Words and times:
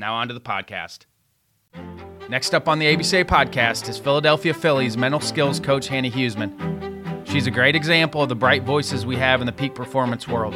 Now, 0.00 0.14
on 0.14 0.28
to 0.28 0.34
the 0.34 0.40
podcast. 0.40 1.00
Next 2.30 2.54
up 2.54 2.68
on 2.68 2.78
the 2.78 2.86
ABCA 2.86 3.26
podcast 3.26 3.86
is 3.86 3.98
Philadelphia 3.98 4.54
Phillies 4.54 4.96
mental 4.96 5.20
skills 5.20 5.60
coach 5.60 5.88
Hannah 5.88 6.08
Huesman. 6.08 7.28
She's 7.28 7.46
a 7.46 7.50
great 7.50 7.76
example 7.76 8.22
of 8.22 8.30
the 8.30 8.34
bright 8.34 8.62
voices 8.62 9.04
we 9.04 9.16
have 9.16 9.42
in 9.42 9.46
the 9.46 9.52
peak 9.52 9.74
performance 9.74 10.26
world. 10.26 10.54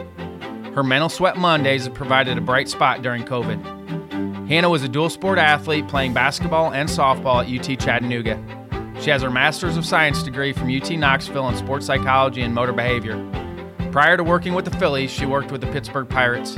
Her 0.74 0.82
Mental 0.82 1.10
Sweat 1.10 1.36
Mondays 1.36 1.84
have 1.84 1.92
provided 1.92 2.38
a 2.38 2.40
bright 2.40 2.70
spot 2.70 3.02
during 3.02 3.22
COVID. 3.22 4.48
Hannah 4.48 4.70
was 4.70 4.82
a 4.82 4.88
dual 4.88 5.10
sport 5.10 5.38
athlete 5.38 5.88
playing 5.88 6.14
basketball 6.14 6.72
and 6.72 6.88
softball 6.88 7.44
at 7.44 7.70
UT 7.70 7.78
Chattanooga. 7.78 8.42
She 9.02 9.10
has 9.10 9.20
her 9.20 9.30
Master's 9.30 9.76
of 9.76 9.84
Science 9.84 10.22
degree 10.22 10.54
from 10.54 10.74
UT 10.74 10.90
Knoxville 10.90 11.50
in 11.50 11.56
sports 11.58 11.84
psychology 11.84 12.40
and 12.40 12.54
motor 12.54 12.72
behavior. 12.72 13.18
Prior 13.92 14.16
to 14.16 14.24
working 14.24 14.54
with 14.54 14.64
the 14.64 14.76
Phillies, 14.78 15.10
she 15.10 15.26
worked 15.26 15.52
with 15.52 15.60
the 15.60 15.66
Pittsburgh 15.66 16.08
Pirates. 16.08 16.56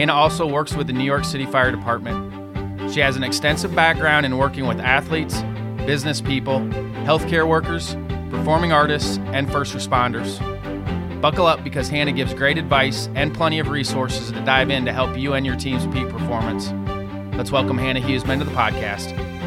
Hannah 0.00 0.14
also 0.14 0.46
works 0.46 0.72
with 0.72 0.86
the 0.86 0.94
New 0.94 1.04
York 1.04 1.26
City 1.26 1.44
Fire 1.44 1.70
Department. 1.70 2.90
She 2.90 3.00
has 3.00 3.16
an 3.16 3.22
extensive 3.22 3.74
background 3.74 4.24
in 4.24 4.38
working 4.38 4.66
with 4.66 4.80
athletes, 4.80 5.42
business 5.84 6.22
people, 6.22 6.60
healthcare 7.04 7.46
workers, 7.46 7.96
performing 8.30 8.72
artists, 8.72 9.18
and 9.34 9.52
first 9.52 9.74
responders. 9.74 10.40
Buckle 11.20 11.44
up 11.44 11.62
because 11.62 11.90
Hannah 11.90 12.12
gives 12.12 12.32
great 12.32 12.56
advice 12.56 13.10
and 13.14 13.34
plenty 13.34 13.58
of 13.58 13.68
resources 13.68 14.32
to 14.32 14.42
dive 14.46 14.70
in 14.70 14.86
to 14.86 14.92
help 14.94 15.18
you 15.18 15.34
and 15.34 15.44
your 15.44 15.56
team's 15.56 15.86
peak 15.88 16.08
performance. 16.08 16.72
Let's 17.36 17.52
welcome 17.52 17.76
Hannah 17.76 18.00
Huesman 18.00 18.38
to 18.38 18.46
the 18.46 18.52
podcast. 18.52 19.39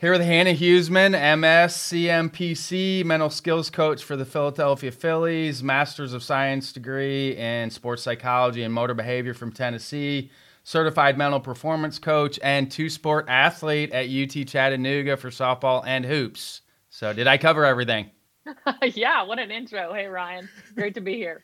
Here 0.00 0.12
with 0.12 0.20
Hannah 0.20 0.54
Huesman, 0.54 1.10
MS, 1.10 1.74
CMPC, 1.74 3.04
mental 3.04 3.30
skills 3.30 3.68
coach 3.68 4.04
for 4.04 4.14
the 4.14 4.24
Philadelphia 4.24 4.92
Phillies, 4.92 5.60
Master's 5.60 6.12
of 6.12 6.22
Science 6.22 6.72
degree 6.72 7.36
in 7.36 7.68
sports 7.70 8.04
psychology 8.04 8.62
and 8.62 8.72
motor 8.72 8.94
behavior 8.94 9.34
from 9.34 9.50
Tennessee, 9.50 10.30
certified 10.62 11.18
mental 11.18 11.40
performance 11.40 11.98
coach, 11.98 12.38
and 12.44 12.70
two 12.70 12.88
sport 12.88 13.24
athlete 13.26 13.90
at 13.90 14.08
UT 14.08 14.46
Chattanooga 14.46 15.16
for 15.16 15.30
softball 15.30 15.84
and 15.84 16.04
hoops. 16.04 16.60
So, 16.90 17.12
did 17.12 17.26
I 17.26 17.36
cover 17.36 17.64
everything? 17.64 18.08
yeah, 18.94 19.24
what 19.24 19.40
an 19.40 19.50
intro. 19.50 19.92
Hey, 19.92 20.06
Ryan. 20.06 20.48
Great 20.76 20.94
to 20.94 21.00
be 21.00 21.14
here. 21.14 21.42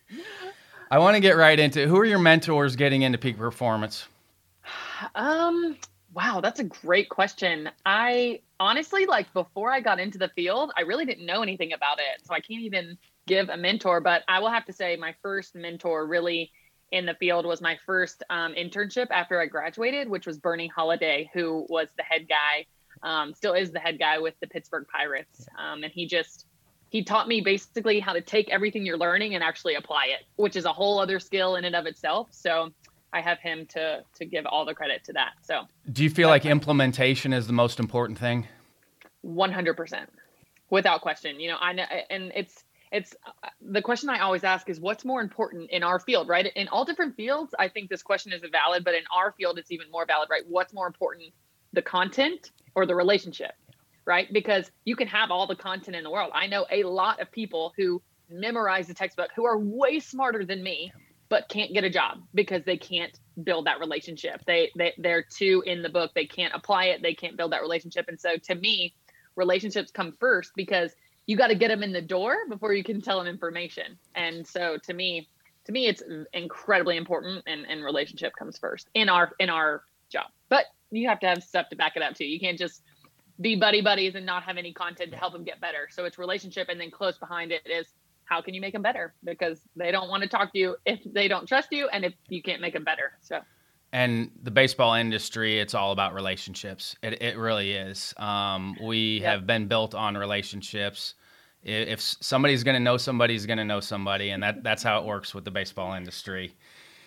I 0.92 1.00
want 1.00 1.16
to 1.16 1.21
get 1.21 1.36
right 1.36 1.59
into 1.59 1.82
it. 1.82 1.88
Who 1.88 1.97
are 1.98 2.04
your 2.04 2.21
mentors 2.21 2.76
getting 2.76 3.03
into 3.03 3.19
peak 3.19 3.36
performance? 3.36 4.06
Um, 5.16 5.76
Wow, 6.15 6.41
that's 6.41 6.61
a 6.61 6.65
great 6.65 7.09
question. 7.09 7.69
I 7.85 8.41
honestly, 8.61 9.05
like 9.05 9.33
before 9.33 9.73
I 9.73 9.81
got 9.81 9.99
into 9.99 10.17
the 10.17 10.29
field, 10.29 10.71
I 10.77 10.83
really 10.83 11.05
didn't 11.05 11.27
know 11.27 11.43
anything 11.43 11.73
about 11.73 11.99
it. 11.99 12.25
So 12.25 12.33
I 12.33 12.41
can't 12.41 12.63
even 12.63 12.97
give 13.27 13.49
a 13.49 13.57
mentor, 13.57 14.01
but 14.01 14.23
I 14.29 14.39
will 14.39 14.51
have 14.51 14.65
to 14.67 14.73
say 14.73 14.95
my 14.95 15.15
first 15.23 15.57
mentor 15.57 16.07
really 16.07 16.53
in 16.93 17.05
the 17.05 17.15
field 17.15 17.45
was 17.45 17.61
my 17.61 17.77
first 17.85 18.23
um, 18.31 18.55
internship 18.55 19.09
after 19.11 19.41
I 19.41 19.47
graduated, 19.47 20.09
which 20.09 20.25
was 20.25 20.39
Bernie 20.39 20.69
Holliday, 20.69 21.31
who 21.35 21.67
was 21.69 21.89
the 21.97 22.05
head 22.05 22.29
guy, 22.29 22.67
um, 23.03 23.35
still 23.35 23.55
is 23.55 23.73
the 23.73 23.81
head 23.81 23.99
guy 23.99 24.21
with 24.21 24.35
the 24.41 24.47
Pittsburgh 24.47 24.87
Pirates. 24.87 25.49
Um, 25.59 25.83
and 25.83 25.93
he 25.93 26.07
just, 26.07 26.47
he 26.91 27.03
taught 27.03 27.27
me 27.27 27.41
basically 27.41 27.99
how 27.99 28.13
to 28.13 28.21
take 28.21 28.49
everything 28.51 28.87
you're 28.87 28.99
learning 28.99 29.35
and 29.35 29.43
actually 29.43 29.75
apply 29.75 30.05
it, 30.11 30.25
which 30.37 30.55
is 30.55 30.65
a 30.65 30.73
whole 30.73 31.01
other 31.01 31.19
skill 31.19 31.57
in 31.57 31.65
and 31.65 31.75
of 31.75 31.87
itself. 31.87 32.29
So 32.31 32.71
I 33.15 33.21
have 33.21 33.39
him 33.39 33.65
to 33.67 34.05
to 34.17 34.25
give 34.27 34.45
all 34.45 34.65
the 34.65 34.75
credit 34.75 35.05
to 35.05 35.13
that. 35.13 35.35
So, 35.43 35.63
do 35.91 36.03
you 36.03 36.11
feel 36.11 36.29
like 36.29 36.45
implementation 36.45 37.33
is 37.33 37.47
the 37.47 37.53
most 37.53 37.79
important 37.79 38.19
thing? 38.19 38.49
One 39.23 39.53
hundred 39.53 39.77
percent, 39.77 40.11
without 40.69 41.01
question. 41.01 41.39
You 41.39 41.53
know, 41.53 41.57
I 41.61 41.73
know, 41.73 41.85
and 42.11 42.33
it's 42.35 42.65
it's 42.91 43.15
the 43.61 43.81
question 43.81 44.11
I 44.11 44.19
always 44.19 44.43
ask 44.43 44.69
is 44.69 44.81
what's 44.81 45.05
more 45.05 45.21
important 45.21 45.71
in 45.71 45.85
our 45.85 46.01
field, 46.01 46.29
right? 46.29 46.47
In 46.57 46.69
all 46.69 46.85
different 46.85 47.17
fields, 47.17 47.55
I 47.59 47.69
think 47.69 47.89
this 47.89 48.03
question 48.03 48.33
is 48.33 48.43
valid, 48.51 48.85
but 48.85 48.95
in 48.95 49.05
our 49.17 49.33
field, 49.33 49.59
it's 49.59 49.71
even 49.71 49.91
more 49.91 50.07
valid, 50.07 50.29
right? 50.29 50.43
What's 50.49 50.75
more 50.75 50.87
important, 50.89 51.33
the 51.73 51.83
content 51.83 52.51
or 52.75 52.85
the 52.85 52.95
relationship, 52.95 53.53
right? 54.05 54.33
Because 54.33 54.71
you 54.85 54.97
can 54.97 55.09
have 55.09 55.31
all 55.31 55.47
the 55.47 55.57
content 55.57 55.97
in 55.97 56.05
the 56.05 56.11
world. 56.11 56.33
I 56.35 56.47
know 56.49 56.67
a 56.71 56.83
lot 56.83 57.21
of 57.21 57.31
people 57.31 57.73
who 57.77 58.03
memorize 58.31 58.87
the 58.87 58.95
textbook 58.95 59.31
who 59.37 59.45
are 59.45 59.59
way 59.59 60.01
smarter 60.01 60.45
than 60.45 60.63
me 60.63 60.93
but 61.29 61.49
can't 61.49 61.73
get 61.73 61.85
a 61.85 61.91
job 61.91 62.19
because 62.35 62.65
they 62.65 62.77
can't 62.77 63.19
build 63.43 63.67
that 63.67 63.81
relationship. 63.81 64.43
They, 64.47 64.71
they 64.77 64.93
they're 64.99 65.23
too 65.25 65.62
in 65.67 65.83
the 65.83 65.89
book. 65.89 66.12
They 66.15 66.27
can't 66.27 66.55
apply 66.55 66.87
it. 66.87 67.03
They 67.03 67.15
can't 67.15 67.37
build 67.37 67.53
that 67.53 67.62
relationship. 67.62 68.07
And 68.09 68.21
so 68.21 68.37
to 68.37 68.55
me, 68.55 68.95
relationships 69.37 69.91
come 69.91 70.13
first 70.21 70.53
because 70.55 70.93
you 71.27 71.37
got 71.37 71.49
to 71.49 71.55
get 71.55 71.69
them 71.69 71.83
in 71.83 71.93
the 71.93 72.03
door 72.03 72.37
before 72.49 72.73
you 72.73 72.84
can 72.84 73.01
tell 73.01 73.19
them 73.19 73.27
information. 73.27 73.99
And 74.15 74.47
so 74.47 74.79
to 74.84 74.93
me, 74.93 75.29
to 75.65 75.73
me, 75.73 75.87
it's 75.87 76.03
incredibly 76.34 76.99
important, 76.99 77.43
and, 77.47 77.65
and 77.67 77.83
relationship 77.83 78.34
comes 78.39 78.59
first 78.59 78.89
in 78.93 79.09
our 79.09 79.33
in 79.41 79.49
our 79.49 79.83
job. 80.11 80.27
But 80.51 80.67
you 80.91 81.09
have 81.09 81.21
to 81.21 81.27
have 81.27 81.43
stuff 81.43 81.71
to 81.71 81.77
back 81.77 81.97
it 81.97 82.03
up 82.03 82.15
too. 82.15 82.27
You 82.27 82.39
can't 82.39 82.59
just 82.59 82.83
be 83.41 83.57
buddy 83.57 83.81
buddies 83.81 84.15
and 84.15 84.27
not 84.27 84.45
have 84.45 84.59
any 84.59 84.73
content 84.73 85.11
to 85.13 85.17
help 85.17 85.33
them 85.33 85.43
get 85.43 85.61
better. 85.61 85.89
So 85.91 86.05
it's 86.05 86.19
relationship, 86.19 86.69
and 86.69 86.79
then 86.79 86.91
close 86.91 87.17
behind 87.17 87.51
it 87.51 87.63
is 87.65 87.87
how 88.24 88.41
can 88.41 88.54
you 88.54 88.60
make 88.60 88.72
them 88.72 88.82
better? 88.82 89.15
Because 89.24 89.60
they 89.76 89.91
don't 89.91 90.09
want 90.09 90.22
to 90.22 90.28
talk 90.28 90.53
to 90.53 90.59
you 90.59 90.76
if 90.86 91.00
they 91.04 91.28
don't 91.28 91.47
trust 91.47 91.68
you 91.72 91.88
and 91.88 92.04
if 92.04 92.15
you 92.28 92.42
can't 92.42 92.60
make 92.60 92.74
them 92.74 92.84
better. 92.84 93.12
So. 93.21 93.41
And 93.92 94.30
the 94.42 94.50
baseball 94.50 94.94
industry, 94.94 95.60
it's 95.60 95.74
all 95.74 95.92
about 95.92 96.15
relationships. 96.15 96.97
It, 97.03 97.22
it 97.22 97.36
really 97.36 97.72
is. 97.72 98.12
Um, 98.16 98.76
we 98.82 99.21
yep. 99.21 99.32
have 99.32 99.47
been 99.47 99.68
built 99.68 99.94
on 99.94 100.16
relationships. 100.16 101.15
If 101.62 102.00
somebody's 102.00 102.65
going 102.65 102.74
to 102.74 102.80
know 102.80 102.97
somebody's 102.97 103.47
going 103.47 103.59
to 103.59 103.65
know 103.65 103.80
somebody, 103.80 104.30
and 104.30 104.42
that, 104.42 104.65
that's 104.65 104.82
how 104.82 104.98
it 104.98 105.06
works 105.06 105.34
with 105.34 105.44
the 105.44 105.50
baseball 105.50 105.94
industry. 105.94 106.56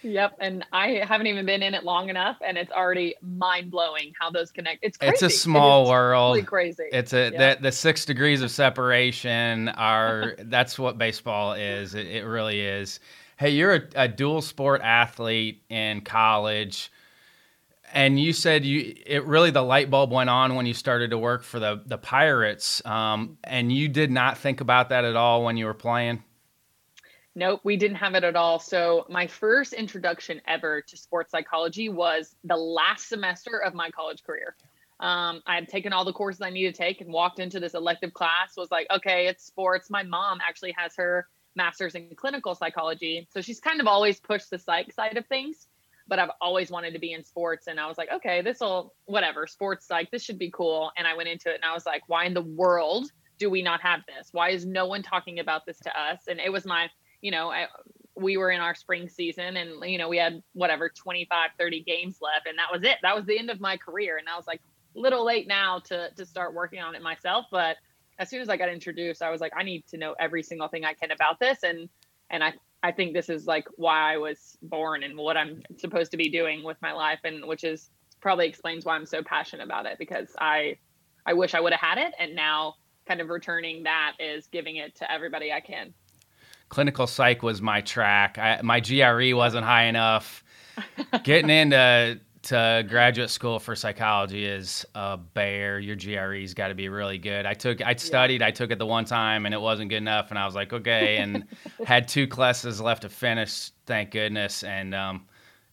Yep, 0.04 0.38
and 0.40 0.66
I 0.72 1.02
haven't 1.08 1.28
even 1.28 1.46
been 1.46 1.64
in 1.64 1.74
it 1.74 1.84
long 1.84 2.10
enough, 2.10 2.38
and 2.46 2.58
it's 2.58 2.72
already 2.72 3.16
mind 3.22 3.72
blowing 3.72 4.14
how 4.20 4.30
those 4.30 4.52
connect. 4.52 4.84
It's 4.84 4.98
crazy. 4.98 5.14
It's 5.14 5.22
a 5.24 5.30
small 5.30 5.84
it's 5.84 5.90
world. 5.90 6.36
Totally 6.36 6.46
crazy. 6.46 6.84
It's 6.92 7.14
a 7.14 7.32
the, 7.32 7.58
the 7.60 7.72
six 7.72 8.06
degrees 8.06 8.42
of 8.42 8.52
separation 8.52 9.70
are 9.70 10.36
that's 10.40 10.78
what 10.78 10.98
baseball 10.98 11.54
is. 11.54 11.96
It, 11.96 12.08
it 12.08 12.26
really 12.26 12.62
is. 12.62 13.00
Hey, 13.38 13.52
you're 13.52 13.76
a, 13.76 13.82
a, 13.96 14.08
dual 14.08 14.42
sport 14.42 14.82
athlete 14.82 15.62
in 15.70 16.02
college, 16.02 16.92
and 17.94 18.20
you 18.20 18.34
said 18.34 18.66
you 18.66 18.96
it 19.06 19.26
really 19.26 19.52
the 19.52 19.64
light 19.64 19.90
bulb 19.90 20.12
went 20.12 20.30
on 20.30 20.56
when 20.56 20.66
you 20.66 20.74
started 20.74 21.10
to 21.12 21.18
work 21.18 21.44
for 21.44 21.60
the 21.60 21.82
the 21.86 21.98
Pirates, 21.98 22.86
um, 22.86 23.38
and 23.44 23.72
you 23.72 23.88
did 23.88 24.12
not 24.12 24.38
think 24.38 24.62
about 24.62 24.90
that 24.90 25.06
at 25.06 25.16
all 25.16 25.44
when 25.44 25.58
you 25.58 25.66
were 25.66 25.74
playing. 25.74 26.24
Nope, 27.38 27.62
we 27.64 27.78
didn't 27.78 27.98
have 27.98 28.16
it 28.16 28.24
at 28.24 28.36
all. 28.36 28.58
So, 28.58 29.06
my 29.10 29.28
first 29.28 29.74
introduction 29.74 30.42
ever 30.48 30.82
to 30.82 30.98
sports 30.98 31.30
psychology 31.30 31.88
was 31.88 32.36
the 32.44 32.58
last 32.58 33.10
semester 33.10 33.62
of 33.64 33.76
my 33.76 33.92
college 33.92 34.24
career. 34.24 34.56
Um, 35.00 35.44
I 35.46 35.54
had 35.54 35.70
taken 35.70 35.94
all 35.94 36.04
the 36.04 36.14
courses 36.14 36.42
I 36.42 36.50
needed 36.50 36.74
to 36.74 36.82
take 36.82 37.00
and 37.00 37.14
walked 37.14 37.38
into 37.38 37.60
this 37.60 37.76
elective 37.76 38.12
class. 38.12 38.58
Was 38.58 38.72
like, 38.72 38.88
okay, 38.90 39.28
it's 39.28 39.46
sports. 39.46 39.92
My 39.92 40.02
mom 40.02 40.40
actually 40.42 40.74
has 40.80 40.96
her 40.96 41.28
master's 41.56 41.94
in 41.94 42.10
clinical 42.16 42.56
psychology, 42.56 43.28
so 43.32 43.40
she's 43.42 43.60
kind 43.60 43.80
of 43.80 43.86
always 43.86 44.20
pushed 44.20 44.50
the 44.50 44.58
psych 44.58 44.92
side 44.92 45.16
of 45.16 45.28
things. 45.28 45.68
But 46.08 46.18
I've 46.18 46.32
always 46.42 46.72
wanted 46.72 46.94
to 46.94 47.00
be 47.00 47.14
in 47.14 47.24
sports, 47.24 47.68
and 47.68 47.80
I 47.80 47.86
was 47.86 48.00
like, 48.00 48.12
okay, 48.12 48.42
this 48.42 48.62
will 48.62 48.96
whatever 49.06 49.46
sports 49.46 49.86
psych. 49.86 50.10
This 50.10 50.24
should 50.24 50.40
be 50.40 50.50
cool. 50.50 50.92
And 50.98 51.06
I 51.06 51.16
went 51.16 51.30
into 51.30 51.52
it, 51.52 51.58
and 51.62 51.66
I 51.66 51.76
was 51.76 51.86
like, 51.86 52.02
why 52.08 52.26
in 52.26 52.34
the 52.34 52.42
world 52.42 53.12
do 53.38 53.52
we 53.52 53.62
not 53.62 53.80
have 53.82 54.00
this? 54.08 54.30
Why 54.32 54.50
is 54.50 54.66
no 54.66 54.88
one 54.88 55.04
talking 55.04 55.38
about 55.38 55.68
this 55.68 55.78
to 55.82 55.92
us? 55.96 56.22
And 56.28 56.40
it 56.40 56.52
was 56.52 56.66
my, 56.66 56.90
you 57.22 57.32
know, 57.32 57.50
I, 57.50 57.68
we 58.16 58.38
were 58.38 58.52
in 58.52 58.60
our 58.60 58.74
spring 58.74 59.10
season 59.10 59.58
and 59.58 59.70
you 59.84 60.00
know 60.00 60.10
we 60.10 60.18
had 60.18 60.42
whatever 60.54 60.90
25 60.90 61.52
30 61.60 61.84
games 61.84 62.18
left 62.20 62.48
and 62.48 62.58
that 62.58 62.66
was 62.74 62.82
it 62.82 62.98
that 63.04 63.16
was 63.16 63.26
the 63.28 63.38
end 63.38 63.52
of 63.52 63.60
my 63.60 63.78
career 63.78 64.18
and 64.18 64.28
i 64.28 64.36
was 64.36 64.48
like 64.48 64.60
a 64.98 65.00
little 65.00 65.26
late 65.26 65.48
now 65.48 65.80
to 65.80 66.10
to 66.16 66.26
start 66.26 66.54
working 66.54 66.80
on 66.80 66.96
it 66.96 67.02
myself, 67.02 67.46
but 67.52 67.78
as 68.20 68.30
soon 68.30 68.42
as 68.42 68.50
I 68.50 68.58
got 68.58 68.70
introduced, 68.70 69.22
I 69.22 69.30
was 69.30 69.42
like, 69.42 69.54
I 69.56 69.62
need 69.64 69.86
to 69.90 69.98
know 69.98 70.16
every 70.20 70.42
single 70.42 70.68
thing 70.68 70.84
I 70.84 70.94
can 70.94 71.12
about 71.12 71.40
this, 71.40 71.64
and 71.64 71.88
and 72.30 72.44
I 72.44 72.54
I 72.84 72.92
think 72.92 73.14
this 73.14 73.30
is 73.30 73.46
like 73.46 73.68
why 73.76 74.14
I 74.14 74.18
was 74.18 74.58
born 74.62 75.04
and 75.04 75.18
what 75.18 75.38
I'm 75.38 75.62
supposed 75.78 76.12
to 76.12 76.18
be 76.18 76.30
doing 76.30 76.64
with 76.64 76.78
my 76.82 76.94
life, 76.94 77.20
and 77.24 77.46
which 77.46 77.64
is 77.64 77.90
probably 78.20 78.48
explains 78.48 78.86
why 78.86 78.96
I'm 78.96 79.06
so 79.06 79.22
passionate 79.22 79.64
about 79.64 79.86
it 79.86 79.98
because 80.00 80.36
I 80.40 80.78
I 81.26 81.34
wish 81.34 81.54
I 81.54 81.60
would 81.60 81.74
have 81.74 81.82
had 81.82 81.98
it, 82.00 82.14
and 82.20 82.36
now 82.36 82.76
kind 83.08 83.22
of 83.22 83.30
returning 83.30 83.84
that 83.84 84.14
is 84.20 84.48
giving 84.48 84.78
it 84.78 84.96
to 84.96 85.10
everybody 85.10 85.52
I 85.54 85.62
can. 85.62 85.94
Clinical 86.70 87.08
psych 87.08 87.44
was 87.44 87.62
my 87.62 87.82
track. 87.82 88.38
I, 88.38 88.62
my 88.62 88.80
GRE 88.80 89.36
wasn't 89.36 89.66
high 89.66 89.86
enough. 89.86 90.44
Getting 91.24 91.50
into 91.50 92.20
to 92.44 92.86
graduate 92.88 93.30
school 93.30 93.60
for 93.60 93.76
psychology 93.76 94.46
is 94.46 94.86
a 94.96 95.18
bear. 95.18 95.80
Your 95.80 95.98
GRE's 95.98 96.54
got 96.54 96.70
to 96.70 96.76
be 96.76 96.88
really 96.88 97.18
good. 97.18 97.46
I 97.46 97.54
took, 97.54 97.82
I 97.82 97.94
studied, 97.96 98.42
I 98.42 98.52
took 98.52 98.72
it 98.72 98.80
the 98.80 98.86
one 98.86 99.04
time 99.04 99.46
and 99.46 99.54
it 99.54 99.60
wasn't 99.60 99.90
good 99.90 99.98
enough, 99.98 100.30
and 100.30 100.40
I 100.40 100.46
was 100.46 100.56
like, 100.56 100.72
okay, 100.72 101.18
and 101.18 101.46
had 101.86 102.08
two 102.08 102.26
classes 102.26 102.80
left 102.80 103.02
to 103.02 103.10
finish, 103.10 103.72
thank 103.86 104.12
goodness, 104.12 104.64
and 104.64 104.96
um, 104.96 105.26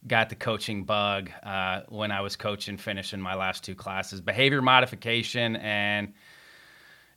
got 0.08 0.28
the 0.28 0.34
coaching 0.34 0.84
bug 0.84 1.30
uh, 1.44 1.82
when 1.88 2.10
I 2.10 2.20
was 2.20 2.34
coaching, 2.34 2.76
finishing 2.76 3.20
my 3.20 3.34
last 3.36 3.62
two 3.62 3.76
classes. 3.76 4.20
Behavior 4.20 4.60
modification 4.60 5.56
and 5.56 6.12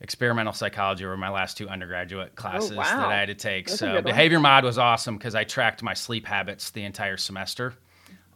experimental 0.02 0.54
psychology 0.54 1.06
were 1.06 1.18
my 1.18 1.30
last 1.30 1.58
two 1.58 1.68
undergraduate 1.68 2.34
oh, 2.34 2.36
classes 2.36 2.72
oh, 2.72 2.78
wow. 2.78 2.84
that 2.84 3.10
I 3.10 3.18
had 3.18 3.28
to 3.28 3.36
take. 3.36 3.68
That's 3.68 3.80
so 3.80 4.02
behavior 4.02 4.40
mod 4.40 4.64
was 4.64 4.78
awesome 4.78 5.18
because 5.18 5.36
I 5.36 5.44
tracked 5.44 5.84
my 5.84 5.94
sleep 5.94 6.26
habits 6.26 6.72
the 6.72 6.84
entire 6.84 7.18
semester 7.18 7.74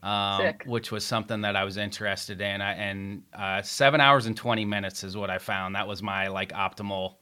um, 0.04 0.54
which 0.66 0.92
was 0.92 1.06
something 1.06 1.42
that 1.42 1.56
I 1.56 1.64
was 1.64 1.78
interested 1.78 2.42
in. 2.42 2.62
I, 2.62 2.74
and 2.74 3.24
uh, 3.34 3.62
seven 3.62 4.02
hours 4.02 4.26
and 4.26 4.36
20 4.36 4.66
minutes 4.66 5.04
is 5.04 5.16
what 5.16 5.30
I 5.30 5.38
found. 5.38 5.76
That 5.76 5.88
was 5.88 6.02
my 6.02 6.28
like 6.28 6.52
optimal 6.54 7.16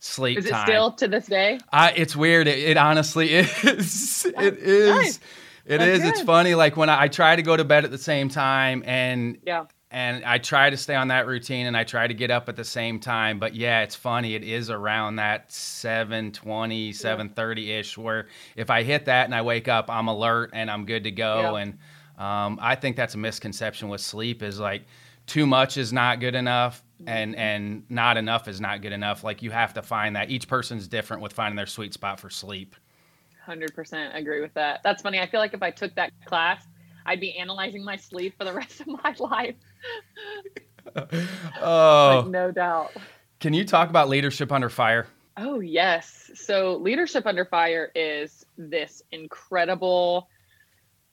sleep 0.00 0.38
is 0.38 0.46
it 0.46 0.50
time. 0.50 0.66
still 0.66 0.92
to 0.92 1.08
this 1.08 1.26
day? 1.26 1.60
Uh, 1.72 1.92
it's 1.94 2.16
weird. 2.16 2.48
It, 2.48 2.58
it 2.58 2.76
honestly 2.76 3.32
is. 3.34 4.26
It 4.36 4.58
is. 4.58 4.88
Nice. 4.88 5.20
It 5.64 5.78
That's 5.78 5.90
is. 5.90 6.02
Good. 6.02 6.08
It's 6.08 6.20
funny. 6.22 6.54
Like 6.54 6.76
when 6.76 6.88
I, 6.88 7.02
I, 7.02 7.08
try 7.08 7.36
to 7.36 7.42
go 7.42 7.56
to 7.56 7.64
bed 7.64 7.84
at 7.84 7.90
the 7.90 7.98
same 7.98 8.28
time 8.28 8.82
and 8.86 9.38
yeah. 9.44 9.64
And 9.90 10.24
I 10.24 10.38
try 10.38 10.68
to 10.68 10.76
stay 10.76 10.96
on 10.96 11.08
that 11.08 11.26
routine 11.26 11.66
and 11.66 11.76
I 11.76 11.84
try 11.84 12.08
to 12.08 12.14
get 12.14 12.30
up 12.30 12.48
at 12.48 12.56
the 12.56 12.64
same 12.64 12.98
time. 12.98 13.38
But 13.38 13.54
yeah, 13.54 13.82
it's 13.82 13.94
funny. 13.94 14.34
It 14.34 14.42
is 14.42 14.68
around 14.68 15.16
that 15.16 15.52
720, 15.52 16.92
730 16.92 17.72
ish 17.72 17.96
where 17.96 18.26
if 18.56 18.68
I 18.68 18.82
hit 18.82 19.04
that 19.04 19.26
and 19.26 19.34
I 19.34 19.42
wake 19.42 19.68
up, 19.68 19.88
I'm 19.88 20.08
alert 20.08 20.50
and 20.52 20.70
I'm 20.70 20.86
good 20.86 21.04
to 21.04 21.12
go. 21.12 21.54
Yeah. 21.54 21.62
And 21.62 21.72
um, 22.18 22.58
I 22.60 22.74
think 22.74 22.96
that's 22.96 23.14
a 23.14 23.18
misconception 23.18 23.88
with 23.88 24.00
sleep 24.00 24.42
is 24.42 24.58
like 24.58 24.86
too 25.26 25.46
much 25.46 25.76
is 25.76 25.92
not 25.92 26.18
good 26.18 26.34
enough 26.34 26.82
and 27.06 27.32
mm-hmm. 27.32 27.40
and 27.40 27.82
not 27.88 28.16
enough 28.16 28.48
is 28.48 28.60
not 28.60 28.82
good 28.82 28.92
enough. 28.92 29.22
Like 29.22 29.42
you 29.42 29.50
have 29.50 29.74
to 29.74 29.82
find 29.82 30.16
that 30.16 30.30
each 30.30 30.48
person's 30.48 30.88
different 30.88 31.22
with 31.22 31.32
finding 31.32 31.56
their 31.56 31.66
sweet 31.66 31.92
spot 31.92 32.18
for 32.18 32.30
sleep. 32.30 32.74
100% 33.46 34.14
agree 34.14 34.40
with 34.40 34.54
that. 34.54 34.80
That's 34.82 35.02
funny. 35.02 35.20
I 35.20 35.26
feel 35.26 35.40
like 35.40 35.54
if 35.54 35.62
I 35.62 35.70
took 35.70 35.94
that 35.94 36.10
class, 36.24 36.66
I'd 37.06 37.20
be 37.20 37.36
analyzing 37.36 37.84
my 37.84 37.96
sleep 37.96 38.36
for 38.36 38.44
the 38.44 38.52
rest 38.52 38.80
of 38.80 38.88
my 38.88 39.14
life. 39.18 39.54
oh, 41.62 42.22
like, 42.22 42.26
no 42.30 42.50
doubt. 42.50 42.92
Can 43.40 43.54
you 43.54 43.64
talk 43.64 43.90
about 43.90 44.08
leadership 44.08 44.52
under 44.52 44.68
fire? 44.68 45.06
Oh, 45.36 45.60
yes. 45.60 46.30
So, 46.34 46.76
leadership 46.76 47.26
under 47.26 47.44
fire 47.44 47.90
is 47.94 48.46
this 48.56 49.02
incredible 49.12 50.28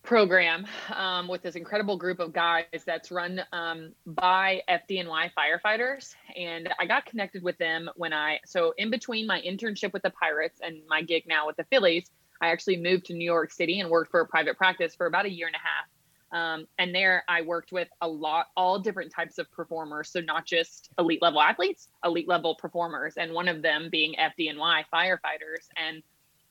program 0.04 0.66
um, 0.94 1.28
with 1.30 1.42
this 1.42 1.56
incredible 1.56 1.98
group 1.98 2.20
of 2.20 2.34
guys 2.34 2.66
that's 2.86 3.10
run 3.10 3.42
um, 3.54 3.94
by 4.06 4.62
FDNY 4.70 5.32
firefighters. 5.38 6.14
And 6.36 6.70
I 6.78 6.86
got 6.86 7.06
connected 7.06 7.42
with 7.42 7.58
them 7.58 7.90
when 7.96 8.14
I, 8.14 8.40
so 8.46 8.74
in 8.78 8.90
between 8.90 9.26
my 9.26 9.42
internship 9.42 9.94
with 9.94 10.04
the 10.04 10.10
Pirates 10.10 10.60
and 10.62 10.82
my 10.90 11.02
gig 11.02 11.24
now 11.26 11.48
with 11.48 11.56
the 11.56 11.64
Phillies, 11.66 12.12
I 12.42 12.48
actually 12.48 12.78
moved 12.78 13.06
to 13.06 13.14
New 13.14 13.26
York 13.26 13.52
City 13.52 13.80
and 13.80 13.90
worked 13.90 14.12
for 14.12 14.22
a 14.22 14.28
private 14.28 14.58
practice 14.58 14.96
for 14.96 15.06
about 15.06 15.26
a 15.26 15.32
year 15.32 15.48
and 15.48 15.56
a 15.56 15.60
half. 15.60 15.88
Um, 16.34 16.68
and 16.80 16.94
there 16.96 17.24
I 17.28 17.42
worked 17.44 17.72
with 17.72 17.88
a 18.02 18.08
lot, 18.08 18.48
all 18.58 18.80
different 18.80 19.12
types 19.12 19.38
of 19.38 19.52
performers. 19.52 20.10
So 20.10 20.20
not 20.20 20.46
just 20.46 20.90
elite 20.98 21.22
level 21.22 21.40
athletes, 21.40 21.90
elite 22.04 22.28
level 22.28 22.56
performers. 22.56 23.16
And 23.18 23.34
one 23.34 23.48
of 23.48 23.62
them 23.62 23.90
being 23.92 24.16
FDNY 24.20 24.86
firefighters. 24.92 25.68
And 25.78 26.02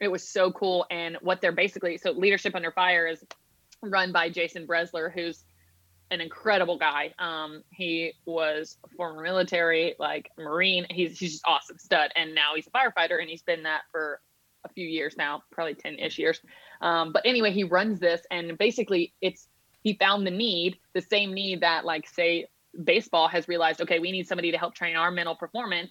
it 0.00 0.08
was 0.08 0.26
so 0.28 0.52
cool. 0.52 0.86
And 0.90 1.18
what 1.20 1.40
they're 1.40 1.52
basically, 1.52 1.98
so 1.98 2.12
leadership 2.12 2.54
under 2.54 2.70
fire 2.70 3.08
is 3.08 3.24
run 3.82 4.12
by 4.12 4.30
Jason 4.30 4.66
Brezler, 4.66 5.12
who's 5.12 5.44
an 6.12 6.20
incredible 6.20 6.76
guy. 6.78 7.12
Um, 7.18 7.64
he 7.70 8.12
was 8.26 8.76
former 8.96 9.22
military, 9.22 9.94
like 9.98 10.30
Marine. 10.38 10.86
He's 10.90 11.18
he's 11.18 11.32
just 11.32 11.44
awesome 11.46 11.78
stud, 11.78 12.12
and 12.14 12.34
now 12.34 12.52
he's 12.54 12.66
a 12.66 12.70
firefighter, 12.70 13.18
and 13.18 13.28
he's 13.28 13.42
been 13.42 13.62
that 13.62 13.82
for 13.90 14.20
a 14.64 14.68
few 14.68 14.86
years 14.86 15.16
now, 15.16 15.42
probably 15.50 15.74
ten 15.74 15.98
ish 15.98 16.18
years. 16.18 16.40
Um, 16.80 17.12
but 17.12 17.22
anyway, 17.24 17.52
he 17.52 17.64
runs 17.64 18.00
this, 18.00 18.22
and 18.30 18.56
basically, 18.58 19.14
it's 19.20 19.48
he 19.82 19.94
found 19.94 20.26
the 20.26 20.30
need, 20.30 20.78
the 20.94 21.00
same 21.00 21.32
need 21.32 21.60
that 21.60 21.84
like 21.84 22.08
say 22.08 22.46
baseball 22.84 23.28
has 23.28 23.48
realized. 23.48 23.80
Okay, 23.80 23.98
we 23.98 24.12
need 24.12 24.26
somebody 24.26 24.50
to 24.52 24.58
help 24.58 24.74
train 24.74 24.96
our 24.96 25.10
mental 25.10 25.34
performance. 25.34 25.90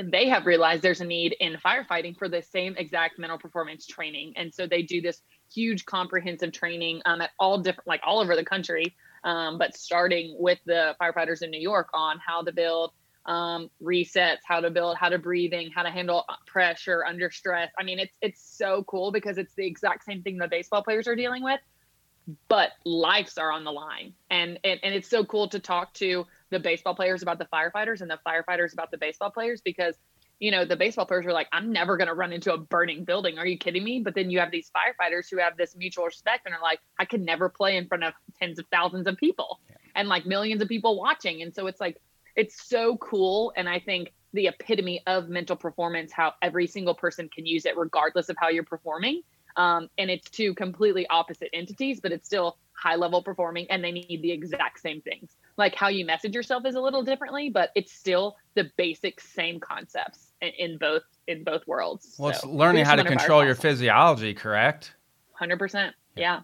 They 0.00 0.28
have 0.28 0.46
realized 0.46 0.82
there's 0.82 1.00
a 1.00 1.04
need 1.04 1.34
in 1.40 1.56
firefighting 1.64 2.16
for 2.16 2.28
the 2.28 2.40
same 2.40 2.76
exact 2.76 3.18
mental 3.18 3.38
performance 3.38 3.86
training, 3.86 4.34
and 4.36 4.54
so 4.54 4.66
they 4.66 4.82
do 4.82 5.00
this 5.00 5.22
huge 5.52 5.84
comprehensive 5.84 6.52
training 6.52 7.02
um, 7.04 7.20
at 7.20 7.30
all 7.38 7.58
different, 7.58 7.88
like 7.88 8.00
all 8.04 8.20
over 8.20 8.36
the 8.36 8.44
country. 8.44 8.94
Um, 9.24 9.58
but 9.58 9.76
starting 9.76 10.36
with 10.38 10.58
the 10.64 10.96
firefighters 11.00 11.42
in 11.42 11.50
New 11.50 11.60
York 11.60 11.88
on 11.92 12.18
how 12.24 12.42
to 12.42 12.52
build 12.52 12.92
um, 13.26 13.70
resets, 13.82 14.38
how 14.44 14.60
to 14.60 14.70
build, 14.70 14.96
how 14.96 15.08
to 15.08 15.18
breathing, 15.18 15.70
how 15.74 15.82
to 15.82 15.90
handle 15.90 16.24
pressure 16.46 17.04
under 17.04 17.30
stress. 17.30 17.70
I 17.78 17.82
mean, 17.82 17.98
it's 17.98 18.16
it's 18.20 18.40
so 18.42 18.84
cool 18.84 19.12
because 19.12 19.38
it's 19.38 19.54
the 19.54 19.66
exact 19.66 20.04
same 20.04 20.22
thing 20.22 20.38
the 20.38 20.48
baseball 20.48 20.82
players 20.82 21.06
are 21.06 21.16
dealing 21.16 21.42
with, 21.42 21.60
but 22.48 22.70
lives 22.84 23.38
are 23.38 23.52
on 23.52 23.64
the 23.64 23.72
line, 23.72 24.14
and 24.30 24.58
and, 24.64 24.80
and 24.82 24.94
it's 24.94 25.08
so 25.08 25.24
cool 25.24 25.48
to 25.48 25.58
talk 25.58 25.92
to 25.94 26.26
the 26.50 26.58
baseball 26.58 26.94
players 26.94 27.22
about 27.22 27.38
the 27.38 27.46
firefighters 27.46 28.00
and 28.00 28.10
the 28.10 28.18
firefighters 28.26 28.72
about 28.72 28.90
the 28.90 28.98
baseball 28.98 29.30
players 29.30 29.60
because 29.60 29.94
you 30.40 30.50
know, 30.50 30.64
the 30.64 30.74
baseball 30.74 31.04
players 31.04 31.26
are 31.26 31.34
like, 31.34 31.48
I'm 31.52 31.70
never 31.70 31.98
going 31.98 32.08
to 32.08 32.14
run 32.14 32.32
into 32.32 32.52
a 32.52 32.56
burning 32.56 33.04
building. 33.04 33.38
Are 33.38 33.46
you 33.46 33.58
kidding 33.58 33.84
me? 33.84 34.00
But 34.00 34.14
then 34.14 34.30
you 34.30 34.40
have 34.40 34.50
these 34.50 34.70
firefighters 34.74 35.26
who 35.30 35.36
have 35.36 35.58
this 35.58 35.76
mutual 35.76 36.06
respect 36.06 36.46
and 36.46 36.54
are 36.54 36.62
like, 36.62 36.80
I 36.98 37.04
could 37.04 37.20
never 37.20 37.50
play 37.50 37.76
in 37.76 37.86
front 37.86 38.04
of 38.04 38.14
tens 38.40 38.58
of 38.58 38.64
thousands 38.72 39.06
of 39.06 39.18
people 39.18 39.60
yeah. 39.68 39.76
and 39.94 40.08
like 40.08 40.24
millions 40.24 40.62
of 40.62 40.68
people 40.68 40.98
watching. 40.98 41.42
And 41.42 41.54
so 41.54 41.66
it's 41.66 41.78
like, 41.78 42.00
it's 42.36 42.68
so 42.68 42.96
cool. 42.98 43.52
And 43.56 43.68
I 43.68 43.78
think 43.78 44.12
the 44.32 44.46
epitome 44.46 45.02
of 45.06 45.28
mental 45.28 45.56
performance, 45.56 46.12
how 46.12 46.34
every 46.42 46.66
single 46.66 46.94
person 46.94 47.28
can 47.28 47.46
use 47.46 47.66
it 47.66 47.76
regardless 47.76 48.28
of 48.28 48.36
how 48.38 48.48
you're 48.48 48.64
performing. 48.64 49.22
Um, 49.56 49.88
and 49.98 50.10
it's 50.10 50.30
two 50.30 50.54
completely 50.54 51.06
opposite 51.08 51.50
entities, 51.52 52.00
but 52.00 52.12
it's 52.12 52.26
still 52.26 52.56
high 52.72 52.96
level 52.96 53.22
performing 53.22 53.66
and 53.70 53.84
they 53.84 53.92
need 53.92 54.20
the 54.22 54.30
exact 54.30 54.80
same 54.80 55.00
things. 55.02 55.36
Like 55.58 55.74
how 55.74 55.88
you 55.88 56.06
message 56.06 56.34
yourself 56.34 56.64
is 56.64 56.76
a 56.76 56.80
little 56.80 57.02
differently, 57.02 57.50
but 57.50 57.70
it's 57.74 57.92
still 57.92 58.36
the 58.54 58.70
basic 58.76 59.20
same 59.20 59.60
concepts 59.60 60.32
in, 60.40 60.50
in 60.58 60.78
both 60.78 61.02
in 61.26 61.44
both 61.44 61.66
worlds. 61.66 62.16
Well, 62.18 62.32
so, 62.32 62.38
it's 62.38 62.46
learning 62.46 62.86
how 62.86 62.96
to 62.96 63.04
control 63.04 63.44
your 63.44 63.54
physiology, 63.54 64.32
correct? 64.32 64.94
Hundred 65.32 65.58
percent. 65.58 65.94
Yeah. 66.16 66.40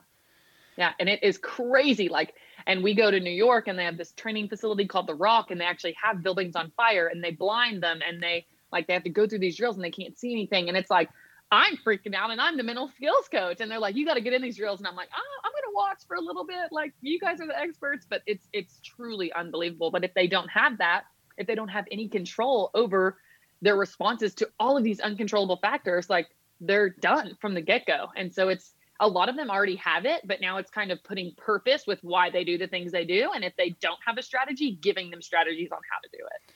Yeah. 0.77 0.93
And 0.99 1.09
it 1.09 1.23
is 1.23 1.39
crazy. 1.39 2.09
Like, 2.09 2.35
and 2.67 2.83
we 2.83 2.95
go 2.95 3.11
to 3.11 3.21
New 3.21 3.31
York 3.31 3.69
and 3.69 3.79
they 3.79 3.85
have 3.85 3.97
this 3.97 4.13
training 4.13 4.49
facility 4.49 4.87
called 4.87 5.07
the 5.07 5.15
Rock, 5.15 5.51
and 5.51 5.61
they 5.61 5.65
actually 5.65 5.97
have 6.03 6.23
buildings 6.23 6.57
on 6.57 6.73
fire 6.77 7.09
and 7.09 7.23
they 7.23 7.31
blind 7.31 7.83
them 7.83 8.01
and 8.07 8.23
they 8.23 8.47
like 8.73 8.87
they 8.87 8.95
have 8.95 9.05
to 9.05 9.11
go 9.11 9.27
through 9.27 9.39
these 9.39 9.57
drills 9.57 9.77
and 9.77 9.85
they 9.85 9.91
can't 9.91 10.19
see 10.19 10.33
anything. 10.33 10.69
And 10.69 10.77
it's 10.77 10.91
like 10.91 11.09
I'm 11.53 11.77
freaking 11.77 12.15
out 12.15 12.31
and 12.31 12.41
I'm 12.41 12.57
the 12.57 12.65
mental 12.65 12.91
skills 12.97 13.29
coach. 13.31 13.61
And 13.61 13.71
they're 13.71 13.79
like, 13.79 13.95
you 13.95 14.05
got 14.05 14.15
to 14.15 14.21
get 14.21 14.33
in 14.33 14.43
these 14.43 14.57
drills. 14.57 14.81
And 14.81 14.89
I'm 14.89 14.97
like, 14.97 15.09
oh, 15.17 15.41
I'm 15.45 15.53
going 15.53 15.63
to 15.63 15.75
watch 15.75 16.03
for 16.09 16.17
a 16.17 16.21
little 16.21 16.45
bit. 16.45 16.73
Like 16.73 16.93
you 17.01 17.21
guys 17.21 17.41
are 17.41 17.47
the 17.47 17.59
experts, 17.59 18.05
but 18.09 18.23
it's, 18.27 18.49
it's 18.53 18.81
truly 18.83 19.33
unbelievable. 19.33 19.93
But 19.93 20.03
if 20.03 20.13
they 20.15 20.27
don't 20.27 20.49
have 20.49 20.79
that, 20.79 21.05
if 21.39 21.47
they 21.47 21.55
don't 21.55 21.69
have 21.69 21.85
any 21.93 22.09
control 22.09 22.71
over 22.75 23.19
their 23.63 23.77
responses 23.77 24.35
to 24.35 24.49
all 24.59 24.77
of 24.77 24.83
these 24.83 24.99
uncontrollable 24.99 25.59
factors, 25.63 26.11
like 26.11 26.29
they're 26.61 26.89
done 26.89 27.37
from 27.41 27.55
the 27.55 27.61
get-go 27.61 28.09
and 28.17 28.35
so 28.35 28.49
it's 28.49 28.73
a 29.01 29.09
lot 29.09 29.29
of 29.29 29.37
them 29.37 29.51
already 29.51 29.77
have 29.77 30.05
it 30.05 30.23
but 30.27 30.41
now 30.41 30.57
it's 30.59 30.71
kind 30.71 30.91
of 30.91 31.03
putting 31.05 31.33
purpose 31.37 31.87
with 31.87 31.99
why 32.03 32.31
they 32.31 32.45
do 32.45 32.59
the 32.59 32.67
things 32.67 32.93
they 32.93 33.05
do 33.05 33.31
and 33.35 33.45
if 33.45 33.55
they 33.57 33.71
don't 33.81 33.99
have 34.05 34.19
a 34.19 34.23
strategy 34.23 34.79
giving 34.81 35.11
them 35.11 35.23
strategies 35.23 35.71
on 35.73 35.81
how 35.91 35.99
to 36.01 36.09
do 36.17 36.25
it 36.25 36.55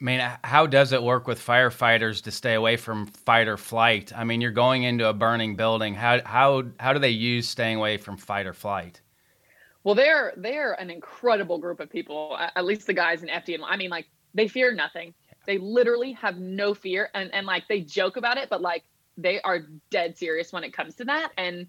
I 0.00 0.04
mean, 0.04 0.20
how 0.44 0.66
does 0.66 0.92
it 0.92 1.02
work 1.02 1.26
with 1.26 1.44
firefighters 1.44 2.22
to 2.22 2.30
stay 2.30 2.54
away 2.54 2.76
from 2.76 3.06
fight 3.06 3.48
or 3.48 3.56
flight? 3.56 4.12
I 4.14 4.22
mean, 4.22 4.40
you're 4.40 4.52
going 4.52 4.84
into 4.84 5.08
a 5.08 5.12
burning 5.12 5.56
building. 5.56 5.92
How 5.94 6.20
how 6.24 6.62
how 6.78 6.92
do 6.92 7.00
they 7.00 7.10
use 7.10 7.48
staying 7.48 7.78
away 7.78 7.96
from 7.96 8.16
fight 8.16 8.46
or 8.46 8.52
flight? 8.52 9.00
Well, 9.82 9.96
they're 9.96 10.34
they're 10.36 10.74
an 10.74 10.90
incredible 10.90 11.58
group 11.58 11.80
of 11.80 11.90
people. 11.90 12.38
At 12.38 12.64
least 12.64 12.86
the 12.86 12.94
guys 12.94 13.24
in 13.24 13.28
FD. 13.28 13.58
I 13.66 13.76
mean, 13.76 13.90
like 13.90 14.06
they 14.34 14.46
fear 14.46 14.72
nothing. 14.72 15.14
They 15.46 15.58
literally 15.58 16.12
have 16.12 16.38
no 16.38 16.74
fear, 16.74 17.10
and 17.14 17.34
and 17.34 17.44
like 17.44 17.66
they 17.68 17.80
joke 17.80 18.16
about 18.16 18.36
it, 18.36 18.50
but 18.50 18.60
like 18.60 18.84
they 19.18 19.40
are 19.42 19.66
dead 19.90 20.16
serious 20.16 20.52
when 20.52 20.64
it 20.64 20.72
comes 20.72 20.94
to 20.96 21.04
that. 21.04 21.32
And 21.36 21.66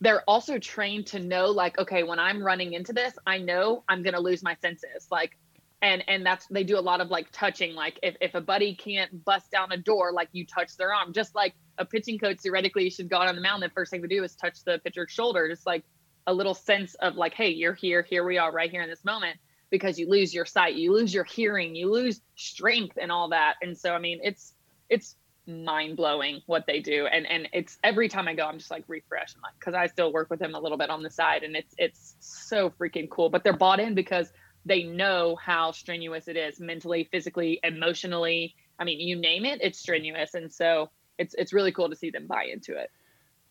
they're 0.00 0.22
also 0.22 0.58
trained 0.58 1.06
to 1.08 1.20
know, 1.20 1.46
like, 1.46 1.78
okay, 1.78 2.02
when 2.02 2.18
I'm 2.18 2.42
running 2.42 2.72
into 2.72 2.92
this, 2.92 3.14
I 3.26 3.38
know 3.38 3.84
I'm 3.88 4.02
gonna 4.02 4.20
lose 4.20 4.42
my 4.42 4.56
senses. 4.60 5.06
Like 5.10 5.38
and 5.80 6.02
and 6.08 6.26
that's 6.26 6.46
they 6.48 6.64
do 6.64 6.78
a 6.78 6.80
lot 6.80 7.00
of 7.00 7.08
like 7.08 7.28
touching 7.32 7.74
like 7.74 7.98
if, 8.02 8.16
if 8.20 8.34
a 8.34 8.40
buddy 8.40 8.74
can't 8.74 9.24
bust 9.24 9.50
down 9.50 9.70
a 9.72 9.76
door 9.76 10.12
like 10.12 10.28
you 10.32 10.44
touch 10.44 10.76
their 10.76 10.92
arm 10.92 11.12
just 11.12 11.34
like 11.34 11.54
a 11.78 11.84
pitching 11.84 12.18
coach 12.18 12.40
theoretically 12.40 12.90
should 12.90 13.08
go 13.08 13.16
out 13.16 13.28
on 13.28 13.36
the 13.36 13.40
mound 13.40 13.62
the 13.62 13.70
first 13.70 13.90
thing 13.90 14.02
to 14.02 14.08
do 14.08 14.24
is 14.24 14.34
touch 14.34 14.64
the 14.64 14.80
pitcher's 14.84 15.10
shoulder 15.10 15.48
just 15.48 15.66
like 15.66 15.84
a 16.26 16.34
little 16.34 16.54
sense 16.54 16.94
of 16.96 17.14
like 17.14 17.34
hey 17.34 17.50
you're 17.50 17.74
here 17.74 18.02
here 18.02 18.24
we 18.24 18.38
are 18.38 18.52
right 18.52 18.70
here 18.70 18.82
in 18.82 18.90
this 18.90 19.04
moment 19.04 19.38
because 19.70 19.98
you 19.98 20.08
lose 20.08 20.34
your 20.34 20.44
sight 20.44 20.74
you 20.74 20.92
lose 20.92 21.14
your 21.14 21.24
hearing 21.24 21.74
you 21.74 21.90
lose 21.90 22.20
strength 22.34 22.98
and 23.00 23.12
all 23.12 23.28
that 23.28 23.54
and 23.62 23.78
so 23.78 23.92
i 23.92 23.98
mean 23.98 24.18
it's 24.22 24.54
it's 24.88 25.14
mind 25.48 25.96
blowing 25.96 26.42
what 26.46 26.66
they 26.66 26.78
do 26.78 27.06
and 27.06 27.26
and 27.26 27.48
it's 27.54 27.78
every 27.82 28.08
time 28.08 28.28
i 28.28 28.34
go 28.34 28.44
i'm 28.44 28.58
just 28.58 28.70
like 28.70 28.84
refresh 28.86 29.34
like 29.42 29.54
because 29.58 29.74
i 29.74 29.86
still 29.86 30.12
work 30.12 30.28
with 30.28 30.38
them 30.38 30.54
a 30.54 30.60
little 30.60 30.76
bit 30.76 30.90
on 30.90 31.02
the 31.02 31.10
side 31.10 31.42
and 31.42 31.56
it's 31.56 31.74
it's 31.78 32.16
so 32.20 32.68
freaking 32.68 33.08
cool 33.08 33.30
but 33.30 33.42
they're 33.42 33.56
bought 33.56 33.80
in 33.80 33.94
because 33.94 34.30
they 34.68 34.82
know 34.82 35.36
how 35.36 35.72
strenuous 35.72 36.28
it 36.28 36.36
is 36.36 36.60
mentally, 36.60 37.08
physically, 37.10 37.58
emotionally. 37.62 38.54
I 38.78 38.84
mean, 38.84 39.00
you 39.00 39.16
name 39.16 39.44
it, 39.44 39.60
it's 39.62 39.78
strenuous. 39.78 40.34
And 40.34 40.52
so 40.52 40.90
it's 41.18 41.34
it's 41.36 41.52
really 41.52 41.72
cool 41.72 41.88
to 41.88 41.96
see 41.96 42.10
them 42.10 42.26
buy 42.26 42.44
into 42.44 42.76
it. 42.76 42.90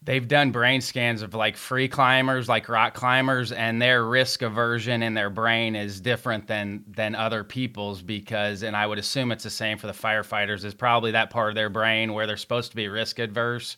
They've 0.07 0.25
done 0.25 0.51
brain 0.51 0.79
scans 0.79 1.21
of 1.21 1.33
like 1.33 1.57
free 1.57 1.89
climbers, 1.89 2.47
like 2.47 2.69
rock 2.69 2.93
climbers, 2.93 3.51
and 3.51 3.81
their 3.81 4.05
risk 4.05 4.41
aversion 4.41 5.03
in 5.03 5.13
their 5.13 5.29
brain 5.29 5.75
is 5.75 5.99
different 5.99 6.47
than 6.47 6.85
than 6.87 7.13
other 7.13 7.43
people's 7.43 8.01
because, 8.01 8.63
and 8.63 8.73
I 8.73 8.87
would 8.87 8.99
assume 8.99 9.33
it's 9.33 9.43
the 9.43 9.49
same 9.49 9.77
for 9.77 9.87
the 9.87 9.91
firefighters. 9.91 10.63
Is 10.63 10.73
probably 10.73 11.11
that 11.11 11.29
part 11.29 11.49
of 11.49 11.55
their 11.55 11.69
brain 11.69 12.13
where 12.13 12.25
they're 12.25 12.37
supposed 12.37 12.69
to 12.69 12.77
be 12.77 12.87
risk 12.87 13.19
adverse. 13.19 13.75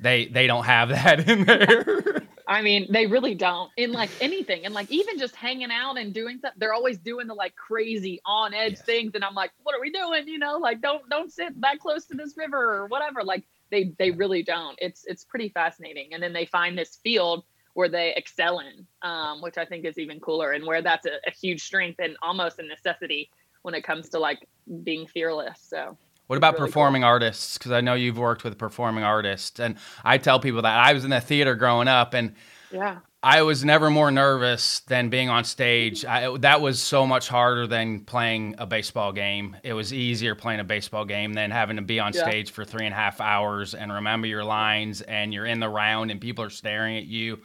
They 0.00 0.28
they 0.28 0.46
don't 0.46 0.64
have 0.64 0.88
that 0.88 1.28
in 1.28 1.44
there. 1.44 2.22
I 2.48 2.62
mean, 2.62 2.86
they 2.90 3.06
really 3.06 3.34
don't 3.34 3.70
in 3.76 3.92
like 3.92 4.08
anything. 4.22 4.64
And 4.64 4.72
like 4.72 4.90
even 4.90 5.18
just 5.18 5.36
hanging 5.36 5.70
out 5.70 5.98
and 5.98 6.14
doing 6.14 6.38
stuff, 6.38 6.54
they're 6.56 6.72
always 6.72 6.96
doing 6.96 7.26
the 7.26 7.34
like 7.34 7.54
crazy 7.54 8.18
on 8.24 8.54
edge 8.54 8.74
yes. 8.74 8.82
things. 8.82 9.12
And 9.14 9.22
I'm 9.22 9.34
like, 9.34 9.50
what 9.62 9.74
are 9.74 9.80
we 9.82 9.90
doing? 9.90 10.26
You 10.26 10.38
know, 10.38 10.56
like 10.56 10.80
don't 10.80 11.06
don't 11.10 11.30
sit 11.30 11.60
that 11.60 11.80
close 11.80 12.06
to 12.06 12.14
this 12.14 12.34
river 12.34 12.76
or 12.76 12.86
whatever. 12.86 13.22
Like 13.22 13.44
they 13.70 13.92
they 13.98 14.10
really 14.10 14.42
don't. 14.42 14.78
It's 14.80 15.04
it's 15.06 15.24
pretty 15.24 15.48
fascinating. 15.48 16.12
And 16.12 16.22
then 16.22 16.32
they 16.32 16.46
find 16.46 16.76
this 16.76 16.96
field 17.02 17.44
where 17.74 17.88
they 17.88 18.14
excel 18.16 18.60
in, 18.60 18.86
um, 19.02 19.42
which 19.42 19.58
I 19.58 19.64
think 19.66 19.84
is 19.84 19.98
even 19.98 20.18
cooler 20.18 20.52
and 20.52 20.66
where 20.66 20.80
that's 20.80 21.04
a, 21.04 21.16
a 21.26 21.30
huge 21.30 21.62
strength 21.62 22.00
and 22.00 22.16
almost 22.22 22.58
a 22.58 22.62
necessity 22.62 23.30
when 23.62 23.74
it 23.74 23.84
comes 23.84 24.08
to 24.10 24.18
like 24.18 24.48
being 24.82 25.06
fearless. 25.06 25.58
So 25.60 25.98
what 26.26 26.36
about 26.36 26.54
really 26.54 26.66
performing 26.66 27.02
cool. 27.02 27.08
artists? 27.08 27.58
Because 27.58 27.72
I 27.72 27.80
know 27.80 27.94
you've 27.94 28.18
worked 28.18 28.44
with 28.44 28.58
performing 28.58 29.04
artists, 29.04 29.60
and 29.60 29.76
I 30.04 30.18
tell 30.18 30.40
people 30.40 30.62
that 30.62 30.78
I 30.78 30.92
was 30.92 31.04
in 31.04 31.10
the 31.10 31.20
theater 31.20 31.54
growing 31.54 31.88
up, 31.88 32.14
and 32.14 32.34
yeah, 32.70 32.98
I 33.22 33.42
was 33.42 33.64
never 33.64 33.90
more 33.90 34.12
nervous 34.12 34.80
than 34.80 35.08
being 35.08 35.28
on 35.28 35.42
stage. 35.44 36.04
I, 36.04 36.36
that 36.38 36.60
was 36.60 36.80
so 36.80 37.06
much 37.06 37.26
harder 37.26 37.66
than 37.66 38.00
playing 38.00 38.54
a 38.58 38.66
baseball 38.66 39.12
game. 39.12 39.56
It 39.64 39.72
was 39.72 39.92
easier 39.92 40.36
playing 40.36 40.60
a 40.60 40.64
baseball 40.64 41.04
game 41.04 41.34
than 41.34 41.50
having 41.50 41.74
to 41.74 41.82
be 41.82 41.98
on 41.98 42.12
yeah. 42.14 42.22
stage 42.22 42.52
for 42.52 42.64
three 42.64 42.86
and 42.86 42.94
a 42.94 42.96
half 42.96 43.20
hours 43.20 43.74
and 43.74 43.92
remember 43.92 44.28
your 44.28 44.44
lines, 44.44 45.02
and 45.02 45.34
you're 45.34 45.46
in 45.46 45.58
the 45.58 45.68
round 45.68 46.12
and 46.12 46.20
people 46.20 46.44
are 46.44 46.50
staring 46.50 46.96
at 46.98 47.06
you. 47.06 47.40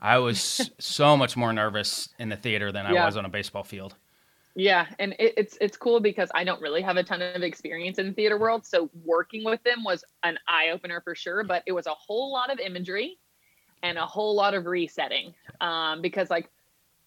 I 0.00 0.18
was 0.18 0.70
so 0.78 1.16
much 1.18 1.36
more 1.36 1.52
nervous 1.52 2.08
in 2.18 2.30
the 2.30 2.36
theater 2.36 2.72
than 2.72 2.90
yeah. 2.90 3.02
I 3.02 3.06
was 3.06 3.18
on 3.18 3.26
a 3.26 3.30
baseball 3.30 3.64
field. 3.64 3.94
Yeah, 4.54 4.86
and 4.98 5.14
it, 5.18 5.34
it's 5.36 5.58
it's 5.60 5.76
cool 5.76 6.00
because 6.00 6.30
I 6.34 6.42
don't 6.44 6.62
really 6.62 6.80
have 6.80 6.96
a 6.96 7.02
ton 7.02 7.20
of 7.20 7.42
experience 7.42 7.98
in 7.98 8.06
the 8.06 8.12
theater 8.14 8.38
world, 8.38 8.64
so 8.64 8.88
working 9.04 9.44
with 9.44 9.62
them 9.64 9.84
was 9.84 10.02
an 10.22 10.38
eye 10.48 10.70
opener 10.72 11.02
for 11.02 11.14
sure. 11.14 11.44
But 11.44 11.62
it 11.66 11.72
was 11.72 11.86
a 11.86 11.92
whole 11.92 12.32
lot 12.32 12.50
of 12.50 12.58
imagery 12.58 13.18
and 13.86 13.98
a 13.98 14.06
whole 14.06 14.34
lot 14.34 14.54
of 14.54 14.66
resetting, 14.66 15.34
um, 15.60 16.02
because 16.02 16.28
like 16.30 16.50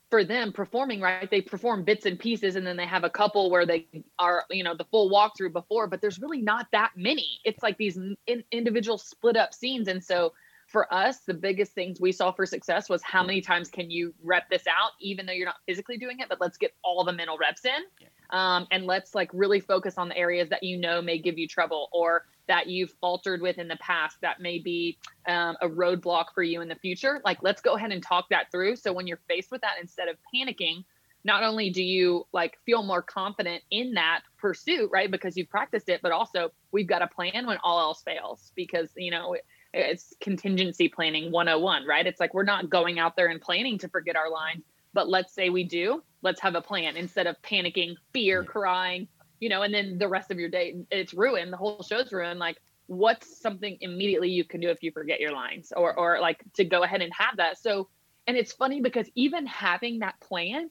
for 0.10 0.24
them 0.24 0.52
performing 0.52 1.02
right, 1.02 1.30
they 1.30 1.42
perform 1.42 1.84
bits 1.84 2.06
and 2.06 2.18
pieces, 2.18 2.56
and 2.56 2.66
then 2.66 2.78
they 2.78 2.86
have 2.86 3.04
a 3.04 3.10
couple 3.10 3.52
where 3.52 3.66
they 3.66 3.86
are 4.18 4.46
you 4.50 4.64
know 4.64 4.76
the 4.76 4.86
full 4.86 5.12
walkthrough 5.12 5.54
before, 5.54 5.88
but 5.88 6.02
there's 6.02 6.20
really 6.20 6.42
not 6.42 6.68
that 6.72 6.92
many. 6.96 7.40
It's 7.44 7.62
like 7.62 7.78
these 7.78 7.98
in, 8.28 8.44
individual 8.52 8.98
split 8.98 9.38
up 9.38 9.54
scenes, 9.54 9.88
and 9.88 10.04
so 10.04 10.34
for 10.68 10.92
us, 10.94 11.22
the 11.22 11.34
biggest 11.34 11.74
things 11.74 12.00
we 12.00 12.12
saw 12.12 12.32
for 12.32 12.46
success 12.46 12.90
was 12.90 13.02
how 13.04 13.24
many 13.24 13.42
times 13.42 13.70
can 13.70 13.90
you 13.90 14.14
rep 14.24 14.48
this 14.52 14.68
out, 14.68 14.92
even 15.02 15.26
though 15.26 15.34
you're 15.34 15.48
not 15.48 15.58
physically 15.68 15.98
doing 15.98 16.20
it, 16.20 16.30
but 16.30 16.40
let's 16.40 16.58
get 16.58 16.76
all 16.84 17.04
the 17.04 17.12
mental 17.12 17.40
reps 17.40 17.66
in. 17.66 18.08
Um, 18.30 18.68
and 18.70 18.86
let's 18.86 19.16
like 19.16 19.32
really 19.34 19.60
focus 19.60 19.98
on 19.98 20.10
the 20.10 20.18
areas 20.18 20.48
that 20.50 20.62
you 20.62 20.78
know 20.78 21.02
may 21.02 21.18
give 21.18 21.40
you 21.40 21.48
trouble 21.48 21.90
or 21.92 22.26
that 22.50 22.68
you've 22.68 22.92
faltered 23.00 23.42
with 23.42 23.60
in 23.60 23.68
the 23.68 23.78
past 23.78 24.18
that 24.22 24.42
may 24.42 24.58
be 24.58 24.98
um, 25.28 25.56
a 25.62 25.70
roadblock 25.70 26.26
for 26.34 26.44
you 26.44 26.62
in 26.62 26.68
the 26.68 26.76
future. 26.76 27.22
Like, 27.24 27.38
let's 27.42 27.62
go 27.62 27.76
ahead 27.76 27.92
and 27.92 28.04
talk 28.04 28.28
that 28.32 28.52
through. 28.52 28.76
So 28.76 28.92
when 28.92 29.08
you're 29.08 29.22
faced 29.30 29.52
with 29.52 29.62
that, 29.62 29.76
instead 29.80 30.08
of 30.08 30.18
panicking, 30.34 30.84
not 31.24 31.44
only 31.44 31.70
do 31.70 31.84
you 31.84 32.26
like 32.34 32.58
feel 32.66 32.82
more 32.82 33.04
confident 33.04 33.62
in 33.70 33.94
that 33.94 34.22
pursuit, 34.40 34.90
right? 34.92 35.12
Because 35.12 35.38
you've 35.38 35.50
practiced 35.50 35.90
it, 35.90 36.02
but 36.02 36.12
also 36.12 36.52
we've 36.72 36.88
got 36.88 37.04
a 37.04 37.08
plan 37.08 37.46
when 37.46 37.60
all 37.64 37.80
else 37.80 38.02
fails 38.02 38.52
because, 38.56 38.90
you 38.98 39.12
know, 39.12 39.36
it's 39.72 40.16
contingency 40.20 40.90
planning 40.90 41.32
101 41.32 41.86
right 41.86 42.08
it's 42.08 42.20
like 42.20 42.34
we're 42.34 42.42
not 42.42 42.72
going 42.72 42.98
out 42.98 43.16
there 43.16 43.28
and 43.28 43.40
planning 43.40 43.78
to 43.78 43.88
forget 43.88 44.16
our 44.16 44.32
lines 44.32 44.64
but 44.94 45.08
let's 45.08 45.32
say 45.32 45.52
we 45.52 45.64
do 45.64 46.02
let's 46.24 46.42
have 46.42 46.56
a 46.56 46.62
plan 46.62 46.98
instead 46.98 47.28
of 47.28 47.40
panicking 47.44 47.96
fear 48.12 48.44
crying 48.44 49.08
you 49.40 49.50
know 49.50 49.62
and 49.62 49.74
then 49.74 49.98
the 49.98 50.08
rest 50.08 50.32
of 50.32 50.40
your 50.40 50.50
day 50.50 50.76
it's 50.92 51.14
ruined 51.14 51.52
the 51.52 51.58
whole 51.58 51.84
show's 51.84 52.12
ruined 52.12 52.40
like 52.40 52.58
what's 52.88 53.40
something 53.42 53.78
immediately 53.82 54.30
you 54.30 54.44
can 54.44 54.60
do 54.60 54.70
if 54.70 54.82
you 54.82 54.92
forget 54.92 55.20
your 55.20 55.32
lines 55.32 55.72
or 55.76 55.94
or 55.98 56.20
like 56.20 56.42
to 56.54 56.64
go 56.64 56.84
ahead 56.84 57.02
and 57.02 57.12
have 57.14 57.38
that 57.38 57.58
so 57.58 57.88
and 58.28 58.38
it's 58.38 58.52
funny 58.52 58.82
because 58.82 59.08
even 59.16 59.46
having 59.46 60.00
that 60.00 60.20
plan 60.20 60.70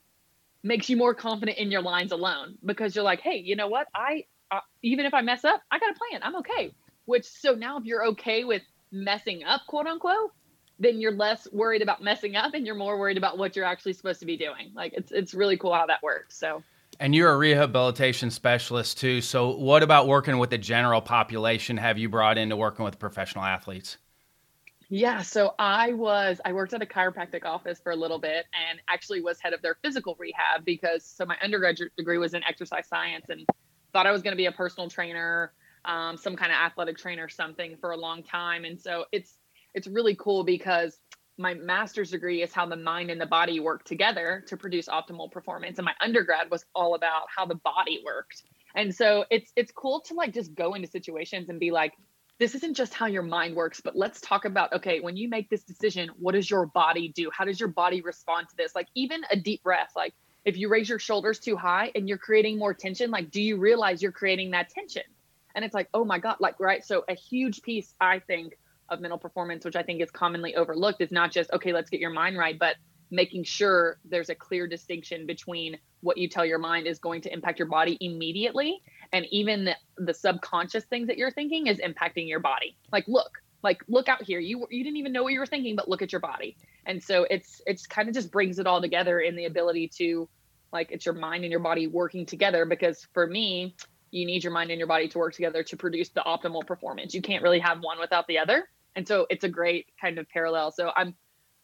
makes 0.63 0.89
you 0.89 0.97
more 0.97 1.13
confident 1.13 1.57
in 1.57 1.71
your 1.71 1.81
lines 1.81 2.11
alone 2.11 2.57
because 2.65 2.95
you're 2.95 3.05
like 3.05 3.21
hey 3.21 3.37
you 3.37 3.55
know 3.55 3.67
what 3.67 3.87
i 3.95 4.25
uh, 4.51 4.59
even 4.81 5.05
if 5.05 5.13
i 5.13 5.21
mess 5.21 5.45
up 5.45 5.61
i 5.71 5.79
got 5.79 5.91
a 5.91 5.95
plan 5.95 6.21
i'm 6.23 6.35
okay 6.35 6.71
which 7.05 7.25
so 7.25 7.53
now 7.53 7.77
if 7.77 7.85
you're 7.85 8.05
okay 8.05 8.43
with 8.43 8.61
messing 8.91 9.43
up, 9.43 9.61
quote 9.67 9.87
unquote, 9.87 10.31
then 10.79 11.01
you're 11.01 11.11
less 11.11 11.47
worried 11.51 11.81
about 11.81 12.01
messing 12.01 12.35
up 12.35 12.53
and 12.53 12.65
you're 12.65 12.75
more 12.75 12.97
worried 12.97 13.17
about 13.17 13.37
what 13.37 13.55
you're 13.55 13.65
actually 13.65 13.93
supposed 13.93 14.19
to 14.19 14.25
be 14.25 14.37
doing. 14.37 14.71
Like 14.73 14.93
it's 14.93 15.11
it's 15.11 15.33
really 15.33 15.57
cool 15.57 15.73
how 15.73 15.87
that 15.87 16.01
works. 16.01 16.37
So 16.37 16.63
and 16.99 17.15
you're 17.15 17.31
a 17.31 17.37
rehabilitation 17.37 18.29
specialist 18.29 18.97
too. 18.99 19.21
So 19.21 19.55
what 19.55 19.83
about 19.83 20.07
working 20.07 20.37
with 20.37 20.49
the 20.49 20.57
general 20.57 21.01
population 21.01 21.77
have 21.77 21.97
you 21.97 22.09
brought 22.09 22.37
into 22.37 22.55
working 22.55 22.83
with 22.85 22.99
professional 22.99 23.45
athletes? 23.45 23.97
Yeah, 24.91 25.21
so 25.21 25.53
I 25.59 25.93
was 25.93 26.41
I 26.43 26.51
worked 26.51 26.73
at 26.73 26.81
a 26.81 26.85
chiropractic 26.85 27.45
office 27.45 27.79
for 27.79 27.91
a 27.91 27.95
little 27.95 28.17
bit 28.17 28.45
and 28.53 28.79
actually 28.89 29.21
was 29.21 29.39
head 29.39 29.53
of 29.53 29.61
their 29.61 29.77
physical 29.83 30.15
rehab 30.19 30.65
because 30.65 31.05
so 31.05 31.25
my 31.25 31.37
undergraduate 31.43 31.95
degree 31.95 32.17
was 32.17 32.33
in 32.33 32.43
exercise 32.43 32.87
science 32.87 33.27
and 33.29 33.47
thought 33.93 34.07
I 34.07 34.11
was 34.11 34.23
going 34.23 34.33
to 34.33 34.37
be 34.37 34.47
a 34.47 34.51
personal 34.51 34.89
trainer 34.89 35.53
um, 35.85 36.17
some 36.17 36.35
kind 36.35 36.51
of 36.51 36.57
athletic 36.57 36.97
trainer 36.97 37.29
something 37.29 37.77
for 37.77 37.91
a 37.91 37.97
long 37.97 38.23
time 38.23 38.65
and 38.65 38.81
so 38.81 39.05
it's 39.11 39.37
it's 39.75 39.87
really 39.87 40.15
cool 40.15 40.43
because 40.43 40.99
my 41.39 41.53
master's 41.53 42.11
degree 42.11 42.43
is 42.43 42.51
how 42.51 42.65
the 42.65 42.75
mind 42.75 43.09
and 43.09 43.19
the 43.19 43.25
body 43.25 43.59
work 43.61 43.85
together 43.85 44.43
to 44.47 44.57
produce 44.57 44.89
optimal 44.89 45.31
performance. 45.31 45.79
And 45.79 45.85
my 45.85 45.93
undergrad 46.01 46.51
was 46.51 46.65
all 46.75 46.95
about 46.95 47.27
how 47.35 47.45
the 47.45 47.55
body 47.55 48.01
worked. 48.05 48.43
And 48.75 48.93
so 48.93 49.25
it's 49.31 49.51
it's 49.55 49.71
cool 49.71 50.01
to 50.01 50.13
like 50.13 50.33
just 50.33 50.53
go 50.53 50.73
into 50.73 50.87
situations 50.87 51.49
and 51.49 51.59
be 51.59 51.71
like 51.71 51.93
this 52.39 52.55
isn't 52.55 52.75
just 52.75 52.93
how 52.93 53.07
your 53.07 53.23
mind 53.23 53.55
works 53.55 53.81
but 53.81 53.95
let's 53.95 54.21
talk 54.21 54.45
about 54.45 54.71
okay 54.71 54.99
when 55.01 55.17
you 55.17 55.27
make 55.27 55.49
this 55.49 55.63
decision 55.63 56.09
what 56.19 56.33
does 56.33 56.49
your 56.49 56.67
body 56.67 57.07
do? 57.15 57.31
How 57.33 57.45
does 57.45 57.59
your 57.59 57.69
body 57.69 58.01
respond 58.01 58.49
to 58.49 58.55
this? 58.57 58.75
Like 58.75 58.87
even 58.93 59.21
a 59.31 59.35
deep 59.35 59.63
breath 59.63 59.93
like 59.95 60.13
if 60.45 60.57
you 60.57 60.69
raise 60.69 60.89
your 60.89 60.99
shoulders 60.99 61.39
too 61.39 61.55
high 61.55 61.91
and 61.95 62.07
you're 62.07 62.19
creating 62.19 62.59
more 62.59 62.73
tension 62.73 63.11
like 63.11 63.31
do 63.31 63.41
you 63.41 63.57
realize 63.57 64.01
you're 64.01 64.11
creating 64.11 64.51
that 64.51 64.69
tension? 64.69 65.03
And 65.55 65.65
it's 65.65 65.73
like 65.73 65.89
oh 65.93 66.03
my 66.03 66.19
god 66.19 66.35
like 66.39 66.59
right? 66.59 66.85
So 66.85 67.05
a 67.07 67.15
huge 67.15 67.61
piece 67.61 67.95
i 67.99 68.19
think 68.19 68.53
of 68.91 68.99
mental 68.99 69.17
performance 69.17 69.65
which 69.65 69.75
i 69.75 69.83
think 69.83 70.01
is 70.01 70.11
commonly 70.11 70.55
overlooked 70.55 71.01
is 71.01 71.11
not 71.11 71.31
just 71.31 71.51
okay 71.51 71.73
let's 71.73 71.89
get 71.89 71.99
your 71.99 72.09
mind 72.09 72.37
right 72.37 72.57
but 72.59 72.75
making 73.11 73.43
sure 73.43 73.99
there's 74.05 74.29
a 74.29 74.35
clear 74.35 74.67
distinction 74.67 75.25
between 75.25 75.77
what 76.01 76.17
you 76.17 76.29
tell 76.29 76.45
your 76.45 76.59
mind 76.59 76.87
is 76.87 76.99
going 76.99 77.21
to 77.21 77.33
impact 77.33 77.59
your 77.59 77.67
body 77.67 77.97
immediately 78.01 78.81
and 79.11 79.25
even 79.31 79.65
the, 79.65 79.75
the 79.97 80.13
subconscious 80.13 80.83
things 80.85 81.07
that 81.07 81.17
you're 81.17 81.31
thinking 81.31 81.67
is 81.67 81.79
impacting 81.79 82.27
your 82.27 82.39
body. 82.39 82.77
Like 82.91 83.07
look 83.07 83.31
like 83.63 83.81
look 83.87 84.07
out 84.07 84.23
here. 84.23 84.39
You 84.39 84.67
you 84.69 84.83
didn't 84.83 84.97
even 84.97 85.11
know 85.11 85.23
what 85.23 85.33
you 85.33 85.39
were 85.39 85.45
thinking 85.45 85.75
but 85.75 85.89
look 85.89 86.01
at 86.01 86.11
your 86.11 86.21
body. 86.21 86.57
And 86.85 87.03
so 87.03 87.25
it's 87.29 87.61
it's 87.65 87.87
kind 87.87 88.07
of 88.07 88.13
just 88.13 88.31
brings 88.31 88.59
it 88.59 88.67
all 88.67 88.81
together 88.81 89.19
in 89.19 89.35
the 89.35 89.45
ability 89.45 89.89
to 89.97 90.29
like 90.71 90.91
it's 90.91 91.05
your 91.05 91.15
mind 91.15 91.43
and 91.43 91.51
your 91.51 91.59
body 91.59 91.87
working 91.87 92.25
together 92.25 92.65
because 92.65 93.07
for 93.13 93.25
me 93.25 93.75
you 94.11 94.25
need 94.25 94.43
your 94.43 94.53
mind 94.53 94.71
and 94.71 94.79
your 94.79 94.87
body 94.87 95.07
to 95.07 95.17
work 95.19 95.33
together 95.33 95.63
to 95.63 95.77
produce 95.77 96.09
the 96.09 96.21
optimal 96.21 96.65
performance. 96.65 97.13
You 97.13 97.21
can't 97.21 97.43
really 97.43 97.59
have 97.59 97.79
one 97.81 97.99
without 97.99 98.27
the 98.27 98.39
other 98.39 98.67
and 98.95 99.07
so 99.07 99.25
it's 99.29 99.43
a 99.43 99.49
great 99.49 99.87
kind 99.99 100.17
of 100.17 100.27
parallel. 100.29 100.71
So 100.71 100.91
i'm 100.95 101.15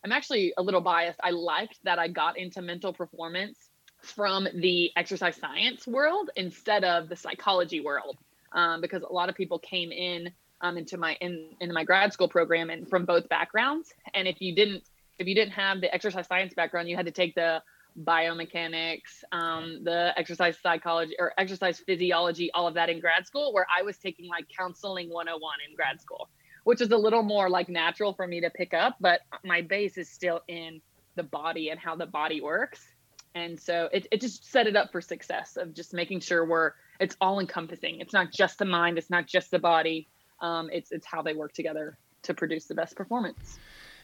i'm 0.03 0.11
actually 0.11 0.53
a 0.57 0.63
little 0.63 0.81
biased. 0.81 1.19
I 1.23 1.31
liked 1.31 1.79
that 1.83 1.99
i 1.99 2.07
got 2.07 2.37
into 2.37 2.61
mental 2.61 2.93
performance 2.93 3.69
from 4.01 4.47
the 4.53 4.91
exercise 4.95 5.35
science 5.35 5.87
world 5.87 6.29
instead 6.35 6.83
of 6.83 7.09
the 7.09 7.15
psychology 7.15 7.81
world 7.81 8.17
um, 8.55 8.81
because 8.81 9.03
a 9.03 9.11
lot 9.11 9.29
of 9.29 9.35
people 9.35 9.59
came 9.59 9.91
in 9.91 10.31
um, 10.61 10.77
into 10.77 10.97
my 10.97 11.17
in 11.21 11.49
into 11.59 11.73
my 11.73 11.83
grad 11.83 12.13
school 12.13 12.27
program 12.27 12.69
and 12.69 12.89
from 12.89 13.05
both 13.05 13.27
backgrounds. 13.29 13.93
And 14.13 14.27
if 14.27 14.41
you 14.41 14.55
didn't 14.55 14.83
if 15.19 15.27
you 15.27 15.35
didn't 15.35 15.51
have 15.51 15.81
the 15.81 15.93
exercise 15.93 16.27
science 16.27 16.53
background, 16.53 16.89
you 16.89 16.95
had 16.95 17.05
to 17.05 17.11
take 17.11 17.35
the 17.35 17.61
biomechanics, 18.03 19.23
um, 19.31 19.83
the 19.83 20.11
exercise 20.17 20.57
psychology 20.61 21.15
or 21.19 21.33
exercise 21.37 21.79
physiology, 21.79 22.51
all 22.53 22.67
of 22.67 22.73
that 22.73 22.89
in 22.89 22.99
grad 22.99 23.25
school, 23.25 23.53
where 23.53 23.65
I 23.75 23.83
was 23.83 23.97
taking 23.97 24.27
like 24.27 24.45
counseling 24.55 25.09
101 25.09 25.53
in 25.69 25.75
grad 25.75 26.01
school, 26.01 26.29
which 26.65 26.81
is 26.81 26.91
a 26.91 26.97
little 26.97 27.23
more 27.23 27.49
like 27.49 27.69
natural 27.69 28.13
for 28.13 28.27
me 28.27 28.41
to 28.41 28.49
pick 28.49 28.73
up, 28.73 28.97
but 28.99 29.21
my 29.43 29.61
base 29.61 29.97
is 29.97 30.09
still 30.09 30.41
in 30.47 30.81
the 31.15 31.23
body 31.23 31.69
and 31.69 31.79
how 31.79 31.95
the 31.95 32.05
body 32.05 32.41
works. 32.41 32.81
And 33.33 33.59
so 33.59 33.89
it, 33.91 34.07
it 34.11 34.21
just 34.21 34.51
set 34.51 34.67
it 34.67 34.75
up 34.75 34.91
for 34.91 35.01
success 35.01 35.57
of 35.57 35.73
just 35.73 35.93
making 35.93 36.19
sure 36.19 36.45
we're 36.45 36.73
it's 36.99 37.17
all 37.19 37.39
encompassing. 37.39 37.99
It's 37.99 38.13
not 38.13 38.31
just 38.31 38.59
the 38.59 38.65
mind, 38.65 38.97
it's 38.97 39.09
not 39.09 39.25
just 39.25 39.49
the 39.49 39.59
body 39.59 40.07
um, 40.41 40.69
it's 40.71 40.91
it's 40.91 41.05
how 41.05 41.21
they 41.21 41.33
work 41.33 41.53
together 41.53 41.97
to 42.23 42.33
produce 42.33 42.65
the 42.65 42.75
best 42.75 42.95
performance. 42.95 43.59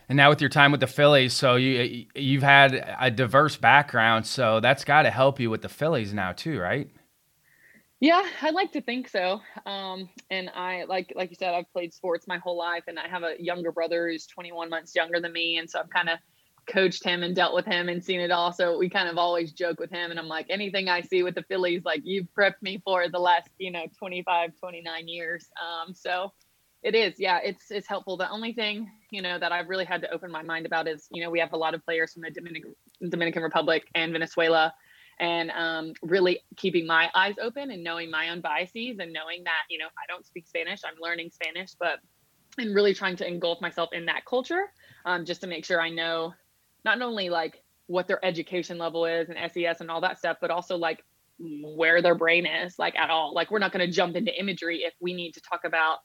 And 0.09 0.17
now 0.17 0.29
with 0.29 0.41
your 0.41 0.49
time 0.49 0.71
with 0.71 0.81
the 0.81 0.87
Phillies, 0.87 1.33
so 1.33 1.55
you 1.55 2.05
you've 2.15 2.43
had 2.43 2.95
a 2.99 3.11
diverse 3.11 3.57
background, 3.57 4.25
so 4.25 4.59
that's 4.59 4.83
got 4.83 5.03
to 5.03 5.11
help 5.11 5.39
you 5.39 5.49
with 5.49 5.61
the 5.61 5.69
Phillies 5.69 6.13
now 6.13 6.31
too, 6.31 6.59
right? 6.59 6.89
Yeah, 8.01 8.27
I 8.41 8.49
like 8.49 8.71
to 8.71 8.81
think 8.81 9.07
so. 9.09 9.41
Um, 9.67 10.09
and 10.31 10.49
I 10.49 10.85
like 10.85 11.13
like 11.15 11.29
you 11.29 11.35
said, 11.35 11.53
I've 11.53 11.71
played 11.71 11.93
sports 11.93 12.27
my 12.27 12.39
whole 12.39 12.57
life, 12.57 12.85
and 12.87 12.97
I 12.97 13.07
have 13.07 13.21
a 13.21 13.35
younger 13.39 13.71
brother 13.71 14.09
who's 14.09 14.25
21 14.25 14.71
months 14.71 14.95
younger 14.95 15.19
than 15.21 15.31
me, 15.31 15.59
and 15.59 15.69
so 15.69 15.79
I've 15.79 15.89
kind 15.91 16.09
of 16.09 16.17
coached 16.65 17.03
him 17.03 17.21
and 17.21 17.35
dealt 17.35 17.53
with 17.53 17.65
him 17.67 17.89
and 17.89 18.03
seen 18.03 18.19
it 18.19 18.31
all. 18.31 18.51
So 18.53 18.79
we 18.79 18.89
kind 18.89 19.07
of 19.07 19.19
always 19.19 19.53
joke 19.53 19.79
with 19.79 19.91
him, 19.91 20.09
and 20.09 20.19
I'm 20.19 20.27
like, 20.27 20.47
anything 20.49 20.89
I 20.89 21.01
see 21.01 21.21
with 21.21 21.35
the 21.35 21.43
Phillies, 21.43 21.83
like 21.85 22.01
you've 22.03 22.27
prepped 22.35 22.63
me 22.63 22.81
for 22.83 23.07
the 23.07 23.19
last, 23.19 23.49
you 23.59 23.69
know, 23.69 23.85
25, 23.99 24.51
29 24.59 25.07
years. 25.07 25.47
Um, 25.61 25.93
so 25.93 26.33
it 26.81 26.95
is, 26.95 27.19
yeah, 27.19 27.37
it's 27.43 27.69
it's 27.69 27.87
helpful. 27.87 28.17
The 28.17 28.31
only 28.31 28.53
thing, 28.53 28.89
you 29.11 29.21
know, 29.21 29.37
that 29.37 29.51
I've 29.51 29.69
really 29.69 29.85
had 29.85 30.01
to 30.01 30.11
open 30.11 30.31
my 30.31 30.41
mind 30.41 30.65
about 30.65 30.87
is, 30.87 31.07
you 31.11 31.23
know, 31.23 31.29
we 31.29 31.39
have 31.39 31.53
a 31.53 31.57
lot 31.57 31.75
of 31.75 31.85
players 31.85 32.13
from 32.13 32.23
the 32.23 32.31
Dominican 32.31 32.73
Dominican 33.07 33.43
Republic 33.43 33.83
and 33.93 34.11
Venezuela 34.11 34.73
and 35.21 35.51
um, 35.51 35.93
really 36.01 36.41
keeping 36.57 36.85
my 36.85 37.09
eyes 37.15 37.35
open 37.41 37.71
and 37.71 37.83
knowing 37.83 38.11
my 38.11 38.29
own 38.29 38.41
biases 38.41 38.97
and 38.99 39.13
knowing 39.13 39.43
that 39.45 39.63
you 39.69 39.77
know 39.77 39.87
i 39.97 40.05
don't 40.07 40.25
speak 40.25 40.45
spanish 40.47 40.81
i'm 40.85 40.99
learning 41.01 41.29
spanish 41.31 41.71
but 41.79 41.99
and 42.57 42.75
really 42.75 42.93
trying 42.93 43.15
to 43.15 43.25
engulf 43.25 43.61
myself 43.61 43.89
in 43.93 44.05
that 44.05 44.25
culture 44.25 44.65
um, 45.05 45.23
just 45.23 45.41
to 45.41 45.47
make 45.47 45.63
sure 45.63 45.79
i 45.79 45.89
know 45.89 46.33
not 46.83 47.01
only 47.01 47.29
like 47.29 47.63
what 47.87 48.07
their 48.07 48.23
education 48.25 48.77
level 48.77 49.05
is 49.05 49.29
and 49.29 49.37
ses 49.51 49.79
and 49.79 49.89
all 49.89 50.01
that 50.01 50.17
stuff 50.17 50.37
but 50.41 50.51
also 50.51 50.75
like 50.75 51.03
where 51.63 52.01
their 52.01 52.15
brain 52.15 52.45
is 52.45 52.77
like 52.77 52.95
at 52.97 53.09
all. 53.09 53.33
Like 53.33 53.51
we're 53.51 53.59
not 53.59 53.71
going 53.71 53.85
to 53.85 53.91
jump 53.91 54.15
into 54.15 54.37
imagery 54.37 54.83
if 54.83 54.93
we 54.99 55.13
need 55.13 55.33
to 55.33 55.41
talk 55.41 55.61
about 55.65 55.99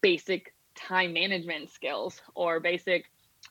basic 0.00 0.54
time 0.74 1.12
management 1.12 1.70
skills 1.70 2.20
or 2.34 2.60
basic 2.60 3.04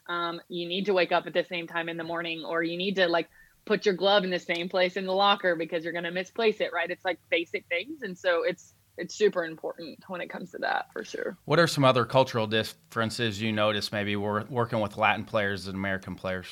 um, 0.09 0.39
you 0.47 0.67
need 0.67 0.85
to 0.85 0.93
wake 0.93 1.11
up 1.11 1.27
at 1.27 1.33
the 1.33 1.43
same 1.43 1.67
time 1.67 1.89
in 1.89 1.97
the 1.97 2.03
morning 2.03 2.43
or 2.45 2.63
you 2.63 2.77
need 2.77 2.95
to 2.95 3.07
like 3.07 3.27
put 3.67 3.85
your 3.85 3.93
glove 3.93 4.23
in 4.23 4.29
the 4.29 4.39
same 4.39 4.69
place 4.69 4.97
in 4.97 5.05
the 5.05 5.13
locker 5.13 5.55
because 5.55 5.83
you're 5.83 5.93
going 5.93 6.05
to 6.05 6.11
misplace 6.11 6.61
it 6.61 6.71
right? 6.73 6.89
It's 6.89 7.05
like 7.05 7.19
basic 7.29 7.65
things 7.67 8.01
and 8.01 8.17
so 8.17 8.43
it's 8.43 8.73
it's 8.97 9.13
super 9.13 9.45
important 9.45 9.99
when 10.07 10.21
it 10.21 10.29
comes 10.29 10.51
to 10.51 10.57
that 10.57 10.91
for 10.91 11.03
sure. 11.03 11.37
What 11.45 11.59
are 11.59 11.67
some 11.67 11.83
other 11.83 12.03
cultural 12.03 12.47
differences 12.47 13.39
you 13.39 13.51
notice 13.51 13.91
maybe 13.91 14.15
we're 14.15 14.45
working 14.45 14.79
with 14.79 14.97
latin 14.97 15.25
players 15.25 15.67
and 15.67 15.75
american 15.75 16.15
players? 16.15 16.47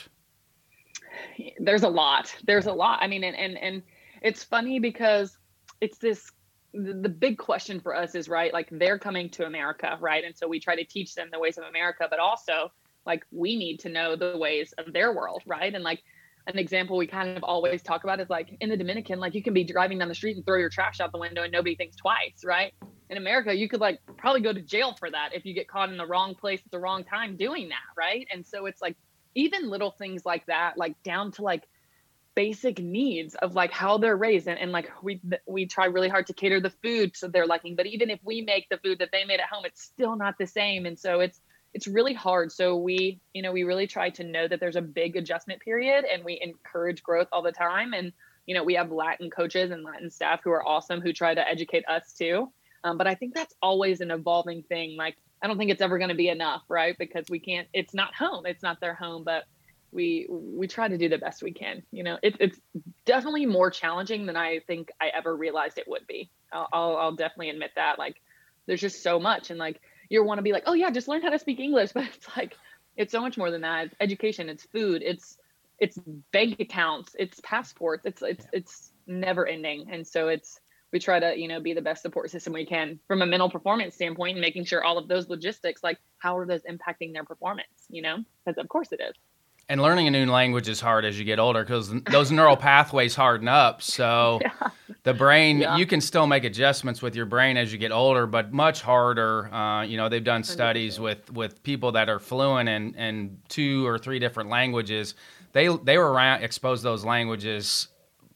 There's 1.60 1.84
a 1.84 1.90
lot. 1.90 2.36
There's 2.44 2.68
a 2.68 2.74
lot. 2.74 3.00
I 3.02 3.08
mean 3.08 3.24
and 3.24 3.36
and, 3.36 3.58
and 3.58 3.84
it's 4.22 4.44
funny 4.44 4.80
because 4.80 5.38
it's 5.82 5.98
this 5.98 6.32
the 6.74 7.10
big 7.10 7.38
question 7.38 7.80
for 7.80 7.96
us 7.96 8.16
is 8.16 8.28
right 8.28 8.52
like 8.52 8.68
they're 8.70 9.00
coming 9.00 9.30
to 9.30 9.46
america 9.46 9.98
right? 10.02 10.24
And 10.26 10.36
so 10.36 10.48
we 10.48 10.60
try 10.60 10.76
to 10.76 10.84
teach 10.84 11.16
them 11.16 11.30
the 11.32 11.40
ways 11.40 11.58
of 11.58 11.64
america 11.64 12.08
but 12.10 12.20
also 12.20 12.72
like 13.06 13.24
we 13.32 13.56
need 13.56 13.80
to 13.80 13.90
know 13.90 14.16
the 14.16 14.38
ways 14.38 14.74
of 14.78 14.92
their 14.92 15.14
world 15.14 15.42
right? 15.46 15.74
And 15.74 15.84
like 15.84 16.04
an 16.48 16.60
example 16.60 16.98
we 16.98 17.08
kind 17.08 17.38
of 17.38 17.44
always 17.44 17.82
talk 17.82 18.04
about 18.04 18.20
is 18.20 18.30
like 18.30 18.56
in 18.60 18.70
the 18.70 18.78
Dominican, 18.78 19.20
like 19.20 19.34
you 19.34 19.42
can 19.42 19.54
be 19.54 19.64
driving 19.64 19.98
down 20.00 20.08
the 20.08 20.16
street 20.16 20.36
and 20.36 20.46
throw 20.46 20.58
your 20.58 20.70
trash 20.70 21.00
out 21.00 21.12
the 21.12 21.18
window 21.18 21.44
and 21.44 21.52
nobody 21.52 21.76
thinks 21.76 21.96
twice, 21.96 22.44
right? 22.44 22.74
In 23.10 23.18
America, 23.18 23.54
you 23.54 23.68
could 23.68 23.80
like 23.80 24.00
probably 24.18 24.42
go 24.42 24.54
to 24.54 24.62
jail 24.62 24.96
for 24.98 25.10
that 25.10 25.30
if 25.34 25.46
you 25.46 25.54
get 25.54 25.68
caught 25.68 25.90
in 25.90 25.98
the 25.98 26.06
wrong 26.06 26.36
place 26.36 26.62
at 26.64 26.72
the 26.72 26.80
wrong 26.80 27.04
time 27.04 27.36
doing 27.36 27.70
that, 27.70 27.78
right? 27.98 28.28
And 28.32 28.46
so 28.46 28.66
it's 28.66 28.82
like 28.82 28.96
even 29.34 29.70
little 29.70 29.92
things 29.92 30.26
like 30.26 30.46
that, 30.46 30.78
like 30.78 31.02
down 31.04 31.32
to 31.34 31.42
like 31.42 31.64
basic 32.36 32.80
needs 32.80 33.34
of 33.36 33.56
like 33.56 33.72
how 33.72 33.98
they're 33.98 34.18
raised 34.18 34.48
and, 34.48 34.60
and 34.60 34.72
like 34.72 34.92
we 35.02 35.22
we 35.48 35.66
try 35.66 35.86
really 35.86 36.10
hard 36.10 36.28
to 36.28 36.34
cater 36.34 36.60
the 36.60 36.70
food 36.84 37.16
so 37.16 37.30
they're 37.30 37.48
liking 37.48 37.78
but 37.78 37.86
even 37.86 38.10
if 38.10 38.20
we 38.24 38.42
make 38.42 38.68
the 38.70 38.78
food 38.80 39.00
that 39.00 39.08
they 39.14 39.24
made 39.24 39.40
at 39.40 39.48
home 39.50 39.64
it's 39.64 39.82
still 39.82 40.18
not 40.18 40.36
the 40.38 40.46
same 40.46 40.86
and 40.86 41.00
so 41.00 41.22
it's 41.22 41.40
it's 41.76 41.88
really 41.88 42.14
hard. 42.14 42.54
So 42.54 42.78
we, 42.78 43.20
you 43.34 43.42
know, 43.42 43.52
we 43.52 43.64
really 43.64 43.86
try 43.86 44.10
to 44.12 44.24
know 44.24 44.48
that 44.48 44.62
there's 44.62 44.78
a 44.78 44.82
big 44.82 45.18
adjustment 45.18 45.62
period 45.62 46.06
and 46.06 46.24
we 46.24 46.40
encourage 46.42 47.04
growth 47.04 47.28
all 47.34 47.42
the 47.42 47.52
time. 47.52 47.94
And, 47.94 48.14
you 48.46 48.56
know, 48.56 48.64
we 48.64 48.76
have 48.76 48.94
Latin 48.94 49.30
coaches 49.30 49.72
and 49.72 49.84
Latin 49.84 50.10
staff 50.10 50.40
who 50.42 50.52
are 50.52 50.66
awesome 50.66 51.02
who 51.02 51.12
try 51.12 51.36
to 51.36 51.46
educate 51.46 51.84
us 51.90 52.14
too. 52.14 52.50
Um, 52.86 52.98
but 52.98 53.08
I 53.08 53.16
think 53.16 53.34
that's 53.34 53.54
always 53.62 54.00
an 54.00 54.10
evolving 54.10 54.64
thing. 54.64 54.96
Like, 54.96 55.18
I 55.42 55.48
don't 55.48 55.58
think 55.58 55.70
it's 55.70 55.82
ever 55.82 55.98
going 55.98 56.12
to 56.12 56.16
be 56.16 56.30
enough, 56.30 56.64
right? 56.70 56.98
Because 56.98 57.26
we 57.30 57.40
can't, 57.40 57.68
it's 57.74 57.94
not 57.94 58.16
home, 58.16 58.46
it's 58.46 58.64
not 58.64 58.80
their 58.80 58.96
home, 58.96 59.26
but 59.26 59.44
we, 59.92 60.28
we 60.30 60.68
try 60.70 60.88
to 60.88 60.98
do 60.98 61.10
the 61.10 61.18
best 61.18 61.44
we 61.44 61.52
can. 61.52 61.84
You 61.92 62.04
know, 62.04 62.18
it, 62.24 62.38
it's 62.40 62.58
definitely 63.06 63.48
more 63.48 63.70
challenging 63.70 64.28
than 64.28 64.38
I 64.38 64.60
think 64.60 64.92
I 65.02 65.10
ever 65.10 65.36
realized 65.36 65.78
it 65.78 65.90
would 65.90 66.08
be. 66.08 66.30
I'll, 66.54 66.70
I'll, 66.72 66.98
I'll 66.98 67.16
definitely 67.16 67.50
admit 67.50 67.72
that. 67.76 68.00
Like, 68.00 68.16
there's 68.66 68.82
just 68.82 69.04
so 69.04 69.20
much. 69.20 69.50
And 69.50 69.60
like, 69.60 69.82
you 70.10 70.24
want 70.24 70.38
to 70.40 70.44
be 70.44 70.52
like, 70.52 70.64
oh 70.66 70.74
yeah, 70.74 70.90
just 70.90 71.08
learn 71.08 71.22
how 71.22 71.30
to 71.30 71.40
speak 71.40 71.60
English, 71.60 71.92
but 71.94 72.06
it's 72.06 72.28
like 72.36 72.56
it's 72.96 73.12
so 73.12 73.22
much 73.22 73.38
more 73.38 73.52
than 73.52 73.62
that. 73.62 73.88
It's 73.88 73.96
education, 74.00 74.50
it's 74.50 74.64
food, 74.64 75.02
it's 75.04 75.38
it's 75.80 75.98
bank 76.32 76.60
accounts, 76.60 77.16
it's 77.20 77.40
passports, 77.42 78.06
it's 78.06 78.22
it's 78.22 78.48
it's 78.52 78.92
never 79.08 79.46
ending, 79.46 79.88
and 79.92 80.06
so 80.06 80.30
it's 80.30 80.60
we 80.92 81.00
try 81.00 81.20
to 81.20 81.38
you 81.38 81.48
know 81.48 81.60
be 81.60 81.74
the 81.74 81.82
best 81.82 82.02
support 82.02 82.30
system 82.30 82.54
we 82.54 82.66
can 82.66 83.00
from 83.08 83.22
a 83.22 83.26
mental 83.26 83.50
performance 83.50 83.96
standpoint, 83.96 84.38
and 84.38 84.42
making 84.42 84.66
sure 84.66 84.84
all 84.84 84.98
of 84.98 85.08
those 85.08 85.30
logistics, 85.30 85.84
like 85.84 86.00
how 86.20 86.38
are 86.38 86.46
those 86.46 86.62
impacting 86.62 87.14
their 87.14 87.26
performance, 87.26 87.88
you 87.90 88.02
know? 88.02 88.18
Because 88.46 88.58
of 88.58 88.70
course 88.70 88.92
it 88.92 89.02
is 89.02 89.16
and 89.68 89.82
learning 89.82 90.08
a 90.08 90.12
new 90.12 90.26
language 90.26 90.70
is 90.70 90.80
hard 90.80 91.06
as 91.06 91.18
you 91.18 91.26
get 91.26 91.40
older 91.40 91.64
because 91.64 91.92
those 92.12 92.32
neural 92.32 92.56
pathways 92.56 93.16
harden 93.16 93.48
up. 93.48 93.82
So 93.82 94.40
yeah. 94.44 94.70
the 95.04 95.14
brain, 95.14 95.60
yeah. 95.60 95.78
you 95.78 95.86
can 95.86 96.02
still 96.02 96.28
make 96.28 96.44
adjustments 96.44 97.02
with 97.02 97.16
your 97.16 97.26
brain 97.26 97.58
as 97.58 97.72
you 97.72 97.80
get 97.80 97.92
older, 97.92 98.28
but 98.28 98.54
much 98.54 98.82
harder. 98.82 99.52
Uh, 99.54 99.84
you 99.84 99.98
know, 99.98 100.08
they've 100.08 100.24
done 100.24 100.44
studies 100.44 101.00
with 101.00 101.32
with 101.32 101.64
people 101.64 101.92
that 101.94 102.10
are 102.10 102.20
fluent 102.20 102.70
in 102.70 102.94
in 102.96 103.38
two 103.50 103.86
or 103.88 103.98
three 103.98 104.20
different 104.20 104.50
languages. 104.50 105.16
They 105.54 105.68
they 105.68 105.98
were 105.98 106.12
around 106.12 106.44
exposed 106.44 106.84
those 106.84 107.04
languages 107.04 107.88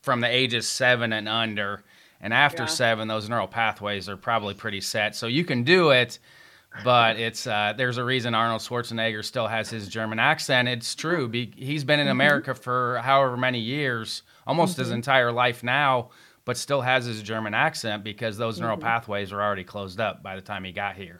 from 0.02 0.22
the 0.22 0.28
ages 0.28 0.68
seven 0.68 1.14
and 1.14 1.30
under, 1.30 1.84
and 2.22 2.34
after 2.34 2.64
yeah. 2.64 2.70
seven, 2.70 3.08
those 3.08 3.30
neural 3.30 3.48
pathways 3.48 4.10
are 4.10 4.18
probably 4.18 4.56
pretty 4.56 4.82
set. 4.82 5.16
So 5.16 5.28
you 5.28 5.44
can 5.44 5.64
do 5.64 5.92
it 5.92 6.18
but 6.84 7.18
it's 7.18 7.48
uh, 7.48 7.74
there's 7.76 7.98
a 7.98 8.04
reason 8.04 8.36
Arnold 8.36 8.62
Schwarzenegger 8.62 9.24
still 9.24 9.48
has 9.48 9.70
his 9.70 9.88
German 9.88 10.20
accent. 10.20 10.68
It's 10.68 10.96
true. 10.96 11.28
Be, 11.28 11.52
he's 11.56 11.84
been 11.84 12.00
in 12.00 12.06
mm-hmm. 12.06 12.12
America 12.12 12.54
for 12.54 13.00
however 13.04 13.38
many 13.38 13.60
years, 13.60 14.24
almost 14.46 14.74
mm-hmm. 14.74 14.82
his 14.82 14.92
entire 14.92 15.32
life 15.32 15.64
now, 15.64 16.10
but 16.46 16.58
still 16.58 16.82
has 16.82 17.06
his 17.06 17.22
German 17.24 17.54
accent 17.54 18.04
because 18.04 18.38
those 18.38 18.56
mm-hmm. 18.56 18.66
neural 18.66 18.78
pathways 18.78 19.32
were 19.32 19.42
already 19.42 19.64
closed 19.64 20.00
up 20.00 20.22
by 20.22 20.36
the 20.36 20.42
time 20.42 20.64
he 20.64 20.72
got 20.72 20.96
here. 20.96 21.20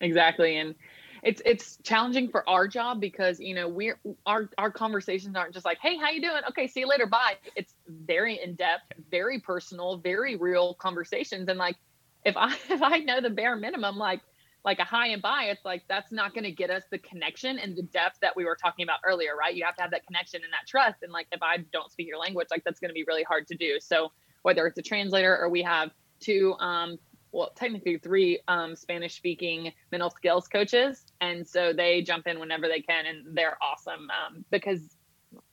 Exactly, 0.00 0.56
and 0.56 0.74
it's 1.22 1.42
it's 1.44 1.78
challenging 1.82 2.28
for 2.28 2.48
our 2.48 2.66
job 2.66 3.00
because 3.00 3.40
you 3.40 3.54
know 3.54 3.68
we're 3.68 3.98
our 4.26 4.48
our 4.56 4.70
conversations 4.70 5.36
aren't 5.36 5.52
just 5.52 5.66
like 5.66 5.78
hey 5.82 5.96
how 5.96 6.10
you 6.10 6.20
doing 6.20 6.40
okay 6.48 6.66
see 6.66 6.80
you 6.80 6.88
later 6.88 7.06
bye 7.06 7.34
it's 7.56 7.74
very 7.86 8.40
in 8.42 8.54
depth 8.54 8.84
very 9.10 9.38
personal 9.38 9.98
very 9.98 10.36
real 10.36 10.74
conversations 10.74 11.48
and 11.48 11.58
like 11.58 11.76
if 12.24 12.36
i 12.36 12.54
if 12.70 12.82
i 12.82 12.98
know 12.98 13.20
the 13.20 13.28
bare 13.30 13.56
minimum 13.56 13.96
like 13.96 14.20
like 14.64 14.78
a 14.78 14.84
high 14.84 15.08
and 15.08 15.22
by, 15.22 15.44
it's 15.44 15.64
like 15.64 15.82
that's 15.88 16.12
not 16.12 16.34
going 16.34 16.44
to 16.44 16.52
get 16.52 16.70
us 16.70 16.82
the 16.90 16.98
connection 16.98 17.58
and 17.58 17.76
the 17.76 17.82
depth 17.82 18.18
that 18.20 18.36
we 18.36 18.44
were 18.44 18.56
talking 18.56 18.82
about 18.82 18.98
earlier, 19.06 19.30
right? 19.38 19.54
You 19.54 19.64
have 19.64 19.76
to 19.76 19.82
have 19.82 19.90
that 19.92 20.06
connection 20.06 20.42
and 20.44 20.52
that 20.52 20.66
trust. 20.66 21.02
And 21.02 21.12
like 21.12 21.26
if 21.32 21.42
I 21.42 21.58
don't 21.72 21.90
speak 21.90 22.08
your 22.08 22.18
language, 22.18 22.48
like 22.50 22.62
that's 22.64 22.80
going 22.80 22.90
to 22.90 22.94
be 22.94 23.04
really 23.06 23.22
hard 23.22 23.46
to 23.48 23.56
do. 23.56 23.78
So 23.80 24.12
whether 24.42 24.66
it's 24.66 24.78
a 24.78 24.82
translator 24.82 25.36
or 25.38 25.48
we 25.48 25.62
have 25.62 25.90
two 26.20 26.54
um, 26.60 26.98
well, 27.32 27.50
technically 27.54 27.98
three 27.98 28.40
um, 28.48 28.74
Spanish 28.74 29.14
speaking 29.14 29.72
mental 29.92 30.10
skills 30.10 30.48
coaches. 30.48 31.04
And 31.20 31.46
so 31.46 31.72
they 31.72 32.02
jump 32.02 32.26
in 32.26 32.40
whenever 32.40 32.68
they 32.68 32.80
can 32.80 33.06
and 33.06 33.36
they're 33.36 33.56
awesome 33.62 34.08
um, 34.10 34.44
because 34.50 34.96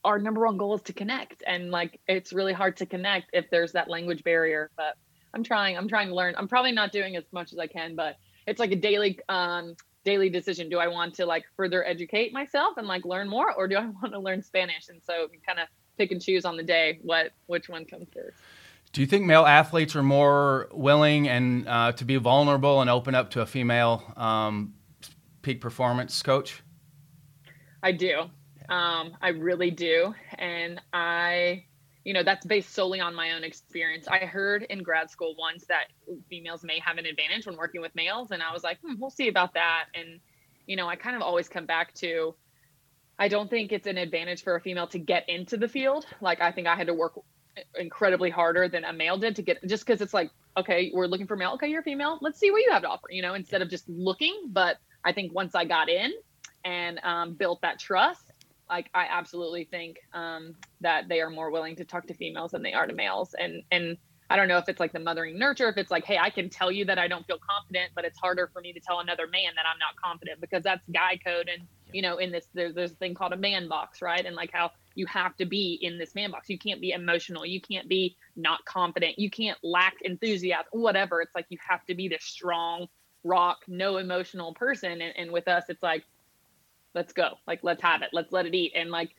our 0.03 0.17
number 0.17 0.45
one 0.45 0.57
goal 0.57 0.75
is 0.75 0.81
to 0.83 0.93
connect. 0.93 1.43
And 1.45 1.69
like, 1.69 1.99
it's 2.07 2.33
really 2.33 2.53
hard 2.53 2.77
to 2.77 2.85
connect 2.85 3.29
if 3.33 3.49
there's 3.51 3.73
that 3.73 3.89
language 3.89 4.23
barrier, 4.23 4.71
but 4.75 4.95
I'm 5.33 5.43
trying, 5.43 5.77
I'm 5.77 5.87
trying 5.87 6.07
to 6.07 6.15
learn. 6.15 6.33
I'm 6.35 6.47
probably 6.47 6.71
not 6.71 6.91
doing 6.91 7.15
as 7.15 7.25
much 7.31 7.53
as 7.53 7.59
I 7.59 7.67
can, 7.67 7.95
but 7.95 8.17
it's 8.47 8.59
like 8.59 8.71
a 8.71 8.75
daily, 8.75 9.19
um, 9.29 9.75
daily 10.03 10.29
decision. 10.29 10.69
Do 10.69 10.79
I 10.79 10.87
want 10.87 11.13
to 11.15 11.25
like 11.25 11.43
further 11.55 11.85
educate 11.85 12.33
myself 12.33 12.77
and 12.77 12.87
like 12.87 13.05
learn 13.05 13.29
more, 13.29 13.53
or 13.53 13.67
do 13.67 13.75
I 13.75 13.85
want 14.01 14.13
to 14.13 14.19
learn 14.19 14.41
Spanish? 14.41 14.89
And 14.89 15.01
so 15.05 15.27
kind 15.45 15.59
of 15.59 15.67
pick 15.97 16.11
and 16.11 16.21
choose 16.21 16.45
on 16.45 16.57
the 16.57 16.63
day 16.63 16.99
what, 17.03 17.31
which 17.47 17.69
one 17.69 17.85
comes 17.85 18.07
first. 18.13 18.37
Do 18.93 19.01
you 19.01 19.07
think 19.07 19.25
male 19.25 19.45
athletes 19.45 19.95
are 19.95 20.03
more 20.03 20.69
willing 20.71 21.27
and 21.27 21.67
uh, 21.67 21.91
to 21.91 22.05
be 22.05 22.15
vulnerable 22.15 22.81
and 22.81 22.89
open 22.89 23.15
up 23.15 23.29
to 23.31 23.41
a 23.41 23.45
female 23.45 24.01
um, 24.15 24.73
peak 25.41 25.59
performance 25.59 26.21
coach? 26.21 26.63
I 27.83 27.91
do. 27.91 28.21
Um, 28.69 29.15
I 29.21 29.29
really 29.29 29.71
do, 29.71 30.13
and 30.37 30.81
I, 30.91 31.65
you 32.07 32.13
know, 32.13 32.23
that's 32.23 32.45
based 32.45 32.73
solely 32.73 33.01
on 33.01 33.13
my 33.13 33.33
own 33.33 33.43
experience. 33.43 34.07
I 34.07 34.19
heard 34.19 34.63
in 34.63 34.81
grad 34.81 35.11
school 35.11 35.35
once 35.37 35.65
that 35.65 35.87
females 36.29 36.63
may 36.63 36.79
have 36.79 36.97
an 36.97 37.05
advantage 37.05 37.45
when 37.45 37.57
working 37.57 37.81
with 37.81 37.93
males, 37.95 38.31
and 38.31 38.41
I 38.41 38.53
was 38.53 38.63
like, 38.63 38.79
hmm, 38.79 38.93
we'll 38.97 39.09
see 39.09 39.27
about 39.27 39.55
that. 39.55 39.87
And 39.93 40.21
you 40.67 40.77
know, 40.77 40.87
I 40.87 40.95
kind 40.95 41.17
of 41.17 41.21
always 41.21 41.49
come 41.49 41.65
back 41.65 41.93
to, 41.95 42.33
I 43.19 43.27
don't 43.27 43.49
think 43.49 43.73
it's 43.73 43.87
an 43.87 43.97
advantage 43.97 44.41
for 44.41 44.55
a 44.55 44.61
female 44.61 44.87
to 44.87 44.99
get 44.99 45.27
into 45.27 45.57
the 45.57 45.67
field. 45.67 46.05
Like 46.21 46.39
I 46.39 46.53
think 46.53 46.65
I 46.65 46.77
had 46.77 46.87
to 46.87 46.93
work 46.93 47.19
incredibly 47.77 48.29
harder 48.29 48.69
than 48.69 48.85
a 48.85 48.93
male 48.93 49.17
did 49.17 49.35
to 49.35 49.41
get 49.41 49.57
just 49.67 49.85
because 49.85 49.99
it's 49.99 50.13
like 50.13 50.29
okay 50.55 50.91
we're 50.93 51.07
looking 51.07 51.27
for 51.27 51.35
male 51.35 51.53
okay 51.53 51.67
you're 51.67 51.81
female 51.81 52.19
let's 52.21 52.39
see 52.39 52.51
what 52.51 52.61
you 52.63 52.71
have 52.71 52.83
to 52.83 52.87
offer 52.87 53.07
you 53.09 53.23
know 53.23 53.33
instead 53.33 53.63
of 53.63 53.69
just 53.69 53.89
looking 53.89 54.43
but 54.49 54.77
i 55.03 55.11
think 55.11 55.33
once 55.33 55.55
i 55.55 55.65
got 55.65 55.89
in 55.89 56.11
and 56.63 56.99
um, 57.03 57.33
built 57.33 57.59
that 57.63 57.79
trust 57.79 58.26
like 58.69 58.89
i 58.93 59.05
absolutely 59.09 59.63
think 59.65 59.97
um, 60.13 60.55
that 60.81 61.07
they 61.07 61.21
are 61.21 61.29
more 61.29 61.51
willing 61.51 61.75
to 61.75 61.85
talk 61.85 62.07
to 62.07 62.13
females 62.13 62.51
than 62.51 62.61
they 62.61 62.73
are 62.73 62.87
to 62.87 62.93
males 62.93 63.35
and 63.39 63.63
and 63.71 63.97
i 64.29 64.35
don't 64.35 64.47
know 64.47 64.57
if 64.57 64.67
it's 64.67 64.79
like 64.79 64.93
the 64.93 64.99
mothering 64.99 65.37
nurture 65.37 65.69
if 65.69 65.77
it's 65.77 65.91
like 65.91 66.05
hey 66.05 66.17
i 66.17 66.29
can 66.29 66.49
tell 66.49 66.71
you 66.71 66.85
that 66.85 66.97
i 66.97 67.07
don't 67.07 67.25
feel 67.25 67.39
confident 67.39 67.91
but 67.95 68.05
it's 68.05 68.19
harder 68.19 68.49
for 68.53 68.61
me 68.61 68.73
to 68.73 68.79
tell 68.79 68.99
another 68.99 69.27
man 69.27 69.51
that 69.55 69.65
i'm 69.71 69.79
not 69.79 69.95
confident 70.01 70.39
because 70.41 70.63
that's 70.63 70.81
guy 70.93 71.17
code 71.25 71.49
and 71.51 71.67
you 71.93 72.01
know 72.01 72.17
in 72.17 72.31
this 72.31 72.47
there's, 72.53 72.73
there's 72.73 72.91
a 72.91 72.95
thing 72.95 73.13
called 73.13 73.33
a 73.33 73.37
man 73.37 73.67
box 73.67 74.01
right 74.01 74.25
and 74.25 74.35
like 74.35 74.51
how 74.51 74.71
you 74.97 75.05
have 75.05 75.37
to 75.37 75.45
be 75.45 75.77
in 75.81 75.99
this 75.99 76.15
man 76.15 76.31
box. 76.31 76.49
You 76.49 76.57
can't 76.57 76.81
be 76.81 76.91
emotional. 76.91 77.45
You 77.45 77.61
can't 77.61 77.87
be 77.87 78.17
not 78.35 78.65
confident. 78.65 79.19
You 79.19 79.29
can't 79.29 79.57
lack 79.63 79.97
enthusiasm, 80.01 80.65
whatever. 80.71 81.21
It's 81.21 81.35
like 81.35 81.45
you 81.49 81.59
have 81.69 81.85
to 81.85 81.93
be 81.93 82.07
this 82.07 82.23
strong, 82.23 82.87
rock, 83.23 83.59
no 83.67 83.97
emotional 83.97 84.55
person. 84.55 84.93
And, 84.93 85.13
and 85.15 85.31
with 85.31 85.47
us, 85.47 85.65
it's 85.69 85.83
like, 85.83 86.03
let's 86.97 87.13
go. 87.13 87.37
Like, 87.45 87.59
let's 87.61 87.81
have 87.83 88.01
it. 88.01 88.09
Let's 88.11 88.33
let 88.33 88.47
it 88.47 88.55
eat. 88.55 88.73
And 88.75 88.89
like, 88.89 89.11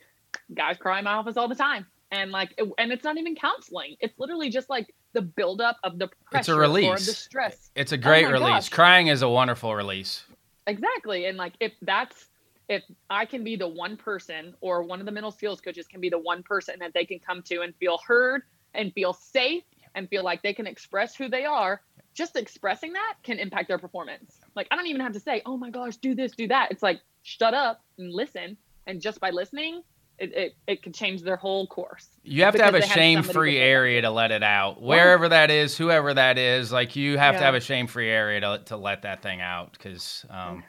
guys 0.53 0.77
cry 0.77 0.99
in 0.99 1.05
my 1.05 1.12
office 1.12 1.37
all 1.37 1.47
the 1.47 1.55
time. 1.55 1.87
And 2.11 2.33
like, 2.33 2.53
it, 2.59 2.69
and 2.77 2.91
it's 2.91 3.05
not 3.05 3.17
even 3.19 3.37
counseling. 3.37 3.95
It's 4.01 4.19
literally 4.19 4.51
just 4.51 4.69
like 4.69 4.93
the 5.12 5.23
buildup 5.23 5.77
of 5.85 6.01
the 6.01 6.09
pressure 6.29 6.41
it's 6.41 6.49
a 6.49 6.57
release. 6.57 6.88
or 6.88 6.97
the 6.97 7.12
stress. 7.12 7.71
It's 7.77 7.93
a 7.93 7.97
great 7.97 8.27
oh 8.27 8.33
release. 8.33 8.49
Gosh. 8.49 8.69
Crying 8.71 9.07
is 9.07 9.23
a 9.23 9.29
wonderful 9.29 9.77
release. 9.77 10.25
Exactly. 10.67 11.27
And 11.27 11.38
like, 11.38 11.53
if 11.61 11.73
that's, 11.83 12.27
if 12.69 12.83
I 13.09 13.27
can 13.27 13.45
be 13.45 13.55
the 13.55 13.69
one 13.69 13.97
person 13.97 14.55
or 14.61 14.83
one 14.83 14.99
of 14.99 15.07
the 15.07 15.12
mental 15.12 15.31
skills 15.31 15.61
coaches 15.61 15.87
can 15.87 16.01
be 16.01 16.11
the 16.11 16.19
one 16.19 16.43
person 16.43 16.81
that 16.81 16.93
they 16.95 17.05
can 17.05 17.21
come 17.21 17.43
to 17.43 17.61
and 17.61 17.75
feel 17.77 17.99
heard 18.05 18.43
and 18.75 18.93
feel 18.93 19.12
safe 19.12 19.62
and 19.95 20.09
feel 20.09 20.25
like 20.25 20.43
they 20.43 20.53
can 20.53 20.67
express 20.67 21.14
who 21.14 21.29
they 21.29 21.45
are, 21.45 21.81
just 22.14 22.37
expressing 22.37 22.93
that 22.95 23.14
can 23.23 23.38
impact 23.38 23.69
their 23.69 23.79
performance. 23.79 24.41
Like 24.57 24.67
I 24.71 24.77
don't 24.77 24.87
even 24.87 25.01
have 25.01 25.12
to 25.12 25.21
say, 25.21 25.41
"Oh 25.47 25.57
my 25.57 25.71
gosh, 25.71 25.97
do 25.97 26.14
this, 26.14 26.33
do 26.33 26.49
that." 26.49 26.71
It's 26.71 26.83
like 26.83 27.01
shut 27.29 27.55
up 27.55 27.83
and 27.99 28.12
listen, 28.12 28.57
and 28.87 29.01
just 29.01 29.21
by 29.21 29.31
listening, 29.31 29.83
it 30.19 30.33
it, 30.33 30.57
it 30.67 30.83
could 30.83 30.95
change 30.95 31.23
their 31.23 31.37
whole 31.37 31.67
course. 31.67 32.09
You 32.25 32.45
have 32.45 32.55
to 32.57 32.64
have 32.64 32.75
a 32.75 32.83
shame-free 32.83 33.59
area 33.59 34.03
to 34.03 34.11
let 34.11 34.31
it 34.31 34.43
out. 34.43 34.81
Wherever 34.81 35.29
that 35.29 35.51
is, 35.51 35.77
whoever 35.77 36.14
that 36.14 36.38
is, 36.38 36.73
like 36.73 36.97
you 36.97 37.19
have 37.19 37.35
yeah. 37.35 37.41
to 37.41 37.45
have 37.45 37.55
a 37.55 37.61
shame-free 37.61 38.09
area 38.09 38.41
to 38.41 38.62
to 38.67 38.77
let 38.77 39.03
that 39.03 39.23
thing 39.23 39.41
out 39.41 39.73
because 39.73 40.25
um, 40.31 40.64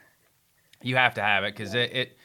you 0.81 0.95
have 0.97 1.13
to 1.15 1.21
have 1.21 1.43
it 1.43 1.55
because 1.55 1.73
it, 1.73 1.93
it 1.93 2.17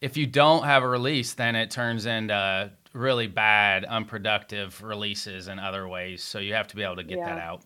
if 0.00 0.16
you 0.16 0.26
don't 0.26 0.64
have 0.64 0.82
a 0.82 0.88
release, 0.88 1.34
then 1.34 1.56
it 1.56 1.70
turns 1.70 2.06
into 2.06 2.72
really 2.92 3.26
bad, 3.26 3.84
unproductive 3.84 4.80
releases 4.82 5.48
in 5.48 5.58
other 5.58 5.88
ways. 5.88 6.22
So 6.22 6.38
you 6.38 6.54
have 6.54 6.68
to 6.68 6.76
be 6.76 6.82
able 6.84 6.96
to 6.96 7.02
get 7.02 7.18
yeah. 7.18 7.34
that 7.34 7.38
out. 7.38 7.62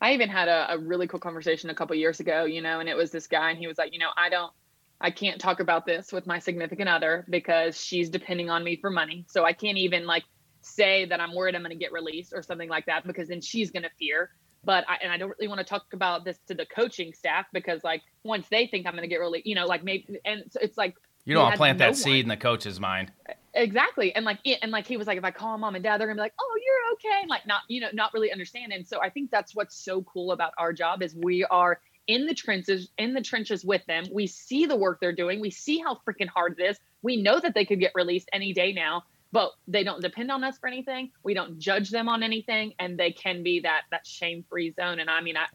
I 0.00 0.12
even 0.12 0.28
had 0.28 0.46
a, 0.46 0.74
a 0.74 0.78
really 0.78 1.08
cool 1.08 1.18
conversation 1.18 1.70
a 1.70 1.74
couple 1.74 1.96
years 1.96 2.20
ago, 2.20 2.44
you 2.44 2.62
know, 2.62 2.78
and 2.78 2.88
it 2.88 2.96
was 2.96 3.10
this 3.10 3.26
guy, 3.26 3.50
and 3.50 3.58
he 3.58 3.66
was 3.66 3.78
like, 3.78 3.92
you 3.92 3.98
know, 3.98 4.10
I 4.16 4.28
don't, 4.28 4.52
I 5.00 5.10
can't 5.10 5.40
talk 5.40 5.60
about 5.60 5.86
this 5.86 6.12
with 6.12 6.26
my 6.26 6.38
significant 6.38 6.88
other 6.88 7.24
because 7.30 7.80
she's 7.80 8.08
depending 8.10 8.50
on 8.50 8.64
me 8.64 8.76
for 8.76 8.90
money. 8.90 9.24
So 9.28 9.44
I 9.44 9.52
can't 9.52 9.78
even 9.78 10.06
like 10.06 10.24
say 10.60 11.04
that 11.06 11.20
I'm 11.20 11.34
worried 11.34 11.54
I'm 11.54 11.62
going 11.62 11.70
to 11.70 11.76
get 11.76 11.92
released 11.92 12.32
or 12.34 12.42
something 12.42 12.68
like 12.68 12.86
that 12.86 13.06
because 13.06 13.28
then 13.28 13.40
she's 13.40 13.70
going 13.70 13.84
to 13.84 13.90
fear 13.98 14.30
but 14.64 14.84
I, 14.88 14.98
and 15.02 15.12
I 15.12 15.16
don't 15.16 15.30
really 15.30 15.48
want 15.48 15.60
to 15.60 15.64
talk 15.64 15.86
about 15.92 16.24
this 16.24 16.38
to 16.48 16.54
the 16.54 16.66
coaching 16.66 17.12
staff 17.12 17.46
because 17.52 17.84
like 17.84 18.02
once 18.24 18.48
they 18.48 18.66
think 18.66 18.86
I'm 18.86 18.92
going 18.92 19.02
to 19.02 19.08
get 19.08 19.18
really, 19.18 19.42
you 19.44 19.54
know, 19.54 19.66
like 19.66 19.84
maybe, 19.84 20.18
and 20.24 20.44
so 20.50 20.60
it's 20.60 20.76
like, 20.76 20.94
you 21.24 21.34
don't 21.34 21.44
want 21.44 21.54
to 21.54 21.58
plant 21.58 21.78
that 21.78 21.96
seed 21.96 22.24
in 22.24 22.28
the 22.28 22.36
coach's 22.36 22.80
mind. 22.80 23.12
Exactly. 23.54 24.14
And 24.14 24.24
like, 24.24 24.38
and 24.62 24.72
like 24.72 24.86
he 24.86 24.96
was 24.96 25.06
like, 25.06 25.18
if 25.18 25.24
I 25.24 25.30
call 25.30 25.58
mom 25.58 25.74
and 25.74 25.84
dad, 25.84 25.98
they're 25.98 26.06
gonna 26.06 26.16
be 26.16 26.22
like, 26.22 26.34
oh, 26.40 26.58
you're 26.64 26.92
okay. 26.94 27.20
And 27.22 27.28
like 27.28 27.46
not, 27.46 27.62
you 27.68 27.80
know, 27.80 27.88
not 27.92 28.14
really 28.14 28.32
understanding. 28.32 28.84
So 28.84 29.00
I 29.00 29.10
think 29.10 29.30
that's 29.30 29.54
what's 29.54 29.76
so 29.76 30.02
cool 30.02 30.32
about 30.32 30.52
our 30.58 30.72
job 30.72 31.02
is 31.02 31.14
we 31.14 31.44
are 31.44 31.80
in 32.08 32.26
the 32.26 32.34
trenches, 32.34 32.90
in 32.98 33.14
the 33.14 33.20
trenches 33.20 33.64
with 33.64 33.84
them. 33.86 34.06
We 34.12 34.26
see 34.26 34.66
the 34.66 34.76
work 34.76 34.98
they're 35.00 35.12
doing. 35.12 35.40
We 35.40 35.50
see 35.50 35.78
how 35.78 36.00
freaking 36.06 36.28
hard 36.28 36.58
it 36.58 36.62
is. 36.64 36.78
We 37.02 37.22
know 37.22 37.38
that 37.38 37.54
they 37.54 37.64
could 37.64 37.78
get 37.78 37.92
released 37.94 38.28
any 38.32 38.52
day 38.52 38.72
now 38.72 39.04
but 39.32 39.52
they 39.66 39.84
don't 39.84 40.00
depend 40.00 40.30
on 40.30 40.42
us 40.42 40.58
for 40.58 40.68
anything. 40.68 41.10
We 41.22 41.34
don't 41.34 41.58
judge 41.58 41.90
them 41.90 42.08
on 42.08 42.22
anything, 42.22 42.72
and 42.78 42.98
they 42.98 43.12
can 43.12 43.42
be 43.42 43.60
that 43.60 43.82
that 43.90 44.06
shame 44.06 44.44
free 44.48 44.72
zone. 44.72 45.00
And 45.00 45.10
I 45.10 45.20
mean, 45.20 45.36
I 45.36 45.46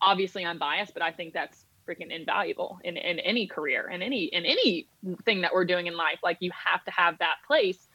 obviously 0.00 0.44
I'm 0.44 0.58
biased, 0.58 0.94
but 0.94 1.02
I 1.02 1.12
think 1.12 1.32
that's 1.32 1.64
freaking 1.88 2.10
invaluable 2.10 2.78
in, 2.84 2.98
in 2.98 3.18
any 3.20 3.46
career 3.46 3.88
in 3.88 4.02
any 4.02 4.24
in 4.24 4.44
anything 4.44 5.40
that 5.40 5.54
we're 5.54 5.64
doing 5.64 5.86
in 5.86 5.96
life. 5.96 6.18
Like 6.22 6.36
you 6.40 6.50
have 6.52 6.84
to 6.84 6.90
have 6.90 7.18
that 7.18 7.36
place 7.46 7.87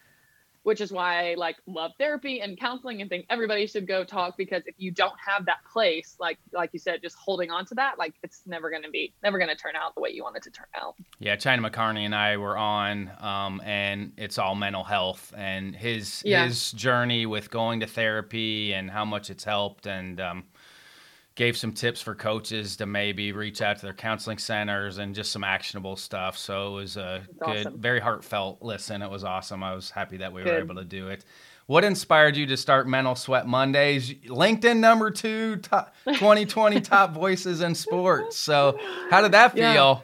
which 0.63 0.81
is 0.81 0.91
why 0.91 1.31
I 1.31 1.35
like 1.35 1.57
love 1.67 1.91
therapy 1.97 2.41
and 2.41 2.59
counseling 2.59 3.01
and 3.01 3.09
think 3.09 3.25
everybody 3.29 3.67
should 3.67 3.87
go 3.87 4.03
talk 4.03 4.37
because 4.37 4.63
if 4.65 4.75
you 4.77 4.91
don't 4.91 5.15
have 5.25 5.45
that 5.45 5.59
place, 5.71 6.15
like 6.19 6.37
like 6.51 6.71
you 6.73 6.79
said, 6.79 7.01
just 7.01 7.15
holding 7.17 7.51
on 7.51 7.65
to 7.67 7.75
that, 7.75 7.99
like 7.99 8.15
it's 8.23 8.41
never 8.45 8.71
gonna 8.71 8.89
be 8.89 9.13
never 9.21 9.37
gonna 9.37 9.55
turn 9.55 9.75
out 9.75 9.93
the 9.95 10.01
way 10.01 10.09
you 10.09 10.23
want 10.23 10.37
it 10.37 10.43
to 10.43 10.51
turn 10.51 10.67
out. 10.75 10.95
Yeah, 11.19 11.35
China 11.35 11.69
McCarney 11.69 12.05
and 12.05 12.15
I 12.15 12.37
were 12.37 12.57
on, 12.57 13.11
um, 13.19 13.61
and 13.63 14.13
it's 14.17 14.37
all 14.37 14.55
mental 14.55 14.83
health 14.83 15.33
and 15.35 15.75
his 15.75 16.23
yeah. 16.25 16.45
his 16.45 16.71
journey 16.71 17.25
with 17.25 17.49
going 17.49 17.81
to 17.81 17.87
therapy 17.87 18.73
and 18.73 18.89
how 18.89 19.05
much 19.05 19.29
it's 19.29 19.43
helped 19.43 19.85
and 19.85 20.19
um, 20.21 20.45
gave 21.35 21.57
some 21.57 21.71
tips 21.73 22.01
for 22.01 22.13
coaches 22.13 22.75
to 22.77 22.85
maybe 22.85 23.31
reach 23.31 23.61
out 23.61 23.77
to 23.77 23.85
their 23.85 23.93
counseling 23.93 24.37
centers 24.37 24.99
and 24.99 25.15
just 25.15 25.31
some 25.31 25.43
actionable 25.43 25.95
stuff. 25.95 26.37
So 26.37 26.67
it 26.73 26.75
was 26.75 26.97
a 26.97 27.23
That's 27.39 27.51
good, 27.51 27.67
awesome. 27.67 27.81
very 27.81 27.99
heartfelt 27.99 28.61
listen. 28.61 29.01
It 29.01 29.09
was 29.09 29.23
awesome. 29.23 29.63
I 29.63 29.73
was 29.73 29.89
happy 29.89 30.17
that 30.17 30.31
we 30.31 30.43
good. 30.43 30.53
were 30.53 30.59
able 30.59 30.75
to 30.75 30.83
do 30.85 31.07
it. 31.09 31.25
What 31.65 31.85
inspired 31.85 32.35
you 32.35 32.45
to 32.47 32.57
start 32.57 32.87
Mental 32.87 33.15
Sweat 33.15 33.47
Mondays? 33.47 34.13
LinkedIn 34.13 34.77
number 34.77 35.09
two, 35.09 35.55
top, 35.57 35.95
2020 36.05 36.81
top 36.81 37.13
voices 37.13 37.61
in 37.61 37.73
sports. 37.73 38.37
So, 38.37 38.77
how 39.09 39.21
did 39.21 39.31
that 39.31 39.53
feel? 39.53 39.63
Yeah. 39.63 39.99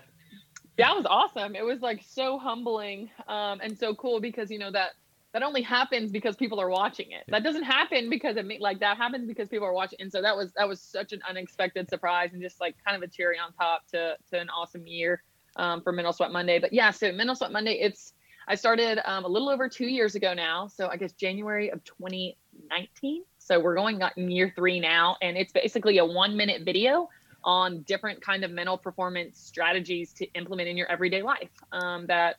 That 0.78 0.96
was 0.96 1.06
awesome. 1.06 1.56
It 1.58 1.66
was 1.66 1.82
like 1.82 2.02
so 2.08 2.40
humbling 2.40 3.10
um, 3.28 3.60
and 3.62 3.78
so 3.78 3.94
cool 3.96 4.22
because 4.22 4.50
you 4.50 4.58
know 4.58 4.72
that 4.72 4.92
that 5.34 5.44
only 5.44 5.62
happens 5.62 6.12
because 6.12 6.36
people 6.36 6.60
are 6.60 6.70
watching 6.70 7.12
it. 7.12 7.24
That 7.28 7.44
doesn't 7.44 7.64
happen 7.64 8.10
because 8.10 8.36
it 8.38 8.46
like 8.60 8.80
that 8.80 8.98
happens 8.98 9.28
because 9.28 9.48
people 9.48 9.68
are 9.68 9.74
watching. 9.74 10.00
And 10.02 10.12
so 10.12 10.22
that 10.22 10.36
was 10.36 10.52
that 10.54 10.68
was 10.68 10.82
such 10.82 11.14
an 11.14 11.22
unexpected 11.28 11.90
surprise 11.90 12.32
and 12.34 12.42
just 12.42 12.60
like 12.60 12.76
kind 12.86 13.02
of 13.02 13.08
a 13.08 13.12
cherry 13.12 13.38
on 13.38 13.54
top 13.54 13.88
to 13.90 14.16
to 14.32 14.40
an 14.40 14.50
awesome 14.50 14.88
year 14.88 15.22
um, 15.56 15.82
for 15.82 15.92
Mental 15.92 16.14
Sweat 16.14 16.32
Monday. 16.32 16.60
But 16.60 16.74
yeah, 16.74 16.92
so 16.92 17.12
Mental 17.12 17.36
Sweat 17.36 17.52
Monday, 17.52 17.74
it's 17.74 18.14
I 18.48 18.56
started 18.56 19.00
um, 19.06 19.26
a 19.26 19.28
little 19.28 19.50
over 19.50 19.70
two 19.70 19.88
years 19.88 20.16
ago 20.16 20.34
now. 20.34 20.68
So 20.68 20.88
I 20.88 20.98
guess 20.98 21.14
January 21.14 21.70
of 21.70 21.84
2019. 21.84 23.24
So 23.38 23.60
we're 23.60 23.76
going 23.76 24.02
in 24.18 24.32
year 24.32 24.52
three 24.56 24.80
now, 24.80 25.18
and 25.22 25.38
it's 25.38 25.54
basically 25.54 26.00
a 26.00 26.06
one 26.06 26.36
minute 26.36 26.64
video 26.64 27.10
on 27.44 27.84
different 27.84 28.22
kind 28.22 28.44
of 28.44 28.52
mental 28.52 28.78
performance 28.78 29.40
strategies 29.40 30.12
to 30.14 30.26
implement 30.34 30.68
in 30.68 30.76
your 30.76 30.88
everyday 30.88 31.22
life 31.22 31.52
um, 31.72 32.06
that 32.08 32.38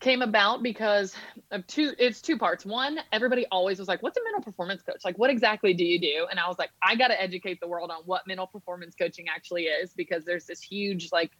came 0.00 0.22
about 0.22 0.62
because 0.62 1.14
of 1.50 1.66
two 1.66 1.92
it's 1.98 2.22
two 2.22 2.38
parts. 2.38 2.64
One 2.64 2.98
everybody 3.12 3.46
always 3.50 3.78
was 3.78 3.88
like 3.88 4.02
what's 4.02 4.16
a 4.16 4.20
mental 4.24 4.42
performance 4.42 4.82
coach? 4.82 5.04
Like 5.04 5.18
what 5.18 5.30
exactly 5.30 5.74
do 5.74 5.84
you 5.84 6.00
do? 6.00 6.26
And 6.30 6.38
i 6.38 6.46
was 6.46 6.58
like 6.58 6.70
i 6.82 6.94
got 6.94 7.08
to 7.08 7.20
educate 7.20 7.60
the 7.60 7.68
world 7.68 7.90
on 7.90 8.02
what 8.04 8.26
mental 8.26 8.46
performance 8.46 8.94
coaching 8.94 9.26
actually 9.28 9.64
is 9.64 9.92
because 9.94 10.24
there's 10.24 10.46
this 10.46 10.60
huge 10.60 11.10
like 11.12 11.32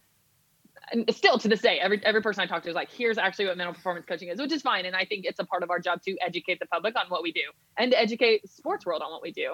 and 0.91 1.13
still 1.13 1.37
to 1.37 1.47
this 1.47 1.61
day 1.61 1.79
every 1.79 2.03
every 2.05 2.21
person 2.21 2.41
i 2.41 2.45
talk 2.45 2.63
to 2.63 2.69
is 2.69 2.75
like 2.75 2.91
here's 2.91 3.17
actually 3.17 3.45
what 3.45 3.57
mental 3.57 3.73
performance 3.73 4.05
coaching 4.05 4.29
is 4.29 4.39
which 4.39 4.51
is 4.51 4.61
fine. 4.61 4.85
And 4.85 4.95
i 4.95 5.05
think 5.05 5.25
it's 5.25 5.39
a 5.39 5.45
part 5.45 5.63
of 5.63 5.69
our 5.69 5.79
job 5.79 6.01
to 6.03 6.17
educate 6.21 6.59
the 6.59 6.65
public 6.67 6.95
on 6.97 7.05
what 7.09 7.23
we 7.23 7.31
do 7.31 7.51
and 7.77 7.91
to 7.91 7.99
educate 7.99 8.49
sports 8.49 8.85
world 8.85 9.01
on 9.01 9.11
what 9.11 9.21
we 9.21 9.31
do. 9.31 9.53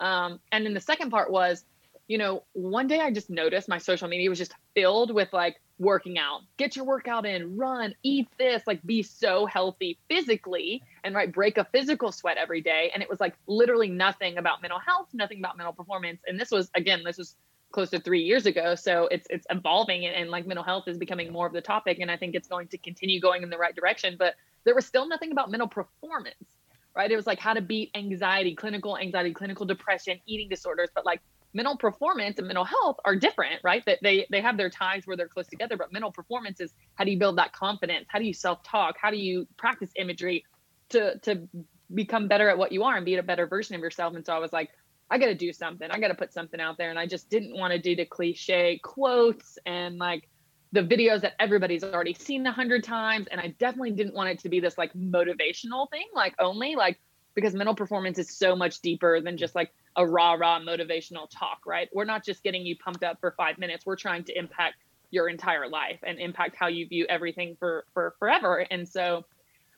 Um, 0.00 0.40
and 0.50 0.66
then 0.66 0.74
the 0.74 0.80
second 0.80 1.10
part 1.10 1.30
was, 1.30 1.64
you 2.12 2.18
know, 2.18 2.42
one 2.52 2.88
day 2.88 3.00
I 3.00 3.10
just 3.10 3.30
noticed 3.30 3.70
my 3.70 3.78
social 3.78 4.06
media 4.06 4.28
was 4.28 4.38
just 4.38 4.52
filled 4.74 5.14
with 5.14 5.32
like 5.32 5.56
working 5.78 6.18
out, 6.18 6.42
get 6.58 6.76
your 6.76 6.84
workout 6.84 7.24
in, 7.24 7.56
run, 7.56 7.94
eat 8.02 8.28
this, 8.38 8.62
like 8.66 8.82
be 8.82 9.02
so 9.02 9.46
healthy 9.46 9.98
physically 10.10 10.82
and 11.04 11.14
right, 11.14 11.32
break 11.32 11.56
a 11.56 11.64
physical 11.72 12.12
sweat 12.12 12.36
every 12.36 12.60
day. 12.60 12.90
And 12.92 13.02
it 13.02 13.08
was 13.08 13.18
like 13.18 13.34
literally 13.46 13.88
nothing 13.88 14.36
about 14.36 14.60
mental 14.60 14.78
health, 14.78 15.08
nothing 15.14 15.38
about 15.38 15.56
mental 15.56 15.72
performance. 15.72 16.20
And 16.26 16.38
this 16.38 16.50
was, 16.50 16.70
again, 16.74 17.00
this 17.02 17.16
was 17.16 17.34
close 17.72 17.88
to 17.88 17.98
three 17.98 18.20
years 18.20 18.44
ago. 18.44 18.74
So 18.74 19.08
it's 19.10 19.26
it's 19.30 19.46
evolving 19.48 20.04
and, 20.04 20.14
and, 20.14 20.28
like 20.28 20.46
mental 20.46 20.64
health 20.64 20.88
is 20.88 20.98
becoming 20.98 21.32
more 21.32 21.46
of 21.46 21.54
the 21.54 21.62
topic. 21.62 21.98
And 21.98 22.10
I 22.10 22.18
think 22.18 22.34
it's 22.34 22.46
going 22.46 22.68
to 22.68 22.76
continue 22.76 23.22
going 23.22 23.42
in 23.42 23.48
the 23.48 23.56
right 23.56 23.74
direction. 23.74 24.16
But 24.18 24.34
there 24.64 24.74
was 24.74 24.84
still 24.84 25.08
nothing 25.08 25.32
about 25.32 25.50
mental 25.50 25.66
performance, 25.66 26.58
right? 26.94 27.10
It 27.10 27.16
was 27.16 27.26
like 27.26 27.38
how 27.38 27.54
to 27.54 27.62
beat 27.62 27.90
anxiety, 27.94 28.54
clinical 28.54 28.98
anxiety, 28.98 29.32
clinical 29.32 29.64
depression, 29.64 30.20
eating 30.26 30.50
disorders. 30.50 30.90
But 30.94 31.06
like 31.06 31.22
mental 31.54 31.76
performance 31.76 32.38
and 32.38 32.46
mental 32.46 32.64
health 32.64 32.96
are 33.04 33.16
different, 33.16 33.60
right? 33.62 33.84
That 33.86 33.98
they 34.02 34.26
they 34.30 34.40
have 34.40 34.56
their 34.56 34.70
ties 34.70 35.06
where 35.06 35.16
they're 35.16 35.28
close 35.28 35.46
together. 35.46 35.76
But 35.76 35.92
mental 35.92 36.12
performance 36.12 36.60
is 36.60 36.72
how 36.94 37.04
do 37.04 37.10
you 37.10 37.18
build 37.18 37.38
that 37.38 37.52
confidence? 37.52 38.06
How 38.08 38.18
do 38.18 38.24
you 38.24 38.34
self-talk? 38.34 38.96
How 39.00 39.10
do 39.10 39.16
you 39.16 39.46
practice 39.56 39.90
imagery 39.96 40.44
to 40.90 41.18
to 41.20 41.48
become 41.94 42.28
better 42.28 42.48
at 42.48 42.56
what 42.56 42.72
you 42.72 42.84
are 42.84 42.96
and 42.96 43.04
be 43.04 43.16
a 43.16 43.22
better 43.22 43.46
version 43.46 43.74
of 43.74 43.80
yourself? 43.80 44.14
And 44.14 44.24
so 44.24 44.34
I 44.34 44.38
was 44.38 44.52
like, 44.52 44.70
I 45.10 45.18
got 45.18 45.26
to 45.26 45.34
do 45.34 45.52
something. 45.52 45.90
I 45.90 46.00
got 46.00 46.08
to 46.08 46.14
put 46.14 46.32
something 46.32 46.60
out 46.60 46.78
there. 46.78 46.90
And 46.90 46.98
I 46.98 47.06
just 47.06 47.28
didn't 47.28 47.56
want 47.56 47.72
to 47.72 47.78
do 47.78 47.94
the 47.94 48.06
cliche 48.06 48.80
quotes 48.82 49.58
and 49.66 49.98
like 49.98 50.28
the 50.72 50.80
videos 50.80 51.20
that 51.20 51.34
everybody's 51.38 51.84
already 51.84 52.14
seen 52.14 52.46
a 52.46 52.52
hundred 52.52 52.82
times. 52.82 53.28
And 53.30 53.38
I 53.38 53.48
definitely 53.58 53.90
didn't 53.90 54.14
want 54.14 54.30
it 54.30 54.38
to 54.40 54.48
be 54.48 54.58
this 54.58 54.78
like 54.78 54.94
motivational 54.94 55.90
thing, 55.90 56.06
like 56.14 56.34
only 56.38 56.76
like 56.76 56.98
because 57.34 57.54
mental 57.54 57.74
performance 57.74 58.18
is 58.18 58.30
so 58.30 58.54
much 58.56 58.80
deeper 58.80 59.20
than 59.20 59.36
just 59.36 59.54
like 59.54 59.72
a 59.96 60.06
rah 60.06 60.34
rah 60.34 60.60
motivational 60.60 61.28
talk, 61.30 61.60
right? 61.66 61.88
We're 61.92 62.04
not 62.04 62.24
just 62.24 62.42
getting 62.42 62.64
you 62.64 62.76
pumped 62.76 63.02
up 63.02 63.18
for 63.20 63.34
five 63.36 63.58
minutes. 63.58 63.86
We're 63.86 63.96
trying 63.96 64.24
to 64.24 64.38
impact 64.38 64.76
your 65.10 65.28
entire 65.28 65.68
life 65.68 65.98
and 66.02 66.18
impact 66.18 66.56
how 66.56 66.68
you 66.68 66.88
view 66.88 67.06
everything 67.08 67.56
for 67.58 67.84
for 67.92 68.14
forever. 68.18 68.66
And 68.70 68.88
so 68.88 69.24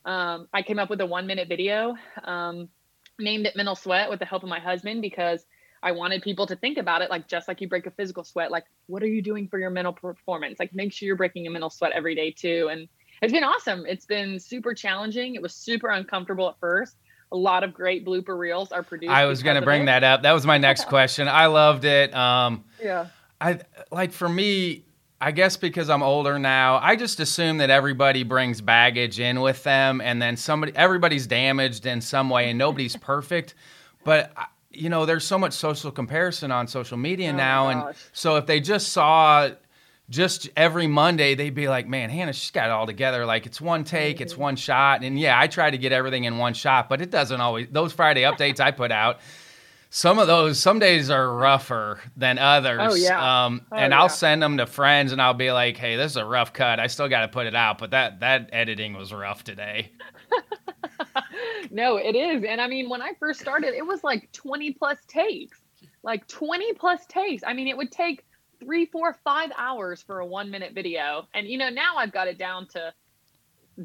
um, 0.05 0.47
I 0.53 0.61
came 0.61 0.79
up 0.79 0.89
with 0.89 1.01
a 1.01 1.05
one 1.05 1.27
minute 1.27 1.47
video. 1.47 1.95
Um, 2.23 2.69
named 3.19 3.45
it 3.45 3.55
mental 3.55 3.75
sweat 3.75 4.09
with 4.09 4.19
the 4.19 4.25
help 4.25 4.43
of 4.43 4.49
my 4.49 4.59
husband 4.59 5.01
because 5.01 5.45
I 5.81 5.91
wanted 5.91 6.21
people 6.21 6.47
to 6.47 6.55
think 6.55 6.77
about 6.77 7.01
it 7.01 7.09
like 7.09 7.27
just 7.27 7.47
like 7.47 7.61
you 7.61 7.69
break 7.69 7.85
a 7.85 7.91
physical 7.91 8.23
sweat, 8.23 8.51
like 8.51 8.65
what 8.87 9.03
are 9.03 9.07
you 9.07 9.21
doing 9.21 9.47
for 9.47 9.59
your 9.59 9.69
mental 9.69 9.93
performance? 9.93 10.59
Like 10.59 10.73
make 10.73 10.91
sure 10.91 11.05
you're 11.05 11.15
breaking 11.15 11.47
a 11.47 11.49
mental 11.49 11.69
sweat 11.69 11.91
every 11.93 12.15
day 12.15 12.31
too. 12.31 12.69
And 12.71 12.87
it's 13.21 13.31
been 13.31 13.43
awesome. 13.43 13.85
It's 13.87 14.05
been 14.05 14.39
super 14.39 14.73
challenging. 14.73 15.35
It 15.35 15.41
was 15.41 15.55
super 15.55 15.89
uncomfortable 15.89 16.49
at 16.49 16.59
first. 16.59 16.95
A 17.35 17.37
lot 17.37 17.65
of 17.65 17.73
great 17.73 18.05
blooper 18.05 18.37
reels 18.37 18.71
are 18.71 18.81
produced. 18.81 19.11
I 19.11 19.25
was 19.25 19.43
going 19.43 19.57
to 19.57 19.61
bring 19.61 19.85
that 19.85 20.05
up. 20.05 20.21
That 20.21 20.31
was 20.31 20.45
my 20.45 20.57
next 20.57 20.87
question. 20.87 21.27
I 21.27 21.47
loved 21.47 21.83
it. 21.83 22.15
Um, 22.15 22.63
yeah. 22.81 23.07
I 23.41 23.59
like 23.91 24.13
for 24.13 24.29
me, 24.29 24.85
I 25.19 25.31
guess 25.31 25.57
because 25.57 25.89
I'm 25.89 26.01
older 26.01 26.39
now, 26.39 26.79
I 26.81 26.95
just 26.95 27.19
assume 27.19 27.57
that 27.57 27.69
everybody 27.69 28.23
brings 28.23 28.61
baggage 28.61 29.19
in 29.19 29.41
with 29.41 29.63
them, 29.63 29.99
and 29.99 30.21
then 30.21 30.37
somebody, 30.37 30.71
everybody's 30.77 31.27
damaged 31.27 31.85
in 31.85 31.99
some 31.99 32.29
way, 32.29 32.49
and 32.49 32.57
nobody's 32.57 32.95
perfect. 33.01 33.53
But 34.05 34.31
you 34.71 34.89
know, 34.89 35.05
there's 35.05 35.25
so 35.25 35.37
much 35.37 35.51
social 35.51 35.91
comparison 35.91 36.51
on 36.51 36.67
social 36.67 36.97
media 36.97 37.31
oh 37.31 37.35
now, 37.35 37.67
and 37.67 37.95
so 38.13 38.37
if 38.37 38.45
they 38.45 38.61
just 38.61 38.93
saw 38.93 39.49
just 40.09 40.49
every 40.55 40.87
Monday, 40.87 41.35
they'd 41.35 41.55
be 41.55 41.67
like, 41.67 41.87
"Man, 41.87 42.09
Hannah, 42.09 42.33
she's 42.33 42.51
got 42.51 42.65
it 42.65 42.71
all 42.71 42.85
together. 42.85 43.25
Like 43.25 43.45
it's 43.45 43.59
one 43.59 43.83
take, 43.83 44.17
mm-hmm. 44.17 44.23
it's 44.23 44.37
one 44.37 44.55
shot." 44.55 45.03
And 45.03 45.19
yeah, 45.19 45.39
I 45.39 45.47
try 45.47 45.71
to 45.71 45.77
get 45.77 45.91
everything 45.91 46.25
in 46.25 46.37
one 46.37 46.53
shot, 46.53 46.89
but 46.89 47.01
it 47.01 47.11
doesn't 47.11 47.41
always. 47.41 47.67
Those 47.71 47.93
Friday 47.93 48.21
updates 48.21 48.59
I 48.59 48.71
put 48.71 48.91
out 48.91 49.19
some 49.95 50.19
of 50.19 50.27
those 50.27 50.59
some 50.59 50.77
days 50.77 51.09
are 51.09 51.33
rougher 51.33 52.01
than 52.17 52.37
others. 52.37 52.81
Oh 52.81 52.95
yeah. 52.95 53.45
Um, 53.45 53.61
oh, 53.71 53.77
and 53.77 53.93
I'll 53.93 54.09
send 54.09 54.43
them 54.43 54.57
to 54.57 54.65
friends, 54.65 55.13
and 55.13 55.21
I'll 55.21 55.33
be 55.33 55.53
like, 55.53 55.77
"Hey, 55.77 55.95
this 55.95 56.11
is 56.11 56.17
a 56.17 56.25
rough 56.25 56.51
cut. 56.51 56.81
I 56.81 56.87
still 56.87 57.07
got 57.07 57.21
to 57.21 57.29
put 57.29 57.47
it 57.47 57.55
out, 57.55 57.77
but 57.77 57.91
that 57.91 58.19
that 58.19 58.49
editing 58.51 58.93
was 58.95 59.13
rough 59.13 59.45
today." 59.45 59.93
no, 61.71 61.95
it 61.95 62.13
is, 62.13 62.43
and 62.43 62.59
I 62.59 62.67
mean, 62.67 62.89
when 62.89 63.01
I 63.01 63.13
first 63.21 63.39
started, 63.39 63.73
it 63.73 63.85
was 63.85 64.03
like 64.03 64.29
twenty 64.33 64.73
plus 64.73 64.97
takes, 65.07 65.61
like 66.03 66.27
twenty 66.27 66.73
plus 66.73 67.05
takes. 67.05 67.41
I 67.47 67.53
mean, 67.53 67.69
it 67.69 67.77
would 67.77 67.93
take 67.93 68.25
three, 68.59 68.85
four, 68.85 69.15
five 69.23 69.51
hours 69.57 70.01
for 70.01 70.19
a 70.19 70.25
one 70.25 70.51
minute 70.51 70.73
video, 70.73 71.27
and 71.33 71.47
you 71.47 71.57
know, 71.57 71.69
now 71.69 71.95
I've 71.97 72.11
got 72.11 72.27
it 72.27 72.37
down 72.37 72.67
to 72.69 72.93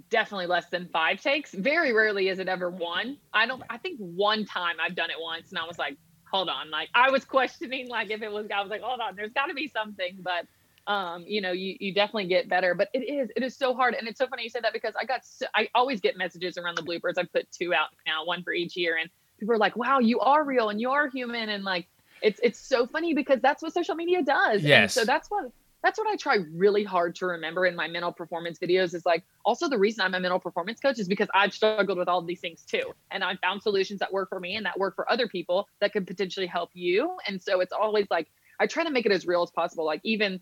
definitely 0.08 0.46
less 0.46 0.68
than 0.70 0.88
five 0.92 1.20
takes. 1.20 1.52
Very 1.52 1.92
rarely 1.92 2.28
is 2.28 2.38
it 2.38 2.48
ever 2.48 2.70
one. 2.70 3.18
I 3.32 3.46
don't. 3.46 3.62
I 3.70 3.78
think 3.78 3.98
one 3.98 4.44
time 4.44 4.76
I've 4.84 4.94
done 4.94 5.10
it 5.10 5.16
once, 5.20 5.50
and 5.50 5.58
I 5.58 5.66
was 5.66 5.78
like, 5.78 5.96
hold 6.30 6.48
on, 6.48 6.70
like 6.70 6.88
I 6.94 7.10
was 7.10 7.24
questioning, 7.36 7.88
like 7.88 8.10
if 8.10 8.22
it 8.22 8.30
was. 8.30 8.46
I 8.54 8.60
was 8.60 8.70
like, 8.70 8.82
hold 8.82 9.00
on, 9.00 9.16
there's 9.16 9.32
got 9.32 9.46
to 9.46 9.54
be 9.54 9.68
something, 9.68 10.18
but 10.20 10.46
um, 10.86 11.24
you 11.26 11.40
know, 11.40 11.52
you 11.52 11.76
you 11.80 11.94
definitely 11.94 12.26
get 12.26 12.48
better. 12.48 12.74
But 12.74 12.88
it 12.94 13.00
is 13.00 13.30
it 13.36 13.42
is 13.42 13.56
so 13.56 13.74
hard, 13.74 13.94
and 13.94 14.08
it's 14.08 14.18
so 14.18 14.26
funny 14.26 14.44
you 14.44 14.50
said 14.50 14.64
that 14.64 14.72
because 14.72 14.94
I 15.00 15.04
got 15.04 15.24
so, 15.24 15.46
I 15.54 15.68
always 15.74 16.00
get 16.00 16.16
messages 16.16 16.56
around 16.58 16.76
the 16.76 16.82
bloopers. 16.82 17.18
I've 17.18 17.32
put 17.32 17.50
two 17.50 17.74
out 17.74 17.88
now, 18.06 18.24
one 18.24 18.42
for 18.42 18.52
each 18.52 18.76
year, 18.76 18.96
and 19.00 19.10
people 19.38 19.54
are 19.54 19.58
like, 19.58 19.76
wow, 19.76 19.98
you 19.98 20.20
are 20.20 20.44
real 20.44 20.68
and 20.68 20.80
you 20.80 20.90
are 20.90 21.08
human, 21.08 21.48
and 21.48 21.64
like 21.64 21.86
it's 22.22 22.40
it's 22.42 22.58
so 22.58 22.86
funny 22.86 23.14
because 23.14 23.40
that's 23.40 23.62
what 23.62 23.72
social 23.72 23.94
media 23.94 24.22
does. 24.22 24.62
Yes. 24.62 24.82
And 24.82 24.90
so 24.90 25.04
that's 25.04 25.30
what 25.30 25.50
that's 25.82 25.98
what 25.98 26.08
I 26.08 26.16
try 26.16 26.38
really 26.52 26.84
hard 26.84 27.14
to 27.16 27.26
remember 27.26 27.64
in 27.66 27.74
my 27.74 27.88
mental 27.88 28.12
performance 28.12 28.58
videos 28.58 28.94
is 28.94 29.06
like 29.06 29.24
also 29.44 29.68
the 29.68 29.78
reason 29.78 30.02
I'm 30.02 30.14
a 30.14 30.20
mental 30.20 30.38
performance 30.38 30.78
coach 30.80 30.98
is 30.98 31.08
because 31.08 31.28
I've 31.34 31.54
struggled 31.54 31.96
with 31.96 32.08
all 32.08 32.20
these 32.22 32.40
things 32.40 32.62
too. 32.62 32.92
And 33.10 33.24
I've 33.24 33.38
found 33.40 33.62
solutions 33.62 34.00
that 34.00 34.12
work 34.12 34.28
for 34.28 34.40
me 34.40 34.56
and 34.56 34.66
that 34.66 34.78
work 34.78 34.94
for 34.94 35.10
other 35.10 35.26
people 35.26 35.68
that 35.80 35.92
could 35.92 36.06
potentially 36.06 36.46
help 36.46 36.70
you. 36.74 37.16
And 37.26 37.42
so 37.42 37.60
it's 37.60 37.72
always 37.72 38.06
like 38.10 38.28
I 38.58 38.66
try 38.66 38.84
to 38.84 38.90
make 38.90 39.06
it 39.06 39.12
as 39.12 39.26
real 39.26 39.42
as 39.42 39.50
possible. 39.50 39.86
Like 39.86 40.00
even 40.04 40.40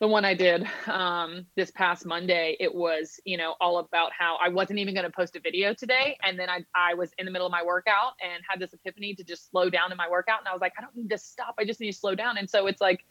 the 0.00 0.08
one 0.08 0.24
I 0.24 0.34
did 0.34 0.66
um, 0.86 1.46
this 1.54 1.70
past 1.70 2.04
Monday, 2.04 2.56
it 2.58 2.74
was, 2.74 3.20
you 3.24 3.36
know, 3.36 3.54
all 3.60 3.78
about 3.78 4.10
how 4.16 4.36
I 4.42 4.48
wasn't 4.48 4.78
even 4.80 4.94
going 4.94 5.06
to 5.06 5.12
post 5.12 5.36
a 5.36 5.40
video 5.40 5.74
today. 5.74 6.18
And 6.22 6.38
then 6.38 6.50
I, 6.50 6.64
I 6.74 6.94
was 6.94 7.12
in 7.18 7.24
the 7.24 7.30
middle 7.30 7.46
of 7.46 7.52
my 7.52 7.62
workout 7.62 8.14
and 8.20 8.42
had 8.48 8.58
this 8.58 8.72
epiphany 8.72 9.14
to 9.14 9.24
just 9.24 9.50
slow 9.50 9.70
down 9.70 9.92
in 9.92 9.96
my 9.96 10.08
workout. 10.10 10.40
And 10.40 10.48
I 10.48 10.52
was 10.52 10.60
like, 10.60 10.72
I 10.76 10.80
don't 10.80 10.96
need 10.96 11.10
to 11.10 11.18
stop. 11.18 11.54
I 11.58 11.64
just 11.64 11.80
need 11.80 11.92
to 11.92 11.98
slow 11.98 12.14
down. 12.14 12.36
And 12.36 12.50
so 12.50 12.66
it's 12.66 12.80
like, 12.80 13.04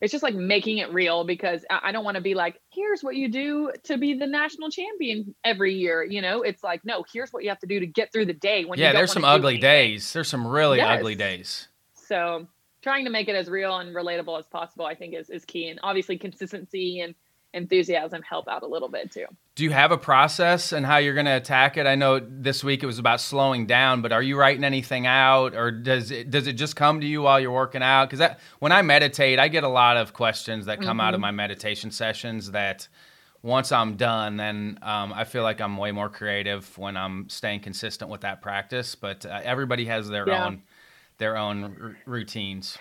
it's 0.00 0.12
just 0.12 0.22
like 0.22 0.34
making 0.34 0.78
it 0.78 0.92
real 0.92 1.24
because 1.24 1.64
I 1.70 1.90
don't 1.90 2.04
want 2.04 2.14
to 2.16 2.20
be 2.20 2.34
like, 2.34 2.60
here's 2.72 3.02
what 3.02 3.16
you 3.16 3.28
do 3.28 3.72
to 3.84 3.98
be 3.98 4.14
the 4.14 4.26
national 4.26 4.70
champion 4.70 5.34
every 5.44 5.74
year. 5.74 6.04
You 6.04 6.22
know, 6.22 6.42
it's 6.42 6.62
like, 6.62 6.84
no, 6.84 7.04
here's 7.12 7.32
what 7.32 7.42
you 7.42 7.48
have 7.48 7.58
to 7.60 7.66
do 7.66 7.80
to 7.80 7.86
get 7.86 8.12
through 8.12 8.26
the 8.26 8.32
day. 8.32 8.64
When 8.64 8.78
yeah, 8.78 8.92
there's 8.92 9.12
some 9.12 9.24
ugly 9.24 9.58
days. 9.58 10.12
There's 10.12 10.28
some 10.28 10.46
really 10.46 10.78
yes. 10.78 10.98
ugly 10.98 11.16
days. 11.16 11.66
So 11.94 12.46
trying 12.82 13.04
to 13.04 13.10
make 13.10 13.28
it 13.28 13.34
as 13.34 13.48
real 13.48 13.76
and 13.78 13.94
relatable 13.94 14.38
as 14.38 14.46
possible, 14.46 14.86
I 14.86 14.94
think 14.94 15.14
is, 15.14 15.30
is 15.30 15.44
key. 15.44 15.68
And 15.68 15.80
obviously 15.82 16.18
consistency 16.18 17.00
and 17.00 17.14
enthusiasm 17.54 18.22
help 18.22 18.46
out 18.48 18.62
a 18.62 18.66
little 18.66 18.88
bit 18.88 19.10
too. 19.10 19.24
Do 19.54 19.64
you 19.64 19.70
have 19.70 19.90
a 19.90 19.98
process 19.98 20.72
and 20.72 20.84
how 20.84 20.98
you're 20.98 21.14
going 21.14 21.26
to 21.26 21.36
attack 21.36 21.76
it? 21.76 21.86
I 21.86 21.94
know 21.94 22.20
this 22.20 22.62
week 22.62 22.82
it 22.82 22.86
was 22.86 22.98
about 22.98 23.20
slowing 23.20 23.66
down, 23.66 24.02
but 24.02 24.12
are 24.12 24.22
you 24.22 24.38
writing 24.38 24.64
anything 24.64 25.06
out, 25.06 25.54
or 25.54 25.70
does 25.70 26.10
it 26.10 26.30
does 26.30 26.46
it 26.46 26.52
just 26.52 26.76
come 26.76 27.00
to 27.00 27.06
you 27.06 27.22
while 27.22 27.40
you're 27.40 27.50
working 27.50 27.82
out? 27.82 28.10
Because 28.10 28.36
when 28.58 28.70
I 28.70 28.82
meditate, 28.82 29.38
I 29.38 29.48
get 29.48 29.64
a 29.64 29.68
lot 29.68 29.96
of 29.96 30.12
questions 30.12 30.66
that 30.66 30.80
come 30.80 30.98
mm-hmm. 30.98 31.00
out 31.00 31.14
of 31.14 31.18
mm-hmm. 31.18 31.22
my 31.22 31.30
meditation 31.32 31.90
sessions. 31.90 32.52
That 32.52 32.86
once 33.42 33.72
I'm 33.72 33.96
done, 33.96 34.36
then 34.36 34.78
um, 34.82 35.12
I 35.12 35.24
feel 35.24 35.42
like 35.42 35.60
I'm 35.60 35.76
way 35.76 35.90
more 35.90 36.08
creative 36.08 36.76
when 36.78 36.96
I'm 36.96 37.28
staying 37.28 37.60
consistent 37.60 38.10
with 38.10 38.20
that 38.20 38.42
practice. 38.42 38.94
But 38.94 39.26
uh, 39.26 39.40
everybody 39.42 39.86
has 39.86 40.08
their 40.08 40.28
yeah. 40.28 40.46
own 40.46 40.62
their 41.18 41.36
own 41.36 41.64
r- 41.64 41.96
routines. 42.06 42.78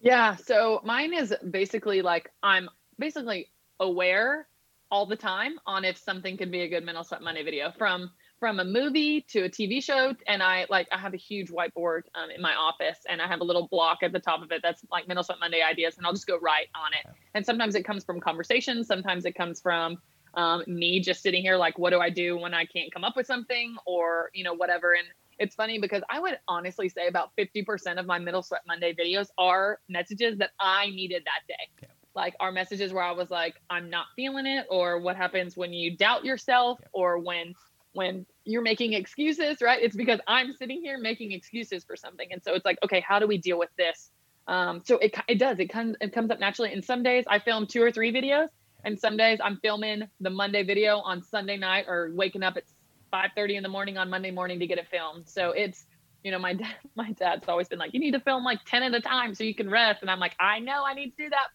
Yeah. 0.00 0.36
So 0.36 0.80
mine 0.84 1.14
is 1.14 1.34
basically 1.50 2.02
like 2.02 2.30
I'm 2.42 2.68
basically 2.98 3.50
aware 3.78 4.48
all 4.90 5.06
the 5.06 5.16
time 5.16 5.58
on 5.66 5.84
if 5.84 5.96
something 5.96 6.36
could 6.36 6.50
be 6.50 6.60
a 6.60 6.68
good 6.68 6.84
mental 6.84 7.04
sweat 7.04 7.22
Monday 7.22 7.42
video 7.42 7.72
from 7.78 8.10
from 8.38 8.58
a 8.58 8.64
movie 8.64 9.20
to 9.20 9.44
a 9.44 9.48
TV 9.48 9.80
show. 9.80 10.14
And 10.26 10.42
I 10.42 10.66
like 10.68 10.88
I 10.90 10.98
have 10.98 11.14
a 11.14 11.16
huge 11.16 11.48
whiteboard 11.48 12.02
um, 12.14 12.30
in 12.34 12.42
my 12.42 12.54
office, 12.54 12.98
and 13.08 13.22
I 13.22 13.28
have 13.28 13.40
a 13.40 13.44
little 13.44 13.68
block 13.68 13.98
at 14.02 14.12
the 14.12 14.18
top 14.18 14.42
of 14.42 14.50
it 14.50 14.60
that's 14.62 14.84
like 14.90 15.06
mental 15.06 15.22
sweat 15.22 15.38
Monday 15.40 15.62
ideas, 15.62 15.96
and 15.96 16.04
I'll 16.04 16.12
just 16.12 16.26
go 16.26 16.38
write 16.40 16.66
on 16.74 16.92
it. 16.92 17.14
And 17.34 17.46
sometimes 17.46 17.76
it 17.76 17.84
comes 17.84 18.04
from 18.04 18.20
conversations, 18.20 18.88
sometimes 18.88 19.24
it 19.24 19.36
comes 19.36 19.60
from 19.60 19.98
um, 20.34 20.64
me 20.66 20.98
just 20.98 21.22
sitting 21.22 21.42
here 21.42 21.56
like, 21.56 21.78
what 21.78 21.90
do 21.90 22.00
I 22.00 22.10
do 22.10 22.36
when 22.36 22.52
I 22.52 22.64
can't 22.64 22.92
come 22.92 23.04
up 23.04 23.16
with 23.16 23.26
something, 23.26 23.76
or 23.86 24.30
you 24.34 24.42
know 24.42 24.54
whatever. 24.54 24.94
And 24.94 25.06
it's 25.38 25.54
funny 25.54 25.78
because 25.78 26.02
I 26.10 26.20
would 26.20 26.38
honestly 26.48 26.88
say 26.88 27.06
about 27.06 27.30
50% 27.38 27.98
of 27.98 28.06
my 28.06 28.18
Mental 28.18 28.42
Sweat 28.42 28.62
Monday 28.66 28.94
videos 28.94 29.28
are 29.38 29.80
messages 29.88 30.38
that 30.38 30.50
I 30.60 30.86
needed 30.86 31.24
that 31.24 31.46
day. 31.48 31.68
Yeah 31.82 31.88
like 32.14 32.34
our 32.40 32.52
messages 32.52 32.92
where 32.92 33.02
I 33.02 33.12
was 33.12 33.30
like, 33.30 33.56
I'm 33.70 33.90
not 33.90 34.06
feeling 34.16 34.46
it, 34.46 34.66
or 34.70 34.98
what 35.00 35.16
happens 35.16 35.56
when 35.56 35.72
you 35.72 35.96
doubt 35.96 36.24
yourself, 36.24 36.80
or 36.92 37.18
when 37.18 37.54
when 37.94 38.24
you're 38.44 38.62
making 38.62 38.94
excuses, 38.94 39.60
right? 39.60 39.82
It's 39.82 39.94
because 39.94 40.18
I'm 40.26 40.52
sitting 40.54 40.80
here 40.80 40.98
making 40.98 41.32
excuses 41.32 41.84
for 41.84 41.96
something, 41.96 42.28
and 42.30 42.42
so 42.42 42.54
it's 42.54 42.64
like, 42.64 42.78
okay, 42.84 43.04
how 43.06 43.18
do 43.18 43.26
we 43.26 43.38
deal 43.38 43.58
with 43.58 43.70
this? 43.76 44.10
Um, 44.48 44.82
so 44.84 44.98
it 44.98 45.14
it 45.28 45.38
does 45.38 45.58
it 45.58 45.66
comes 45.66 45.96
it 46.00 46.12
comes 46.12 46.30
up 46.30 46.40
naturally. 46.40 46.72
And 46.72 46.84
some 46.84 47.02
days 47.02 47.24
I 47.28 47.38
film 47.38 47.66
two 47.66 47.82
or 47.82 47.90
three 47.90 48.12
videos, 48.12 48.48
and 48.84 48.98
some 48.98 49.16
days 49.16 49.38
I'm 49.42 49.58
filming 49.62 50.02
the 50.20 50.30
Monday 50.30 50.62
video 50.62 50.98
on 50.98 51.22
Sunday 51.22 51.56
night, 51.56 51.86
or 51.88 52.10
waking 52.14 52.42
up 52.42 52.56
at 52.56 52.64
5:30 53.12 53.56
in 53.56 53.62
the 53.62 53.68
morning 53.68 53.98
on 53.98 54.08
Monday 54.10 54.30
morning 54.30 54.58
to 54.60 54.66
get 54.66 54.78
it 54.78 54.88
filmed. 54.88 55.28
So 55.28 55.50
it's 55.50 55.86
you 56.24 56.30
know, 56.30 56.38
my 56.38 56.54
dad, 56.54 56.74
my 56.94 57.12
dad's 57.12 57.48
always 57.48 57.68
been 57.68 57.78
like, 57.78 57.94
you 57.94 58.00
need 58.00 58.12
to 58.12 58.20
film 58.20 58.44
like 58.44 58.64
10 58.64 58.82
at 58.82 58.94
a 58.94 59.00
time 59.00 59.34
so 59.34 59.44
you 59.44 59.54
can 59.54 59.68
rest. 59.68 60.02
And 60.02 60.10
I'm 60.10 60.20
like, 60.20 60.36
I 60.38 60.60
know 60.60 60.84
I 60.84 60.94
need 60.94 61.10
to 61.16 61.24
do 61.24 61.30
that, 61.30 61.48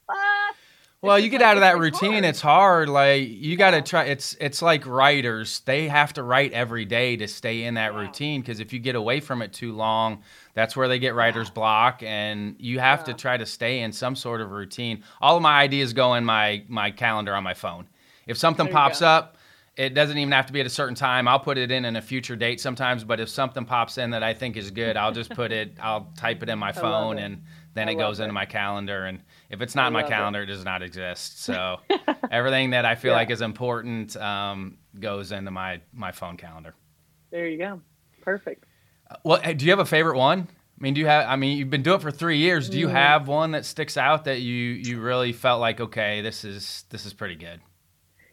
well, 1.02 1.20
you 1.20 1.30
get 1.30 1.42
like, 1.42 1.50
out 1.50 1.58
of 1.58 1.62
that 1.62 1.78
routine. 1.78 2.12
Hard. 2.14 2.26
It's 2.26 2.42
hard. 2.42 2.90
Like 2.90 3.28
you 3.30 3.56
got 3.56 3.72
to 3.72 3.84
try. 3.84 4.06
It's 4.06 4.36
it's 4.40 4.64
like 4.64 4.86
writers. 4.88 5.60
They 5.66 5.88
have 5.88 6.14
to 6.14 6.24
write 6.24 6.54
every 6.54 6.86
day 6.86 7.16
to 7.18 7.28
stay 7.28 7.64
in 7.64 7.76
that 7.76 7.94
yeah. 7.94 8.00
routine. 8.00 8.42
Because 8.42 8.60
if 8.60 8.74
you 8.74 8.80
get 8.80 8.96
away 8.96 9.20
from 9.20 9.44
it 9.44 9.54
too 9.54 9.74
long, 9.74 10.24
that's 10.56 10.76
where 10.76 10.88
they 10.88 10.98
get 10.98 11.14
writer's 11.14 11.50
yeah. 11.50 11.54
block. 11.54 12.04
And 12.04 12.56
you 12.58 12.80
have 12.80 13.02
yeah. 13.02 13.06
to 13.06 13.14
try 13.14 13.38
to 13.38 13.46
stay 13.46 13.82
in 13.82 13.92
some 13.92 14.16
sort 14.16 14.42
of 14.42 14.50
routine. 14.50 15.04
All 15.22 15.38
of 15.38 15.44
my 15.44 15.60
ideas 15.60 15.94
go 15.94 16.16
in 16.16 16.26
my 16.26 16.64
my 16.68 16.90
calendar 16.90 17.36
on 17.36 17.44
my 17.44 17.54
phone. 17.54 17.88
If 18.26 18.38
something 18.38 18.68
pops 18.68 19.02
go. 19.02 19.08
up, 19.08 19.37
it 19.78 19.94
doesn't 19.94 20.18
even 20.18 20.32
have 20.32 20.48
to 20.48 20.54
be 20.54 20.60
at 20.60 20.66
a 20.66 20.72
certain 20.72 20.96
time. 20.96 21.28
I'll 21.28 21.40
put 21.40 21.60
it 21.60 21.70
in 21.70 21.86
in 21.86 21.96
a 21.96 22.02
future 22.02 22.36
date 22.36 22.60
sometimes. 22.60 23.04
But 23.04 23.20
if 23.20 23.30
something 23.30 23.64
pops 23.64 24.00
in 24.00 24.10
that 24.10 24.24
I 24.24 24.34
think 24.34 24.58
is 24.58 24.72
good, 24.72 24.98
I'll 24.98 25.12
just 25.12 25.30
put 25.30 25.52
it. 25.52 25.78
I'll 25.82 26.12
type 26.18 26.42
it 26.42 26.50
in 26.50 26.58
my 26.58 26.72
phone 26.72 27.20
and 27.20 27.44
then 27.76 27.88
I 27.88 27.92
it 27.92 27.96
goes 27.96 28.20
it. 28.20 28.24
into 28.24 28.34
my 28.34 28.46
calendar. 28.46 29.06
And 29.06 29.22
if 29.52 29.62
it's 29.62 29.76
not 29.76 29.88
in 29.88 29.94
my 29.94 30.02
calendar, 30.02 30.42
it. 30.42 30.50
it. 30.50 30.54
does 30.54 30.66
not 30.66 30.82
exist. 30.82 31.44
So 31.44 31.78
everything 32.32 32.72
that 32.72 32.86
I 32.86 32.96
feel 32.96 33.12
yeah. 33.12 33.18
like 33.18 33.30
is 33.30 33.42
important 33.42 34.18
um, 34.18 34.80
goes 35.00 35.32
into 35.32 35.52
my 35.52 35.80
my 35.94 36.12
phone 36.12 36.38
calendar. 36.38 36.74
There 37.30 37.48
you 37.48 37.60
go. 37.60 37.82
Perfect. 38.22 38.66
Uh, 39.10 39.16
well, 39.24 39.54
do 39.54 39.64
you 39.64 39.72
have 39.72 39.80
a 39.80 39.86
favorite 39.86 40.18
one? 40.18 40.48
I 40.50 40.84
mean, 40.84 40.96
do 40.96 41.02
you 41.02 41.08
have? 41.08 41.30
I 41.30 41.36
mean, 41.36 41.56
you've 41.56 41.70
been 41.70 41.84
doing 41.84 41.98
it 41.98 42.02
for 42.02 42.12
three 42.12 42.38
years. 42.38 42.68
Do 42.68 42.80
you 42.80 42.88
mm. 42.88 42.92
have 42.92 43.28
one 43.28 43.52
that 43.52 43.64
sticks 43.64 43.96
out 43.96 44.26
that 44.26 44.42
you 44.42 44.56
you 44.56 45.00
really 45.00 45.34
felt 45.34 45.62
like 45.62 45.80
okay, 45.80 46.22
this 46.22 46.44
is 46.44 46.86
this 46.90 47.06
is 47.06 47.14
pretty 47.14 47.36
good? 47.36 47.62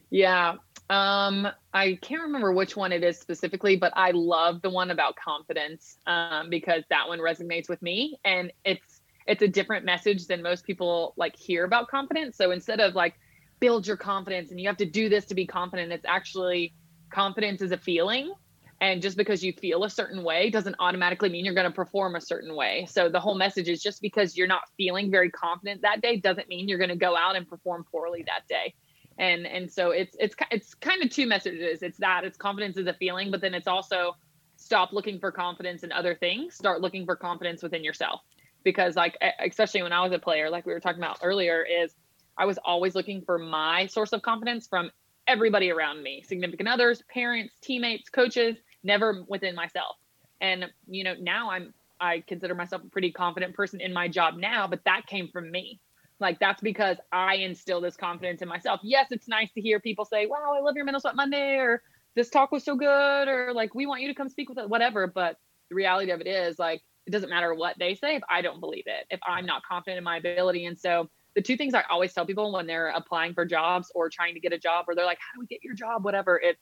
Yeah, 0.08 0.56
um, 0.90 1.48
I 1.72 1.98
can't 2.02 2.22
remember 2.22 2.52
which 2.52 2.76
one 2.76 2.92
it 2.92 3.02
is 3.02 3.18
specifically, 3.18 3.76
but 3.76 3.92
I 3.96 4.10
love 4.10 4.60
the 4.60 4.70
one 4.70 4.90
about 4.90 5.16
confidence 5.16 5.96
um, 6.06 6.50
because 6.50 6.84
that 6.90 7.08
one 7.08 7.20
resonates 7.20 7.68
with 7.68 7.80
me, 7.80 8.18
and 8.24 8.52
it's 8.64 9.00
it's 9.26 9.42
a 9.42 9.48
different 9.48 9.86
message 9.86 10.26
than 10.26 10.42
most 10.42 10.66
people 10.66 11.14
like 11.16 11.34
hear 11.36 11.64
about 11.64 11.88
confidence. 11.88 12.36
So 12.36 12.50
instead 12.50 12.80
of 12.80 12.94
like 12.94 13.14
build 13.58 13.86
your 13.86 13.96
confidence 13.96 14.50
and 14.50 14.60
you 14.60 14.68
have 14.68 14.76
to 14.76 14.84
do 14.84 15.08
this 15.08 15.24
to 15.26 15.34
be 15.34 15.46
confident, 15.46 15.92
it's 15.92 16.04
actually 16.04 16.74
confidence 17.10 17.62
is 17.62 17.72
a 17.72 17.78
feeling. 17.78 18.34
And 18.80 19.00
just 19.00 19.16
because 19.16 19.42
you 19.42 19.54
feel 19.54 19.84
a 19.84 19.88
certain 19.88 20.22
way 20.22 20.50
doesn't 20.50 20.76
automatically 20.78 21.30
mean 21.30 21.46
you're 21.46 21.54
going 21.54 21.70
to 21.70 21.74
perform 21.74 22.16
a 22.16 22.20
certain 22.20 22.54
way. 22.54 22.86
So 22.90 23.08
the 23.08 23.20
whole 23.20 23.36
message 23.36 23.68
is 23.68 23.82
just 23.82 24.02
because 24.02 24.36
you're 24.36 24.48
not 24.48 24.62
feeling 24.76 25.10
very 25.10 25.30
confident 25.30 25.80
that 25.82 26.02
day 26.02 26.18
doesn't 26.18 26.48
mean 26.48 26.68
you're 26.68 26.76
going 26.76 26.90
to 26.90 26.96
go 26.96 27.16
out 27.16 27.36
and 27.36 27.48
perform 27.48 27.86
poorly 27.90 28.24
that 28.26 28.46
day. 28.46 28.74
And 29.18 29.46
and 29.46 29.70
so 29.70 29.90
it's 29.90 30.16
it's 30.18 30.34
it's 30.50 30.74
kind 30.74 31.02
of 31.02 31.10
two 31.10 31.26
messages. 31.26 31.82
It's 31.82 31.98
that 31.98 32.24
it's 32.24 32.36
confidence 32.36 32.76
is 32.76 32.86
a 32.86 32.94
feeling, 32.94 33.30
but 33.30 33.40
then 33.40 33.54
it's 33.54 33.68
also 33.68 34.16
stop 34.56 34.92
looking 34.92 35.18
for 35.20 35.30
confidence 35.30 35.82
in 35.82 35.92
other 35.92 36.14
things. 36.14 36.54
Start 36.54 36.80
looking 36.80 37.04
for 37.04 37.16
confidence 37.16 37.62
within 37.62 37.84
yourself 37.84 38.20
because 38.64 38.96
like 38.96 39.16
especially 39.40 39.82
when 39.82 39.92
I 39.92 40.02
was 40.02 40.12
a 40.12 40.18
player, 40.18 40.50
like 40.50 40.66
we 40.66 40.72
were 40.72 40.80
talking 40.80 41.02
about 41.02 41.18
earlier, 41.22 41.64
is 41.64 41.94
I 42.36 42.46
was 42.46 42.58
always 42.64 42.94
looking 42.94 43.22
for 43.22 43.38
my 43.38 43.86
source 43.86 44.12
of 44.12 44.22
confidence 44.22 44.66
from 44.66 44.90
everybody 45.28 45.70
around 45.70 46.02
me, 46.02 46.22
significant 46.26 46.68
others, 46.68 47.02
parents, 47.08 47.54
teammates, 47.60 48.08
coaches, 48.08 48.56
never 48.82 49.24
within 49.28 49.54
myself. 49.54 49.96
And 50.40 50.66
you 50.88 51.04
know, 51.04 51.14
now 51.20 51.50
I'm 51.50 51.72
I 52.00 52.24
consider 52.26 52.54
myself 52.54 52.82
a 52.84 52.88
pretty 52.88 53.12
confident 53.12 53.54
person 53.54 53.80
in 53.80 53.92
my 53.92 54.08
job 54.08 54.36
now, 54.36 54.66
but 54.66 54.80
that 54.84 55.06
came 55.06 55.28
from 55.28 55.50
me. 55.50 55.80
Like 56.24 56.40
that's 56.40 56.62
because 56.62 56.96
I 57.12 57.34
instill 57.36 57.82
this 57.82 57.96
confidence 57.96 58.40
in 58.40 58.48
myself. 58.48 58.80
Yes, 58.82 59.08
it's 59.10 59.28
nice 59.28 59.52
to 59.52 59.60
hear 59.60 59.78
people 59.78 60.06
say, 60.06 60.24
"Wow, 60.24 60.54
I 60.56 60.60
love 60.60 60.74
your 60.74 60.86
mental 60.86 61.00
sweat 61.00 61.14
Monday," 61.14 61.56
or 61.56 61.82
"This 62.14 62.30
talk 62.30 62.50
was 62.50 62.64
so 62.64 62.76
good," 62.76 63.28
or 63.28 63.52
like, 63.52 63.74
"We 63.74 63.84
want 63.84 64.00
you 64.00 64.08
to 64.08 64.14
come 64.14 64.30
speak 64.30 64.48
with 64.48 64.56
us," 64.56 64.68
whatever. 64.68 65.06
But 65.06 65.36
the 65.68 65.74
reality 65.74 66.10
of 66.12 66.22
it 66.22 66.26
is, 66.26 66.58
like, 66.58 66.80
it 67.06 67.10
doesn't 67.10 67.28
matter 67.28 67.54
what 67.54 67.78
they 67.78 67.94
say 67.94 68.16
if 68.16 68.22
I 68.30 68.40
don't 68.40 68.58
believe 68.58 68.84
it, 68.86 69.06
if 69.10 69.20
I'm 69.26 69.44
not 69.44 69.62
confident 69.64 69.98
in 69.98 70.04
my 70.04 70.16
ability. 70.16 70.64
And 70.64 70.78
so 70.78 71.10
the 71.34 71.42
two 71.42 71.56
things 71.58 71.74
I 71.74 71.82
always 71.90 72.14
tell 72.14 72.24
people 72.24 72.50
when 72.52 72.66
they're 72.66 72.88
applying 72.88 73.34
for 73.34 73.44
jobs 73.44 73.92
or 73.94 74.08
trying 74.08 74.32
to 74.32 74.40
get 74.40 74.54
a 74.54 74.58
job 74.58 74.86
or 74.88 74.94
they're 74.94 75.04
like, 75.04 75.18
how 75.18 75.34
do 75.34 75.40
we 75.40 75.46
get 75.46 75.62
your 75.62 75.74
job? 75.74 76.04
Whatever. 76.04 76.40
It's 76.42 76.60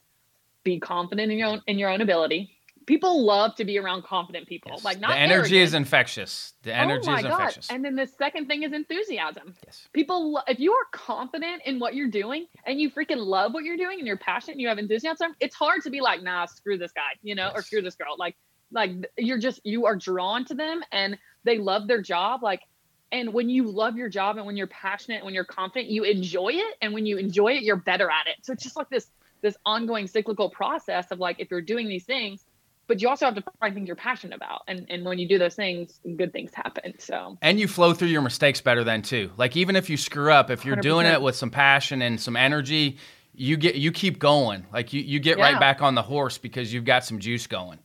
be 0.64 0.80
confident 0.80 1.30
in 1.30 1.38
your 1.38 1.48
own 1.48 1.62
in 1.66 1.78
your 1.78 1.90
own 1.90 2.00
ability. 2.00 2.56
People 2.86 3.24
love 3.24 3.54
to 3.56 3.64
be 3.64 3.78
around 3.78 4.04
confident 4.04 4.46
people. 4.46 4.72
Yes. 4.74 4.84
Like 4.84 5.00
not 5.00 5.10
the 5.10 5.18
energy 5.18 5.56
arrogant. 5.56 5.62
is 5.62 5.74
infectious. 5.74 6.52
The 6.62 6.70
oh 6.70 6.74
energy 6.74 7.08
oh 7.08 7.12
my 7.12 7.18
is 7.18 7.24
God. 7.24 7.32
infectious. 7.32 7.70
And 7.70 7.84
then 7.84 7.94
the 7.94 8.06
second 8.06 8.46
thing 8.46 8.62
is 8.62 8.72
enthusiasm. 8.72 9.54
Yes. 9.64 9.86
People 9.92 10.42
if 10.48 10.58
you 10.58 10.72
are 10.72 10.86
confident 10.92 11.62
in 11.64 11.78
what 11.78 11.94
you're 11.94 12.10
doing 12.10 12.46
and 12.66 12.80
you 12.80 12.90
freaking 12.90 13.24
love 13.24 13.54
what 13.54 13.64
you're 13.64 13.76
doing 13.76 13.98
and 13.98 14.06
you're 14.06 14.16
passionate 14.16 14.52
and 14.52 14.60
you 14.60 14.68
have 14.68 14.78
enthusiasm, 14.78 15.34
it's 15.40 15.54
hard 15.54 15.82
to 15.82 15.90
be 15.90 16.00
like, 16.00 16.22
nah, 16.22 16.46
screw 16.46 16.78
this 16.78 16.92
guy, 16.92 17.12
you 17.22 17.34
know, 17.34 17.46
yes. 17.46 17.52
or 17.54 17.62
screw 17.62 17.82
this 17.82 17.94
girl. 17.94 18.16
Like 18.18 18.36
like 18.72 18.90
you're 19.16 19.38
just 19.38 19.60
you 19.64 19.86
are 19.86 19.96
drawn 19.96 20.44
to 20.46 20.54
them 20.54 20.82
and 20.90 21.18
they 21.44 21.58
love 21.58 21.86
their 21.86 22.00
job 22.00 22.42
like 22.42 22.62
and 23.12 23.32
when 23.32 23.48
you 23.48 23.70
love 23.70 23.96
your 23.96 24.08
job 24.08 24.38
and 24.38 24.46
when 24.46 24.56
you're 24.56 24.66
passionate 24.68 25.24
when 25.24 25.34
you're 25.34 25.44
confident 25.44 25.90
you 25.90 26.02
enjoy 26.04 26.48
it 26.48 26.76
and 26.80 26.92
when 26.92 27.06
you 27.06 27.18
enjoy 27.18 27.52
it 27.52 27.62
you're 27.62 27.76
better 27.76 28.10
at 28.10 28.26
it 28.26 28.36
so 28.44 28.52
it's 28.52 28.62
just 28.62 28.76
like 28.76 28.88
this 28.90 29.08
this 29.42 29.56
ongoing 29.66 30.06
cyclical 30.06 30.48
process 30.50 31.10
of 31.10 31.18
like 31.18 31.36
if 31.38 31.50
you're 31.50 31.60
doing 31.60 31.88
these 31.88 32.04
things 32.04 32.44
but 32.92 33.00
you 33.00 33.08
also 33.08 33.24
have 33.24 33.34
to 33.34 33.42
find 33.58 33.74
things 33.74 33.86
you're 33.86 33.96
passionate 33.96 34.36
about 34.36 34.62
and 34.68 34.86
and 34.90 35.04
when 35.04 35.18
you 35.18 35.26
do 35.26 35.38
those 35.38 35.54
things 35.54 36.00
good 36.16 36.32
things 36.32 36.52
happen 36.54 36.92
so 36.98 37.38
and 37.40 37.58
you 37.58 37.66
flow 37.66 37.94
through 37.94 38.08
your 38.08 38.22
mistakes 38.22 38.60
better 38.60 38.84
then 38.84 39.00
too 39.00 39.30
like 39.38 39.56
even 39.56 39.76
if 39.76 39.88
you 39.88 39.96
screw 39.96 40.30
up 40.30 40.50
if 40.50 40.64
you're 40.64 40.76
100%. 40.76 40.82
doing 40.82 41.06
it 41.06 41.22
with 41.22 41.34
some 41.34 41.50
passion 41.50 42.02
and 42.02 42.20
some 42.20 42.36
energy 42.36 42.98
you 43.34 43.56
get 43.56 43.76
you 43.76 43.90
keep 43.90 44.18
going 44.18 44.66
like 44.72 44.92
you, 44.92 45.00
you 45.00 45.18
get 45.18 45.38
yeah. 45.38 45.44
right 45.44 45.58
back 45.60 45.80
on 45.80 45.94
the 45.94 46.02
horse 46.02 46.36
because 46.36 46.72
you've 46.72 46.84
got 46.84 47.04
some 47.04 47.18
juice 47.18 47.46
going 47.46 47.78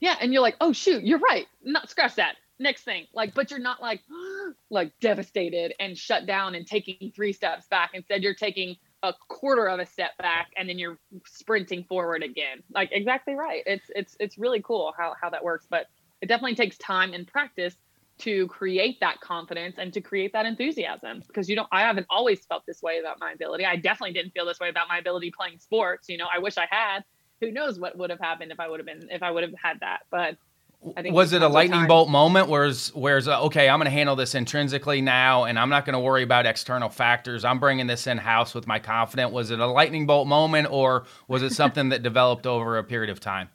yeah, 0.00 0.16
and 0.20 0.32
you're 0.32 0.42
like, 0.42 0.56
oh 0.60 0.72
shoot, 0.72 1.02
you're 1.04 1.18
right. 1.18 1.46
Not 1.64 1.90
scratch 1.90 2.16
that. 2.16 2.36
Next 2.58 2.82
thing, 2.84 3.06
like, 3.12 3.34
but 3.34 3.50
you're 3.50 3.60
not 3.60 3.82
like, 3.82 4.00
like 4.70 4.92
devastated 5.00 5.74
and 5.78 5.96
shut 5.96 6.26
down 6.26 6.54
and 6.54 6.66
taking 6.66 7.12
three 7.14 7.32
steps 7.32 7.66
back. 7.66 7.90
Instead, 7.92 8.22
you're 8.22 8.34
taking 8.34 8.76
a 9.02 9.12
quarter 9.28 9.68
of 9.68 9.78
a 9.78 9.86
step 9.86 10.16
back 10.18 10.48
and 10.56 10.68
then 10.68 10.78
you're 10.78 10.98
sprinting 11.26 11.84
forward 11.84 12.22
again. 12.22 12.62
Like 12.74 12.90
exactly 12.92 13.34
right. 13.34 13.62
It's 13.66 13.90
it's 13.94 14.16
it's 14.20 14.38
really 14.38 14.62
cool 14.62 14.92
how 14.96 15.14
how 15.20 15.30
that 15.30 15.44
works, 15.44 15.66
but 15.68 15.86
it 16.20 16.26
definitely 16.26 16.56
takes 16.56 16.78
time 16.78 17.12
and 17.12 17.26
practice 17.26 17.76
to 18.18 18.46
create 18.48 18.98
that 19.00 19.20
confidence 19.20 19.76
and 19.78 19.92
to 19.92 20.00
create 20.00 20.32
that 20.32 20.46
enthusiasm 20.46 21.22
because 21.26 21.50
you 21.50 21.54
don't 21.54 21.68
i 21.70 21.82
haven't 21.82 22.06
always 22.08 22.46
felt 22.46 22.62
this 22.66 22.80
way 22.80 22.98
about 22.98 23.20
my 23.20 23.32
ability 23.32 23.66
i 23.66 23.76
definitely 23.76 24.14
didn't 24.14 24.32
feel 24.32 24.46
this 24.46 24.58
way 24.58 24.70
about 24.70 24.88
my 24.88 24.96
ability 24.96 25.30
playing 25.30 25.58
sports 25.58 26.08
you 26.08 26.16
know 26.16 26.26
i 26.34 26.38
wish 26.38 26.56
i 26.56 26.66
had 26.70 27.04
who 27.40 27.50
knows 27.50 27.78
what 27.78 27.96
would 27.98 28.10
have 28.10 28.20
happened 28.20 28.50
if 28.50 28.60
I 28.60 28.68
would 28.68 28.80
have 28.80 28.86
been 28.86 29.08
if 29.10 29.22
I 29.22 29.30
would 29.30 29.42
have 29.42 29.52
had 29.62 29.80
that. 29.80 30.00
But 30.10 30.36
was 31.10 31.32
it 31.32 31.42
a 31.42 31.48
lightning 31.48 31.80
time. 31.80 31.88
bolt 31.88 32.08
moment? 32.08 32.48
Where's 32.48 32.94
where's 32.94 33.28
uh, 33.28 33.44
okay? 33.44 33.68
I'm 33.68 33.78
going 33.78 33.86
to 33.86 33.90
handle 33.90 34.16
this 34.16 34.34
intrinsically 34.34 35.00
now, 35.00 35.44
and 35.44 35.58
I'm 35.58 35.68
not 35.68 35.84
going 35.84 35.94
to 35.94 36.00
worry 36.00 36.22
about 36.22 36.46
external 36.46 36.88
factors. 36.88 37.44
I'm 37.44 37.58
bringing 37.58 37.86
this 37.86 38.06
in 38.06 38.18
house 38.18 38.54
with 38.54 38.66
my 38.66 38.78
confidence. 38.78 39.32
Was 39.32 39.50
it 39.50 39.58
a 39.58 39.66
lightning 39.66 40.06
bolt 40.06 40.28
moment, 40.28 40.68
or 40.70 41.04
was 41.28 41.42
it 41.42 41.52
something 41.52 41.88
that 41.90 42.02
developed 42.02 42.46
over 42.46 42.78
a 42.78 42.84
period 42.84 43.10
of 43.10 43.20
time? 43.20 43.48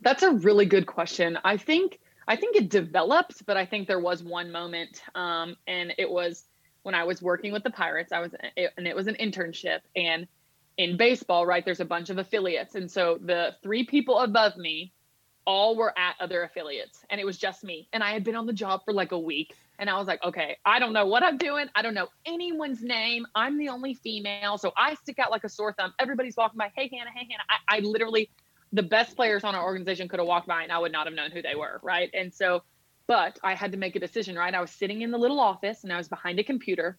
That's 0.00 0.22
a 0.22 0.32
really 0.32 0.66
good 0.66 0.86
question. 0.86 1.38
I 1.44 1.56
think 1.56 2.00
I 2.26 2.36
think 2.36 2.56
it 2.56 2.68
developed, 2.68 3.46
but 3.46 3.56
I 3.56 3.66
think 3.66 3.86
there 3.86 4.00
was 4.00 4.22
one 4.22 4.50
moment, 4.50 5.02
um, 5.14 5.56
and 5.66 5.92
it 5.98 6.10
was 6.10 6.44
when 6.82 6.94
I 6.94 7.04
was 7.04 7.22
working 7.22 7.52
with 7.52 7.62
the 7.62 7.70
Pirates. 7.70 8.12
I 8.12 8.20
was, 8.20 8.34
it, 8.56 8.72
and 8.76 8.86
it 8.86 8.96
was 8.96 9.06
an 9.06 9.16
internship, 9.20 9.80
and 9.94 10.26
in 10.76 10.96
baseball, 10.96 11.44
right, 11.44 11.64
there's 11.64 11.80
a 11.80 11.84
bunch 11.84 12.08
of 12.08 12.18
affiliates. 12.18 12.74
And 12.74 12.90
so 12.90 13.18
the 13.22 13.56
three 13.62 13.84
people 13.84 14.20
above 14.20 14.56
me 14.56 14.92
all 15.50 15.74
were 15.74 15.92
at 15.98 16.14
other 16.20 16.44
affiliates 16.44 17.04
and 17.10 17.20
it 17.20 17.24
was 17.24 17.36
just 17.36 17.64
me. 17.64 17.88
And 17.92 18.04
I 18.04 18.12
had 18.12 18.22
been 18.22 18.36
on 18.36 18.46
the 18.46 18.52
job 18.52 18.82
for 18.84 18.94
like 18.94 19.10
a 19.10 19.18
week 19.18 19.56
and 19.80 19.90
I 19.90 19.98
was 19.98 20.06
like, 20.06 20.22
okay, 20.22 20.56
I 20.64 20.78
don't 20.78 20.92
know 20.92 21.06
what 21.06 21.24
I'm 21.24 21.38
doing. 21.38 21.66
I 21.74 21.82
don't 21.82 21.94
know 21.94 22.06
anyone's 22.24 22.84
name. 22.84 23.26
I'm 23.34 23.58
the 23.58 23.68
only 23.68 23.94
female. 23.94 24.58
So 24.58 24.70
I 24.76 24.94
stick 24.94 25.18
out 25.18 25.32
like 25.32 25.42
a 25.42 25.48
sore 25.48 25.72
thumb. 25.72 25.92
Everybody's 25.98 26.36
walking 26.36 26.56
by. 26.56 26.70
Hey, 26.76 26.88
Hannah. 26.92 27.10
Hey, 27.12 27.26
Hannah. 27.28 27.42
I, 27.50 27.78
I 27.78 27.80
literally, 27.80 28.30
the 28.72 28.84
best 28.84 29.16
players 29.16 29.42
on 29.42 29.56
our 29.56 29.64
organization 29.64 30.06
could 30.06 30.20
have 30.20 30.28
walked 30.28 30.46
by 30.46 30.62
and 30.62 30.70
I 30.70 30.78
would 30.78 30.92
not 30.92 31.08
have 31.08 31.16
known 31.16 31.32
who 31.32 31.42
they 31.42 31.56
were. 31.56 31.80
Right. 31.82 32.10
And 32.14 32.32
so, 32.32 32.62
but 33.08 33.40
I 33.42 33.56
had 33.56 33.72
to 33.72 33.78
make 33.78 33.96
a 33.96 34.00
decision, 34.00 34.36
right? 34.36 34.54
I 34.54 34.60
was 34.60 34.70
sitting 34.70 35.02
in 35.02 35.10
the 35.10 35.18
little 35.18 35.40
office 35.40 35.82
and 35.82 35.92
I 35.92 35.96
was 35.96 36.06
behind 36.06 36.38
a 36.38 36.44
computer 36.44 36.96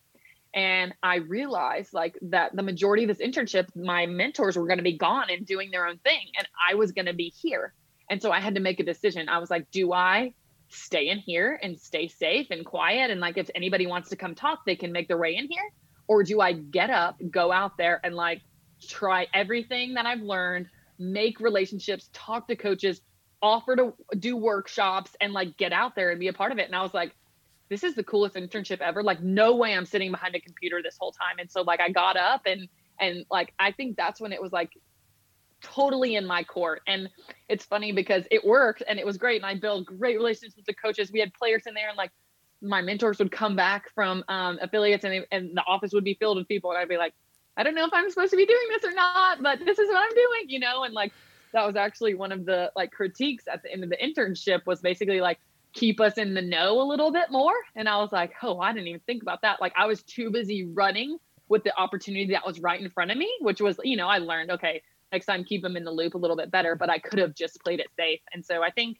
and 0.53 0.93
i 1.01 1.15
realized 1.15 1.93
like 1.93 2.17
that 2.21 2.53
the 2.53 2.61
majority 2.61 3.05
of 3.05 3.07
this 3.07 3.25
internship 3.25 3.67
my 3.73 4.05
mentors 4.05 4.57
were 4.57 4.67
going 4.67 4.79
to 4.79 4.83
be 4.83 4.97
gone 4.97 5.27
and 5.29 5.45
doing 5.45 5.71
their 5.71 5.87
own 5.87 5.97
thing 5.99 6.27
and 6.37 6.45
i 6.69 6.75
was 6.75 6.91
going 6.91 7.05
to 7.05 7.13
be 7.13 7.29
here 7.29 7.73
and 8.11 8.21
so 8.21 8.31
i 8.31 8.39
had 8.39 8.53
to 8.53 8.61
make 8.61 8.79
a 8.79 8.83
decision 8.83 9.27
i 9.29 9.39
was 9.39 9.49
like 9.49 9.69
do 9.71 9.91
i 9.91 10.31
stay 10.69 11.09
in 11.09 11.17
here 11.17 11.59
and 11.63 11.79
stay 11.79 12.07
safe 12.07 12.47
and 12.51 12.65
quiet 12.65 13.09
and 13.09 13.19
like 13.19 13.37
if 13.37 13.49
anybody 13.55 13.87
wants 13.87 14.09
to 14.09 14.15
come 14.15 14.35
talk 14.35 14.59
they 14.65 14.75
can 14.75 14.91
make 14.91 15.07
their 15.07 15.17
way 15.17 15.35
in 15.35 15.47
here 15.49 15.71
or 16.07 16.23
do 16.23 16.39
i 16.39 16.51
get 16.53 16.89
up 16.91 17.15
go 17.31 17.51
out 17.51 17.77
there 17.77 17.99
and 18.03 18.13
like 18.13 18.41
try 18.87 19.25
everything 19.33 19.95
that 19.95 20.05
i've 20.05 20.21
learned 20.21 20.67
make 20.99 21.39
relationships 21.39 22.09
talk 22.13 22.47
to 22.47 22.55
coaches 22.55 23.01
offer 23.41 23.75
to 23.75 23.93
do 24.19 24.37
workshops 24.37 25.15
and 25.19 25.33
like 25.33 25.57
get 25.57 25.73
out 25.73 25.95
there 25.95 26.11
and 26.11 26.19
be 26.19 26.27
a 26.27 26.33
part 26.33 26.51
of 26.51 26.59
it 26.59 26.67
and 26.67 26.75
i 26.75 26.83
was 26.83 26.93
like 26.93 27.15
this 27.71 27.85
is 27.85 27.95
the 27.95 28.03
coolest 28.03 28.35
internship 28.35 28.81
ever. 28.81 29.01
Like, 29.01 29.23
no 29.23 29.55
way 29.55 29.73
I'm 29.73 29.85
sitting 29.85 30.11
behind 30.11 30.35
a 30.35 30.41
computer 30.41 30.81
this 30.83 30.97
whole 30.99 31.13
time. 31.13 31.37
And 31.39 31.49
so 31.49 31.61
like 31.61 31.79
I 31.79 31.89
got 31.89 32.17
up 32.17 32.41
and 32.45 32.67
and 32.99 33.25
like 33.31 33.53
I 33.57 33.71
think 33.71 33.95
that's 33.95 34.19
when 34.19 34.33
it 34.33 34.41
was 34.41 34.51
like 34.51 34.71
totally 35.61 36.15
in 36.15 36.25
my 36.25 36.43
court. 36.43 36.81
And 36.87 37.09
it's 37.49 37.65
funny 37.65 37.91
because 37.91 38.25
it 38.31 38.45
worked 38.45 38.83
and 38.87 38.99
it 38.99 39.05
was 39.05 39.17
great. 39.17 39.41
And 39.41 39.45
I 39.45 39.55
built 39.55 39.85
great 39.85 40.17
relationships 40.17 40.55
with 40.55 40.65
the 40.65 40.73
coaches. 40.73 41.11
We 41.11 41.19
had 41.19 41.33
players 41.33 41.63
in 41.67 41.73
there 41.73 41.89
and 41.89 41.97
like 41.97 42.11
my 42.61 42.81
mentors 42.81 43.19
would 43.19 43.31
come 43.31 43.55
back 43.55 43.89
from 43.93 44.23
um, 44.27 44.59
affiliates 44.61 45.03
and, 45.03 45.13
they, 45.13 45.25
and 45.31 45.55
the 45.55 45.63
office 45.63 45.93
would 45.93 46.03
be 46.03 46.13
filled 46.15 46.37
with 46.37 46.47
people. 46.47 46.71
And 46.71 46.79
I'd 46.79 46.89
be 46.89 46.97
like, 46.97 47.13
I 47.57 47.63
don't 47.63 47.75
know 47.75 47.85
if 47.85 47.93
I'm 47.93 48.09
supposed 48.09 48.31
to 48.31 48.37
be 48.37 48.45
doing 48.45 48.67
this 48.69 48.83
or 48.83 48.93
not, 48.93 49.41
but 49.41 49.59
this 49.59 49.77
is 49.77 49.89
what 49.89 49.97
I'm 49.97 50.15
doing, 50.15 50.45
you 50.47 50.59
know? 50.59 50.83
And 50.83 50.93
like, 50.93 51.11
that 51.53 51.65
was 51.65 51.75
actually 51.75 52.13
one 52.13 52.31
of 52.31 52.45
the 52.45 52.71
like 52.75 52.91
critiques 52.91 53.45
at 53.51 53.61
the 53.61 53.71
end 53.71 53.83
of 53.83 53.89
the 53.89 53.97
internship 53.97 54.65
was 54.65 54.79
basically 54.81 55.19
like, 55.21 55.39
keep 55.73 56.01
us 56.01 56.17
in 56.17 56.33
the 56.33 56.41
know 56.41 56.81
a 56.81 56.83
little 56.83 57.11
bit 57.11 57.31
more. 57.31 57.53
And 57.75 57.87
I 57.87 57.97
was 57.97 58.11
like, 58.11 58.33
oh, 58.43 58.59
I 58.59 58.73
didn't 58.73 58.87
even 58.87 59.01
think 59.01 59.21
about 59.21 59.41
that. 59.41 59.61
Like 59.61 59.73
I 59.77 59.85
was 59.85 60.03
too 60.03 60.29
busy 60.29 60.65
running 60.65 61.17
with 61.49 61.63
the 61.63 61.77
opportunity 61.77 62.31
that 62.31 62.45
was 62.45 62.59
right 62.59 62.79
in 62.79 62.89
front 62.89 63.11
of 63.11 63.17
me, 63.17 63.29
which 63.41 63.61
was, 63.61 63.79
you 63.83 63.97
know, 63.97 64.07
I 64.07 64.19
learned, 64.19 64.51
okay, 64.51 64.81
next 65.11 65.25
time 65.25 65.43
keep 65.43 65.61
them 65.61 65.75
in 65.75 65.83
the 65.83 65.91
loop 65.91 66.15
a 66.15 66.17
little 66.17 66.37
bit 66.37 66.51
better, 66.51 66.75
but 66.75 66.89
I 66.89 66.99
could 66.99 67.19
have 67.19 67.35
just 67.35 67.61
played 67.63 67.79
it 67.79 67.87
safe. 67.97 68.21
And 68.33 68.45
so 68.45 68.63
I 68.63 68.71
think 68.71 68.97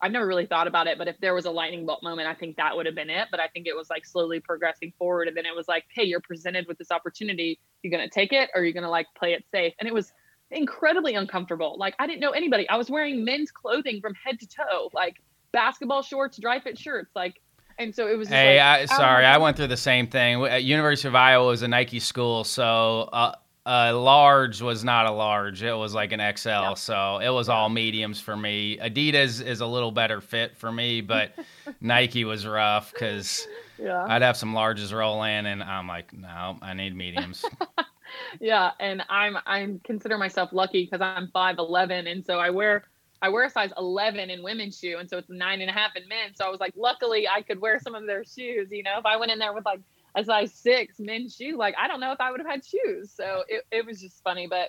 I've 0.00 0.12
never 0.12 0.26
really 0.26 0.46
thought 0.46 0.68
about 0.68 0.86
it, 0.86 0.96
but 0.96 1.08
if 1.08 1.18
there 1.20 1.34
was 1.34 1.44
a 1.44 1.50
lightning 1.50 1.84
bolt 1.84 2.02
moment, 2.02 2.28
I 2.28 2.34
think 2.34 2.56
that 2.56 2.76
would 2.76 2.86
have 2.86 2.94
been 2.94 3.10
it. 3.10 3.28
But 3.30 3.40
I 3.40 3.48
think 3.48 3.66
it 3.66 3.74
was 3.74 3.90
like 3.90 4.06
slowly 4.06 4.38
progressing 4.38 4.92
forward. 4.98 5.26
And 5.26 5.36
then 5.36 5.44
it 5.44 5.54
was 5.54 5.66
like, 5.66 5.84
hey, 5.92 6.04
you're 6.04 6.20
presented 6.20 6.66
with 6.68 6.78
this 6.78 6.90
opportunity. 6.90 7.58
You're 7.82 7.90
going 7.90 8.08
to 8.08 8.12
take 8.12 8.32
it 8.32 8.50
or 8.54 8.62
you're 8.62 8.72
going 8.72 8.84
to 8.84 8.90
like 8.90 9.06
play 9.18 9.32
it 9.32 9.44
safe. 9.50 9.74
And 9.80 9.88
it 9.88 9.94
was 9.94 10.12
incredibly 10.50 11.14
uncomfortable. 11.14 11.76
Like 11.78 11.94
I 11.98 12.06
didn't 12.06 12.20
know 12.20 12.30
anybody. 12.30 12.68
I 12.68 12.76
was 12.76 12.90
wearing 12.90 13.24
men's 13.24 13.50
clothing 13.50 14.00
from 14.00 14.14
head 14.14 14.38
to 14.40 14.46
toe, 14.46 14.90
like 14.92 15.16
basketball 15.52 16.02
shorts, 16.02 16.38
dry 16.38 16.60
fit 16.60 16.78
shirts. 16.78 17.10
Like, 17.14 17.40
and 17.78 17.94
so 17.94 18.08
it 18.08 18.16
was. 18.16 18.28
hey, 18.28 18.58
like, 18.58 18.90
I, 18.90 18.96
sorry, 18.96 19.24
I 19.24 19.38
went 19.38 19.56
through 19.56 19.68
the 19.68 19.76
same 19.76 20.08
thing. 20.08 20.44
At 20.44 20.64
University 20.64 21.06
of 21.06 21.14
Iowa 21.14 21.50
is 21.52 21.62
a 21.62 21.68
Nike 21.68 22.00
school, 22.00 22.42
so 22.42 23.08
uh, 23.12 23.34
a 23.68 23.92
large 23.92 24.62
was 24.62 24.82
not 24.82 25.04
a 25.04 25.10
large. 25.10 25.62
It 25.62 25.74
was 25.74 25.92
like 25.92 26.12
an 26.12 26.20
XL. 26.36 26.48
Yeah. 26.48 26.74
So 26.74 27.18
it 27.18 27.28
was 27.28 27.50
all 27.50 27.68
mediums 27.68 28.18
for 28.18 28.34
me. 28.34 28.78
Adidas 28.78 29.44
is 29.44 29.60
a 29.60 29.66
little 29.66 29.92
better 29.92 30.22
fit 30.22 30.56
for 30.56 30.72
me, 30.72 31.02
but 31.02 31.32
Nike 31.82 32.24
was 32.24 32.46
rough 32.46 32.90
because 32.90 33.46
yeah. 33.78 34.06
I'd 34.08 34.22
have 34.22 34.38
some 34.38 34.54
larges 34.54 34.96
roll 34.96 35.22
in, 35.22 35.44
and 35.44 35.62
I'm 35.62 35.86
like, 35.86 36.14
no, 36.14 36.56
I 36.62 36.72
need 36.72 36.96
mediums. 36.96 37.44
yeah, 38.40 38.70
and 38.80 39.02
I'm 39.10 39.36
I 39.44 39.78
consider 39.84 40.16
myself 40.16 40.48
lucky 40.54 40.84
because 40.84 41.02
I'm 41.02 41.28
five 41.28 41.58
eleven, 41.58 42.06
and 42.06 42.24
so 42.24 42.38
I 42.38 42.48
wear 42.48 42.84
I 43.20 43.28
wear 43.28 43.44
a 43.44 43.50
size 43.50 43.70
11 43.76 44.30
in 44.30 44.44
women's 44.44 44.78
shoe, 44.78 44.96
and 44.98 45.10
so 45.10 45.18
it's 45.18 45.28
nine 45.28 45.60
and 45.60 45.68
a 45.68 45.72
half 45.72 45.96
in 45.96 46.06
men. 46.08 46.36
So 46.36 46.46
I 46.46 46.50
was 46.50 46.60
like, 46.60 46.72
luckily 46.76 47.28
I 47.28 47.42
could 47.42 47.60
wear 47.60 47.80
some 47.80 47.94
of 47.94 48.06
their 48.06 48.24
shoes. 48.24 48.68
You 48.70 48.84
know, 48.84 48.96
if 48.96 49.04
I 49.04 49.16
went 49.16 49.32
in 49.32 49.38
there 49.38 49.52
with 49.52 49.64
like 49.66 49.80
a 50.18 50.24
size 50.24 50.52
six 50.54 50.96
men's 50.98 51.34
shoe, 51.34 51.56
like 51.56 51.74
I 51.78 51.88
don't 51.88 52.00
know 52.00 52.12
if 52.12 52.20
I 52.20 52.30
would 52.30 52.40
have 52.40 52.48
had 52.48 52.64
shoes. 52.64 53.12
So 53.14 53.44
it, 53.48 53.64
it 53.70 53.86
was 53.86 54.00
just 54.00 54.22
funny, 54.22 54.46
but 54.46 54.68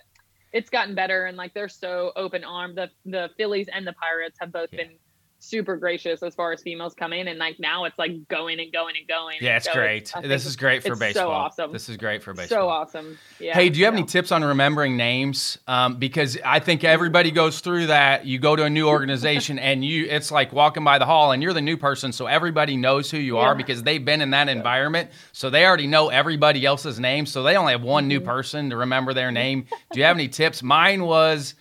it's 0.52 0.70
gotten 0.70 0.96
better 0.96 1.26
and 1.26 1.38
like 1.38 1.54
they're 1.54 1.70
so 1.70 2.12
open 2.16 2.44
armed. 2.44 2.78
The 2.78 2.90
the 3.06 3.30
Phillies 3.38 3.68
and 3.74 3.86
the 3.86 3.94
Pirates 3.94 4.38
have 4.40 4.52
both 4.52 4.70
yeah. 4.72 4.84
been 4.84 4.96
super 5.40 5.78
gracious 5.78 6.22
as 6.22 6.36
far 6.36 6.52
as 6.52 6.62
females 6.62 6.94
come 6.94 7.14
in 7.14 7.30
and 7.30 7.40
like 7.40 7.60
now 7.60 7.86
it's 7.86 7.98
like 7.98 8.28
going 8.28 8.60
and 8.60 8.72
going 8.74 8.96
and 8.98 9.08
going. 9.08 9.38
Yeah 9.40 9.58
it's 9.58 9.66
so 9.66 9.74
great. 9.74 10.12
it's, 10.16 10.28
this 10.28 10.46
is 10.46 10.58
great 10.58 10.84
for 10.84 10.96
baseball 10.96 11.24
so 11.24 11.32
awesome. 11.32 11.72
This 11.72 11.88
is 11.88 11.96
great 11.96 12.22
for 12.22 12.34
baseball. 12.34 12.60
so 12.60 12.70
awesome. 12.70 13.18
Yeah 13.40 13.56
hey 13.56 13.70
do 13.70 13.80
you 13.80 13.86
have 13.86 13.94
yeah. 13.94 14.00
any 14.00 14.08
tips 14.08 14.32
on 14.32 14.44
remembering 14.44 14.98
names? 14.98 15.58
Um, 15.68 15.96
because 15.96 16.38
i 16.44 16.60
think 16.60 16.84
everybody 16.84 17.32
goes 17.32 17.62
through 17.62 17.88
that. 17.88 18.26
You 18.26 18.38
go 18.38 18.56
to 18.56 18.66
a 18.66 18.70
new 18.70 18.88
organization 18.88 19.58
and 19.60 19.84
you 19.84 20.06
it's 20.10 20.30
like 20.30 20.52
walking 20.52 20.84
by 20.84 21.00
the 21.00 21.06
hall 21.06 21.32
and 21.32 21.42
you're 21.42 21.54
the 21.54 21.62
new 21.62 21.78
person 21.78 22.12
so 22.12 22.28
everybody 22.28 22.76
knows 22.76 23.10
who 23.10 23.18
you 23.18 23.38
yeah. 23.38 23.44
are 23.44 23.56
because 23.56 23.82
they've 23.82 24.04
been 24.04 24.22
in 24.22 24.32
that 24.32 24.50
environment. 24.50 25.10
So 25.32 25.50
they 25.50 25.66
already 25.66 25.88
know 25.88 26.10
everybody 26.10 26.66
else's 26.66 27.00
name 27.00 27.26
so 27.26 27.44
they 27.44 27.56
only 27.56 27.72
have 27.72 27.84
one 27.84 28.04
mm-hmm. 28.04 28.10
new 28.10 28.20
person 28.20 28.70
to 28.72 28.78
remember 28.78 29.14
their 29.14 29.32
name. 29.32 29.66
Do 29.92 30.00
you 30.00 30.06
have 30.06 30.18
any 30.18 30.28
tips? 30.28 30.62
Mine 30.62 31.04
was 31.04 31.56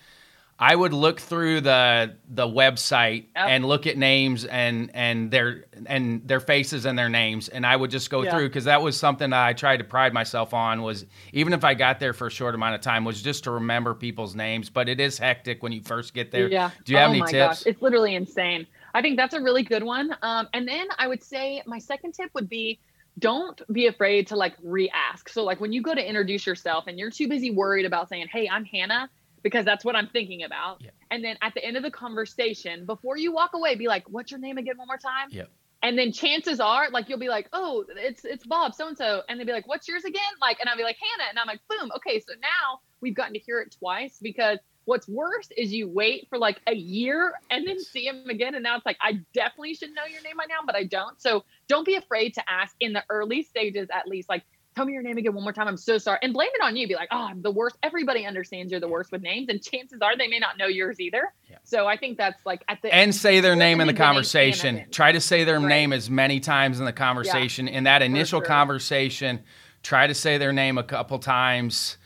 I 0.61 0.75
would 0.75 0.91
look 0.91 1.21
through 1.21 1.61
the 1.61 2.15
the 2.27 2.45
website 2.45 3.27
yep. 3.33 3.47
and 3.47 3.63
look 3.63 3.87
at 3.87 3.97
names 3.97 4.43
and 4.43 4.91
and 4.93 5.31
their 5.31 5.63
and 5.85 6.27
their 6.27 6.41
faces 6.41 6.85
and 6.85 6.99
their 6.99 7.07
names, 7.07 7.47
and 7.47 7.65
I 7.65 7.73
would 7.73 7.89
just 7.89 8.09
go 8.09 8.23
yeah. 8.23 8.31
through 8.31 8.49
because 8.49 8.65
that 8.65 8.81
was 8.81 8.97
something 8.97 9.29
that 9.29 9.41
I 9.41 9.53
tried 9.53 9.77
to 9.77 9.85
pride 9.85 10.13
myself 10.13 10.53
on. 10.53 10.81
Was 10.81 11.05
even 11.31 11.53
if 11.53 11.63
I 11.63 11.75
got 11.75 12.01
there 12.01 12.11
for 12.11 12.27
a 12.27 12.31
short 12.31 12.55
amount 12.55 12.75
of 12.75 12.81
time, 12.81 13.05
was 13.05 13.21
just 13.21 13.45
to 13.45 13.51
remember 13.51 13.93
people's 13.93 14.35
names. 14.35 14.69
But 14.69 14.89
it 14.89 14.99
is 14.99 15.17
hectic 15.17 15.63
when 15.63 15.71
you 15.71 15.81
first 15.81 16.13
get 16.13 16.29
there. 16.29 16.49
Yeah. 16.49 16.71
Do 16.83 16.91
you 16.91 16.97
have 16.97 17.07
oh 17.07 17.11
any 17.11 17.21
my 17.21 17.31
tips? 17.31 17.59
Gosh. 17.59 17.65
It's 17.65 17.81
literally 17.81 18.15
insane. 18.15 18.67
I 18.93 19.01
think 19.01 19.15
that's 19.15 19.33
a 19.33 19.41
really 19.41 19.63
good 19.63 19.83
one. 19.83 20.13
Um, 20.21 20.49
and 20.53 20.67
then 20.67 20.87
I 20.97 21.07
would 21.07 21.23
say 21.23 21.63
my 21.67 21.79
second 21.79 22.15
tip 22.15 22.31
would 22.33 22.49
be 22.49 22.79
don't 23.17 23.61
be 23.71 23.87
afraid 23.87 24.27
to 24.27 24.35
like 24.35 24.55
re-ask. 24.61 25.29
So 25.29 25.43
like 25.43 25.61
when 25.61 25.71
you 25.71 25.81
go 25.81 25.95
to 25.95 26.05
introduce 26.05 26.45
yourself 26.45 26.85
and 26.87 26.99
you're 26.99 27.11
too 27.11 27.29
busy 27.29 27.49
worried 27.49 27.85
about 27.85 28.09
saying, 28.09 28.27
"Hey, 28.29 28.49
I'm 28.49 28.65
Hannah." 28.65 29.09
Because 29.43 29.65
that's 29.65 29.85
what 29.85 29.95
I'm 29.95 30.07
thinking 30.07 30.43
about. 30.43 30.81
Yeah. 30.81 30.91
And 31.11 31.23
then 31.23 31.37
at 31.41 31.53
the 31.53 31.63
end 31.63 31.77
of 31.77 31.83
the 31.83 31.91
conversation, 31.91 32.85
before 32.85 33.17
you 33.17 33.31
walk 33.31 33.51
away, 33.53 33.75
be 33.75 33.87
like, 33.87 34.09
"What's 34.09 34.31
your 34.31 34.39
name 34.39 34.57
again? 34.57 34.77
One 34.77 34.87
more 34.87 34.97
time." 34.97 35.29
Yep. 35.31 35.49
And 35.81 35.97
then 35.97 36.11
chances 36.11 36.59
are, 36.59 36.89
like, 36.89 37.07
you'll 37.07 37.19
be 37.19 37.29
like, 37.29 37.47
"Oh, 37.53 37.85
it's 37.89 38.25
it's 38.25 38.45
Bob, 38.45 38.75
so 38.75 38.87
and 38.87 38.97
so," 38.97 39.23
and 39.29 39.39
they'll 39.39 39.47
be 39.47 39.53
like, 39.53 39.67
"What's 39.67 39.87
yours 39.87 40.03
again?" 40.03 40.21
Like, 40.41 40.59
and 40.59 40.69
I'll 40.69 40.77
be 40.77 40.83
like, 40.83 40.97
"Hannah," 40.97 41.29
and 41.29 41.39
I'm 41.39 41.47
like, 41.47 41.61
"Boom, 41.69 41.91
okay." 41.95 42.19
So 42.19 42.33
now 42.33 42.81
we've 43.01 43.15
gotten 43.15 43.33
to 43.33 43.39
hear 43.39 43.59
it 43.61 43.75
twice 43.79 44.19
because 44.21 44.59
what's 44.85 45.07
worse 45.07 45.47
is 45.55 45.71
you 45.71 45.87
wait 45.87 46.27
for 46.29 46.37
like 46.37 46.59
a 46.67 46.73
year 46.73 47.33
and 47.51 47.65
then 47.65 47.79
see 47.79 48.07
him 48.07 48.29
again, 48.29 48.55
and 48.55 48.63
now 48.63 48.75
it's 48.75 48.85
like 48.85 48.97
I 49.01 49.21
definitely 49.33 49.75
should 49.75 49.93
know 49.93 50.05
your 50.11 50.21
name 50.21 50.35
by 50.37 50.45
now, 50.45 50.59
but 50.65 50.75
I 50.75 50.83
don't. 50.83 51.21
So 51.21 51.45
don't 51.67 51.85
be 51.85 51.95
afraid 51.95 52.33
to 52.33 52.43
ask 52.49 52.75
in 52.79 52.93
the 52.93 53.03
early 53.09 53.43
stages, 53.43 53.87
at 53.93 54.07
least, 54.07 54.27
like 54.27 54.43
tell 54.75 54.85
me 54.85 54.93
your 54.93 55.01
name 55.01 55.17
again 55.17 55.33
one 55.33 55.43
more 55.43 55.53
time. 55.53 55.67
I'm 55.67 55.77
so 55.77 55.97
sorry. 55.97 56.19
And 56.21 56.33
blame 56.33 56.49
it 56.53 56.63
on 56.63 56.75
you. 56.75 56.87
Be 56.87 56.95
like, 56.95 57.09
oh, 57.11 57.27
I'm 57.29 57.41
the 57.41 57.51
worst. 57.51 57.77
Everybody 57.83 58.25
understands 58.25 58.71
you're 58.71 58.79
the 58.79 58.87
worst 58.87 59.11
with 59.11 59.21
names. 59.21 59.49
And 59.49 59.61
chances 59.61 59.99
are 60.01 60.17
they 60.17 60.27
may 60.27 60.39
not 60.39 60.57
know 60.57 60.67
yours 60.67 60.99
either. 60.99 61.33
Yeah. 61.49 61.57
So 61.63 61.87
I 61.87 61.97
think 61.97 62.17
that's 62.17 62.45
like 62.45 62.63
at 62.67 62.81
the 62.81 62.93
And 62.93 63.13
say 63.13 63.39
their 63.39 63.55
name 63.55 63.81
in 63.81 63.87
the 63.87 63.93
conversation. 63.93 64.85
Try 64.91 65.11
to 65.11 65.21
say 65.21 65.43
their 65.43 65.59
right. 65.59 65.67
name 65.67 65.93
as 65.93 66.09
many 66.09 66.39
times 66.39 66.79
in 66.79 66.85
the 66.85 66.93
conversation. 66.93 67.67
Yeah. 67.67 67.73
In 67.73 67.83
that 67.85 68.01
initial 68.01 68.39
sure. 68.39 68.47
conversation, 68.47 69.41
try 69.83 70.07
to 70.07 70.13
say 70.13 70.37
their 70.37 70.53
name 70.53 70.77
a 70.77 70.83
couple 70.83 71.19
times 71.19 71.97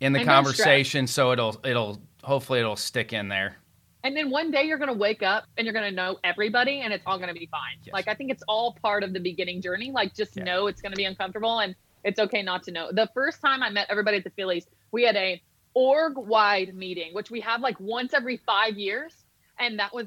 in 0.00 0.12
the 0.12 0.20
and 0.20 0.28
conversation 0.28 1.06
so 1.06 1.30
it'll 1.30 1.60
it'll 1.64 2.00
hopefully 2.22 2.58
it'll 2.58 2.76
stick 2.76 3.12
in 3.12 3.28
there. 3.28 3.56
And 4.02 4.16
then 4.16 4.30
one 4.30 4.50
day 4.50 4.64
you're 4.64 4.78
going 4.78 4.88
to 4.88 4.98
wake 4.98 5.22
up 5.22 5.44
and 5.58 5.66
you're 5.66 5.74
going 5.74 5.88
to 5.90 5.94
know 5.94 6.18
everybody 6.24 6.80
and 6.80 6.92
it's 6.92 7.02
all 7.06 7.18
going 7.18 7.28
to 7.28 7.38
be 7.38 7.46
fine. 7.50 7.76
Yes. 7.82 7.92
Like 7.92 8.08
I 8.08 8.14
think 8.14 8.30
it's 8.30 8.42
all 8.48 8.76
part 8.80 9.04
of 9.04 9.12
the 9.12 9.20
beginning 9.20 9.60
journey. 9.60 9.90
Like 9.90 10.14
just 10.14 10.36
yeah. 10.36 10.44
know 10.44 10.66
it's 10.68 10.80
going 10.80 10.92
to 10.92 10.96
be 10.96 11.04
uncomfortable 11.04 11.58
and 11.58 11.74
it's 12.04 12.18
okay 12.18 12.42
not 12.42 12.62
to 12.64 12.72
know. 12.72 12.90
The 12.92 13.08
first 13.14 13.40
time 13.40 13.62
I 13.62 13.70
met 13.70 13.86
everybody 13.90 14.18
at 14.18 14.24
the 14.24 14.30
Phillies, 14.30 14.66
we 14.92 15.04
had 15.04 15.16
a 15.16 15.42
org 15.74 16.16
wide 16.16 16.74
meeting, 16.74 17.14
which 17.14 17.30
we 17.30 17.40
have 17.40 17.60
like 17.60 17.78
once 17.80 18.14
every 18.14 18.38
five 18.38 18.76
years. 18.76 19.14
And 19.58 19.78
that 19.78 19.92
was 19.92 20.06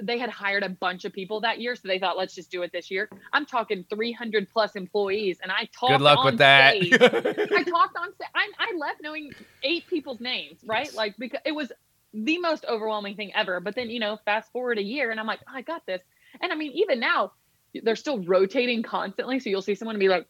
they 0.00 0.18
had 0.18 0.30
hired 0.30 0.62
a 0.62 0.68
bunch 0.68 1.04
of 1.04 1.12
people 1.12 1.40
that 1.40 1.60
year, 1.60 1.74
so 1.74 1.88
they 1.88 1.98
thought 1.98 2.16
let's 2.16 2.32
just 2.32 2.48
do 2.48 2.62
it 2.62 2.70
this 2.72 2.92
year. 2.92 3.10
I'm 3.32 3.44
talking 3.44 3.84
300 3.90 4.48
plus 4.52 4.76
employees, 4.76 5.38
and 5.42 5.50
I 5.50 5.68
talked. 5.76 5.94
Good 5.94 6.00
luck 6.00 6.24
with 6.24 6.38
that. 6.38 6.74
I 6.76 7.62
talked 7.64 7.96
on. 7.96 8.10
I, 8.36 8.50
I 8.56 8.76
left 8.76 9.02
knowing 9.02 9.32
eight 9.64 9.88
people's 9.88 10.20
names, 10.20 10.60
right? 10.64 10.86
Yes. 10.86 10.94
Like 10.94 11.16
because 11.18 11.40
it 11.44 11.50
was 11.50 11.72
the 12.12 12.38
most 12.38 12.64
overwhelming 12.66 13.16
thing 13.16 13.34
ever. 13.34 13.58
But 13.58 13.74
then 13.74 13.90
you 13.90 13.98
know, 13.98 14.16
fast 14.24 14.52
forward 14.52 14.78
a 14.78 14.84
year, 14.84 15.10
and 15.10 15.18
I'm 15.18 15.26
like, 15.26 15.40
oh, 15.48 15.52
I 15.52 15.62
got 15.62 15.84
this. 15.86 16.00
And 16.40 16.52
I 16.52 16.54
mean, 16.54 16.70
even 16.72 17.00
now, 17.00 17.32
they're 17.82 17.96
still 17.96 18.22
rotating 18.24 18.82
constantly 18.82 19.40
so 19.40 19.50
you'll 19.50 19.62
see 19.62 19.74
someone 19.74 19.98
be 19.98 20.08
like 20.08 20.26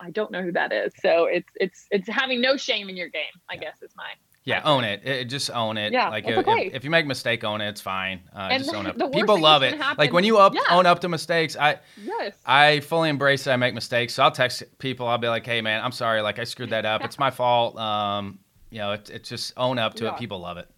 i 0.00 0.10
don't 0.10 0.30
know 0.30 0.42
who 0.42 0.52
that 0.52 0.72
is 0.72 0.92
so 1.00 1.26
it's 1.26 1.50
it's 1.56 1.86
it's 1.90 2.08
having 2.08 2.40
no 2.40 2.56
shame 2.56 2.88
in 2.88 2.96
your 2.96 3.08
game 3.08 3.22
i 3.48 3.54
yeah. 3.54 3.60
guess 3.60 3.82
is 3.82 3.92
my 3.96 4.08
yeah, 4.46 4.62
own 4.64 4.84
it. 4.84 5.04
it. 5.04 5.24
Just 5.24 5.50
own 5.50 5.76
it. 5.76 5.92
Yeah, 5.92 6.08
like 6.08 6.24
if, 6.24 6.38
okay. 6.38 6.68
if, 6.68 6.74
if, 6.74 6.84
you 6.84 6.90
make 6.90 7.04
a 7.04 7.08
mistake, 7.08 7.42
own 7.42 7.60
it. 7.60 7.68
It's 7.68 7.80
fine. 7.80 8.20
Uh, 8.32 8.56
just 8.56 8.72
own 8.72 8.86
it. 8.86 8.96
People 9.12 9.40
love 9.40 9.64
it. 9.64 9.76
Happen, 9.76 9.96
like 9.98 10.12
when 10.12 10.22
you 10.22 10.38
up, 10.38 10.54
yeah. 10.54 10.60
own 10.70 10.86
up 10.86 11.00
to 11.00 11.08
mistakes. 11.08 11.56
I 11.56 11.80
yes. 12.00 12.32
I 12.46 12.78
fully 12.78 13.10
embrace 13.10 13.42
that 13.44 13.54
I 13.54 13.56
make 13.56 13.74
mistakes. 13.74 14.14
So 14.14 14.22
I'll 14.22 14.30
text 14.30 14.62
people. 14.78 15.08
I'll 15.08 15.18
be 15.18 15.26
like, 15.26 15.44
hey 15.44 15.60
man, 15.62 15.82
I'm 15.82 15.90
sorry. 15.90 16.20
Like 16.20 16.38
I 16.38 16.44
screwed 16.44 16.70
that 16.70 16.86
up. 16.86 17.04
it's 17.04 17.18
my 17.18 17.30
fault. 17.32 17.76
Um, 17.76 18.38
you 18.70 18.78
know, 18.78 18.92
it's 18.92 19.10
it's 19.10 19.28
just 19.28 19.52
own 19.56 19.80
up 19.80 19.94
to 19.94 20.04
yeah. 20.04 20.14
it. 20.14 20.18
People 20.18 20.38
love 20.38 20.58
it. 20.58 20.68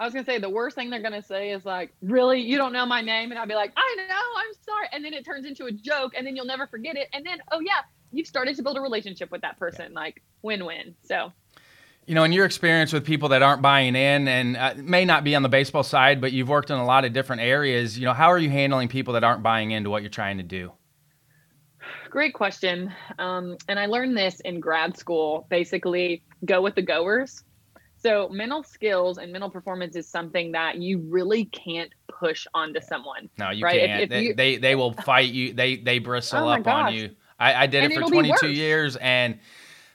I 0.00 0.04
was 0.04 0.14
gonna 0.14 0.24
say 0.24 0.38
the 0.38 0.48
worst 0.48 0.76
thing 0.76 0.88
they're 0.88 1.02
gonna 1.02 1.22
say 1.22 1.50
is 1.50 1.66
like, 1.66 1.92
"Really, 2.00 2.40
you 2.40 2.56
don't 2.56 2.72
know 2.72 2.86
my 2.86 3.02
name?" 3.02 3.32
And 3.32 3.38
I'd 3.38 3.48
be 3.48 3.54
like, 3.54 3.70
"I 3.76 3.96
know, 3.98 4.14
I'm 4.14 4.54
sorry." 4.62 4.86
And 4.92 5.04
then 5.04 5.12
it 5.12 5.26
turns 5.26 5.44
into 5.44 5.66
a 5.66 5.70
joke, 5.70 6.14
and 6.16 6.26
then 6.26 6.34
you'll 6.34 6.46
never 6.46 6.66
forget 6.66 6.96
it. 6.96 7.08
And 7.12 7.24
then, 7.24 7.38
oh 7.52 7.60
yeah, 7.60 7.82
you've 8.10 8.26
started 8.26 8.56
to 8.56 8.62
build 8.62 8.78
a 8.78 8.80
relationship 8.80 9.30
with 9.30 9.42
that 9.42 9.58
person, 9.58 9.92
yeah. 9.92 9.98
like 9.98 10.22
win-win. 10.40 10.94
So, 11.02 11.34
you 12.06 12.14
know, 12.14 12.24
in 12.24 12.32
your 12.32 12.46
experience 12.46 12.94
with 12.94 13.04
people 13.04 13.28
that 13.28 13.42
aren't 13.42 13.60
buying 13.60 13.94
in, 13.94 14.26
and 14.26 14.56
uh, 14.56 14.72
may 14.78 15.04
not 15.04 15.22
be 15.22 15.34
on 15.34 15.42
the 15.42 15.50
baseball 15.50 15.82
side, 15.82 16.18
but 16.18 16.32
you've 16.32 16.48
worked 16.48 16.70
in 16.70 16.76
a 16.76 16.86
lot 16.86 17.04
of 17.04 17.12
different 17.12 17.42
areas. 17.42 17.98
You 17.98 18.06
know, 18.06 18.14
how 18.14 18.28
are 18.28 18.38
you 18.38 18.48
handling 18.48 18.88
people 18.88 19.12
that 19.14 19.22
aren't 19.22 19.42
buying 19.42 19.70
into 19.72 19.90
what 19.90 20.00
you're 20.00 20.08
trying 20.08 20.38
to 20.38 20.42
do? 20.42 20.72
Great 22.08 22.32
question. 22.32 22.90
Um, 23.18 23.58
and 23.68 23.78
I 23.78 23.84
learned 23.84 24.16
this 24.16 24.40
in 24.40 24.60
grad 24.60 24.96
school. 24.96 25.46
Basically, 25.50 26.22
go 26.46 26.62
with 26.62 26.74
the 26.74 26.82
goers 26.82 27.44
so 28.02 28.28
mental 28.30 28.62
skills 28.62 29.18
and 29.18 29.30
mental 29.32 29.50
performance 29.50 29.94
is 29.96 30.08
something 30.08 30.52
that 30.52 30.76
you 30.76 30.98
really 30.98 31.44
can't 31.46 31.92
push 32.08 32.46
onto 32.54 32.80
someone. 32.80 33.28
No, 33.38 33.50
you 33.50 33.64
right? 33.64 33.80
can't. 33.80 34.02
If, 34.02 34.12
if 34.12 34.22
you, 34.22 34.34
they, 34.34 34.56
they 34.56 34.74
will 34.74 34.92
fight 34.92 35.30
you. 35.30 35.52
They 35.52 35.76
they 35.76 35.98
bristle 35.98 36.44
oh 36.44 36.48
up 36.48 36.64
gosh. 36.64 36.88
on 36.88 36.94
you. 36.94 37.10
I, 37.38 37.54
I 37.54 37.66
did 37.66 37.84
and 37.84 37.92
it 37.92 38.00
for 38.00 38.08
22 38.08 38.48
years, 38.48 38.96
and 38.96 39.38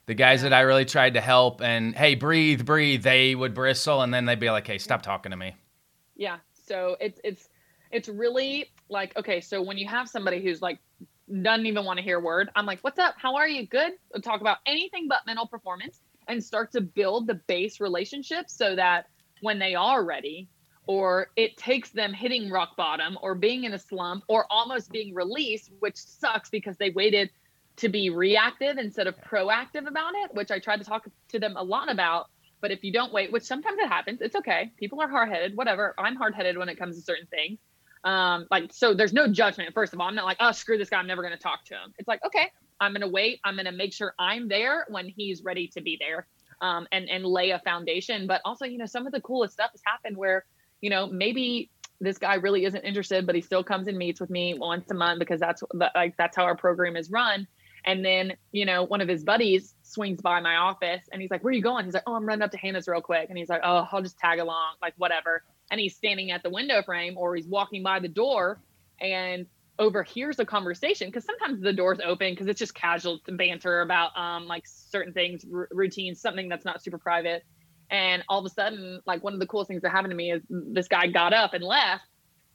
the 0.05 0.13
guys 0.13 0.43
that 0.43 0.53
I 0.53 0.61
really 0.61 0.85
tried 0.85 1.15
to 1.15 1.21
help 1.21 1.61
and 1.61 1.95
hey, 1.95 2.15
breathe, 2.15 2.65
breathe, 2.65 3.03
they 3.03 3.33
would 3.33 3.53
bristle 3.53 4.01
and 4.01 4.13
then 4.13 4.25
they'd 4.25 4.39
be 4.39 4.51
like, 4.51 4.67
hey, 4.67 4.77
stop 4.77 5.01
talking 5.01 5.31
to 5.31 5.37
me. 5.37 5.55
Yeah. 6.15 6.37
So 6.67 6.97
it's 6.99 7.19
it's 7.23 7.49
it's 7.91 8.07
really 8.07 8.71
like 8.89 9.15
okay. 9.17 9.41
So 9.41 9.61
when 9.61 9.77
you 9.77 9.87
have 9.87 10.07
somebody 10.07 10.43
who's 10.43 10.61
like 10.61 10.79
doesn't 11.41 11.65
even 11.65 11.85
want 11.85 11.97
to 11.97 12.03
hear 12.03 12.19
a 12.19 12.21
word, 12.21 12.49
I'm 12.55 12.65
like, 12.65 12.79
what's 12.81 12.99
up? 12.99 13.15
How 13.17 13.35
are 13.35 13.47
you? 13.47 13.65
Good. 13.65 13.93
We'll 14.13 14.21
talk 14.21 14.41
about 14.41 14.57
anything 14.65 15.07
but 15.07 15.19
mental 15.25 15.47
performance 15.47 16.01
and 16.27 16.43
start 16.43 16.71
to 16.73 16.81
build 16.81 17.27
the 17.27 17.35
base 17.47 17.79
relationship 17.79 18.49
so 18.49 18.75
that 18.75 19.07
when 19.41 19.59
they 19.59 19.75
are 19.75 20.03
ready, 20.03 20.49
or 20.87 21.27
it 21.35 21.57
takes 21.57 21.89
them 21.89 22.13
hitting 22.13 22.51
rock 22.51 22.75
bottom 22.77 23.17
or 23.21 23.35
being 23.35 23.63
in 23.63 23.73
a 23.73 23.79
slump 23.79 24.23
or 24.27 24.45
almost 24.49 24.91
being 24.91 25.13
released, 25.13 25.71
which 25.79 25.97
sucks 25.97 26.49
because 26.49 26.77
they 26.77 26.91
waited 26.91 27.29
to 27.77 27.89
be 27.89 28.09
reactive 28.09 28.77
instead 28.77 29.07
of 29.07 29.15
proactive 29.21 29.87
about 29.87 30.13
it, 30.15 30.33
which 30.33 30.51
I 30.51 30.59
tried 30.59 30.77
to 30.77 30.85
talk 30.85 31.07
to 31.29 31.39
them 31.39 31.55
a 31.57 31.63
lot 31.63 31.91
about. 31.91 32.27
But 32.61 32.71
if 32.71 32.83
you 32.83 32.93
don't 32.93 33.11
wait, 33.11 33.31
which 33.31 33.43
sometimes 33.43 33.77
it 33.79 33.87
happens, 33.87 34.21
it's 34.21 34.35
okay. 34.35 34.71
People 34.77 35.01
are 35.01 35.09
hard 35.09 35.29
headed, 35.29 35.57
whatever. 35.57 35.93
I'm 35.97 36.15
hard 36.15 36.35
headed 36.35 36.57
when 36.57 36.69
it 36.69 36.77
comes 36.77 36.95
to 36.95 37.01
certain 37.01 37.27
things. 37.27 37.59
Um, 38.03 38.45
like, 38.51 38.71
so 38.71 38.93
there's 38.93 39.13
no 39.13 39.27
judgment. 39.27 39.73
First 39.73 39.93
of 39.93 39.99
all, 39.99 40.07
I'm 40.07 40.15
not 40.15 40.25
like, 40.25 40.37
oh, 40.39 40.51
screw 40.51 40.77
this 40.77 40.89
guy. 40.89 40.97
I'm 40.97 41.07
never 41.07 41.21
going 41.21 41.33
to 41.33 41.39
talk 41.39 41.65
to 41.65 41.73
him. 41.73 41.93
It's 41.97 42.07
like, 42.07 42.23
okay, 42.25 42.51
I'm 42.79 42.91
going 42.91 43.01
to 43.01 43.07
wait. 43.07 43.39
I'm 43.43 43.55
going 43.55 43.65
to 43.65 43.71
make 43.71 43.93
sure 43.93 44.13
I'm 44.19 44.47
there 44.47 44.85
when 44.89 45.07
he's 45.07 45.43
ready 45.43 45.67
to 45.69 45.81
be 45.81 45.97
there 45.99 46.27
um, 46.61 46.87
and, 46.91 47.09
and 47.09 47.25
lay 47.25 47.51
a 47.51 47.59
foundation. 47.59 48.27
But 48.27 48.41
also, 48.45 48.65
you 48.65 48.77
know, 48.77 48.85
some 48.85 49.05
of 49.05 49.13
the 49.13 49.21
coolest 49.21 49.53
stuff 49.53 49.71
has 49.71 49.81
happened 49.85 50.17
where, 50.17 50.45
you 50.81 50.89
know, 50.89 51.07
maybe 51.07 51.69
this 52.01 52.17
guy 52.17 52.35
really 52.35 52.65
isn't 52.65 52.83
interested, 52.83 53.25
but 53.25 53.35
he 53.35 53.41
still 53.41 53.63
comes 53.63 53.87
and 53.87 53.97
meets 53.97 54.19
with 54.19 54.29
me 54.29 54.53
once 54.53 54.89
a 54.91 54.93
month 54.93 55.19
because 55.19 55.39
that's 55.39 55.63
like, 55.73 56.15
that's 56.17 56.35
how 56.35 56.43
our 56.43 56.55
program 56.55 56.95
is 56.95 57.09
run. 57.09 57.47
And 57.85 58.03
then, 58.03 58.33
you 58.51 58.65
know, 58.65 58.83
one 58.83 58.99
of 58.99 59.07
his 59.07 59.23
buddies 59.23 59.75
swings 59.83 60.19
by 60.19 60.39
my 60.41 60.55
office 60.55 61.07
and 61.11 61.21
he's 61.21 61.29
like, 61.29 61.43
Where 61.43 61.51
are 61.51 61.55
you 61.55 61.61
going? 61.61 61.85
He's 61.85 61.93
like, 61.93 62.03
Oh, 62.07 62.15
I'm 62.15 62.25
running 62.25 62.41
up 62.41 62.51
to 62.51 62.57
Hannah's 62.57 62.87
real 62.87 62.99
quick. 63.01 63.29
And 63.29 63.37
he's 63.37 63.47
like, 63.47 63.61
Oh, 63.63 63.87
I'll 63.91 64.01
just 64.01 64.17
tag 64.17 64.39
along, 64.39 64.73
like 64.81 64.95
whatever. 64.97 65.43
And 65.69 65.79
he's 65.79 65.95
standing 65.95 66.31
at 66.31 66.41
the 66.41 66.49
window 66.49 66.81
frame 66.81 67.15
or 67.15 67.35
he's 67.35 67.47
walking 67.47 67.83
by 67.83 67.99
the 67.99 68.07
door 68.07 68.59
and 68.99 69.45
overhears 69.77 70.39
a 70.39 70.45
conversation 70.45 71.07
because 71.07 71.25
sometimes 71.25 71.61
the 71.61 71.73
door's 71.73 71.99
open 72.03 72.31
because 72.31 72.47
it's 72.47 72.59
just 72.59 72.73
casual 72.73 73.19
banter 73.27 73.81
about 73.81 74.17
um 74.17 74.47
like 74.47 74.63
certain 74.65 75.13
things, 75.13 75.45
r- 75.53 75.67
routines, 75.71 76.21
something 76.21 76.49
that's 76.49 76.65
not 76.65 76.83
super 76.83 76.97
private. 76.97 77.43
And 77.89 78.23
all 78.29 78.39
of 78.39 78.45
a 78.45 78.49
sudden, 78.49 79.01
like 79.05 79.23
one 79.23 79.33
of 79.33 79.39
the 79.39 79.45
coolest 79.45 79.67
things 79.67 79.83
that 79.83 79.91
happened 79.91 80.11
to 80.11 80.15
me 80.15 80.31
is 80.31 80.41
this 80.49 80.87
guy 80.87 81.07
got 81.07 81.33
up 81.33 81.53
and 81.53 81.63
left, 81.63 82.03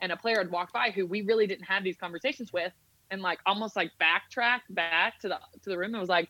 and 0.00 0.10
a 0.10 0.16
player 0.16 0.38
had 0.38 0.50
walked 0.50 0.72
by 0.72 0.90
who 0.90 1.06
we 1.06 1.22
really 1.22 1.46
didn't 1.46 1.66
have 1.66 1.84
these 1.84 1.96
conversations 1.96 2.52
with 2.52 2.72
and 3.10 3.22
like 3.22 3.40
almost 3.44 3.76
like 3.76 3.90
backtracked 3.98 4.72
back 4.74 5.18
to 5.20 5.28
the 5.28 5.38
to 5.62 5.70
the 5.70 5.76
room 5.78 5.92
and 5.92 6.00
was 6.00 6.08
like, 6.08 6.28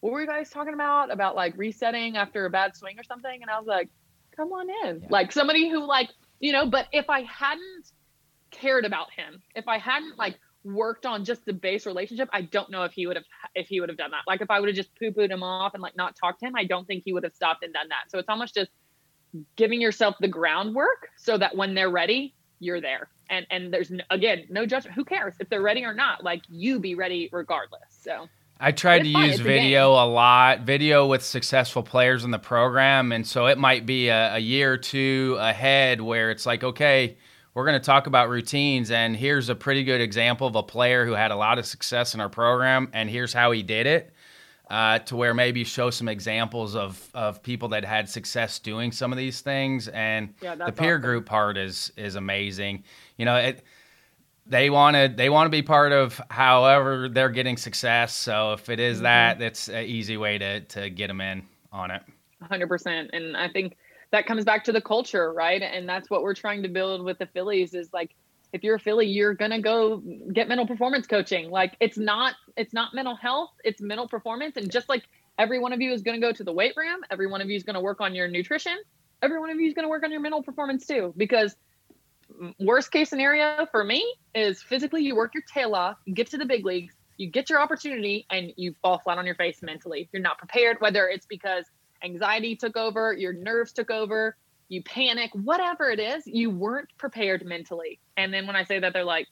"What 0.00 0.12
were 0.12 0.20
you 0.20 0.26
guys 0.26 0.50
talking 0.50 0.74
about? 0.74 1.10
About 1.10 1.36
like 1.36 1.56
resetting 1.56 2.16
after 2.16 2.46
a 2.46 2.50
bad 2.50 2.76
swing 2.76 2.98
or 2.98 3.04
something?" 3.04 3.40
And 3.42 3.50
I 3.50 3.58
was 3.58 3.66
like, 3.66 3.88
"Come 4.36 4.52
on 4.52 4.68
in." 4.86 5.00
Yeah. 5.02 5.08
Like 5.10 5.32
somebody 5.32 5.68
who 5.68 5.86
like 5.86 6.10
you 6.40 6.52
know. 6.52 6.66
But 6.66 6.86
if 6.92 7.08
I 7.08 7.22
hadn't 7.22 7.92
cared 8.60 8.84
about 8.84 9.10
him, 9.12 9.42
if 9.54 9.68
I 9.68 9.78
hadn't 9.78 10.18
like 10.18 10.38
worked 10.64 11.06
on 11.06 11.24
just 11.24 11.44
the 11.44 11.52
base 11.52 11.86
relationship, 11.86 12.28
I 12.32 12.42
don't 12.42 12.70
know 12.70 12.84
if 12.84 12.92
he 12.92 13.06
would 13.06 13.16
have 13.16 13.24
if 13.54 13.68
he 13.68 13.80
would 13.80 13.88
have 13.88 13.98
done 13.98 14.10
that. 14.10 14.22
Like 14.26 14.40
if 14.40 14.50
I 14.50 14.60
would 14.60 14.68
have 14.68 14.76
just 14.76 14.94
poo 14.98 15.10
pooed 15.10 15.30
him 15.30 15.42
off 15.42 15.74
and 15.74 15.82
like 15.82 15.96
not 15.96 16.16
talked 16.16 16.40
to 16.40 16.46
him, 16.46 16.54
I 16.56 16.64
don't 16.64 16.86
think 16.86 17.02
he 17.04 17.12
would 17.12 17.24
have 17.24 17.34
stopped 17.34 17.64
and 17.64 17.72
done 17.72 17.88
that. 17.88 18.10
So 18.10 18.18
it's 18.18 18.28
almost 18.28 18.54
just 18.54 18.70
giving 19.56 19.80
yourself 19.80 20.16
the 20.20 20.28
groundwork 20.28 21.08
so 21.16 21.38
that 21.38 21.56
when 21.56 21.74
they're 21.74 21.90
ready, 21.90 22.34
you're 22.58 22.80
there. 22.80 23.08
And 23.28 23.46
and 23.50 23.72
there's 23.72 23.92
again 24.10 24.46
no 24.50 24.66
judgment. 24.66 24.94
Who 24.94 25.04
cares 25.04 25.34
if 25.40 25.48
they're 25.48 25.62
ready 25.62 25.84
or 25.84 25.94
not? 25.94 26.22
Like 26.22 26.42
you 26.48 26.78
be 26.78 26.94
ready 26.94 27.28
regardless. 27.32 27.80
So 28.02 28.28
I 28.62 28.72
tried 28.72 29.04
to 29.04 29.08
use 29.08 29.40
video 29.40 29.94
a, 29.94 30.04
a, 30.04 30.06
lot, 30.06 30.60
video 30.60 31.06
with 31.06 31.22
successful 31.22 31.82
players 31.82 32.24
in 32.24 32.30
the 32.30 32.38
program. 32.38 33.10
And 33.10 33.26
so 33.26 33.46
it 33.46 33.56
might 33.56 33.86
be 33.86 34.08
a, 34.08 34.34
a 34.34 34.38
year 34.38 34.74
or 34.74 34.76
two 34.76 35.38
ahead 35.40 36.02
where 36.02 36.30
it's 36.30 36.44
like, 36.44 36.62
okay, 36.62 37.16
we're 37.54 37.64
going 37.64 37.78
to 37.78 37.84
talk 37.84 38.06
about 38.06 38.28
routines. 38.28 38.90
And 38.90 39.16
here's 39.16 39.48
a 39.48 39.54
pretty 39.54 39.84
good 39.84 40.00
example 40.00 40.46
of 40.46 40.56
a 40.56 40.62
player 40.62 41.04
who 41.04 41.12
had 41.12 41.30
a 41.30 41.36
lot 41.36 41.58
of 41.58 41.66
success 41.66 42.14
in 42.14 42.20
our 42.20 42.28
program. 42.28 42.90
And 42.92 43.10
here's 43.10 43.32
how 43.32 43.50
he 43.50 43.62
did 43.62 43.86
it 43.86 44.12
uh, 44.70 45.00
to 45.00 45.16
where 45.16 45.34
maybe 45.34 45.64
show 45.64 45.90
some 45.90 46.08
examples 46.08 46.76
of 46.76 47.10
of 47.12 47.42
people 47.42 47.68
that 47.68 47.84
had 47.84 48.08
success 48.08 48.58
doing 48.60 48.92
some 48.92 49.12
of 49.12 49.18
these 49.18 49.40
things. 49.40 49.88
And 49.88 50.34
yeah, 50.40 50.54
the 50.54 50.72
peer 50.72 50.94
awesome. 50.94 51.02
group 51.02 51.26
part 51.26 51.58
is 51.58 51.92
is 51.96 52.14
amazing. 52.14 52.84
You 53.16 53.24
know, 53.24 53.36
it, 53.36 53.64
they 54.46 54.70
want 54.70 54.96
to 54.96 55.12
they 55.14 55.28
want 55.28 55.46
to 55.46 55.50
be 55.50 55.62
part 55.62 55.92
of 55.92 56.20
however 56.30 57.08
they're 57.08 57.30
getting 57.30 57.56
success. 57.56 58.14
So 58.14 58.52
if 58.52 58.68
it 58.68 58.78
is 58.78 58.98
mm-hmm. 58.98 59.04
that, 59.04 59.38
that's 59.40 59.68
an 59.68 59.84
easy 59.84 60.16
way 60.16 60.38
to 60.38 60.60
to 60.60 60.88
get 60.88 61.08
them 61.08 61.20
in 61.20 61.42
on 61.72 61.90
it. 61.90 62.02
100%. 62.42 63.10
And 63.12 63.36
I 63.36 63.48
think 63.48 63.76
that 64.12 64.26
comes 64.26 64.44
back 64.44 64.64
to 64.64 64.72
the 64.72 64.80
culture, 64.80 65.32
right? 65.32 65.62
And 65.62 65.88
that's 65.88 66.10
what 66.10 66.22
we're 66.22 66.34
trying 66.34 66.62
to 66.62 66.68
build 66.68 67.04
with 67.04 67.18
the 67.18 67.26
Phillies 67.26 67.74
is 67.74 67.90
like 67.92 68.14
if 68.52 68.64
you're 68.64 68.76
a 68.76 68.80
Philly, 68.80 69.06
you're 69.06 69.34
gonna 69.34 69.60
go 69.60 70.02
get 70.32 70.48
mental 70.48 70.66
performance 70.66 71.06
coaching. 71.06 71.50
Like 71.50 71.76
it's 71.80 71.96
not 71.96 72.34
it's 72.56 72.72
not 72.72 72.94
mental 72.94 73.14
health, 73.14 73.50
it's 73.64 73.80
mental 73.80 74.08
performance. 74.08 74.56
And 74.56 74.70
just 74.70 74.88
like 74.88 75.04
every 75.38 75.58
one 75.58 75.72
of 75.72 75.80
you 75.80 75.92
is 75.92 76.02
gonna 76.02 76.20
go 76.20 76.32
to 76.32 76.44
the 76.44 76.52
weight 76.52 76.74
room, 76.76 77.00
every 77.10 77.28
one 77.28 77.40
of 77.40 77.48
you 77.48 77.56
is 77.56 77.62
gonna 77.62 77.80
work 77.80 78.00
on 78.00 78.14
your 78.14 78.26
nutrition, 78.28 78.76
every 79.22 79.38
one 79.38 79.50
of 79.50 79.60
you 79.60 79.68
is 79.68 79.74
gonna 79.74 79.88
work 79.88 80.02
on 80.02 80.10
your 80.10 80.20
mental 80.20 80.42
performance 80.42 80.86
too. 80.86 81.14
Because 81.16 81.54
worst 82.58 82.90
case 82.90 83.10
scenario 83.10 83.66
for 83.70 83.84
me 83.84 84.14
is 84.34 84.62
physically 84.62 85.02
you 85.02 85.14
work 85.14 85.34
your 85.34 85.44
tail 85.52 85.74
off, 85.74 85.96
you 86.04 86.14
get 86.14 86.28
to 86.30 86.38
the 86.38 86.46
big 86.46 86.64
leagues, 86.64 86.94
you 87.18 87.30
get 87.30 87.50
your 87.50 87.60
opportunity, 87.60 88.26
and 88.30 88.52
you 88.56 88.74
fall 88.82 88.98
flat 88.98 89.18
on 89.18 89.26
your 89.26 89.34
face 89.36 89.62
mentally. 89.62 90.08
You're 90.12 90.22
not 90.22 90.38
prepared, 90.38 90.78
whether 90.80 91.08
it's 91.08 91.26
because 91.26 91.66
anxiety 92.04 92.56
took 92.56 92.76
over, 92.76 93.12
your 93.12 93.32
nerves 93.32 93.72
took 93.72 93.90
over, 93.90 94.36
you 94.68 94.82
panic, 94.82 95.30
whatever 95.34 95.90
it 95.90 95.98
is, 95.98 96.22
you 96.26 96.50
weren't 96.50 96.88
prepared 96.96 97.44
mentally. 97.44 98.00
And 98.16 98.32
then 98.32 98.46
when 98.46 98.56
I 98.56 98.64
say 98.64 98.78
that, 98.78 98.92
they're 98.92 99.04
like, 99.04 99.26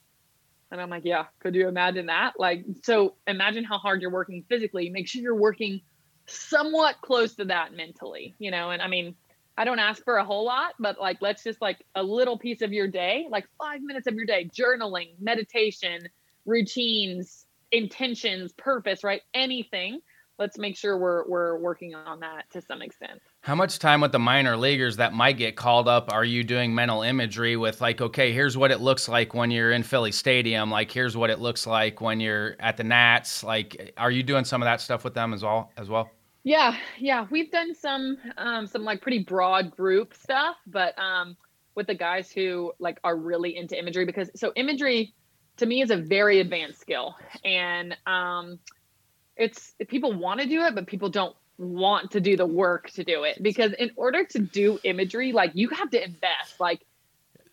and 0.71 0.81
I'm 0.81 0.91
like, 0.91 1.05
yeah, 1.05 1.27
could 1.41 1.55
you 1.55 1.69
imagine 1.69 2.07
that? 2.07 2.35
Like, 2.39 2.65
so 2.83 3.15
imagine 3.27 3.65
how 3.65 3.79
hard 3.79 4.03
you're 4.03 4.11
working 4.11 4.45
physically. 4.49 4.91
Make 4.91 5.09
sure 5.09 5.23
you're 5.23 5.35
working 5.35 5.81
somewhat 6.27 6.97
close 7.01 7.35
to 7.37 7.47
that 7.47 7.73
mentally, 7.73 8.35
you 8.39 8.51
know? 8.51 8.71
And 8.71 8.83
I 8.83 8.89
mean, 8.89 9.15
I 9.57 9.65
don't 9.65 9.79
ask 9.79 10.05
for 10.05 10.19
a 10.19 10.25
whole 10.25 10.45
lot, 10.45 10.75
but 10.79 11.01
like, 11.01 11.19
let's 11.21 11.43
just 11.43 11.63
like 11.63 11.85
a 11.95 12.03
little 12.03 12.39
piece 12.39 12.61
of 12.61 12.73
your 12.73 12.87
day, 12.87 13.27
like 13.31 13.49
five 13.59 13.81
minutes 13.81 14.07
of 14.07 14.15
your 14.15 14.27
day, 14.27 14.51
journaling, 14.53 15.15
meditation, 15.21 16.09
routines, 16.45 17.47
intentions, 17.73 18.53
purpose, 18.53 19.03
right? 19.03 19.23
Anything 19.35 20.01
let's 20.39 20.59
make 20.59 20.77
sure 20.77 20.99
we're 20.99 21.29
we're 21.29 21.59
working 21.59 21.95
on 21.95 22.21
that 22.21 22.51
to 22.51 22.61
some 22.61 22.83
extent. 22.83 23.21
How 23.41 23.55
much 23.55 23.79
time 23.79 24.01
with 24.01 24.13
the 24.13 24.19
minor 24.19 24.57
leaguers 24.57 24.97
that 24.97 25.13
might 25.13 25.37
get 25.37 25.57
called 25.57 25.89
up 25.89 26.13
are 26.13 26.25
you 26.25 26.45
doing 26.45 26.75
mental 26.75 27.03
imagery 27.03 27.57
with 27.57 27.81
like 27.81 28.01
okay, 28.01 28.33
here's 28.33 28.57
what 28.57 28.71
it 28.71 28.81
looks 28.81 29.09
like 29.09 29.35
when 29.35 29.51
you're 29.51 29.73
in 29.73 29.83
Philly 29.83 30.13
Stadium, 30.13 30.71
like 30.71 30.91
here's 30.91 31.17
what 31.17 31.31
it 31.31 31.41
looks 31.41 31.67
like 31.67 32.01
when 32.01 32.21
you're 32.21 32.57
at 32.61 32.77
the 32.77 32.85
Nats, 32.85 33.43
like 33.43 33.93
are 33.97 34.11
you 34.11 34.23
doing 34.23 34.45
some 34.45 34.63
of 34.63 34.67
that 34.67 34.81
stuff 34.81 35.05
with 35.05 35.15
them 35.15 35.35
as 35.35 35.43
well 35.43 35.73
as 35.77 35.89
well? 35.89 36.11
Yeah, 36.45 36.77
yeah, 36.99 37.27
we've 37.31 37.51
done 37.51 37.75
some 37.75 38.17
um 38.37 38.67
some 38.67 38.85
like 38.85 39.03
pretty 39.03 39.25
broad 39.25 39.71
group 39.71 40.15
stuff, 40.15 40.57
but 40.67 40.99
um 40.99 41.37
with 41.75 41.87
the 41.87 41.95
guys 41.95 42.31
who 42.33 42.73
like 42.79 42.99
are 43.05 43.17
really 43.17 43.57
into 43.57 43.79
imagery 43.79 44.05
because 44.05 44.31
so 44.35 44.53
imagery 44.57 45.15
to 45.59 45.67
me 45.67 45.83
is 45.83 45.91
a 45.91 45.97
very 45.97 46.41
advanced 46.41 46.81
skill 46.81 47.17
and 47.45 47.97
um 48.07 48.59
it's 49.39 49.75
people 49.89 50.13
want 50.13 50.41
to 50.41 50.47
do 50.47 50.63
it, 50.63 50.75
but 50.75 50.87
people 50.87 51.09
don't 51.09 51.35
want 51.59 52.11
to 52.13 52.21
do 52.21 52.37
the 52.37 52.47
work 52.47 52.91
to 52.91 53.05
do 53.05 53.25
it 53.25 53.43
because 53.43 53.73
in 53.73 53.91
order 53.97 54.25
to 54.25 54.39
do 54.39 54.79
imagery, 54.85 55.33
like 55.33 55.53
you 55.55 55.69
have 55.71 55.91
to 55.91 56.03
invest 56.03 56.61
like 56.61 56.81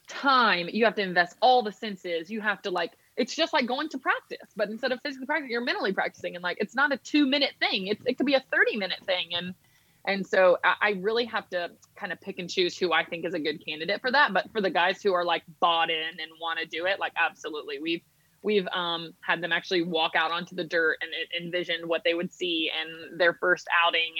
time, 0.08 0.68
you 0.72 0.86
have 0.86 0.96
to 0.96 1.02
invest 1.02 1.38
all 1.42 1.64
the 1.64 1.72
senses, 1.72 2.30
you 2.30 2.42
have 2.42 2.62
to 2.64 2.72
like 2.72 2.92
it's 3.18 3.36
just 3.36 3.54
like 3.54 3.66
going 3.66 3.88
to 3.90 3.98
practice, 3.98 4.50
but 4.56 4.70
instead 4.70 4.92
of 4.92 5.00
physically 5.02 5.26
practicing, 5.26 5.52
you're 5.52 5.62
mentally 5.62 5.94
practicing, 5.94 6.36
and 6.36 6.44
like 6.44 6.58
it's 6.60 6.76
not 6.76 6.92
a 6.92 6.98
two 6.98 7.26
minute 7.26 7.54
thing; 7.60 7.88
it's 7.88 8.04
it 8.06 8.18
could 8.18 8.26
be 8.26 8.34
a 8.34 8.44
thirty 8.52 8.76
minute 8.76 9.00
thing, 9.06 9.30
and 9.34 9.54
and 10.06 10.28
so 10.28 10.58
I, 10.64 10.76
I 10.82 10.90
really 11.02 11.26
have 11.26 11.50
to 11.52 11.72
kind 11.96 12.12
of 12.12 12.20
pick 12.20 12.40
and 12.40 12.50
choose 12.50 12.78
who 12.78 12.92
I 12.92 13.06
think 13.06 13.26
is 13.26 13.34
a 13.34 13.40
good 13.40 13.66
candidate 13.66 14.02
for 14.02 14.12
that. 14.12 14.34
But 14.34 14.52
for 14.52 14.60
the 14.60 14.70
guys 14.70 15.02
who 15.02 15.14
are 15.14 15.24
like 15.24 15.44
bought 15.60 15.90
in 15.90 16.20
and 16.20 16.32
want 16.42 16.60
to 16.60 16.66
do 16.66 16.86
it, 16.86 17.00
like 17.00 17.14
absolutely, 17.18 17.80
we've 17.80 18.02
we've 18.46 18.68
um, 18.68 19.14
had 19.22 19.42
them 19.42 19.52
actually 19.52 19.82
walk 19.82 20.14
out 20.16 20.32
onto 20.32 20.56
the 20.56 20.64
dirt 20.64 20.98
and 21.02 21.12
envision 21.44 21.88
what 21.88 22.04
they 22.06 22.14
would 22.14 22.32
see 22.32 22.72
and 22.80 23.20
their 23.20 23.34
first 23.34 23.68
outing. 23.84 24.14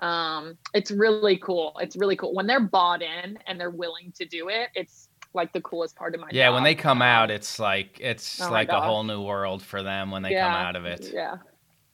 And 0.00 0.08
um, 0.08 0.58
it's 0.72 0.90
really 0.90 1.36
cool. 1.36 1.76
It's 1.80 1.96
really 1.96 2.16
cool. 2.16 2.32
When 2.34 2.46
they're 2.46 2.60
bought 2.60 3.02
in 3.02 3.38
and 3.46 3.60
they're 3.60 3.70
willing 3.70 4.12
to 4.16 4.24
do 4.24 4.48
it 4.48 4.68
it's 4.74 5.08
like 5.34 5.52
the 5.52 5.60
coolest 5.60 5.94
part 5.94 6.14
of 6.14 6.20
my 6.20 6.28
yeah 6.32 6.46
job. 6.46 6.54
when 6.54 6.64
they 6.64 6.74
come 6.74 7.02
out 7.02 7.30
it's 7.30 7.58
like 7.58 7.98
it's 8.00 8.40
oh 8.40 8.50
like 8.50 8.70
a 8.70 8.80
whole 8.80 9.04
new 9.04 9.22
world 9.22 9.62
for 9.62 9.82
them 9.82 10.10
when 10.10 10.22
they 10.22 10.32
yeah. 10.32 10.50
come 10.50 10.66
out 10.66 10.76
of 10.76 10.84
it. 10.84 11.10
yeah. 11.12 11.36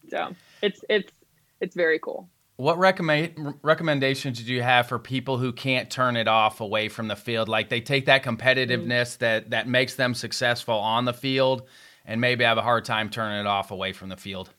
So 0.09 0.35
it's 0.63 0.85
it's 0.89 1.13
it's 1.61 1.75
very 1.75 1.99
cool 1.99 2.29
what 2.57 2.79
recommend 2.79 3.55
recommendations 3.63 4.43
do 4.43 4.53
you 4.53 4.63
have 4.63 4.89
for 4.89 4.99
people 4.99 5.39
who 5.39 5.53
can't 5.53 5.91
turn 5.91 6.17
it 6.17 6.29
off 6.29 6.61
away 6.61 6.89
from 6.89 7.09
the 7.09 7.17
field? 7.17 7.49
Like 7.49 7.69
they 7.69 7.81
take 7.81 8.07
that 8.07 8.23
competitiveness 8.23 9.17
mm. 9.17 9.19
that 9.19 9.51
that 9.51 9.69
makes 9.69 9.97
them 9.97 10.15
successful 10.15 10.75
on 10.75 11.05
the 11.05 11.13
field, 11.13 11.63
and 12.07 12.21
maybe 12.21 12.45
have 12.45 12.59
a 12.59 12.63
hard 12.63 12.85
time 12.85 13.11
turning 13.11 13.41
it 13.41 13.47
off 13.47 13.71
away 13.71 13.93
from 13.93 14.09
the 14.09 14.17
field. 14.17 14.51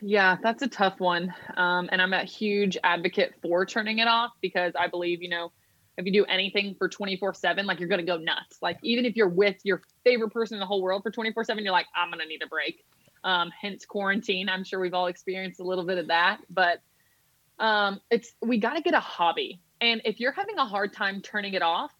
Yeah, 0.00 0.36
that's 0.42 0.62
a 0.62 0.68
tough 0.68 1.00
one. 1.00 1.34
Um, 1.56 1.88
and 1.90 2.00
I'm 2.00 2.12
a 2.12 2.24
huge 2.24 2.76
advocate 2.84 3.34
for 3.42 3.66
turning 3.66 3.98
it 3.98 4.06
off 4.06 4.30
because 4.40 4.72
I 4.78 4.86
believe, 4.86 5.22
you 5.22 5.28
know, 5.28 5.50
if 5.96 6.06
you 6.06 6.12
do 6.12 6.24
anything 6.26 6.76
for 6.78 6.88
24 6.88 7.34
7, 7.34 7.66
like 7.66 7.80
you're 7.80 7.88
going 7.88 8.00
to 8.00 8.06
go 8.06 8.16
nuts. 8.16 8.58
Like, 8.62 8.78
even 8.82 9.04
if 9.04 9.16
you're 9.16 9.28
with 9.28 9.56
your 9.64 9.82
favorite 10.04 10.30
person 10.30 10.54
in 10.54 10.60
the 10.60 10.66
whole 10.66 10.82
world 10.82 11.02
for 11.02 11.10
24 11.10 11.44
7, 11.44 11.64
you're 11.64 11.72
like, 11.72 11.86
I'm 11.96 12.10
going 12.10 12.20
to 12.20 12.26
need 12.26 12.42
a 12.42 12.46
break. 12.46 12.84
Um, 13.24 13.50
hence 13.60 13.84
quarantine. 13.84 14.48
I'm 14.48 14.62
sure 14.62 14.78
we've 14.78 14.94
all 14.94 15.08
experienced 15.08 15.58
a 15.58 15.64
little 15.64 15.84
bit 15.84 15.98
of 15.98 16.06
that. 16.06 16.38
But 16.48 16.80
um, 17.58 18.00
it's, 18.10 18.32
we 18.40 18.58
got 18.58 18.74
to 18.74 18.82
get 18.82 18.94
a 18.94 19.00
hobby. 19.00 19.60
And 19.80 20.02
if 20.04 20.20
you're 20.20 20.32
having 20.32 20.58
a 20.58 20.66
hard 20.66 20.92
time 20.92 21.20
turning 21.20 21.54
it 21.54 21.62
off, 21.62 21.92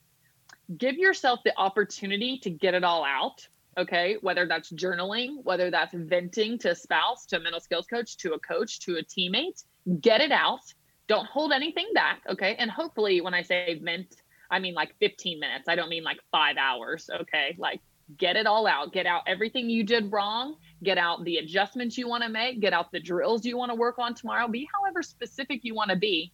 give 0.77 0.97
yourself 0.97 1.41
the 1.45 1.57
opportunity 1.57 2.39
to 2.39 2.51
get 2.51 2.75
it 2.75 2.85
all 2.85 3.05
out 3.05 3.47
okay? 3.79 4.17
Whether 4.21 4.47
that's 4.47 4.71
journaling 4.73 5.43
whether 5.45 5.71
that's 5.71 5.95
venting 5.95 6.59
to 6.59 6.71
a 6.71 6.75
spouse 6.75 7.25
to 7.27 7.37
a 7.37 7.41
mental 7.41 7.61
skills 7.61 7.87
coach 7.87 8.17
to 8.19 8.35
a 8.35 8.39
coach 8.39 8.81
to 8.81 8.97
a 8.97 9.03
teammate 9.03 9.65
get 10.01 10.21
it 10.21 10.33
out. 10.33 10.61
Don't 11.07 11.27
hold 11.27 11.53
anything 11.53 11.87
back 11.95 12.23
okay? 12.29 12.57
And 12.57 12.71
hopefully 12.71 13.21
when 13.21 13.35
i 13.35 13.43
say 13.43 13.81
vent 13.83 14.17
i 14.51 14.59
mean 14.59 14.75
like 14.75 14.95
15 14.99 15.41
minutes. 15.41 15.69
I 15.69 15.77
don't 15.77 15.89
mean 15.89 16.03
like 16.03 16.19
five 16.33 16.57
hours 16.57 17.09
okay? 17.21 17.55
Like 17.59 17.81
get 18.17 18.37
it 18.37 18.47
all 18.47 18.67
out. 18.67 18.93
Get 18.93 19.07
out 19.07 19.23
everything 19.27 19.71
you 19.71 19.85
did 19.85 20.13
wrong 20.13 20.57
get 20.83 20.99
out 20.99 21.24
the 21.24 21.37
adjustments 21.37 21.99
you 21.99 22.09
want 22.09 22.22
to 22.22 22.29
make 22.29 22.61
get 22.61 22.72
out 22.72 22.91
the 22.93 23.01
drills 23.01 23.45
you 23.45 23.57
want 23.57 23.70
to 23.70 23.74
work 23.74 23.99
on 23.99 24.14
tomorrow 24.14 24.47
be 24.49 24.68
however 24.72 25.03
specific 25.03 25.61
you 25.62 25.74
want 25.74 25.91
to 25.91 25.97
be 25.97 26.33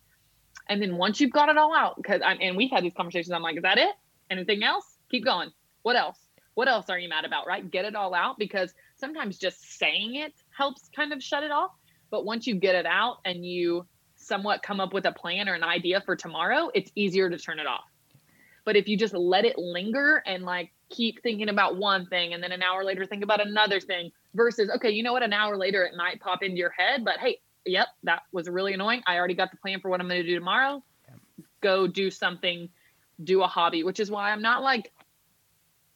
and 0.69 0.81
then 0.81 0.97
once 0.97 1.21
you've 1.21 1.33
got 1.33 1.49
it 1.49 1.57
all 1.57 1.75
out 1.75 1.97
because 1.97 2.21
i'm 2.25 2.39
and 2.41 2.57
we've 2.57 2.71
had 2.71 2.85
these 2.85 2.95
conversations 2.95 3.33
i'm 3.33 3.43
like 3.43 3.57
is 3.57 3.63
that 3.63 3.79
it 3.79 3.95
anything 4.31 4.63
else 4.63 4.99
keep 5.11 5.25
going 5.25 5.51
what 5.83 5.97
else 5.97 6.19
what 6.55 6.69
else 6.69 6.89
are 6.89 6.99
you 6.99 7.09
mad 7.09 7.25
about, 7.25 7.47
right? 7.47 7.69
Get 7.69 7.85
it 7.85 7.95
all 7.95 8.15
out 8.15 8.39
because 8.39 8.73
sometimes 8.97 9.39
just 9.39 9.79
saying 9.79 10.15
it 10.15 10.33
helps 10.57 10.89
kind 10.95 11.13
of 11.13 11.23
shut 11.23 11.43
it 11.43 11.51
off. 11.51 11.73
But 12.11 12.25
once 12.25 12.47
you 12.47 12.55
get 12.55 12.77
it 12.77 12.87
out 12.87 13.19
and 13.25 13.45
you 13.45 13.87
somewhat 14.15 14.63
come 14.63 14.81
up 14.81 14.93
with 14.93 15.05
a 15.05 15.13
plan 15.13 15.49
or 15.49 15.55
an 15.55 15.65
idea 15.65 16.01
for 16.01 16.15
tomorrow, 16.15 16.71
it's 16.75 16.91
easier 16.95 17.29
to 17.29 17.39
turn 17.39 17.59
it 17.59 17.67
off. 17.67 17.85
But 18.65 18.77
if 18.77 18.89
you 18.89 18.97
just 18.97 19.15
let 19.15 19.45
it 19.45 19.59
linger 19.59 20.23
and 20.25 20.45
like 20.45 20.73
keep 20.91 21.23
thinking 21.23 21.49
about 21.49 21.77
one 21.77 22.07
thing 22.07 22.33
and 22.33 22.43
then 22.43 22.53
an 22.53 22.63
hour 22.63 22.85
later 22.85 23.05
think 23.05 23.25
about 23.25 23.45
another 23.45 23.81
thing 23.81 24.13
versus, 24.35 24.71
okay, 24.77 24.91
you 24.91 25.03
know 25.03 25.13
what, 25.13 25.23
an 25.23 25.33
hour 25.33 25.57
later 25.57 25.85
it 25.85 25.95
might 25.97 26.21
pop 26.21 26.43
into 26.43 26.57
your 26.57 26.71
head, 26.71 27.05
but 27.05 27.19
hey, 27.19 27.39
yep, 27.65 27.89
that 28.03 28.23
was 28.33 28.49
really 28.49 28.75
annoying. 28.75 29.03
I 29.07 29.17
already 29.17 29.35
got 29.35 29.51
the 29.51 29.57
plan 29.57 29.81
for 29.81 29.91
what 29.91 30.01
I'm 30.01 30.09
going 30.09 30.23
to 30.23 30.27
do 30.27 30.35
tomorrow. 30.35 30.83
Go 31.61 31.87
do 31.87 32.11
something, 32.11 32.69
do 33.23 33.43
a 33.43 33.47
hobby, 33.47 33.85
which 33.85 34.01
is 34.01 34.11
why 34.11 34.31
I'm 34.31 34.43
not 34.43 34.63
like 34.63 34.93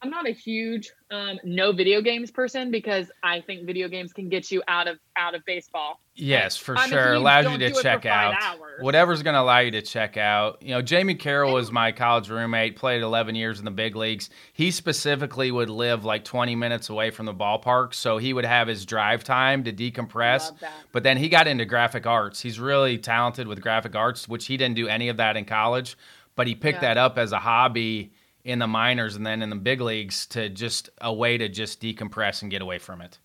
I'm 0.01 0.11
not 0.11 0.28
a 0.28 0.32
huge 0.32 0.92
um, 1.11 1.40
no 1.42 1.72
video 1.72 2.01
games 2.01 2.30
person 2.30 2.70
because 2.70 3.11
I 3.24 3.40
think 3.40 3.66
video 3.66 3.88
games 3.88 4.12
can 4.12 4.28
get 4.28 4.49
you 4.49 4.62
out 4.68 4.86
of 4.86 4.99
out 5.16 5.34
of 5.34 5.44
baseball. 5.44 6.01
Yes, 6.14 6.57
for 6.57 6.76
I'm 6.76 6.88
sure. 6.88 7.14
Allows 7.14 7.51
you 7.51 7.59
to 7.59 7.82
check 7.82 8.07
out 8.07 8.34
hours. 8.40 8.80
whatever's 8.80 9.24
going 9.24 9.34
to 9.34 9.40
allow 9.40 9.59
you 9.59 9.72
to 9.72 9.82
check 9.82 10.16
out. 10.16 10.62
You 10.62 10.70
know, 10.70 10.82
Jamey 10.82 11.18
Carroll 11.18 11.55
was 11.55 11.72
my 11.72 11.90
college 11.90 12.28
roommate. 12.30 12.76
Played 12.76 13.03
11 13.03 13.34
years 13.34 13.59
in 13.59 13.64
the 13.64 13.72
big 13.72 13.96
leagues. 13.96 14.30
He 14.53 14.70
specifically 14.70 15.51
would 15.51 15.70
live 15.70 16.05
like 16.05 16.24
20 16.24 16.55
minutes 16.55 16.90
away 16.90 17.11
from 17.11 17.26
the 17.26 17.34
ballpark, 17.34 17.92
so 17.92 18.18
he 18.18 18.32
would 18.32 18.46
have 18.46 18.68
his 18.68 18.86
drive 18.86 19.24
time 19.24 19.64
to 19.64 19.72
decompress. 19.72 20.53
But 20.92 21.03
then 21.03 21.16
he 21.16 21.28
got 21.28 21.49
into 21.49 21.64
graphic 21.64 22.07
arts. 22.07 22.40
He's 22.40 22.61
really 22.61 22.99
talented 22.99 23.49
with 23.49 23.61
graphic 23.61 23.96
arts, 23.96 24.28
which 24.28 24.46
he 24.46 24.57
didn't 24.57 24.76
do 24.76 24.86
any 24.86 25.09
of 25.09 25.16
that 25.16 25.36
in 25.36 25.44
college, 25.44 25.99
but 26.36 26.46
he 26.46 26.55
picked 26.55 26.82
yeah. 26.82 26.94
that 26.94 26.99
up 26.99 27.18
as 27.18 27.32
a 27.32 27.40
hobby 27.40 28.12
in 28.45 28.59
the 28.59 28.66
minors 28.66 29.16
and 29.16 29.26
then 29.26 29.43
in 29.43 29.51
the 29.51 29.57
big 29.57 29.80
leagues 29.80 30.26
to 30.26 30.49
just 30.49 30.91
a 31.01 31.12
way 31.12 31.36
to 31.39 31.49
just 31.49 31.80
decompress 31.80 32.43
and 32.43 32.51
get 32.51 32.62
away 32.62 32.78
from 32.78 33.01
it. 33.01 33.18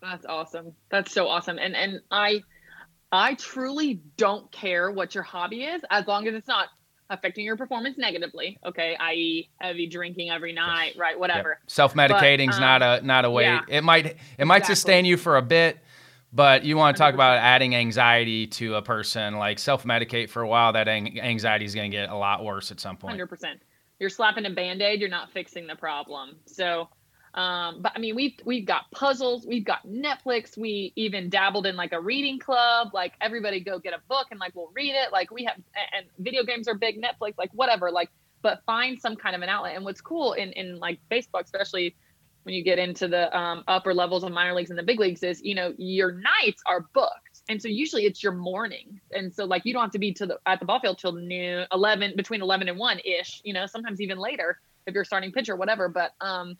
That's 0.00 0.26
awesome. 0.26 0.74
That's 0.90 1.12
so 1.12 1.28
awesome. 1.28 1.58
And 1.58 1.74
and 1.74 2.00
I 2.10 2.42
I 3.10 3.34
truly 3.34 4.00
don't 4.16 4.50
care 4.52 4.90
what 4.90 5.14
your 5.14 5.24
hobby 5.24 5.64
is 5.64 5.82
as 5.90 6.06
long 6.06 6.26
as 6.28 6.34
it's 6.34 6.48
not 6.48 6.68
affecting 7.10 7.44
your 7.44 7.56
performance 7.56 7.96
negatively. 7.96 8.58
Okay, 8.64 8.96
i.e., 9.00 9.48
heavy 9.60 9.86
drinking 9.86 10.30
every 10.30 10.52
night, 10.52 10.94
right? 10.96 11.18
Whatever. 11.18 11.58
Yep. 11.62 11.70
Self 11.70 11.94
medicating's 11.94 12.56
um, 12.56 12.60
not 12.60 12.82
a 12.82 13.00
not 13.04 13.24
a 13.24 13.30
way. 13.30 13.44
Yeah, 13.44 13.62
it 13.68 13.82
might 13.82 14.16
it 14.38 14.44
might 14.44 14.58
exactly. 14.58 14.74
sustain 14.74 15.04
you 15.04 15.16
for 15.16 15.36
a 15.36 15.42
bit, 15.42 15.78
but 16.32 16.64
you 16.64 16.76
want 16.76 16.96
to 16.96 16.98
talk 16.98 17.12
100%. 17.12 17.14
about 17.14 17.38
adding 17.38 17.74
anxiety 17.74 18.46
to 18.46 18.76
a 18.76 18.82
person. 18.82 19.36
Like 19.36 19.58
self 19.58 19.84
medicate 19.84 20.28
for 20.28 20.42
a 20.42 20.48
while, 20.48 20.72
that 20.74 20.86
anxiety 20.86 21.64
is 21.64 21.74
going 21.74 21.90
to 21.90 21.96
get 21.96 22.10
a 22.10 22.16
lot 22.16 22.44
worse 22.44 22.70
at 22.70 22.78
some 22.78 22.96
point. 22.96 23.12
Hundred 23.12 23.28
percent 23.28 23.60
you're 23.98 24.10
slapping 24.10 24.46
a 24.46 24.50
band-aid 24.50 25.00
you're 25.00 25.08
not 25.08 25.30
fixing 25.32 25.66
the 25.66 25.76
problem. 25.76 26.36
So 26.46 26.88
um, 27.34 27.82
but 27.82 27.92
i 27.94 27.98
mean 27.98 28.16
we've 28.16 28.32
we've 28.46 28.64
got 28.64 28.90
puzzles 28.90 29.46
we've 29.46 29.64
got 29.64 29.86
netflix 29.86 30.56
we 30.56 30.94
even 30.96 31.28
dabbled 31.28 31.66
in 31.66 31.76
like 31.76 31.92
a 31.92 32.00
reading 32.00 32.38
club 32.38 32.88
like 32.94 33.12
everybody 33.20 33.60
go 33.60 33.78
get 33.78 33.92
a 33.92 34.00
book 34.08 34.28
and 34.30 34.40
like 34.40 34.56
we'll 34.56 34.72
read 34.74 34.94
it 34.94 35.12
like 35.12 35.30
we 35.30 35.44
have 35.44 35.56
and 35.94 36.06
video 36.18 36.42
games 36.42 36.66
are 36.66 36.74
big 36.74 37.00
netflix 37.00 37.34
like 37.36 37.50
whatever 37.52 37.90
like 37.90 38.08
but 38.42 38.62
find 38.66 39.00
some 39.00 39.16
kind 39.16 39.34
of 39.34 39.42
an 39.42 39.48
outlet. 39.48 39.76
And 39.76 39.84
what's 39.84 40.00
cool 40.00 40.32
in 40.34 40.52
in 40.52 40.78
like 40.78 40.98
baseball 41.08 41.40
especially 41.42 41.96
when 42.44 42.54
you 42.54 42.62
get 42.62 42.78
into 42.78 43.08
the 43.08 43.36
um, 43.36 43.64
upper 43.68 43.92
levels 43.92 44.24
of 44.24 44.32
minor 44.32 44.54
leagues 44.54 44.70
and 44.70 44.78
the 44.78 44.82
big 44.82 45.00
leagues 45.00 45.22
is 45.22 45.42
you 45.42 45.54
know 45.54 45.74
your 45.76 46.12
nights 46.12 46.62
are 46.66 46.86
booked 46.94 47.27
and 47.48 47.60
so 47.60 47.68
usually 47.68 48.04
it's 48.04 48.22
your 48.22 48.32
morning. 48.32 49.00
And 49.12 49.34
so 49.34 49.44
like 49.44 49.64
you 49.64 49.72
don't 49.72 49.82
have 49.82 49.92
to 49.92 49.98
be 49.98 50.12
to 50.14 50.26
the 50.26 50.38
at 50.46 50.60
the 50.60 50.66
ball 50.66 50.80
field 50.80 50.98
till 50.98 51.12
noon 51.12 51.66
11 51.72 52.14
between 52.16 52.42
11 52.42 52.68
and 52.68 52.78
1 52.78 52.98
ish 53.04 53.40
you 53.44 53.52
know 53.52 53.66
sometimes 53.66 54.00
even 54.00 54.18
later 54.18 54.58
if 54.86 54.94
you're 54.94 55.04
starting 55.04 55.32
pitcher 55.32 55.56
whatever. 55.56 55.88
But 55.88 56.12
um 56.20 56.56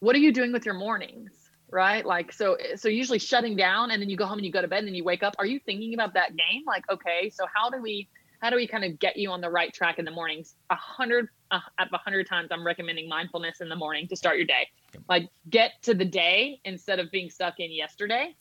what 0.00 0.16
are 0.16 0.20
you 0.20 0.32
doing 0.32 0.52
with 0.52 0.64
your 0.64 0.74
mornings 0.74 1.32
right? 1.70 2.06
Like 2.06 2.32
so 2.32 2.56
so 2.76 2.88
usually 2.88 3.18
shutting 3.18 3.54
down 3.54 3.90
and 3.90 4.00
then 4.00 4.08
you 4.08 4.16
go 4.16 4.24
home 4.24 4.38
and 4.38 4.46
you 4.46 4.52
go 4.52 4.62
to 4.62 4.68
bed 4.68 4.78
and 4.78 4.88
then 4.88 4.94
you 4.94 5.04
wake 5.04 5.22
up. 5.22 5.34
Are 5.38 5.46
you 5.46 5.60
thinking 5.60 5.92
about 5.92 6.14
that 6.14 6.30
game? 6.30 6.62
Like 6.66 6.84
okay 6.90 7.30
so 7.30 7.44
how 7.52 7.68
do 7.68 7.80
we 7.82 8.08
how 8.40 8.50
do 8.50 8.56
we 8.56 8.66
kind 8.68 8.84
of 8.84 8.98
get 9.00 9.16
you 9.16 9.30
on 9.30 9.40
the 9.40 9.50
right 9.50 9.74
track 9.74 9.98
in 9.98 10.06
the 10.06 10.10
mornings? 10.10 10.54
A 10.70 10.74
hundred 10.74 11.28
uh, 11.50 11.60
a 11.78 11.98
hundred 11.98 12.26
times 12.26 12.48
i'm 12.50 12.64
recommending 12.64 13.08
mindfulness 13.08 13.60
in 13.60 13.68
the 13.68 13.76
morning 13.76 14.08
to 14.08 14.16
start 14.16 14.38
your 14.38 14.46
day. 14.46 14.68
Like 15.08 15.28
get 15.50 15.72
to 15.82 15.92
the 15.92 16.06
day 16.06 16.60
instead 16.64 16.98
of 16.98 17.10
being 17.10 17.28
stuck 17.28 17.60
in 17.60 17.70
yesterday 17.70 18.34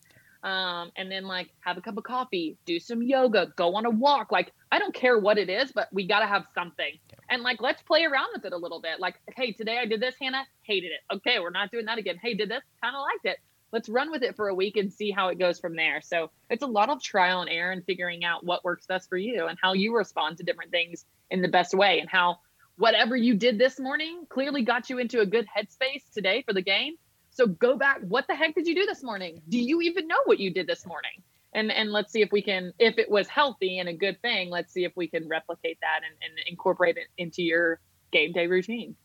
um, 0.43 0.91
and 0.95 1.11
then 1.11 1.25
like 1.25 1.49
have 1.61 1.77
a 1.77 1.81
cup 1.81 1.97
of 1.97 2.03
coffee, 2.03 2.57
do 2.65 2.79
some 2.79 3.01
yoga, 3.01 3.53
go 3.55 3.75
on 3.75 3.85
a 3.85 3.89
walk. 3.89 4.31
Like 4.31 4.53
I 4.71 4.79
don't 4.79 4.93
care 4.93 5.17
what 5.17 5.37
it 5.37 5.49
is, 5.49 5.71
but 5.71 5.87
we 5.91 6.07
got 6.07 6.19
to 6.19 6.27
have 6.27 6.45
something. 6.53 6.99
And 7.29 7.41
like 7.43 7.61
let's 7.61 7.81
play 7.81 8.05
around 8.05 8.29
with 8.33 8.45
it 8.45 8.53
a 8.53 8.57
little 8.57 8.81
bit. 8.81 8.99
Like, 8.99 9.15
hey, 9.35 9.51
today 9.51 9.77
I 9.79 9.85
did 9.85 10.01
this, 10.01 10.15
Hannah, 10.21 10.45
hated 10.63 10.91
it. 10.91 11.15
Okay, 11.15 11.39
we're 11.39 11.49
not 11.49 11.71
doing 11.71 11.85
that 11.85 11.97
again. 11.97 12.17
Hey, 12.21 12.33
did 12.33 12.49
this, 12.49 12.61
kind 12.81 12.95
of 12.95 13.01
liked 13.01 13.25
it. 13.25 13.37
Let's 13.73 13.89
run 13.89 14.11
with 14.11 14.23
it 14.23 14.37
for 14.37 14.47
a 14.47 14.55
week 14.55 14.77
and 14.77 14.93
see 14.93 15.11
how 15.11 15.27
it 15.27 15.39
goes 15.39 15.59
from 15.59 15.75
there. 15.75 16.01
So 16.01 16.31
it's 16.49 16.63
a 16.63 16.67
lot 16.67 16.89
of 16.89 17.03
trial 17.03 17.41
and 17.41 17.49
error 17.49 17.71
and 17.71 17.83
figuring 17.85 18.23
out 18.23 18.45
what 18.45 18.63
works 18.63 18.85
best 18.85 19.09
for 19.09 19.17
you 19.17 19.47
and 19.47 19.57
how 19.61 19.73
you 19.73 19.95
respond 19.95 20.37
to 20.37 20.43
different 20.43 20.71
things 20.71 21.05
in 21.29 21.41
the 21.41 21.49
best 21.49 21.73
way 21.73 21.99
and 21.99 22.09
how 22.09 22.37
whatever 22.77 23.15
you 23.15 23.33
did 23.35 23.57
this 23.57 23.79
morning 23.79 24.25
clearly 24.29 24.61
got 24.61 24.89
you 24.89 24.99
into 24.99 25.19
a 25.19 25.25
good 25.25 25.47
headspace 25.47 26.03
today 26.13 26.43
for 26.43 26.53
the 26.53 26.61
game 26.61 26.95
so 27.37 27.45
go 27.45 27.77
back. 27.77 27.99
What 28.01 28.25
the 28.27 28.33
heck 28.33 28.55
did 28.55 28.65
you 28.65 28.73
do 28.73 28.87
this 28.87 29.03
morning? 29.03 29.41
Do 29.47 29.59
you 29.59 29.79
even 29.81 30.07
know 30.07 30.17
what 30.25 30.39
you 30.39 30.51
did 30.51 30.65
this 30.65 30.87
morning? 30.87 31.11
And 31.53 31.71
and 31.71 31.91
let's 31.91 32.11
see 32.11 32.21
if 32.21 32.31
we 32.31 32.41
can, 32.41 32.73
if 32.79 32.97
it 32.97 33.09
was 33.09 33.27
healthy 33.27 33.77
and 33.77 33.87
a 33.87 33.93
good 33.93 34.19
thing, 34.23 34.49
let's 34.49 34.73
see 34.73 34.83
if 34.83 34.91
we 34.95 35.07
can 35.07 35.27
replicate 35.27 35.77
that 35.81 36.01
and, 36.03 36.15
and 36.23 36.47
incorporate 36.47 36.97
it 36.97 37.07
into 37.17 37.43
your 37.43 37.79
game 38.11 38.33
day 38.33 38.47
routine. 38.47 38.95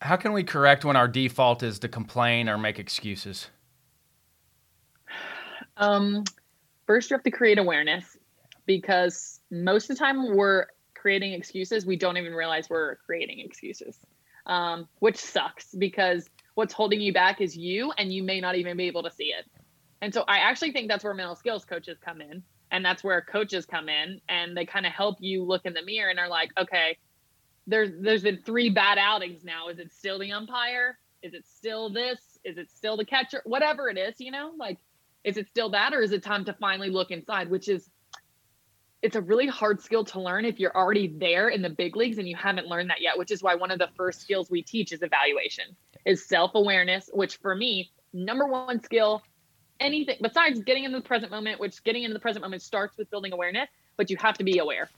How 0.00 0.16
can 0.16 0.32
we 0.32 0.42
correct 0.42 0.84
when 0.84 0.96
our 0.96 1.06
default 1.06 1.62
is 1.62 1.78
to 1.80 1.88
complain 1.88 2.48
or 2.48 2.56
make 2.56 2.78
excuses? 2.78 3.48
Um, 5.76 6.24
first, 6.86 7.10
you 7.10 7.14
have 7.14 7.24
to 7.24 7.30
create 7.30 7.58
awareness 7.58 8.16
because 8.64 9.40
most 9.50 9.90
of 9.90 9.96
the 9.96 10.02
time 10.02 10.34
we're 10.34 10.66
creating 10.94 11.34
excuses. 11.34 11.84
We 11.84 11.96
don't 11.96 12.16
even 12.16 12.32
realize 12.32 12.70
we're 12.70 12.96
creating 12.96 13.40
excuses, 13.40 13.98
um, 14.46 14.88
which 15.00 15.16
sucks 15.16 15.74
because 15.74 16.28
what's 16.60 16.74
holding 16.74 17.00
you 17.00 17.10
back 17.10 17.40
is 17.40 17.56
you 17.56 17.90
and 17.96 18.12
you 18.12 18.22
may 18.22 18.38
not 18.38 18.54
even 18.54 18.76
be 18.76 18.86
able 18.86 19.02
to 19.02 19.10
see 19.10 19.32
it. 19.32 19.46
And 20.02 20.12
so 20.12 20.24
i 20.28 20.38
actually 20.38 20.72
think 20.72 20.88
that's 20.88 21.04
where 21.04 21.14
mental 21.14 21.34
skills 21.34 21.64
coaches 21.64 21.98
come 22.04 22.20
in 22.20 22.42
and 22.70 22.84
that's 22.84 23.02
where 23.02 23.22
coaches 23.22 23.64
come 23.66 23.88
in 23.88 24.20
and 24.28 24.56
they 24.56 24.66
kind 24.66 24.86
of 24.86 24.92
help 24.92 25.16
you 25.20 25.42
look 25.42 25.64
in 25.64 25.72
the 25.72 25.82
mirror 25.82 26.10
and 26.10 26.18
are 26.18 26.28
like 26.28 26.50
okay 26.58 26.96
there's 27.66 27.90
there's 28.00 28.22
been 28.22 28.42
three 28.44 28.68
bad 28.68 28.98
outings 28.98 29.44
now. 29.44 29.68
Is 29.68 29.78
it 29.78 29.92
still 29.92 30.18
the 30.18 30.32
umpire? 30.32 30.98
Is 31.22 31.34
it 31.34 31.44
still 31.46 31.90
this? 31.90 32.38
Is 32.44 32.58
it 32.58 32.70
still 32.70 32.96
the 32.96 33.04
catcher? 33.04 33.42
Whatever 33.44 33.88
it 33.88 33.96
is 33.96 34.16
you 34.18 34.30
know? 34.30 34.52
Like 34.58 34.78
is 35.24 35.36
it 35.36 35.48
still 35.48 35.70
that 35.70 35.94
or 35.94 36.02
is 36.02 36.12
it 36.12 36.22
time 36.22 36.44
to 36.46 36.52
finally 36.54 36.90
look 36.90 37.10
inside? 37.10 37.50
Which 37.50 37.68
is 37.68 37.88
it's 39.02 39.16
a 39.16 39.20
really 39.20 39.46
hard 39.46 39.80
skill 39.80 40.04
to 40.04 40.20
learn 40.20 40.44
if 40.44 40.60
you're 40.60 40.76
already 40.76 41.08
there 41.08 41.48
in 41.48 41.62
the 41.62 41.70
big 41.70 41.96
leagues 41.96 42.18
and 42.18 42.28
you 42.28 42.36
haven't 42.36 42.66
learned 42.66 42.90
that 42.90 43.00
yet 43.00 43.16
which 43.16 43.30
is 43.30 43.42
why 43.42 43.54
one 43.54 43.70
of 43.70 43.78
the 43.78 43.88
first 43.96 44.20
skills 44.20 44.50
we 44.50 44.62
teach 44.62 44.92
is 44.92 45.00
evaluation 45.02 45.64
is 46.04 46.26
self-awareness 46.26 47.10
which 47.12 47.36
for 47.36 47.54
me 47.54 47.90
number 48.12 48.46
one 48.46 48.80
skill 48.82 49.22
anything 49.78 50.16
besides 50.20 50.60
getting 50.60 50.84
in 50.84 50.92
the 50.92 51.00
present 51.00 51.30
moment 51.30 51.60
which 51.60 51.82
getting 51.84 52.04
into 52.04 52.14
the 52.14 52.20
present 52.20 52.42
moment 52.42 52.62
starts 52.62 52.96
with 52.96 53.10
building 53.10 53.32
awareness 53.32 53.68
but 53.96 54.10
you 54.10 54.16
have 54.16 54.36
to 54.36 54.44
be 54.44 54.58
aware 54.58 54.88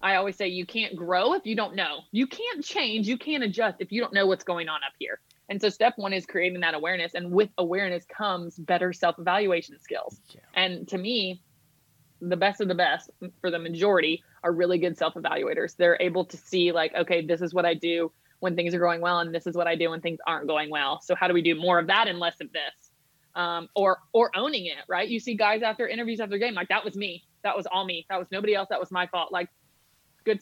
i 0.00 0.16
always 0.16 0.36
say 0.36 0.48
you 0.48 0.66
can't 0.66 0.96
grow 0.96 1.34
if 1.34 1.46
you 1.46 1.56
don't 1.56 1.74
know 1.74 2.00
you 2.10 2.26
can't 2.26 2.64
change 2.64 3.06
you 3.06 3.16
can't 3.16 3.42
adjust 3.42 3.76
if 3.80 3.92
you 3.92 4.00
don't 4.00 4.12
know 4.12 4.26
what's 4.26 4.44
going 4.44 4.68
on 4.68 4.80
up 4.84 4.92
here 4.98 5.20
And 5.48 5.60
so 5.60 5.68
step 5.68 5.94
one 5.96 6.14
is 6.14 6.24
creating 6.24 6.60
that 6.60 6.74
awareness. 6.74 7.14
And 7.14 7.30
with 7.30 7.50
awareness 7.58 8.04
comes 8.06 8.56
better 8.56 8.92
self 8.92 9.18
evaluation 9.18 9.78
skills. 9.78 10.18
Yeah. 10.34 10.40
And 10.54 10.88
to 10.88 10.96
me, 10.96 11.42
the 12.22 12.36
best 12.38 12.62
of 12.62 12.68
the 12.68 12.74
best 12.74 13.10
for 13.42 13.50
the 13.50 13.58
majority 13.58 14.22
are 14.42 14.50
really 14.50 14.78
good 14.78 14.96
self 14.96 15.12
evaluators. 15.12 15.76
They're 15.76 15.98
able 16.00 16.24
to 16.26 16.38
see, 16.38 16.72
like, 16.72 16.94
okay, 16.94 17.26
this 17.26 17.42
is 17.42 17.52
what 17.52 17.66
I 17.66 17.74
do 17.74 18.10
when 18.42 18.56
things 18.56 18.74
are 18.74 18.80
going 18.80 19.00
well, 19.00 19.20
and 19.20 19.32
this 19.32 19.46
is 19.46 19.54
what 19.54 19.68
I 19.68 19.76
do 19.76 19.90
when 19.90 20.00
things 20.00 20.18
aren't 20.26 20.48
going 20.48 20.68
well. 20.68 21.00
So, 21.00 21.14
how 21.14 21.28
do 21.28 21.34
we 21.34 21.42
do 21.42 21.54
more 21.54 21.78
of 21.78 21.86
that 21.86 22.08
and 22.08 22.18
less 22.18 22.40
of 22.40 22.50
this? 22.52 22.90
Um, 23.36 23.68
or 23.76 24.00
or 24.12 24.32
owning 24.34 24.66
it, 24.66 24.84
right? 24.88 25.08
You 25.08 25.20
see 25.20 25.34
guys 25.34 25.62
after 25.62 25.86
interviews 25.86 26.18
after 26.18 26.36
game, 26.38 26.54
like 26.54 26.68
that 26.68 26.84
was 26.84 26.96
me, 26.96 27.22
that 27.44 27.56
was 27.56 27.66
all 27.66 27.84
me, 27.84 28.04
that 28.10 28.18
was 28.18 28.26
nobody 28.32 28.54
else, 28.56 28.68
that 28.70 28.80
was 28.80 28.90
my 28.90 29.06
fault. 29.06 29.30
Like, 29.30 29.48
good, 30.24 30.40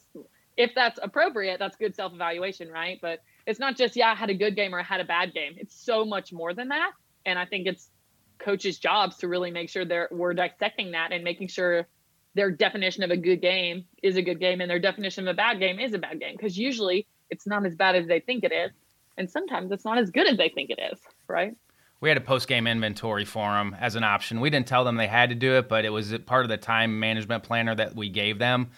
if 0.57 0.75
that's 0.75 0.99
appropriate, 1.03 1.59
that's 1.59 1.77
good 1.77 1.95
self 1.95 2.15
evaluation, 2.15 2.71
right? 2.71 2.99
But 3.03 3.21
it's 3.47 3.61
not 3.61 3.77
just 3.77 3.97
yeah, 3.97 4.13
I 4.13 4.15
had 4.15 4.31
a 4.31 4.35
good 4.35 4.57
game 4.57 4.75
or 4.75 4.81
I 4.81 4.83
had 4.83 5.01
a 5.01 5.05
bad 5.05 5.35
game. 5.35 5.57
It's 5.59 5.79
so 5.79 6.07
much 6.07 6.33
more 6.33 6.55
than 6.55 6.69
that, 6.69 6.93
and 7.27 7.39
I 7.39 7.45
think 7.45 7.67
it's 7.67 7.91
coaches' 8.39 8.79
jobs 8.79 9.19
to 9.19 9.29
really 9.29 9.51
make 9.51 9.69
sure 9.69 9.85
they're 9.85 10.09
we're 10.11 10.33
dissecting 10.33 10.93
that 10.93 11.13
and 11.13 11.23
making 11.23 11.49
sure 11.49 11.87
their 12.35 12.51
definition 12.51 13.03
of 13.03 13.11
a 13.11 13.17
good 13.17 13.43
game 13.43 13.85
is 14.03 14.17
a 14.17 14.23
good 14.23 14.41
game 14.41 14.63
and 14.63 14.71
their 14.71 14.79
definition 14.79 15.29
of 15.29 15.35
a 15.35 15.37
bad 15.37 15.59
game 15.59 15.79
is 15.79 15.93
a 15.93 15.99
bad 15.99 16.19
game 16.19 16.35
because 16.35 16.57
usually 16.57 17.07
it's 17.31 17.47
not 17.47 17.65
as 17.65 17.75
bad 17.75 17.97
as 17.97 18.07
they 18.07 18.21
think 18.21 18.45
it 18.45 18.53
is 18.53 18.71
and 19.17 19.29
sometimes 19.31 19.71
it's 19.73 19.85
not 19.85 19.99
as 19.99 20.11
good 20.11 20.27
as 20.27 20.37
they 20.37 20.49
think 20.49 20.71
it 20.71 20.79
is 20.93 20.99
right 21.29 21.57
we 22.01 22.09
had 22.09 22.17
a 22.17 22.23
post 22.23 22.49
game 22.49 22.67
inventory 22.67 23.25
for 23.25 23.51
them 23.53 23.77
as 23.79 23.97
an 23.97 24.05
option 24.05 24.41
we 24.41 24.51
didn't 24.51 24.67
tell 24.67 24.85
them 24.85 24.97
they 24.97 25.07
had 25.07 25.29
to 25.31 25.35
do 25.35 25.55
it 25.55 25.69
but 25.69 25.85
it 25.85 25.91
was 25.91 26.17
part 26.27 26.45
of 26.45 26.49
the 26.49 26.57
time 26.57 26.99
management 26.99 27.43
planner 27.43 27.75
that 27.75 27.95
we 27.95 28.09
gave 28.09 28.39
them 28.39 28.71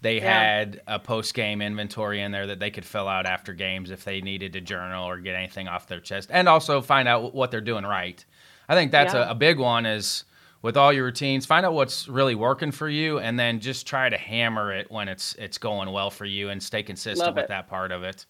they 0.00 0.16
yeah. 0.16 0.56
had 0.56 0.82
a 0.86 0.98
post 0.98 1.32
game 1.34 1.62
inventory 1.62 2.20
in 2.20 2.30
there 2.30 2.46
that 2.46 2.58
they 2.58 2.70
could 2.70 2.84
fill 2.84 3.08
out 3.08 3.24
after 3.24 3.54
games 3.54 3.90
if 3.90 4.04
they 4.04 4.20
needed 4.20 4.52
to 4.52 4.60
journal 4.60 5.08
or 5.08 5.18
get 5.18 5.34
anything 5.34 5.68
off 5.68 5.86
their 5.86 6.00
chest 6.00 6.28
and 6.32 6.48
also 6.48 6.80
find 6.80 7.08
out 7.08 7.34
what 7.34 7.50
they're 7.50 7.60
doing 7.60 7.84
right 7.84 8.24
I 8.68 8.74
think 8.74 8.92
that's 8.92 9.14
yeah. 9.14 9.28
a, 9.28 9.32
a 9.32 9.34
big 9.34 9.58
one 9.58 9.86
is 9.86 10.24
with 10.64 10.78
all 10.78 10.94
your 10.94 11.04
routines, 11.04 11.44
find 11.44 11.66
out 11.66 11.74
what's 11.74 12.08
really 12.08 12.34
working 12.34 12.70
for 12.70 12.88
you, 12.88 13.18
and 13.18 13.38
then 13.38 13.60
just 13.60 13.86
try 13.86 14.08
to 14.08 14.16
hammer 14.16 14.72
it 14.72 14.90
when 14.90 15.08
it's 15.08 15.34
it's 15.34 15.58
going 15.58 15.92
well 15.92 16.10
for 16.10 16.24
you, 16.24 16.48
and 16.48 16.60
stay 16.60 16.82
consistent 16.82 17.36
with 17.36 17.48
that 17.48 17.68
part 17.68 17.92
of 17.92 18.02
it. 18.02 18.24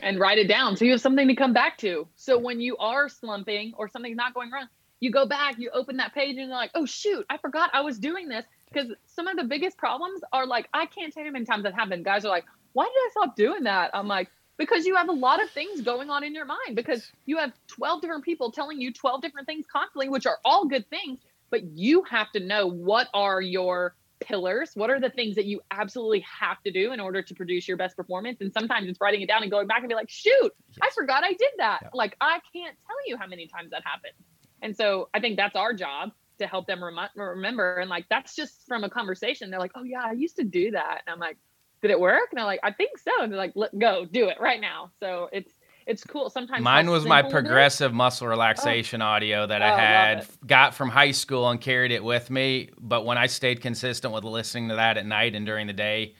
And 0.00 0.20
write 0.20 0.38
it 0.38 0.46
down 0.46 0.76
so 0.76 0.84
you 0.84 0.92
have 0.92 1.00
something 1.00 1.26
to 1.26 1.34
come 1.34 1.52
back 1.52 1.76
to. 1.78 2.06
So 2.14 2.38
when 2.38 2.60
you 2.60 2.76
are 2.76 3.08
slumping 3.08 3.72
or 3.76 3.88
something's 3.88 4.16
not 4.16 4.32
going 4.32 4.52
wrong, 4.52 4.68
you 5.00 5.10
go 5.10 5.26
back, 5.26 5.58
you 5.58 5.70
open 5.74 5.96
that 5.96 6.14
page, 6.14 6.36
and 6.36 6.46
you're 6.46 6.56
like, 6.56 6.70
"Oh 6.76 6.86
shoot, 6.86 7.26
I 7.28 7.36
forgot 7.36 7.70
I 7.72 7.80
was 7.80 7.98
doing 7.98 8.28
this." 8.28 8.44
Because 8.72 8.92
some 9.06 9.26
of 9.26 9.36
the 9.36 9.44
biggest 9.44 9.76
problems 9.76 10.20
are 10.32 10.46
like, 10.46 10.68
I 10.72 10.86
can't 10.86 11.12
tell 11.12 11.24
you 11.24 11.30
how 11.30 11.32
many 11.32 11.46
times 11.46 11.64
that 11.64 11.74
happened. 11.74 12.04
Guys 12.04 12.24
are 12.24 12.28
like, 12.28 12.44
"Why 12.74 12.84
did 12.84 12.90
I 12.94 13.08
stop 13.10 13.34
doing 13.34 13.64
that?" 13.64 13.90
I'm 13.92 14.06
like, 14.06 14.30
because 14.56 14.86
you 14.86 14.94
have 14.94 15.08
a 15.08 15.12
lot 15.12 15.42
of 15.42 15.50
things 15.50 15.80
going 15.80 16.10
on 16.10 16.22
in 16.22 16.32
your 16.32 16.44
mind 16.44 16.76
because 16.76 17.10
you 17.24 17.38
have 17.38 17.52
12 17.66 18.02
different 18.02 18.24
people 18.24 18.52
telling 18.52 18.80
you 18.80 18.92
12 18.92 19.20
different 19.20 19.46
things 19.46 19.66
constantly 19.70 20.08
which 20.08 20.26
are 20.26 20.38
all 20.44 20.66
good 20.66 20.88
things 20.88 21.18
but 21.50 21.64
you 21.76 22.02
have 22.04 22.30
to 22.32 22.40
know 22.40 22.66
what 22.66 23.08
are 23.14 23.40
your 23.40 23.94
pillars 24.20 24.70
what 24.74 24.88
are 24.88 24.98
the 24.98 25.10
things 25.10 25.36
that 25.36 25.44
you 25.44 25.60
absolutely 25.70 26.20
have 26.20 26.60
to 26.62 26.70
do 26.70 26.92
in 26.92 27.00
order 27.00 27.20
to 27.20 27.34
produce 27.34 27.68
your 27.68 27.76
best 27.76 27.94
performance 27.96 28.40
and 28.40 28.52
sometimes 28.52 28.88
it's 28.88 28.98
writing 29.00 29.20
it 29.20 29.28
down 29.28 29.42
and 29.42 29.50
going 29.50 29.66
back 29.66 29.80
and 29.80 29.88
be 29.88 29.94
like 29.94 30.08
shoot 30.08 30.52
yes. 30.70 30.78
i 30.82 30.88
forgot 30.94 31.22
i 31.22 31.32
did 31.34 31.50
that 31.58 31.80
yeah. 31.82 31.88
like 31.92 32.16
i 32.20 32.40
can't 32.52 32.76
tell 32.86 32.96
you 33.06 33.16
how 33.16 33.26
many 33.26 33.46
times 33.46 33.70
that 33.70 33.82
happened 33.84 34.14
and 34.62 34.74
so 34.74 35.08
i 35.12 35.20
think 35.20 35.36
that's 35.36 35.54
our 35.54 35.74
job 35.74 36.12
to 36.38 36.46
help 36.46 36.66
them 36.66 36.82
rem- 36.82 37.10
remember 37.14 37.76
and 37.76 37.90
like 37.90 38.06
that's 38.08 38.34
just 38.34 38.66
from 38.66 38.84
a 38.84 38.88
conversation 38.88 39.50
they're 39.50 39.60
like 39.60 39.72
oh 39.74 39.84
yeah 39.84 40.02
i 40.02 40.12
used 40.12 40.36
to 40.36 40.44
do 40.44 40.70
that 40.70 41.02
and 41.06 41.12
i'm 41.12 41.20
like 41.20 41.36
did 41.82 41.90
it 41.90 42.00
work? 42.00 42.28
And 42.30 42.40
I'm 42.40 42.46
like, 42.46 42.60
I 42.62 42.72
think 42.72 42.98
so. 42.98 43.10
And 43.20 43.32
they're 43.32 43.38
like, 43.38 43.52
Let, 43.54 43.78
go, 43.78 44.04
do 44.04 44.28
it 44.28 44.38
right 44.40 44.60
now. 44.60 44.90
So 45.00 45.28
it's 45.32 45.52
it's 45.86 46.02
cool. 46.04 46.28
Sometimes 46.30 46.62
mine 46.62 46.90
was 46.90 47.04
my 47.04 47.22
progressive 47.22 47.94
muscle 47.94 48.26
relaxation 48.26 49.00
oh. 49.02 49.06
audio 49.06 49.46
that 49.46 49.62
oh, 49.62 49.64
I 49.64 49.78
had 49.78 50.26
got 50.44 50.74
from 50.74 50.88
high 50.88 51.12
school 51.12 51.48
and 51.48 51.60
carried 51.60 51.92
it 51.92 52.02
with 52.02 52.28
me. 52.28 52.70
But 52.78 53.04
when 53.04 53.18
I 53.18 53.26
stayed 53.26 53.60
consistent 53.60 54.12
with 54.12 54.24
listening 54.24 54.68
to 54.70 54.76
that 54.76 54.98
at 54.98 55.06
night 55.06 55.34
and 55.34 55.46
during 55.46 55.68
the 55.68 55.72
day, 55.72 56.14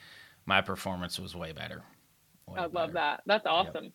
my 0.47 0.61
performance 0.61 1.19
was 1.19 1.35
way 1.35 1.53
better. 1.53 1.83
Way 2.47 2.61
I 2.61 2.63
love 2.63 2.73
better. 2.73 2.93
that. 2.93 3.23
That's 3.27 3.47
awesome. 3.47 3.85
Yep. 3.85 3.93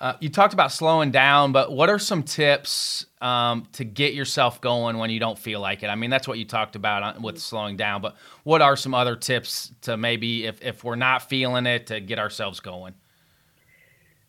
Uh, 0.00 0.14
you 0.20 0.28
talked 0.28 0.54
about 0.54 0.72
slowing 0.72 1.12
down, 1.12 1.52
but 1.52 1.70
what 1.70 1.88
are 1.88 2.00
some 2.00 2.22
tips 2.24 3.06
um, 3.20 3.68
to 3.72 3.84
get 3.84 4.12
yourself 4.12 4.60
going 4.60 4.98
when 4.98 5.08
you 5.08 5.20
don't 5.20 5.38
feel 5.38 5.60
like 5.60 5.84
it? 5.84 5.86
I 5.86 5.94
mean, 5.94 6.10
that's 6.10 6.26
what 6.26 6.36
you 6.38 6.44
talked 6.44 6.74
about 6.74 7.20
with 7.22 7.38
slowing 7.38 7.76
down, 7.76 8.02
but 8.02 8.16
what 8.42 8.60
are 8.60 8.74
some 8.74 8.92
other 8.92 9.14
tips 9.14 9.70
to 9.82 9.96
maybe, 9.96 10.46
if, 10.46 10.60
if 10.62 10.82
we're 10.82 10.96
not 10.96 11.28
feeling 11.28 11.66
it, 11.66 11.86
to 11.88 12.00
get 12.00 12.18
ourselves 12.18 12.58
going? 12.58 12.94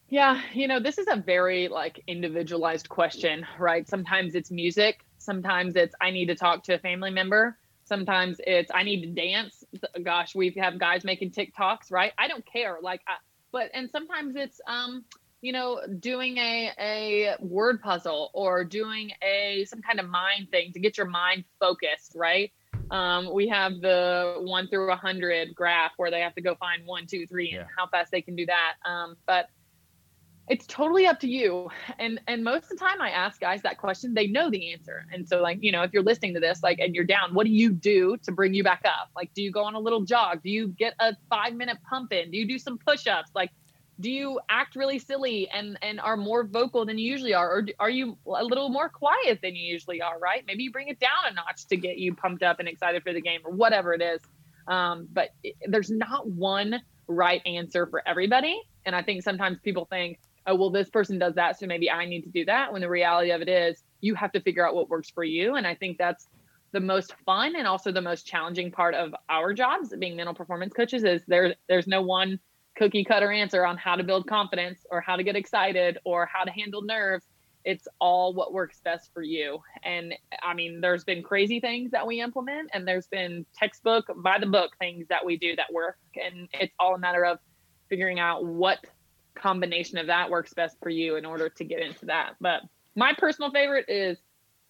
Yeah, 0.10 0.40
you 0.54 0.68
know, 0.68 0.80
this 0.80 0.98
is 1.00 1.08
a 1.10 1.16
very 1.16 1.68
like 1.68 2.02
individualized 2.08 2.90
question, 2.90 3.46
right? 3.58 3.88
Sometimes 3.88 4.36
it's 4.36 4.52
music, 4.52 5.04
sometimes 5.18 5.76
it's 5.76 5.96
I 6.00 6.12
need 6.12 6.28
to 6.28 6.36
talk 6.36 6.64
to 6.66 6.76
a 6.76 6.80
family 6.80 7.10
member, 7.10 7.58
sometimes 7.86 8.40
it's 8.46 8.72
I 8.74 8.84
need 8.84 9.02
to 9.02 9.08
dance. 9.08 9.64
Gosh, 10.04 10.36
we 10.36 10.52
have 10.58 10.78
guys 10.80 11.04
making 11.04 11.32
TikToks, 11.32 11.92
right? 11.92 12.14
I 12.20 12.28
don't 12.28 12.46
care, 12.46 12.78
like, 12.82 13.02
I, 13.08 13.16
but 13.52 13.72
and 13.74 13.90
sometimes 13.90 14.36
it's 14.36 14.62
um 14.68 15.06
you 15.42 15.52
know, 15.52 15.82
doing 16.00 16.38
a 16.38 16.72
a 16.80 17.36
word 17.40 17.82
puzzle 17.82 18.32
or 18.34 18.64
doing 18.64 19.12
a 19.24 19.66
some 19.66 19.82
kind 19.82 20.00
of 20.00 20.08
mind 20.08 20.50
thing 20.52 20.72
to 20.74 20.80
get 20.80 20.98
your 20.98 21.08
mind 21.08 21.46
focused, 21.60 22.14
right? 22.16 22.52
Um, 22.92 23.34
we 23.34 23.48
have 23.50 23.82
the 23.82 24.36
one 24.40 24.68
through 24.68 24.92
a 24.92 24.96
hundred 24.96 25.56
graph 25.56 25.94
where 25.98 26.12
they 26.12 26.22
have 26.22 26.36
to 26.36 26.42
go 26.42 26.56
find 26.56 26.86
one, 26.86 27.08
two, 27.08 27.26
three, 27.28 27.54
and 27.54 27.66
how 27.78 27.88
fast 27.88 28.12
they 28.12 28.22
can 28.22 28.36
do 28.36 28.46
that. 28.46 28.74
Um, 28.90 29.18
but 29.26 29.48
it's 30.48 30.68
totally 30.68 31.08
up 31.08 31.20
to 31.22 31.28
you. 31.28 31.70
And 31.98 32.20
and 32.28 32.44
most 32.44 32.64
of 32.64 32.70
the 32.70 32.76
time 32.78 33.02
I 33.02 33.10
ask 33.10 33.40
guys 33.40 33.62
that 33.64 33.78
question, 33.78 34.14
they 34.14 34.28
know 34.28 34.50
the 34.50 34.74
answer. 34.74 35.06
And 35.12 35.28
so 35.28 35.42
like, 35.42 35.60
you 35.62 35.72
know, 35.72 35.82
if 35.82 35.92
you're 35.94 36.04
listening 36.04 36.34
to 36.36 36.40
this, 36.40 36.62
like 36.62 36.80
and 36.80 36.94
you're 36.94 37.06
down, 37.06 37.34
what 37.34 37.46
do 37.46 37.52
you 37.52 37.72
do 37.72 38.18
to 38.24 38.32
bring 38.32 38.54
you 38.54 38.64
back 38.64 38.82
up? 38.86 39.10
Like, 39.16 39.34
do 39.34 39.42
you 39.42 39.52
go 39.52 39.64
on 39.64 39.76
a 39.76 39.80
little 39.80 40.02
jog? 40.02 40.44
Do 40.44 40.50
you 40.50 40.68
get 40.68 40.94
a 41.00 41.16
five 41.30 41.54
minute 41.54 41.78
pump 41.90 42.14
in? 42.14 42.32
Do 42.32 42.38
you 42.38 42.48
do 42.48 42.60
some 42.60 42.78
push-ups? 42.78 43.32
Like 43.34 43.52
do 44.00 44.12
you 44.12 44.40
act 44.50 44.76
really 44.76 45.00
silly 45.00 45.48
and 45.54 45.78
and 45.82 46.00
are 46.00 46.18
more 46.18 46.44
vocal 46.44 46.86
than 46.86 46.98
you 46.98 47.10
usually 47.10 47.34
are 47.34 47.50
or 47.50 47.66
are 47.80 47.90
you 47.90 48.18
a 48.28 48.44
little 48.44 48.70
more 48.70 48.90
quiet 48.90 49.40
than 49.42 49.56
you 49.56 49.64
usually 49.64 50.02
are 50.02 50.20
right 50.20 50.44
maybe 50.48 50.64
you 50.64 50.72
bring 50.72 50.88
it 50.88 51.00
down 51.00 51.12
a 51.30 51.34
notch 51.34 51.66
to 51.68 51.78
get 51.78 51.98
you 51.98 52.14
pumped 52.14 52.44
up 52.44 52.60
and 52.60 52.68
excited 52.68 53.02
for 53.04 53.14
the 53.14 53.22
game 53.22 53.40
or 53.46 53.52
whatever 53.52 53.94
it 53.94 54.02
is 54.02 54.20
um, 54.68 55.08
but 55.14 55.30
it, 55.44 55.56
there's 55.68 55.90
not 55.90 56.28
one 56.28 56.82
right 57.08 57.42
answer 57.46 57.88
for 57.88 58.02
everybody 58.08 58.62
and 58.86 58.96
i 58.96 59.02
think 59.02 59.24
sometimes 59.24 59.58
people 59.64 59.86
think 59.90 60.20
oh 60.48 60.56
well 60.56 60.70
this 60.70 60.90
person 60.90 61.18
does 61.18 61.36
that 61.36 61.58
so 61.60 61.66
maybe 61.66 61.90
i 61.90 62.06
need 62.06 62.22
to 62.22 62.30
do 62.30 62.46
that 62.46 62.72
when 62.72 62.82
the 62.82 62.90
reality 62.90 63.32
of 63.32 63.42
it 63.42 63.50
is 63.50 63.84
you 64.02 64.16
have 64.16 64.32
to 64.32 64.40
figure 64.42 64.68
out 64.68 64.76
what 64.76 64.90
works 64.90 65.10
for 65.10 65.24
you 65.24 65.56
and 65.56 65.66
i 65.66 65.76
think 65.76 65.98
that's 65.98 66.28
the 66.72 66.80
most 66.80 67.14
fun 67.26 67.56
and 67.56 67.68
also 67.68 67.92
the 67.92 68.02
most 68.02 68.28
challenging 68.28 68.72
part 68.72 68.94
of 68.96 69.16
our 69.30 69.54
jobs 69.54 69.94
being 69.98 70.16
mental 70.16 70.34
performance 70.34 70.74
coaches 70.74 71.04
is 71.04 71.22
there 71.28 71.56
there's 71.68 71.88
no 71.88 72.02
one 72.02 72.40
cookie 72.76 73.04
cutter 73.04 73.32
answer 73.32 73.66
on 73.66 73.78
how 73.78 73.96
to 73.96 74.04
build 74.04 74.28
confidence 74.28 74.86
or 74.92 75.02
how 75.02 75.16
to 75.16 75.24
get 75.24 75.36
excited 75.36 75.98
or 76.04 76.26
how 76.26 76.44
to 76.44 76.52
handle 76.52 76.82
nerves. 76.82 77.26
It's 77.64 77.88
all 78.00 78.34
what 78.34 78.54
works 78.54 78.80
best 78.84 79.12
for 79.14 79.24
you. 79.24 79.60
And 79.84 80.14
I 80.44 80.54
mean, 80.54 80.82
there's 80.82 81.04
been 81.04 81.24
crazy 81.24 81.60
things 81.60 81.92
that 81.92 82.06
we 82.06 82.22
implement, 82.22 82.70
and 82.74 82.88
there's 82.88 83.08
been 83.08 83.46
textbook 83.58 84.06
by 84.18 84.38
the 84.38 84.46
book 84.46 84.72
things 84.78 85.08
that 85.08 85.26
we 85.26 85.38
do 85.38 85.56
that 85.56 85.74
work. 85.74 85.98
And 86.16 86.48
it's 86.54 86.76
all 86.80 86.94
a 86.94 87.00
matter 87.00 87.26
of 87.26 87.40
figuring 87.90 88.20
out 88.20 88.46
what 88.46 88.86
combination 89.36 89.98
of 89.98 90.08
that 90.08 90.30
works 90.30 90.54
best 90.54 90.78
for 90.82 90.90
you 90.90 91.16
in 91.16 91.26
order 91.26 91.50
to 91.50 91.64
get 91.64 91.80
into 91.82 92.06
that. 92.06 92.36
But 92.40 92.62
my 92.96 93.14
personal 93.18 93.52
favorite 93.52 93.86
is 93.88 94.18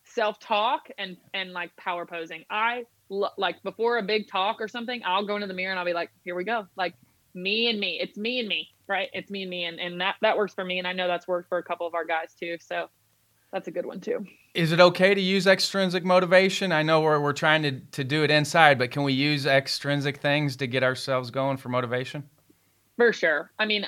self 0.03 0.39
talk 0.39 0.89
and 0.97 1.18
and 1.34 1.51
like 1.51 1.76
power 1.78 2.05
posing. 2.05 2.43
I 2.49 2.86
like 3.09 3.61
before 3.63 3.97
a 3.97 4.03
big 4.03 4.28
talk 4.28 4.57
or 4.59 4.68
something, 4.68 5.01
I'll 5.05 5.26
go 5.26 5.36
into 5.36 5.47
the 5.47 5.53
mirror 5.53 5.72
and 5.72 5.80
I'll 5.80 5.86
be 5.86 5.93
like, 5.93 6.09
here 6.24 6.36
we 6.36 6.43
go. 6.43 6.68
Like 6.76 6.95
me 7.34 7.70
and 7.70 7.80
me. 7.80 7.99
It's 8.01 8.18
me 8.18 8.39
and 8.39 8.47
me, 8.47 8.70
right? 8.88 9.09
It's 9.13 9.30
me 9.30 9.43
and 9.43 9.49
me, 9.49 9.66
and 9.66 9.80
and 9.80 10.01
that 10.01 10.16
that 10.22 10.38
works 10.38 10.53
for 10.53 10.63
me, 10.63 10.80
and 10.80 10.88
I 10.88 10.93
know 10.93 11.07
that's 11.07 11.28
worked 11.28 11.49
for 11.49 11.57
a 11.57 11.63
couple 11.63 11.86
of 11.86 11.93
our 11.93 12.05
guys 12.05 12.34
too. 12.39 12.57
So 12.59 12.88
that's 13.51 13.68
a 13.68 13.72
good 13.72 13.86
one 13.86 13.99
too. 13.99 14.26
Is 14.53 14.72
it 14.72 14.80
okay 14.80 15.13
to 15.13 15.22
use 15.22 15.45
extrinsic 15.47 16.03
motivation? 16.03 16.72
I 16.72 16.82
know 16.82 17.01
we're 17.01 17.20
we're 17.20 17.34
trying 17.34 17.61
to 17.63 17.80
to 17.80 18.03
do 18.03 18.24
it 18.24 18.32
inside, 18.32 18.80
but 18.80 18.91
can 18.91 19.03
we 19.03 19.13
use 19.13 19.45
extrinsic 19.45 20.18
things 20.18 20.55
to 20.57 20.68
get 20.68 20.84
ourselves 20.84 21.30
going 21.30 21.57
for 21.57 21.70
motivation? 21.70 22.24
For 22.97 23.13
sure. 23.13 23.51
I 23.59 23.66
mean. 23.66 23.86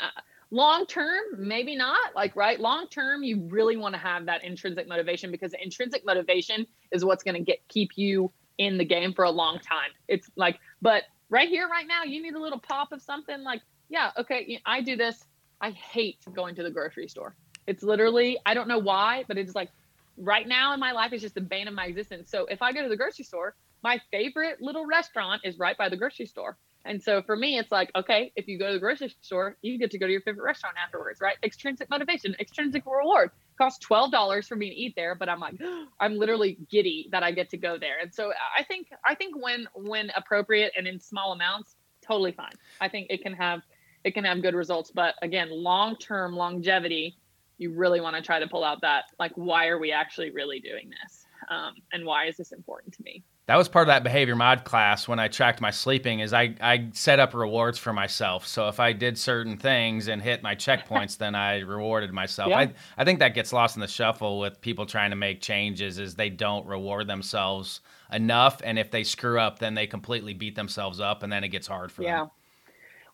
Long 0.50 0.86
term 0.86 1.24
maybe 1.38 1.76
not 1.76 2.16
like 2.16 2.36
right 2.36 2.60
long 2.60 2.88
term 2.88 3.22
you 3.22 3.48
really 3.50 3.76
want 3.76 3.94
to 3.94 4.00
have 4.00 4.26
that 4.28 4.46
intrinsic 4.46 4.88
motivation 4.88 5.30
because 5.30 5.54
intrinsic 5.62 6.06
motivation 6.06 6.66
is 6.92 7.04
what's 7.04 7.22
going 7.22 7.36
to 7.36 7.42
get 7.42 7.60
keep 7.68 7.98
you 7.98 8.32
in 8.58 8.78
the 8.78 8.86
game 8.86 9.14
for 9.14 9.26
a 9.26 9.30
long 9.30 9.60
time 9.60 9.90
it's 10.08 10.32
like 10.38 10.58
but 10.82 11.04
right 11.30 11.50
here, 11.50 11.68
right 11.68 11.88
now, 11.88 12.04
you 12.04 12.22
need 12.22 12.36
a 12.36 12.40
little 12.40 12.60
pop 12.60 12.92
of 12.92 13.02
something 13.02 13.44
like, 13.44 13.62
yeah, 13.90 14.12
okay, 14.18 14.62
I 14.66 14.82
do 14.82 14.96
this. 14.96 15.24
I 15.62 15.72
hate 15.72 16.20
going 16.34 16.56
to 16.56 16.64
the 16.64 16.72
grocery 16.72 17.08
store. 17.08 17.36
It's 17.66 17.84
literally, 17.84 18.38
I 18.46 18.54
don't 18.54 18.68
know 18.68 18.78
why, 18.78 19.26
but 19.28 19.38
it's 19.38 19.56
like 19.56 19.70
right 20.18 20.48
now 20.48 20.74
in 20.74 20.80
my 20.80 20.92
life, 20.92 21.14
is 21.14 21.22
just 21.22 21.36
the 21.36 21.42
bane 21.42 21.68
of 21.68 21.74
my 21.74 21.86
existence. 21.86 22.30
So 22.32 22.46
if 22.46 22.62
I 22.62 22.72
go 22.72 22.82
to 22.84 22.90
the 22.90 22.98
grocery 22.98 23.26
store, 23.26 23.56
my 23.84 24.00
favorite 24.12 24.62
little 24.62 24.86
restaurant 24.86 25.42
is 25.44 25.58
right 25.58 25.78
by 25.78 25.90
the 25.90 25.98
grocery 25.98 26.26
store. 26.26 26.58
And 26.88 27.02
so 27.02 27.22
for 27.22 27.36
me, 27.36 27.58
it's 27.58 27.72
like, 27.72 27.92
okay, 27.96 28.32
if 28.36 28.48
you 28.48 28.58
go 28.58 28.68
to 28.68 28.74
the 28.74 28.80
grocery 28.80 29.14
store, 29.22 29.58
you 29.62 29.78
get 29.78 29.92
to 29.92 30.00
go 30.00 30.08
to 30.08 30.12
your 30.12 30.22
favorite 30.22 30.44
restaurant 30.44 30.76
afterwards, 30.84 31.20
right? 31.22 31.36
Extrinsic 31.44 31.90
motivation, 31.90 32.36
extrinsic 32.40 32.84
reward. 32.86 33.32
Costs 33.58 33.80
twelve 33.80 34.12
dollars 34.12 34.48
for 34.48 34.56
me 34.56 34.70
to 34.70 34.76
eat 34.76 34.94
there, 34.96 35.16
but 35.16 35.30
I'm 35.30 35.40
like, 35.40 35.60
I'm 36.00 36.18
literally 36.18 36.58
giddy 36.70 37.10
that 37.12 37.24
I 37.24 37.32
get 37.32 37.50
to 37.52 37.58
go 37.58 37.78
there. 37.78 37.98
And 38.02 38.14
so 38.14 38.32
I 38.58 38.64
think 38.64 38.88
I 39.06 39.16
think 39.16 39.36
when 39.36 39.68
when 39.74 40.12
appropriate 40.16 40.74
and 40.78 40.88
in 40.88 41.00
small 41.00 41.34
amounts, 41.34 41.76
totally 42.02 42.32
fine. 42.32 42.54
I 42.80 42.88
think 42.88 43.08
it 43.10 43.22
can 43.22 43.34
have 43.34 43.62
it 44.04 44.14
can 44.14 44.24
have 44.24 44.42
good 44.42 44.56
results. 44.56 44.92
But 44.92 45.16
again, 45.22 45.50
long 45.52 45.98
term 45.98 46.36
longevity, 46.36 47.18
you 47.58 47.74
really 47.74 48.00
want 48.00 48.16
to 48.16 48.22
try 48.22 48.40
to 48.40 48.48
pull 48.48 48.64
out 48.64 48.82
that 48.82 49.06
like, 49.20 49.34
why 49.36 49.68
are 49.68 49.80
we 49.80 49.92
actually 49.92 50.32
really 50.32 50.60
doing 50.60 50.90
this? 50.90 51.26
Um, 51.50 51.74
and 51.92 52.06
why 52.06 52.26
is 52.26 52.38
this 52.38 52.52
important 52.52 52.94
to 52.96 53.04
me? 53.04 53.24
That 53.48 53.56
was 53.56 53.70
part 53.70 53.84
of 53.84 53.88
that 53.88 54.04
behavior 54.04 54.36
mod 54.36 54.66
class 54.66 55.08
when 55.08 55.20
I 55.20 55.30
tracked 55.30 55.62
my 55.62 55.72
sleeping 55.72 56.20
is 56.20 56.34
I, 56.34 56.54
I 56.60 56.90
set 56.92 57.20
up 57.22 57.34
rewards 57.34 57.78
for 57.78 57.94
myself. 57.94 58.46
So 58.46 58.68
if 58.68 58.78
I 58.78 58.92
did 58.92 59.18
certain 59.18 59.56
things 59.56 60.10
and 60.10 60.22
hit 60.22 60.44
my 60.44 60.54
checkpoints, 60.54 61.18
then 61.18 61.34
I 61.34 61.60
rewarded 61.60 62.12
myself. 62.12 62.50
Yeah. 62.50 62.60
I, 62.60 62.74
I 62.98 63.06
think 63.06 63.20
that 63.20 63.34
gets 63.34 63.54
lost 63.54 63.78
in 63.78 63.80
the 63.80 63.88
shuffle 63.88 64.40
with 64.40 64.60
people 64.60 64.86
trying 64.86 65.12
to 65.12 65.16
make 65.16 65.40
changes 65.40 65.98
is 65.98 66.16
they 66.16 66.30
don't 66.30 66.68
reward 66.68 67.08
themselves 67.08 67.80
enough. 68.12 68.62
And 68.66 68.78
if 68.78 68.92
they 68.92 69.06
screw 69.06 69.40
up, 69.40 69.60
then 69.60 69.76
they 69.76 69.88
completely 69.88 70.34
beat 70.34 70.56
themselves 70.56 71.00
up 71.00 71.24
and 71.24 71.32
then 71.32 71.46
it 71.46 71.50
gets 71.50 71.68
hard 71.68 71.90
for 71.90 72.02
them. 72.02 72.10
yeah. 72.10 72.20
them. 72.20 72.32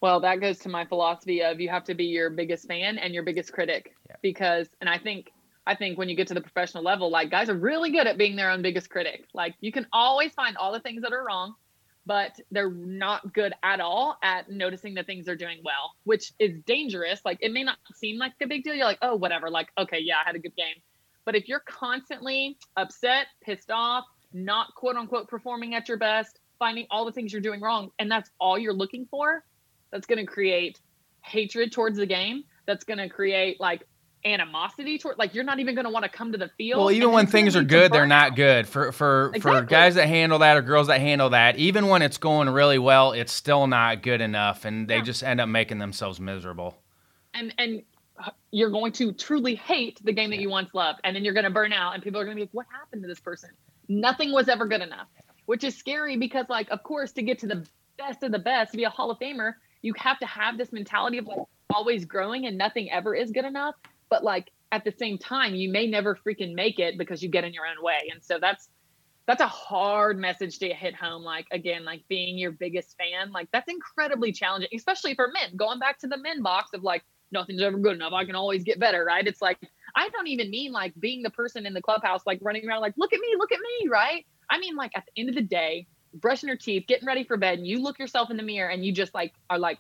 Well, 0.02 0.20
that 0.22 0.42
goes 0.42 0.58
to 0.60 0.70
my 0.70 0.84
philosophy 0.84 1.44
of 1.44 1.62
you 1.62 1.70
have 1.70 1.84
to 1.84 1.94
be 1.94 2.06
your 2.06 2.32
biggest 2.32 2.68
fan 2.68 2.98
and 2.98 3.14
your 3.14 3.24
biggest 3.24 3.54
critic 3.54 3.96
yeah. 4.10 4.16
because, 4.24 4.68
and 4.82 4.90
I 4.90 4.98
think 4.98 5.32
I 5.66 5.76
think 5.76 5.97
when 5.97 6.09
you 6.09 6.16
get 6.16 6.28
to 6.28 6.34
the 6.34 6.41
professional 6.41 6.84
level, 6.84 7.09
like 7.09 7.32
guys 7.32 7.49
are 7.49 7.55
really 7.55 7.91
good 7.91 8.07
at 8.07 8.18
being 8.18 8.36
their 8.36 8.51
own 8.51 8.61
biggest 8.61 8.89
critic. 8.89 9.26
Like 9.34 9.55
you 9.61 9.72
can 9.72 9.88
always 9.93 10.34
find 10.34 10.57
all 10.57 10.74
the 10.74 10.80
things 10.80 11.01
that 11.03 11.14
are 11.14 11.24
wrong, 11.26 11.55
but 12.05 12.38
they're 12.51 12.72
not 12.72 13.34
good 13.34 13.53
at 13.64 13.80
all 13.80 14.18
at 14.22 14.49
noticing 14.49 14.93
the 14.93 15.03
things 15.03 15.26
they're 15.26 15.36
doing 15.36 15.59
well, 15.64 15.95
which 16.03 16.34
is 16.39 16.59
dangerous. 16.66 17.22
Like 17.24 17.38
it 17.41 17.53
may 17.53 17.64
not 17.64 17.78
seem 17.95 18.18
like 18.18 18.34
a 18.41 18.47
big 18.47 18.64
deal. 18.64 18.76
You're 18.76 18.86
like, 18.86 18.99
oh, 19.01 19.16
whatever. 19.16 19.49
Like, 19.49 19.70
okay, 19.78 19.99
yeah, 20.01 20.16
I 20.16 20.28
had 20.28 20.36
a 20.36 20.39
good 20.39 20.55
game. 20.55 20.76
But 21.26 21.36
if 21.36 21.47
you're 21.47 21.61
constantly 21.61 22.57
upset, 22.76 23.28
pissed 23.41 23.72
off, 23.72 24.03
not 24.34 24.76
quote 24.76 24.97
unquote 24.97 25.30
performing 25.30 25.76
at 25.76 25.88
your 25.88 25.97
best, 25.97 26.39
finding 26.59 26.88
all 26.91 27.05
the 27.05 27.11
things 27.14 27.32
you're 27.32 27.41
doing 27.41 27.61
wrong, 27.61 27.91
and 27.99 28.11
that's 28.11 28.30
all 28.39 28.59
you're 28.59 28.74
looking 28.74 29.05
for, 29.09 29.43
that's 29.91 30.07
going 30.07 30.20
to 30.20 30.26
create 30.26 30.82
hatred 31.22 31.72
towards 31.72 31.97
the 31.97 32.05
game. 32.05 32.43
That's 32.66 32.84
going 32.84 32.97
to 32.97 33.07
create 33.07 33.59
like 33.61 33.88
animosity 34.26 34.98
toward 34.98 35.18
like 35.18 35.34
you're 35.34 35.44
not 35.44 35.60
even 35.60 35.76
going 35.76 35.86
to 35.86 35.92
want 35.92 36.04
to 36.04 36.10
come 36.10 36.32
to 36.32 36.38
the 36.38 36.50
field. 36.58 36.80
Well, 36.80 36.92
even 36.92 37.12
when 37.12 37.28
things 37.28 37.56
are 37.56 37.64
good, 37.64 37.92
they're 37.92 38.08
not 38.08 38.36
good. 38.36 38.68
For 38.68 38.92
for 38.92 39.32
exactly. 39.34 39.62
for 39.62 39.66
guys 39.66 39.96
that 39.96 40.08
handle 40.08 40.40
that 40.40 40.58
or 40.58 40.62
girls 40.62 40.88
that 40.88 41.02
handle 41.02 41.30
that, 41.32 41.58
even 41.58 41.88
when 41.88 42.02
it's 42.02 42.18
going 42.18 42.50
really 42.50 42.80
well, 42.80 43.12
it's 43.12 43.34
still 43.34 43.68
not 43.68 44.02
good 44.02 44.22
enough 44.22 44.66
and 44.66 44.88
they 44.88 44.98
yeah. 44.98 45.04
just 45.04 45.24
end 45.24 45.42
up 45.42 45.50
making 45.50 45.80
themselves 45.80 46.20
miserable. 46.20 46.78
And 47.34 47.54
and 47.58 47.84
uh, 48.24 48.32
you're 48.52 48.70
going 48.70 48.92
to 48.94 49.12
truly 49.12 49.56
hate 49.56 50.00
the 50.04 50.14
game 50.14 50.30
that 50.30 50.40
you 50.40 50.50
once 50.50 50.74
loved 50.74 51.00
and 51.04 51.16
then 51.16 51.26
you're 51.26 51.34
going 51.34 51.46
to 51.46 51.50
burn 51.50 51.74
out 51.74 51.94
and 51.94 52.04
people 52.04 52.20
are 52.20 52.26
going 52.26 52.38
to 52.38 52.42
be 52.42 52.46
like 52.46 52.54
what 52.54 52.66
happened 52.72 53.02
to 53.02 53.08
this 53.08 53.20
person? 53.20 53.50
Nothing 53.90 54.32
was 54.32 54.48
ever 54.48 54.68
good 54.68 54.82
enough. 54.82 55.08
Which 55.46 55.66
is 55.66 55.76
scary 55.76 56.16
because 56.18 56.46
like 56.50 56.70
of 56.70 56.84
course 56.84 57.12
to 57.14 57.22
get 57.22 57.40
to 57.40 57.48
the 57.48 57.66
best 57.98 58.24
of 58.24 58.32
the 58.32 58.40
best, 58.40 58.72
to 58.72 58.78
be 58.78 58.86
a 58.86 58.90
Hall 58.90 59.12
of 59.12 59.20
Famer, 59.20 59.54
you 59.82 59.94
have 59.98 60.18
to 60.20 60.26
have 60.26 60.58
this 60.58 60.72
mentality 60.72 61.18
of 61.18 61.28
like 61.28 61.40
always 61.74 62.06
growing 62.06 62.46
and 62.46 62.58
nothing 62.58 62.92
ever 62.92 63.16
is 63.16 63.32
good 63.32 63.46
enough 63.46 63.76
but 64.14 64.24
like 64.24 64.51
at 64.72 64.86
the 64.86 64.91
same 64.91 65.18
time 65.18 65.55
you 65.55 65.72
may 65.72 65.88
never 65.88 66.16
freaking 66.16 66.53
make 66.53 66.78
it 66.78 66.99
because 66.99 67.24
you 67.24 67.30
get 67.30 67.43
in 67.43 67.51
your 67.51 67.66
own 67.66 67.84
way. 67.84 68.11
And 68.11 68.24
so 68.24 68.38
that's 68.38 68.70
that's 69.26 69.41
a 69.41 69.47
hard 69.47 70.20
message 70.20 70.59
to 70.59 70.72
hit 70.72 70.93
home 70.93 71.24
like 71.24 71.47
again 71.51 71.84
like 71.84 72.03
being 72.09 72.38
your 72.38 72.51
biggest 72.51 72.95
fan 72.95 73.32
like 73.32 73.47
that's 73.51 73.68
incredibly 73.72 74.32
challenging 74.32 74.70
especially 74.72 75.16
for 75.16 75.32
men. 75.34 75.55
Going 75.55 75.80
back 75.80 75.97
to 75.99 76.07
the 76.07 76.20
men 76.20 76.43
box 76.43 76.74
of 76.76 76.84
like 76.84 77.01
nothing's 77.32 77.64
ever 77.64 77.80
good 77.80 77.95
enough 77.95 78.14
i 78.14 78.24
can 78.24 78.36
always 78.36 78.64
get 78.64 78.80
better 78.80 79.03
right? 79.03 79.26
It's 79.26 79.41
like 79.41 79.57
i 79.95 80.09
don't 80.09 80.28
even 80.28 80.51
mean 80.51 80.72
like 80.72 80.93
being 80.99 81.24
the 81.24 81.32
person 81.32 81.66
in 81.66 81.74
the 81.74 81.82
clubhouse 81.82 82.22
like 82.28 82.38
running 82.43 82.70
around 82.70 82.82
like 82.82 82.93
look 82.95 83.14
at 83.14 83.20
me 83.20 83.34
look 83.39 83.51
at 83.51 83.59
me 83.59 83.89
right? 83.89 84.24
I 84.47 84.59
mean 84.59 84.76
like 84.76 84.91
at 84.95 85.05
the 85.07 85.20
end 85.20 85.30
of 85.30 85.36
the 85.36 85.41
day 85.41 85.88
brushing 86.14 86.49
your 86.49 86.57
teeth 86.57 86.86
getting 86.88 87.07
ready 87.07 87.24
for 87.24 87.36
bed 87.36 87.57
and 87.57 87.66
you 87.66 87.82
look 87.82 87.97
yourself 87.97 88.30
in 88.30 88.38
the 88.38 88.43
mirror 88.43 88.70
and 88.70 88.86
you 88.86 88.91
just 88.91 89.16
like 89.16 89.34
are 89.49 89.57
like 89.57 89.80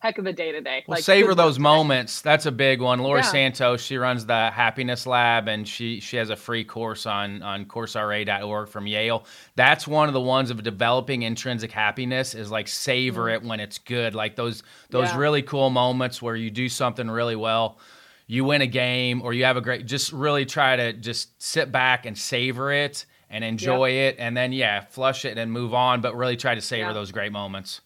heck 0.00 0.18
of 0.18 0.26
a 0.26 0.32
day 0.32 0.52
today. 0.52 0.84
Well, 0.86 0.96
like, 0.96 1.04
savor 1.04 1.34
those 1.34 1.58
moments. 1.58 2.20
That's 2.20 2.46
a 2.46 2.52
big 2.52 2.80
one. 2.80 3.00
Laurie 3.00 3.20
yeah. 3.20 3.30
Santos, 3.30 3.80
she 3.80 3.96
runs 3.96 4.26
the 4.26 4.50
Happiness 4.50 5.06
Lab, 5.06 5.48
and 5.48 5.66
she 5.66 6.00
she 6.00 6.16
has 6.16 6.30
a 6.30 6.36
free 6.36 6.64
course 6.64 7.06
on 7.06 7.42
on 7.42 7.66
coursera.org 7.66 8.68
from 8.68 8.86
Yale. 8.86 9.24
That's 9.56 9.86
one 9.86 10.08
of 10.08 10.14
the 10.14 10.20
ones 10.20 10.50
of 10.50 10.62
developing 10.62 11.22
intrinsic 11.22 11.72
happiness 11.72 12.34
is 12.34 12.50
like 12.50 12.68
savor 12.68 13.24
mm. 13.24 13.34
it 13.34 13.42
when 13.42 13.60
it's 13.60 13.78
good. 13.78 14.14
Like 14.14 14.36
those 14.36 14.62
those 14.90 15.08
yeah. 15.08 15.18
really 15.18 15.42
cool 15.42 15.70
moments 15.70 16.22
where 16.22 16.36
you 16.36 16.50
do 16.50 16.68
something 16.68 17.10
really 17.10 17.36
well. 17.36 17.78
You 18.26 18.44
win 18.44 18.60
a 18.60 18.66
game 18.66 19.22
or 19.22 19.32
you 19.32 19.44
have 19.44 19.56
a 19.56 19.62
great 19.62 19.86
just 19.86 20.12
really 20.12 20.44
try 20.44 20.76
to 20.76 20.92
just 20.92 21.42
sit 21.42 21.72
back 21.72 22.04
and 22.04 22.16
savor 22.16 22.70
it 22.70 23.06
and 23.30 23.42
enjoy 23.42 23.90
yep. 23.90 24.14
it 24.14 24.20
and 24.20 24.36
then 24.36 24.52
yeah, 24.52 24.80
flush 24.80 25.24
it 25.24 25.38
and 25.38 25.52
move 25.52 25.74
on, 25.74 26.00
but 26.00 26.14
really 26.16 26.36
try 26.36 26.54
to 26.54 26.60
savor 26.60 26.88
yeah. 26.88 26.92
those 26.92 27.10
great 27.10 27.32
moments. 27.32 27.80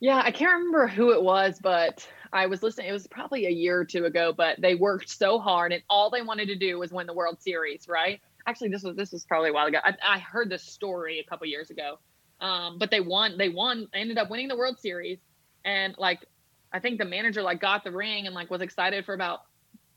Yeah, 0.00 0.22
I 0.24 0.30
can't 0.30 0.52
remember 0.52 0.86
who 0.86 1.12
it 1.12 1.22
was, 1.22 1.58
but 1.60 2.06
I 2.32 2.46
was 2.46 2.62
listening. 2.62 2.88
It 2.88 2.92
was 2.92 3.06
probably 3.06 3.46
a 3.46 3.50
year 3.50 3.80
or 3.80 3.84
two 3.84 4.04
ago, 4.04 4.32
but 4.36 4.60
they 4.60 4.74
worked 4.74 5.08
so 5.08 5.38
hard, 5.38 5.72
and 5.72 5.82
all 5.90 6.10
they 6.10 6.22
wanted 6.22 6.46
to 6.46 6.56
do 6.56 6.78
was 6.78 6.92
win 6.92 7.06
the 7.06 7.12
World 7.12 7.40
Series, 7.40 7.88
right? 7.88 8.20
Actually, 8.46 8.68
this 8.68 8.82
was 8.82 8.96
this 8.96 9.12
was 9.12 9.24
probably 9.24 9.50
a 9.50 9.52
while 9.52 9.66
ago. 9.66 9.78
I, 9.82 9.94
I 10.06 10.18
heard 10.18 10.50
this 10.50 10.62
story 10.62 11.18
a 11.18 11.24
couple 11.24 11.46
years 11.46 11.70
ago, 11.70 11.98
um, 12.40 12.78
but 12.78 12.90
they 12.90 13.00
won. 13.00 13.36
They 13.36 13.48
won. 13.48 13.88
Ended 13.92 14.18
up 14.18 14.30
winning 14.30 14.48
the 14.48 14.56
World 14.56 14.78
Series, 14.78 15.18
and 15.64 15.96
like 15.98 16.20
I 16.72 16.78
think 16.78 16.98
the 16.98 17.04
manager 17.04 17.42
like 17.42 17.60
got 17.60 17.82
the 17.82 17.90
ring 17.90 18.26
and 18.26 18.34
like 18.34 18.50
was 18.50 18.60
excited 18.60 19.04
for 19.04 19.14
about 19.14 19.40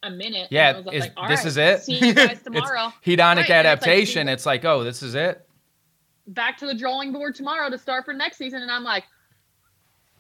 a 0.04 0.10
minute. 0.10 0.48
Yeah, 0.50 0.80
is, 0.80 0.86
like, 0.86 0.94
this 0.94 1.16
right, 1.18 1.46
is 1.46 1.58
it. 1.58 1.84
See 1.84 2.08
you 2.08 2.14
guys 2.14 2.42
tomorrow. 2.44 2.92
hedonic 3.06 3.36
right, 3.36 3.52
adaptation. 3.52 4.28
It's 4.28 4.46
like, 4.48 4.62
it's 4.62 4.66
like, 4.66 4.74
oh, 4.74 4.84
this 4.84 5.04
is 5.04 5.14
it. 5.14 5.48
Back 6.28 6.58
to 6.58 6.66
the 6.66 6.74
drawing 6.74 7.12
board 7.12 7.36
tomorrow 7.36 7.70
to 7.70 7.78
start 7.78 8.06
for 8.06 8.14
next 8.14 8.38
season, 8.38 8.62
and 8.64 8.72
I'm 8.72 8.84
like, 8.84 9.04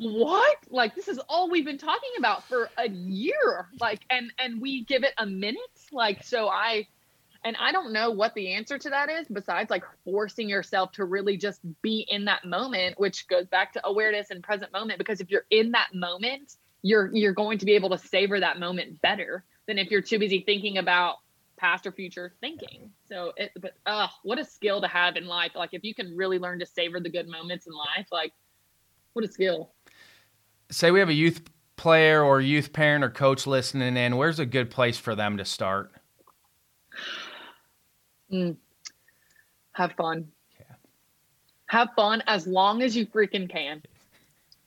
what? 0.02 0.58
Like 0.70 0.95
this 0.95 1.08
is 1.08 1.20
all 1.30 1.49
we've 1.49 1.66
been 1.66 1.78
talking 1.78 2.10
about 2.18 2.43
for 2.47 2.70
a 2.78 2.89
year. 2.89 3.68
Like 3.80 4.02
and 4.10 4.32
and 4.39 4.60
we 4.60 4.84
give 4.84 5.04
it 5.04 5.14
a 5.18 5.26
minute? 5.26 5.60
Like 5.91 6.24
so 6.24 6.47
i 6.47 6.88
and 7.43 7.56
i 7.60 7.72
don't 7.72 7.91
know 7.91 8.12
what 8.12 8.34
the 8.34 8.54
answer 8.54 8.78
to 8.78 8.89
that 8.89 9.10
is 9.10 9.28
besides 9.28 9.70
like 9.70 9.84
forcing 10.06 10.47
yourself 10.49 10.91
to 10.91 11.06
really 11.06 11.38
just 11.38 11.60
be 11.82 12.06
in 12.10 12.26
that 12.26 12.45
moment 12.45 12.99
which 12.99 13.28
goes 13.28 13.47
back 13.47 13.74
to 13.74 13.86
awareness 13.86 14.30
and 14.30 14.43
present 14.43 14.72
moment 14.72 14.97
because 14.97 15.22
if 15.22 15.30
you're 15.30 15.45
in 15.49 15.72
that 15.72 15.89
moment 15.93 16.56
you're 16.82 17.14
you're 17.14 17.34
going 17.34 17.58
to 17.58 17.66
be 17.66 17.74
able 17.74 17.89
to 17.89 17.97
savor 17.97 18.39
that 18.39 18.60
moment 18.60 19.02
better 19.02 19.43
than 19.68 19.78
if 19.78 19.91
you're 19.91 20.02
too 20.02 20.20
busy 20.20 20.41
thinking 20.41 20.78
about 20.78 21.18
past 21.58 21.86
or 21.86 21.91
future 21.91 22.34
thinking. 22.41 22.89
So 23.08 23.34
it 23.38 23.52
but 23.60 23.74
uh 23.86 24.08
what 24.24 24.39
a 24.39 24.45
skill 24.45 24.82
to 24.82 24.88
have 24.88 25.16
in 25.16 25.28
life. 25.28 25.52
Like 25.56 25.74
if 25.74 25.84
you 25.84 25.93
can 25.93 26.18
really 26.18 26.39
learn 26.39 26.60
to 26.60 26.66
savor 26.66 26.99
the 26.99 27.10
good 27.10 27.28
moments 27.28 27.68
in 27.68 27.74
life 27.74 28.08
like 28.12 28.34
what 29.14 29.26
a 29.26 29.32
skill 29.32 29.74
say 30.72 30.92
we 30.92 31.00
have 31.00 31.10
a 31.10 31.14
youth 31.14 31.42
player 31.76 32.24
or 32.24 32.42
youth 32.42 32.74
parent 32.74 33.04
or 33.04 33.10
coach 33.10 33.46
listening 33.46 33.98
in, 33.98 34.18
where's 34.18 34.40
a 34.40 34.46
good 34.46 34.70
place 34.70 34.98
for 34.98 35.16
them 35.16 35.38
to 35.38 35.46
start? 35.46 35.92
Mm. 38.32 38.58
Have 39.74 39.94
fun. 39.94 40.28
Yeah. 40.60 40.76
Have 41.68 41.90
fun 41.96 42.24
as 42.28 42.48
long 42.48 42.82
as 42.82 42.96
you 42.96 43.06
freaking 43.06 43.50
can. 43.50 43.82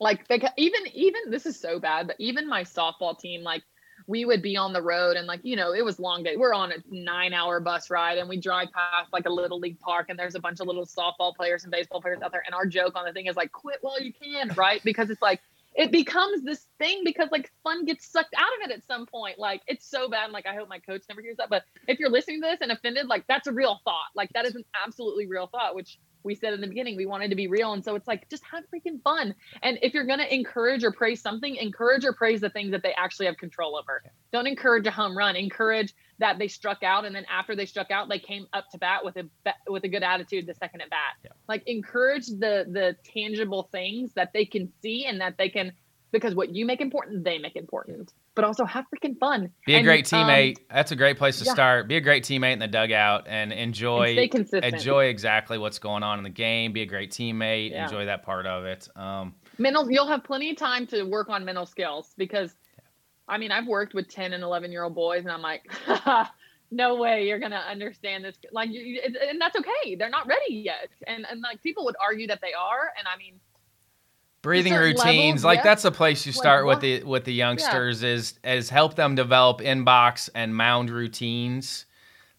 Like 0.00 0.26
even 0.56 0.80
even 0.92 1.30
this 1.30 1.46
is 1.46 1.58
so 1.58 1.78
bad, 1.78 2.08
but 2.08 2.16
even 2.18 2.48
my 2.48 2.64
softball 2.64 3.18
team, 3.18 3.42
like 3.42 3.62
we 4.06 4.24
would 4.24 4.42
be 4.42 4.56
on 4.56 4.72
the 4.72 4.82
road 4.82 5.16
and 5.16 5.26
like 5.26 5.40
you 5.44 5.56
know 5.56 5.72
it 5.72 5.82
was 5.82 5.98
long 5.98 6.22
day 6.22 6.36
we're 6.36 6.52
on 6.52 6.72
a 6.72 6.76
nine 6.90 7.32
hour 7.32 7.60
bus 7.60 7.90
ride 7.90 8.18
and 8.18 8.28
we 8.28 8.36
drive 8.36 8.68
past 8.72 9.12
like 9.12 9.24
a 9.26 9.30
little 9.30 9.58
league 9.58 9.78
park 9.80 10.06
and 10.08 10.18
there's 10.18 10.34
a 10.34 10.40
bunch 10.40 10.60
of 10.60 10.66
little 10.66 10.84
softball 10.84 11.34
players 11.34 11.62
and 11.62 11.72
baseball 11.72 12.02
players 12.02 12.20
out 12.22 12.30
there 12.32 12.42
and 12.44 12.54
our 12.54 12.66
joke 12.66 12.92
on 12.96 13.04
the 13.06 13.12
thing 13.12 13.26
is 13.26 13.36
like 13.36 13.50
quit 13.52 13.78
while 13.80 14.00
you 14.00 14.12
can 14.12 14.50
right 14.56 14.82
because 14.84 15.10
it's 15.10 15.22
like 15.22 15.40
it 15.74 15.90
becomes 15.90 16.42
this 16.42 16.66
thing 16.78 17.02
because 17.04 17.28
like 17.32 17.50
fun 17.64 17.84
gets 17.84 18.10
sucked 18.10 18.34
out 18.36 18.48
of 18.62 18.70
it 18.70 18.74
at 18.74 18.86
some 18.86 19.06
point. 19.06 19.38
Like 19.38 19.62
it's 19.66 19.88
so 19.88 20.08
bad. 20.08 20.30
Like 20.30 20.46
I 20.46 20.54
hope 20.54 20.68
my 20.68 20.78
coach 20.78 21.02
never 21.08 21.20
hears 21.20 21.36
that. 21.38 21.50
But 21.50 21.64
if 21.88 21.98
you're 21.98 22.10
listening 22.10 22.40
to 22.42 22.48
this 22.48 22.58
and 22.60 22.70
offended, 22.70 23.06
like 23.06 23.24
that's 23.28 23.46
a 23.46 23.52
real 23.52 23.80
thought. 23.84 24.08
Like 24.14 24.30
that 24.34 24.46
is 24.46 24.54
an 24.54 24.64
absolutely 24.84 25.26
real 25.26 25.48
thought, 25.48 25.74
which 25.74 25.98
we 26.22 26.34
said 26.34 26.54
in 26.54 26.60
the 26.60 26.68
beginning 26.68 26.96
we 26.96 27.06
wanted 27.06 27.28
to 27.30 27.36
be 27.36 27.48
real. 27.48 27.72
And 27.72 27.84
so 27.84 27.96
it's 27.96 28.06
like 28.06 28.28
just 28.30 28.44
have 28.50 28.64
freaking 28.72 29.02
fun. 29.02 29.34
And 29.62 29.78
if 29.82 29.94
you're 29.94 30.06
gonna 30.06 30.24
encourage 30.24 30.84
or 30.84 30.92
praise 30.92 31.20
something, 31.20 31.56
encourage 31.56 32.04
or 32.04 32.12
praise 32.12 32.40
the 32.40 32.50
things 32.50 32.70
that 32.70 32.82
they 32.82 32.94
actually 32.94 33.26
have 33.26 33.36
control 33.36 33.76
over. 33.76 34.02
Don't 34.32 34.46
encourage 34.46 34.86
a 34.86 34.92
home 34.92 35.16
run. 35.18 35.34
Encourage 35.36 35.92
that 36.18 36.38
they 36.38 36.48
struck 36.48 36.82
out 36.82 37.04
and 37.04 37.14
then 37.14 37.24
after 37.30 37.56
they 37.56 37.66
struck 37.66 37.90
out 37.90 38.08
they 38.08 38.18
came 38.18 38.46
up 38.52 38.68
to 38.70 38.78
bat 38.78 39.04
with 39.04 39.16
a 39.16 39.24
with 39.68 39.84
a 39.84 39.88
good 39.88 40.02
attitude 40.02 40.46
the 40.46 40.54
second 40.54 40.80
at 40.80 40.90
bat. 40.90 40.98
Yeah. 41.24 41.30
like 41.48 41.62
encourage 41.66 42.26
the 42.26 42.66
the 42.68 42.96
tangible 43.12 43.68
things 43.72 44.12
that 44.14 44.32
they 44.32 44.44
can 44.44 44.72
see 44.82 45.06
and 45.06 45.20
that 45.20 45.36
they 45.38 45.48
can 45.48 45.72
because 46.12 46.34
what 46.34 46.54
you 46.54 46.64
make 46.64 46.80
important 46.80 47.24
they 47.24 47.38
make 47.38 47.56
important. 47.56 48.12
But 48.36 48.44
also 48.44 48.64
have 48.64 48.84
freaking 48.86 49.18
fun. 49.18 49.50
Be 49.66 49.74
a 49.74 49.76
and, 49.78 49.84
great 49.84 50.06
teammate. 50.06 50.58
Um, 50.58 50.64
that's 50.72 50.90
a 50.90 50.96
great 50.96 51.18
place 51.18 51.38
to 51.38 51.44
yeah. 51.44 51.52
start. 51.52 51.88
Be 51.88 51.96
a 51.96 52.00
great 52.00 52.24
teammate 52.24 52.54
in 52.54 52.58
the 52.58 52.68
dugout 52.68 53.26
and 53.28 53.52
enjoy 53.52 54.06
and 54.06 54.14
stay 54.14 54.28
consistent. 54.28 54.64
enjoy 54.64 55.04
exactly 55.06 55.58
what's 55.58 55.78
going 55.78 56.02
on 56.02 56.18
in 56.18 56.24
the 56.24 56.30
game. 56.30 56.72
Be 56.72 56.82
a 56.82 56.86
great 56.86 57.10
teammate. 57.10 57.70
Yeah. 57.70 57.84
enjoy 57.84 58.06
that 58.06 58.24
part 58.24 58.46
of 58.46 58.64
it. 58.64 58.88
Um, 58.96 59.34
mental 59.58 59.90
you'll 59.90 60.06
have 60.06 60.24
plenty 60.24 60.50
of 60.50 60.56
time 60.56 60.86
to 60.88 61.02
work 61.04 61.28
on 61.28 61.44
mental 61.44 61.66
skills 61.66 62.12
because 62.16 62.54
I 63.28 63.38
mean, 63.38 63.50
I've 63.50 63.66
worked 63.66 63.94
with 63.94 64.08
10 64.08 64.32
and 64.32 64.42
11 64.42 64.70
year 64.72 64.84
old 64.84 64.94
boys 64.94 65.20
and 65.20 65.30
I'm 65.30 65.42
like, 65.42 65.70
no 66.70 66.96
way 66.96 67.26
you're 67.26 67.38
going 67.38 67.52
to 67.52 67.56
understand 67.56 68.24
this. 68.24 68.36
Like, 68.52 68.70
you, 68.70 69.00
and 69.02 69.40
that's 69.40 69.56
okay. 69.56 69.94
They're 69.94 70.10
not 70.10 70.26
ready 70.26 70.54
yet. 70.54 70.90
And, 71.06 71.26
and 71.30 71.40
like 71.40 71.62
people 71.62 71.84
would 71.84 71.96
argue 72.00 72.26
that 72.26 72.40
they 72.40 72.52
are. 72.52 72.92
And 72.98 73.06
I 73.06 73.16
mean, 73.16 73.40
breathing 74.44 74.74
routines 74.74 75.42
like 75.42 75.62
that's 75.62 75.86
a 75.86 75.90
place 75.90 76.26
you 76.26 76.32
start 76.32 76.66
like, 76.66 76.76
with 76.76 76.82
the 76.82 77.02
with 77.08 77.24
the 77.24 77.32
youngsters 77.32 78.02
yeah. 78.02 78.10
is 78.10 78.38
is 78.44 78.68
help 78.68 78.94
them 78.94 79.14
develop 79.14 79.60
inbox 79.60 80.28
and 80.34 80.54
mound 80.54 80.90
routines 80.90 81.86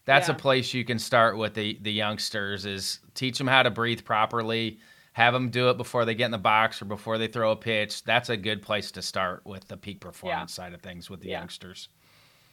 that's 0.04 0.28
yeah. 0.28 0.34
a 0.34 0.38
place 0.38 0.72
you 0.72 0.84
can 0.84 1.00
start 1.00 1.36
with 1.36 1.52
the 1.54 1.76
the 1.82 1.90
youngsters 1.90 2.64
is 2.64 3.00
teach 3.14 3.36
them 3.36 3.48
how 3.48 3.60
to 3.60 3.70
breathe 3.70 4.04
properly 4.04 4.78
have 5.16 5.32
them 5.32 5.48
do 5.48 5.70
it 5.70 5.76
before 5.76 6.04
they 6.04 6.14
get 6.14 6.26
in 6.26 6.30
the 6.30 6.38
box 6.38 6.80
or 6.82 6.84
before 6.84 7.16
they 7.18 7.26
throw 7.26 7.50
a 7.52 7.56
pitch 7.56 8.04
that's 8.04 8.28
a 8.28 8.36
good 8.36 8.62
place 8.62 8.90
to 8.90 9.02
start 9.02 9.42
with 9.44 9.66
the 9.68 9.76
peak 9.76 10.00
performance 10.00 10.56
yeah. 10.56 10.64
side 10.64 10.74
of 10.74 10.80
things 10.80 11.08
with 11.10 11.20
the 11.20 11.28
youngsters 11.28 11.88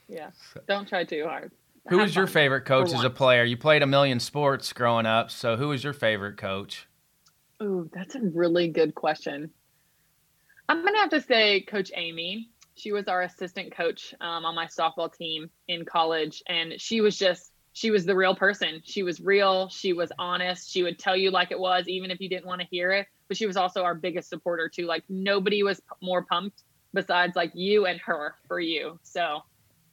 yeah 0.08 0.30
so. 0.54 0.62
don't 0.68 0.88
try 0.88 1.04
too 1.04 1.26
hard 1.26 1.52
who 1.90 1.98
was 1.98 2.16
your 2.16 2.28
favorite 2.28 2.64
coach 2.64 2.94
as 2.94 3.04
a 3.04 3.10
player 3.10 3.44
you 3.44 3.58
played 3.58 3.82
a 3.82 3.88
million 3.88 4.20
sports 4.20 4.72
growing 4.72 5.06
up 5.06 5.30
so 5.30 5.58
who 5.58 5.68
was 5.70 5.84
your 5.84 5.94
favorite 5.94 6.38
coach 6.38 6.88
Oh, 7.64 7.88
that's 7.94 8.16
a 8.16 8.20
really 8.20 8.68
good 8.68 8.94
question. 8.94 9.50
I'm 10.68 10.82
going 10.82 10.94
to 10.96 11.00
have 11.00 11.10
to 11.12 11.22
say 11.22 11.62
Coach 11.62 11.92
Amy. 11.96 12.50
She 12.76 12.92
was 12.92 13.08
our 13.08 13.22
assistant 13.22 13.74
coach 13.74 14.14
um, 14.20 14.44
on 14.44 14.54
my 14.54 14.66
softball 14.66 15.14
team 15.14 15.50
in 15.70 15.86
college. 15.86 16.44
And 16.48 16.74
she 16.78 17.00
was 17.00 17.18
just, 17.18 17.53
she 17.74 17.90
was 17.90 18.06
the 18.06 18.16
real 18.16 18.36
person. 18.36 18.82
She 18.86 19.04
was 19.04 19.20
real. 19.20 19.68
She 19.70 19.94
was 19.94 20.12
honest. 20.20 20.72
She 20.72 20.84
would 20.84 21.00
tell 21.00 21.18
you 21.18 21.32
like 21.32 21.52
it 21.52 21.60
was, 21.60 21.88
even 21.88 22.12
if 22.12 22.22
you 22.22 22.30
didn't 22.30 22.46
want 22.46 22.62
to 22.62 22.68
hear 22.68 22.92
it. 22.92 23.08
But 23.28 23.36
she 23.36 23.48
was 23.48 23.58
also 23.58 23.84
our 23.84 23.96
biggest 23.96 24.30
supporter, 24.30 24.70
too. 24.70 24.86
Like 24.86 25.04
nobody 25.10 25.64
was 25.64 25.82
more 26.02 26.24
pumped 26.24 26.64
besides 26.94 27.36
like 27.36 27.52
you 27.56 27.88
and 27.88 28.00
her 28.02 28.36
for 28.48 28.60
you. 28.60 29.00
So 29.02 29.42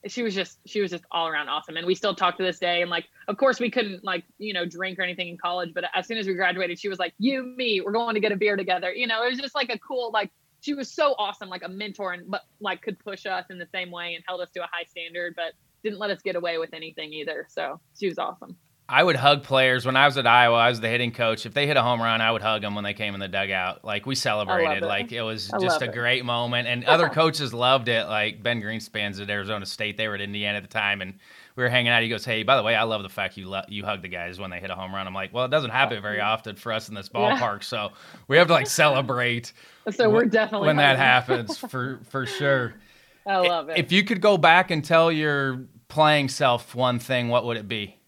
she 0.07 0.22
was 0.22 0.35
just 0.35 0.59
she 0.66 0.81
was 0.81 0.91
just 0.91 1.05
all 1.11 1.28
around 1.28 1.49
awesome 1.49 1.76
and 1.76 1.87
we 1.87 1.95
still 1.95 2.14
talk 2.14 2.37
to 2.39 2.43
this 2.43 2.59
day 2.59 2.81
and 2.81 2.91
like 2.91 3.05
of 3.28 3.37
course 3.37 3.61
we 3.61 3.70
couldn't 3.70 4.03
like 4.03 4.24
you 4.39 4.55
know 4.55 4.64
drink 4.64 4.99
or 4.99 5.03
anything 5.03 5.28
in 5.28 5.37
college 5.37 5.72
but 5.74 5.85
as 5.95 6.07
soon 6.07 6.16
as 6.16 6.26
we 6.26 6.33
graduated 6.33 6.78
she 6.78 6.89
was 6.89 6.99
like 6.99 7.12
you 7.18 7.43
me 7.43 7.83
we're 7.83 7.93
going 7.93 8.14
to 8.14 8.20
get 8.20 8.33
a 8.33 8.37
beer 8.37 8.57
together 8.57 8.91
you 8.91 9.07
know 9.07 9.22
it 9.22 9.28
was 9.28 9.39
just 9.39 9.55
like 9.55 9.68
a 9.68 9.78
cool 9.78 10.11
like 10.11 10.31
she 10.62 10.72
was 10.72 10.91
so 10.91 11.14
awesome 11.18 11.51
like 11.51 11.62
a 11.64 11.68
mentor 11.68 12.14
and 12.14 12.31
but 12.31 12.47
like 12.61 12.81
could 12.81 12.99
push 12.99 13.26
us 13.26 13.45
in 13.51 13.59
the 13.59 13.68
same 13.72 13.91
way 13.91 14.14
and 14.14 14.24
held 14.26 14.41
us 14.41 14.49
to 14.51 14.62
a 14.62 14.68
high 14.72 14.85
standard 14.85 15.35
but 15.37 15.53
didn't 15.83 15.99
let 15.99 16.11
us 16.11 16.20
get 16.22 16.37
away 16.37 16.59
with 16.59 16.72
anything 16.74 17.12
either 17.12 17.47
so 17.49 17.81
she 17.99 18.09
was 18.09 18.18
awesome 18.18 18.57
I 18.93 19.05
would 19.05 19.14
hug 19.14 19.45
players 19.45 19.87
when 19.87 19.97
I 19.97 20.05
was 20.05 20.18
at 20.18 20.26
Iowa. 20.26 20.57
I 20.57 20.68
was 20.68 20.81
the 20.81 20.89
hitting 20.89 21.12
coach. 21.12 21.47
If 21.47 21.55
they 21.55 21.68
hit 21.68 21.76
a 21.76 21.83
home 21.83 22.03
run, 22.03 22.20
I 22.20 22.33
would 22.33 22.43
hug 22.43 22.62
them 22.62 22.74
when 22.74 22.83
they 22.83 22.93
came 22.93 23.14
in 23.14 23.20
the 23.20 23.28
dugout. 23.28 23.85
Like 23.85 24.05
we 24.05 24.16
celebrated. 24.16 24.83
It. 24.83 24.87
Like 24.87 25.12
it 25.12 25.22
was 25.22 25.49
I 25.53 25.59
just 25.61 25.81
a 25.81 25.85
it. 25.85 25.93
great 25.93 26.24
moment. 26.24 26.66
And 26.66 26.85
other 26.87 27.09
coaches 27.09 27.55
loved 27.55 27.87
it. 27.87 28.09
Like 28.09 28.43
Ben 28.43 28.61
Greenspan's 28.61 29.20
at 29.20 29.31
Arizona 29.31 29.64
State. 29.64 29.97
They 29.97 30.09
were 30.09 30.16
at 30.16 30.20
Indiana 30.20 30.57
at 30.57 30.64
the 30.64 30.68
time, 30.68 31.03
and 31.03 31.14
we 31.55 31.62
were 31.62 31.68
hanging 31.68 31.93
out. 31.93 32.03
He 32.03 32.09
goes, 32.09 32.24
"Hey, 32.24 32.43
by 32.43 32.57
the 32.57 32.64
way, 32.64 32.74
I 32.74 32.83
love 32.83 33.05
the 33.05 33.09
fact 33.09 33.37
you 33.37 33.49
lo- 33.49 33.62
you 33.68 33.85
hug 33.85 34.03
the 34.03 34.09
guys 34.09 34.41
when 34.41 34.51
they 34.51 34.59
hit 34.59 34.70
a 34.70 34.74
home 34.74 34.93
run." 34.93 35.07
I'm 35.07 35.14
like, 35.14 35.33
"Well, 35.33 35.45
it 35.45 35.53
doesn't 35.53 35.70
happen 35.70 36.03
very 36.03 36.20
often 36.20 36.57
for 36.57 36.72
us 36.72 36.89
in 36.89 36.97
this 36.97 37.09
ballpark, 37.09 37.59
yeah. 37.59 37.61
so 37.61 37.93
we 38.26 38.39
have 38.39 38.49
to 38.49 38.55
like 38.55 38.66
celebrate." 38.66 39.53
So 39.93 40.09
we're 40.11 40.26
definitely 40.26 40.66
when 40.66 40.76
that 40.76 40.99
happens 40.99 41.57
for 41.57 42.01
for 42.11 42.26
sure. 42.26 42.74
I 43.27 43.37
love 43.37 43.68
it. 43.68 43.79
If 43.79 43.93
you 43.93 44.05
could 44.05 44.21
go 44.21 44.37
back 44.39 44.71
and 44.71 44.85
tell 44.85 45.12
your 45.12 45.66
playing 45.89 46.29
self 46.29 46.75
one 46.75 46.99
thing, 46.99 47.29
what 47.29 47.45
would 47.45 47.57
it 47.57 47.68
be? 47.68 48.01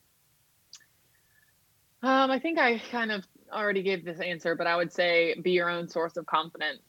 Um, 2.03 2.31
I 2.31 2.39
think 2.39 2.59
I 2.59 2.79
kind 2.91 3.13
of 3.13 3.25
already 3.53 3.83
gave 3.83 4.05
this 4.05 4.21
answer, 4.21 4.55
but 4.55 4.67
I 4.67 4.77
would 4.77 4.93
say 4.93 5.35
be 5.43 5.53
your 5.53 5.69
own 5.69 5.89
source 5.89 6.17
of 6.17 6.27
confidence. 6.27 6.81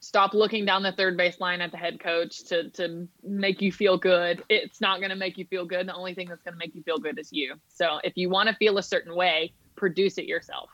Stop 0.00 0.34
looking 0.34 0.64
down 0.64 0.82
the 0.82 0.92
third 0.92 1.16
base 1.16 1.40
line 1.40 1.60
at 1.60 1.70
the 1.70 1.76
head 1.76 1.98
coach 2.00 2.44
to 2.44 2.70
to 2.70 3.08
make 3.22 3.60
you 3.60 3.72
feel 3.72 3.96
good. 3.96 4.42
It's 4.48 4.80
not 4.80 5.00
going 5.00 5.10
to 5.10 5.16
make 5.16 5.38
you 5.38 5.46
feel 5.46 5.64
good. 5.64 5.88
The 5.88 5.94
only 5.94 6.14
thing 6.14 6.28
that's 6.28 6.42
going 6.42 6.54
to 6.54 6.58
make 6.58 6.74
you 6.74 6.82
feel 6.82 6.98
good 6.98 7.18
is 7.18 7.32
you. 7.32 7.54
So 7.68 7.98
if 8.04 8.16
you 8.16 8.28
want 8.28 8.48
to 8.48 8.54
feel 8.56 8.78
a 8.78 8.82
certain 8.82 9.14
way, 9.14 9.52
produce 9.74 10.18
it 10.18 10.26
yourself. 10.26 10.70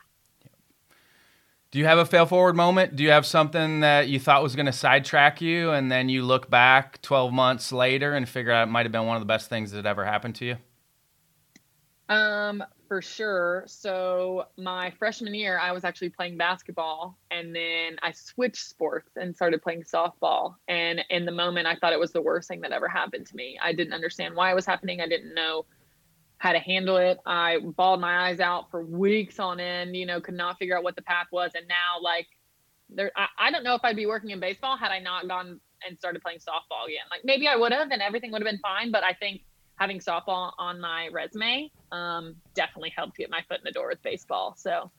Do 1.75 1.81
you 1.81 1.87
have 1.87 1.99
a 1.99 2.07
fail 2.07 2.25
forward 2.25 2.55
moment? 2.55 2.95
Do 2.95 3.03
you 3.03 3.11
have 3.11 3.27
something 3.27 3.81
that 3.81 4.07
you 4.07 4.21
thought 4.21 4.45
was 4.45 4.55
going 4.55 4.67
to 4.67 4.73
sidetrack 4.73 5.41
you, 5.41 5.73
and 5.73 5.91
then 5.91 6.09
you 6.09 6.23
look 6.23 6.49
back 6.49 7.03
12 7.03 7.33
months 7.33 7.73
later 7.73 8.15
and 8.15 8.29
figure 8.29 8.53
out 8.53 8.69
it 8.69 8.71
might 8.71 8.87
have 8.87 8.93
been 8.93 9.07
one 9.07 9.17
of 9.17 9.21
the 9.21 9.27
best 9.27 9.49
things 9.49 9.73
that 9.73 9.85
ever 9.85 10.05
happened 10.05 10.37
to 10.37 10.45
you? 10.45 10.57
Um, 12.09 12.63
for 12.87 13.03
sure. 13.03 13.65
So 13.67 14.47
my 14.57 14.93
freshman 15.01 15.35
year, 15.35 15.59
I 15.59 15.73
was 15.73 15.83
actually 15.83 16.11
playing 16.11 16.39
basketball, 16.39 17.19
and 17.33 17.53
then 17.53 17.97
I 18.05 18.13
switched 18.13 18.65
sports 18.69 19.11
and 19.17 19.35
started 19.35 19.61
playing 19.61 19.83
softball. 19.83 20.55
And 20.69 21.05
in 21.11 21.25
the 21.25 21.33
moment, 21.33 21.67
I 21.67 21.75
thought 21.75 21.93
it 21.93 21.99
was 21.99 22.13
the 22.13 22.23
worst 22.23 22.47
thing 22.47 22.61
that 22.61 22.71
ever 22.71 22.87
happened 22.87 23.27
to 23.27 23.35
me. 23.35 23.59
I 23.61 23.73
didn't 23.73 23.95
understand 23.95 24.37
why 24.37 24.53
it 24.53 24.55
was 24.55 24.65
happening. 24.65 25.01
I 25.01 25.09
didn't 25.09 25.35
know 25.35 25.67
how 26.45 26.53
to 26.53 26.59
handle 26.59 26.99
it. 26.99 27.19
I 27.25 27.59
bawled 27.59 28.03
my 28.03 28.29
eyes 28.29 28.39
out 28.39 28.71
for 28.71 28.85
weeks 28.85 29.39
on 29.39 29.59
end. 29.59 29.97
You 29.97 30.05
know, 30.05 30.21
could 30.21 30.35
not 30.35 30.59
figure 30.59 30.77
out 30.77 30.85
what 30.85 30.95
the 30.95 31.01
path 31.01 31.27
was. 31.33 31.53
And 31.55 31.67
now, 31.67 32.03
like, 32.03 32.27
there, 32.91 33.11
I, 33.17 33.29
I 33.39 33.51
don't 33.51 33.65
know 33.65 33.75
if 33.75 33.81
I'd 33.83 33.97
be 33.97 34.05
working 34.05 34.29
in 34.29 34.41
baseball 34.41 34.77
had 34.77 34.93
I 34.93 34.99
not 34.99 35.27
gone 35.27 35.59
and 35.89 35.99
started 35.99 36.21
playing 36.21 36.41
softball 36.41 36.85
again. 36.87 37.07
Like 37.11 37.23
maybe 37.25 37.49
I 37.49 37.57
would 37.57 37.73
have, 37.73 37.91
and 37.91 38.03
everything 38.03 38.31
would 38.33 38.43
have 38.43 38.51
been 38.51 38.61
fine. 38.61 38.93
But 38.93 39.05
I 39.05 39.15
think 39.15 39.41
having 39.77 40.01
softball 40.01 40.53
on 40.59 40.83
my 40.83 41.09
resume 41.11 41.73
um, 41.93 42.37
definitely 42.55 42.93
helped 42.95 43.17
get 43.17 43.31
my 43.31 43.41
foot 43.49 43.57
in 43.57 43.65
the 43.65 43.73
door 43.73 43.89
with 43.89 44.03
baseball. 44.03 44.55
So 44.59 44.91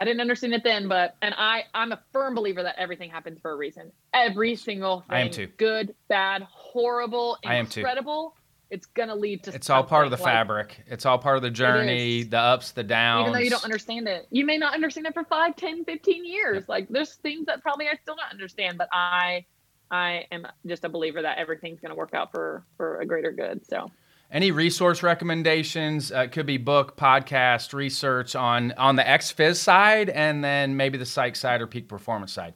I 0.00 0.04
didn't 0.04 0.20
understand 0.20 0.54
it 0.54 0.62
then, 0.62 0.86
but 0.86 1.16
and 1.22 1.34
I 1.36 1.64
I'm 1.74 1.90
a 1.90 2.00
firm 2.12 2.36
believer 2.36 2.62
that 2.62 2.76
everything 2.78 3.10
happens 3.10 3.40
for 3.40 3.50
a 3.50 3.56
reason. 3.56 3.90
Every 4.14 4.54
single 4.54 5.00
thing, 5.00 5.16
I 5.16 5.20
am 5.22 5.30
too. 5.30 5.48
Good, 5.56 5.96
bad, 6.08 6.46
horrible, 6.50 7.38
I 7.44 7.56
am 7.56 7.66
incredible. 7.66 8.36
It's 8.72 8.86
gonna 8.86 9.14
lead 9.14 9.42
to. 9.44 9.54
It's 9.54 9.68
all 9.68 9.84
part 9.84 10.06
of 10.06 10.10
the 10.10 10.16
like, 10.16 10.24
fabric. 10.24 10.82
It's 10.86 11.04
all 11.04 11.18
part 11.18 11.36
of 11.36 11.42
the 11.42 11.50
journey, 11.50 12.22
the 12.22 12.38
ups, 12.38 12.70
the 12.70 12.82
downs. 12.82 13.24
Even 13.24 13.32
though 13.34 13.44
you 13.44 13.50
don't 13.50 13.64
understand 13.64 14.08
it, 14.08 14.26
you 14.30 14.46
may 14.46 14.56
not 14.56 14.72
understand 14.72 15.06
it 15.06 15.12
for 15.12 15.24
5, 15.24 15.54
10, 15.56 15.84
15 15.84 16.24
years. 16.24 16.66
Like 16.70 16.88
there's 16.88 17.16
things 17.16 17.44
that 17.46 17.60
probably 17.60 17.88
I 17.88 17.96
still 18.00 18.16
don't 18.16 18.32
understand, 18.32 18.78
but 18.78 18.88
I 18.90 19.44
I 19.90 20.24
am 20.32 20.46
just 20.66 20.84
a 20.84 20.88
believer 20.88 21.20
that 21.20 21.36
everything's 21.36 21.80
going 21.80 21.90
to 21.90 21.94
work 21.94 22.14
out 22.14 22.32
for 22.32 22.64
for 22.78 22.98
a 23.00 23.06
greater 23.06 23.30
good. 23.30 23.60
So, 23.68 23.90
any 24.30 24.50
resource 24.50 25.02
recommendations? 25.02 26.10
Uh, 26.10 26.28
could 26.28 26.46
be 26.46 26.56
book, 26.56 26.96
podcast, 26.96 27.74
research 27.74 28.34
on 28.34 28.72
on 28.72 28.96
the 28.96 29.02
XFIZ 29.02 29.56
side, 29.56 30.08
and 30.08 30.42
then 30.42 30.78
maybe 30.78 30.96
the 30.96 31.04
psych 31.04 31.36
side 31.36 31.60
or 31.60 31.66
peak 31.66 31.88
performance 31.88 32.32
side. 32.32 32.54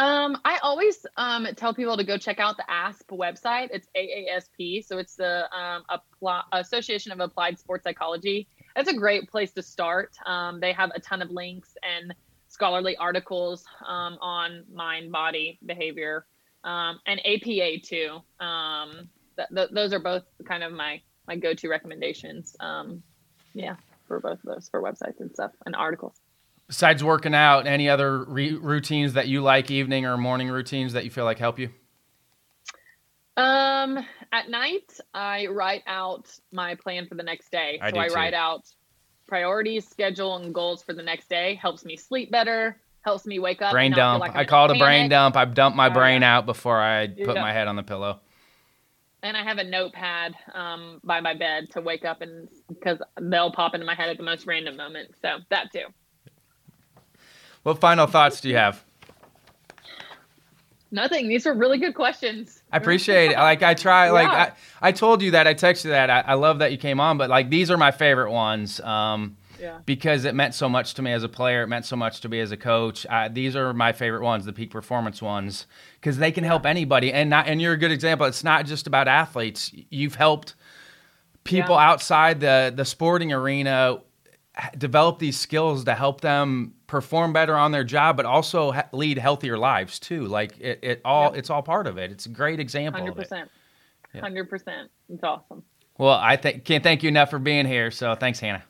Um, 0.00 0.38
I 0.46 0.56
always 0.62 1.04
um, 1.18 1.46
tell 1.56 1.74
people 1.74 1.94
to 1.98 2.04
go 2.04 2.16
check 2.16 2.40
out 2.40 2.56
the 2.56 2.64
ASP 2.70 3.10
website. 3.10 3.68
It's 3.70 3.86
AASP, 3.94 4.82
so 4.86 4.96
it's 4.96 5.14
the 5.14 5.44
um, 5.54 5.84
Association 6.52 7.12
of 7.12 7.20
Applied 7.20 7.58
Sports 7.58 7.84
Psychology. 7.84 8.48
It's 8.76 8.88
a 8.88 8.94
great 8.94 9.30
place 9.30 9.52
to 9.52 9.62
start. 9.62 10.16
Um, 10.24 10.58
they 10.58 10.72
have 10.72 10.90
a 10.94 11.00
ton 11.00 11.20
of 11.20 11.30
links 11.30 11.76
and 11.82 12.14
scholarly 12.48 12.96
articles 12.96 13.66
um, 13.86 14.16
on 14.22 14.64
mind, 14.72 15.12
body, 15.12 15.58
behavior, 15.66 16.24
um, 16.64 16.98
and 17.04 17.20
APA 17.26 17.80
too. 17.84 18.20
Th- 19.36 19.48
th- 19.54 19.70
those 19.70 19.92
are 19.92 20.00
both 20.00 20.24
kind 20.46 20.62
of 20.62 20.72
my 20.72 21.02
my 21.28 21.36
go-to 21.36 21.68
recommendations. 21.68 22.56
Um, 22.58 23.02
yeah, 23.52 23.76
for 24.08 24.18
both 24.18 24.38
of 24.38 24.54
those 24.54 24.70
for 24.70 24.82
websites 24.82 25.20
and 25.20 25.30
stuff 25.30 25.52
and 25.66 25.76
articles. 25.76 26.14
Besides 26.70 27.02
working 27.02 27.34
out, 27.34 27.66
any 27.66 27.88
other 27.88 28.22
re- 28.22 28.54
routines 28.54 29.14
that 29.14 29.26
you 29.26 29.42
like, 29.42 29.72
evening 29.72 30.06
or 30.06 30.16
morning 30.16 30.48
routines 30.48 30.92
that 30.92 31.02
you 31.02 31.10
feel 31.10 31.24
like 31.24 31.36
help 31.36 31.58
you? 31.58 31.68
Um, 33.36 33.98
at 34.30 34.48
night, 34.48 34.96
I 35.12 35.48
write 35.48 35.82
out 35.88 36.30
my 36.52 36.76
plan 36.76 37.08
for 37.08 37.16
the 37.16 37.24
next 37.24 37.50
day. 37.50 37.80
I 37.82 37.90
so 37.90 37.98
I 37.98 38.06
write 38.06 38.34
out 38.34 38.68
priorities, 39.26 39.88
schedule, 39.88 40.36
and 40.36 40.54
goals 40.54 40.80
for 40.84 40.92
the 40.92 41.02
next 41.02 41.28
day. 41.28 41.56
Helps 41.56 41.84
me 41.84 41.96
sleep 41.96 42.30
better 42.30 42.80
helps 43.02 43.26
me 43.26 43.40
wake 43.40 43.62
up. 43.62 43.72
Brain 43.72 43.90
dump. 43.90 44.20
Like 44.20 44.36
I 44.36 44.44
call 44.44 44.70
it 44.70 44.76
a 44.76 44.78
brain 44.78 45.08
dump. 45.08 45.36
I 45.36 45.44
dump 45.44 45.74
my 45.74 45.88
brain 45.88 46.22
out 46.22 46.46
before 46.46 46.80
I 46.80 47.08
put 47.08 47.34
my 47.34 47.52
head 47.52 47.66
on 47.66 47.74
the 47.74 47.82
pillow. 47.82 48.20
And 49.22 49.36
I 49.36 49.42
have 49.42 49.58
a 49.58 49.64
notepad 49.64 50.34
um, 50.54 51.00
by 51.02 51.20
my 51.20 51.34
bed 51.34 51.70
to 51.72 51.80
wake 51.80 52.04
up 52.04 52.20
and 52.22 52.48
because 52.68 52.98
they'll 53.20 53.50
pop 53.50 53.74
into 53.74 53.86
my 53.86 53.94
head 53.94 54.08
at 54.08 54.16
the 54.16 54.22
most 54.22 54.46
random 54.46 54.76
moment. 54.76 55.14
So 55.20 55.38
that 55.50 55.72
too. 55.72 55.86
What 57.62 57.80
final 57.80 58.06
thoughts 58.06 58.40
do 58.40 58.48
you 58.48 58.56
have? 58.56 58.84
Nothing. 60.92 61.28
These 61.28 61.46
are 61.46 61.54
really 61.54 61.78
good 61.78 61.94
questions. 61.94 62.62
I 62.72 62.78
appreciate 62.78 63.30
it. 63.30 63.36
Like 63.36 63.62
I 63.62 63.74
try. 63.74 64.06
Yeah. 64.06 64.12
Like 64.12 64.28
I, 64.28 64.52
I 64.80 64.92
told 64.92 65.22
you 65.22 65.32
that. 65.32 65.46
I 65.46 65.54
texted 65.54 65.84
you 65.84 65.90
that. 65.90 66.10
I, 66.10 66.20
I 66.20 66.34
love 66.34 66.58
that 66.60 66.72
you 66.72 66.78
came 66.78 66.98
on. 67.00 67.16
But 67.18 67.30
like 67.30 67.50
these 67.50 67.70
are 67.70 67.76
my 67.76 67.90
favorite 67.90 68.32
ones. 68.32 68.80
Um, 68.80 69.36
because 69.84 70.24
it 70.24 70.34
meant 70.34 70.54
so 70.54 70.68
much 70.68 70.94
to 70.94 71.02
me 71.02 71.12
as 71.12 71.22
a 71.22 71.28
player. 71.28 71.62
It 71.62 71.66
meant 71.66 71.84
so 71.84 71.96
much 71.96 72.20
to 72.20 72.28
me 72.28 72.40
as 72.40 72.50
a 72.50 72.56
coach. 72.56 73.06
these 73.32 73.54
are 73.54 73.74
my 73.74 73.92
favorite 73.92 74.22
ones, 74.22 74.44
the 74.44 74.54
peak 74.54 74.70
performance 74.70 75.20
ones, 75.20 75.66
because 76.00 76.16
they 76.16 76.32
can 76.32 76.44
help 76.44 76.64
anybody. 76.64 77.12
And 77.12 77.28
not, 77.28 77.46
and 77.46 77.60
you're 77.60 77.74
a 77.74 77.76
good 77.76 77.92
example. 77.92 78.26
It's 78.26 78.42
not 78.42 78.66
just 78.66 78.86
about 78.86 79.06
athletes. 79.06 79.70
You've 79.90 80.14
helped 80.14 80.54
people 81.44 81.74
yeah. 81.74 81.90
outside 81.90 82.40
the 82.40 82.72
the 82.74 82.84
sporting 82.84 83.32
arena 83.32 83.98
develop 84.76 85.18
these 85.18 85.38
skills 85.38 85.84
to 85.84 85.94
help 85.94 86.20
them 86.20 86.74
perform 86.90 87.32
better 87.32 87.56
on 87.56 87.70
their 87.70 87.84
job, 87.84 88.16
but 88.16 88.26
also 88.26 88.72
ha- 88.72 88.88
lead 88.92 89.16
healthier 89.16 89.56
lives 89.56 90.00
too. 90.00 90.26
Like 90.26 90.58
it, 90.58 90.80
it 90.82 91.00
all, 91.04 91.30
yep. 91.30 91.36
it's 91.36 91.48
all 91.48 91.62
part 91.62 91.86
of 91.86 91.98
it. 91.98 92.10
It's 92.10 92.26
a 92.26 92.28
great 92.28 92.58
example. 92.58 93.00
Hundred 93.00 93.14
percent. 93.14 93.50
Hundred 94.20 94.50
percent. 94.50 94.90
It's 95.08 95.22
awesome. 95.22 95.62
Well, 95.98 96.18
I 96.20 96.34
th- 96.34 96.64
can't 96.64 96.82
thank 96.82 97.04
you 97.04 97.08
enough 97.08 97.30
for 97.30 97.38
being 97.38 97.64
here. 97.64 97.92
So 97.92 98.16
thanks, 98.16 98.40
Hannah. 98.40 98.64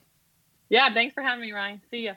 Yeah, 0.68 0.92
thanks 0.92 1.14
for 1.14 1.22
having 1.22 1.40
me, 1.40 1.52
Ryan. 1.52 1.80
See 1.90 2.04
ya. 2.04 2.12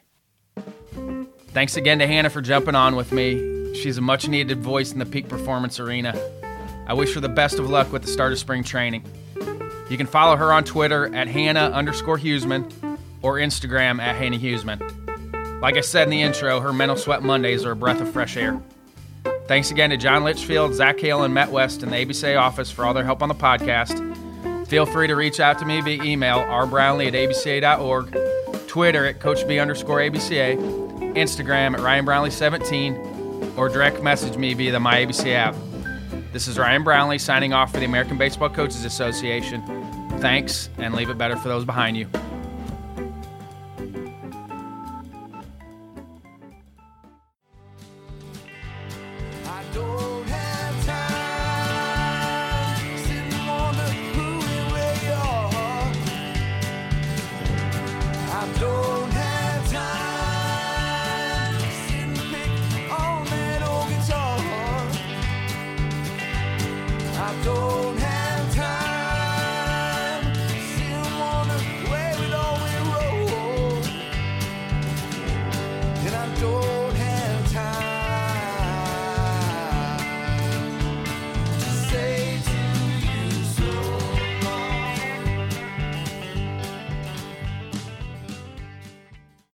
Thanks 1.47 1.77
again 1.77 1.99
to 1.99 2.07
Hannah 2.07 2.29
for 2.29 2.41
jumping 2.41 2.75
on 2.75 2.95
with 2.95 3.11
me. 3.11 3.73
She's 3.73 3.97
a 3.97 4.01
much 4.01 4.27
needed 4.27 4.61
voice 4.61 4.91
in 4.91 4.99
the 4.99 5.05
peak 5.05 5.29
performance 5.29 5.79
arena. 5.79 6.13
I 6.85 6.93
wish 6.93 7.13
her 7.13 7.21
the 7.21 7.29
best 7.29 7.59
of 7.59 7.69
luck 7.69 7.91
with 7.93 8.01
the 8.01 8.09
start 8.09 8.33
of 8.33 8.39
spring 8.39 8.63
training. 8.63 9.05
You 9.89 9.97
can 9.97 10.07
follow 10.07 10.35
her 10.35 10.51
on 10.51 10.65
Twitter 10.65 11.13
at 11.15 11.27
Hannah 11.27 11.69
underscore 11.69 12.17
Huesman 12.17 12.97
or 13.21 13.35
Instagram 13.35 14.01
at 14.01 14.15
Hannah 14.15 14.37
Huesman. 14.37 15.02
Like 15.63 15.77
I 15.77 15.79
said 15.79 16.03
in 16.03 16.09
the 16.09 16.21
intro, 16.21 16.59
her 16.59 16.73
mental 16.73 16.97
sweat 16.97 17.23
Mondays 17.23 17.63
are 17.63 17.71
a 17.71 17.75
breath 17.75 18.01
of 18.01 18.11
fresh 18.11 18.35
air. 18.35 18.61
Thanks 19.47 19.71
again 19.71 19.91
to 19.91 19.97
John 19.97 20.25
Litchfield, 20.25 20.73
Zach 20.73 20.99
Hale, 20.99 21.23
and 21.23 21.33
Matt 21.33 21.53
West 21.53 21.83
in 21.83 21.89
the 21.89 21.95
ABCA 21.95 22.37
office 22.37 22.69
for 22.69 22.83
all 22.83 22.93
their 22.93 23.05
help 23.05 23.21
on 23.21 23.29
the 23.29 23.33
podcast. 23.33 24.67
Feel 24.67 24.85
free 24.85 25.07
to 25.07 25.15
reach 25.15 25.39
out 25.39 25.57
to 25.59 25.65
me 25.65 25.79
via 25.79 26.03
email, 26.03 26.39
rbrownlee 26.39 27.07
at 27.07 27.13
abca.org, 27.13 28.67
Twitter 28.67 29.05
at 29.05 29.21
coachb 29.21 29.61
underscore 29.61 29.99
abca, 29.99 30.57
Instagram 31.15 31.75
at 31.75 31.79
ryanbrownlee17, 31.79 33.57
or 33.57 33.69
direct 33.69 34.03
message 34.03 34.35
me 34.35 34.53
via 34.53 34.73
the 34.73 34.79
MyABCA 34.79 35.33
app. 35.33 35.55
This 36.33 36.49
is 36.49 36.59
Ryan 36.59 36.83
Brownlee 36.83 37.19
signing 37.19 37.53
off 37.53 37.71
for 37.71 37.79
the 37.79 37.85
American 37.85 38.17
Baseball 38.17 38.49
Coaches 38.49 38.83
Association. 38.83 39.63
Thanks, 40.19 40.69
and 40.77 40.93
leave 40.93 41.09
it 41.09 41.17
better 41.17 41.37
for 41.37 41.47
those 41.47 41.63
behind 41.63 41.95
you. 41.95 42.09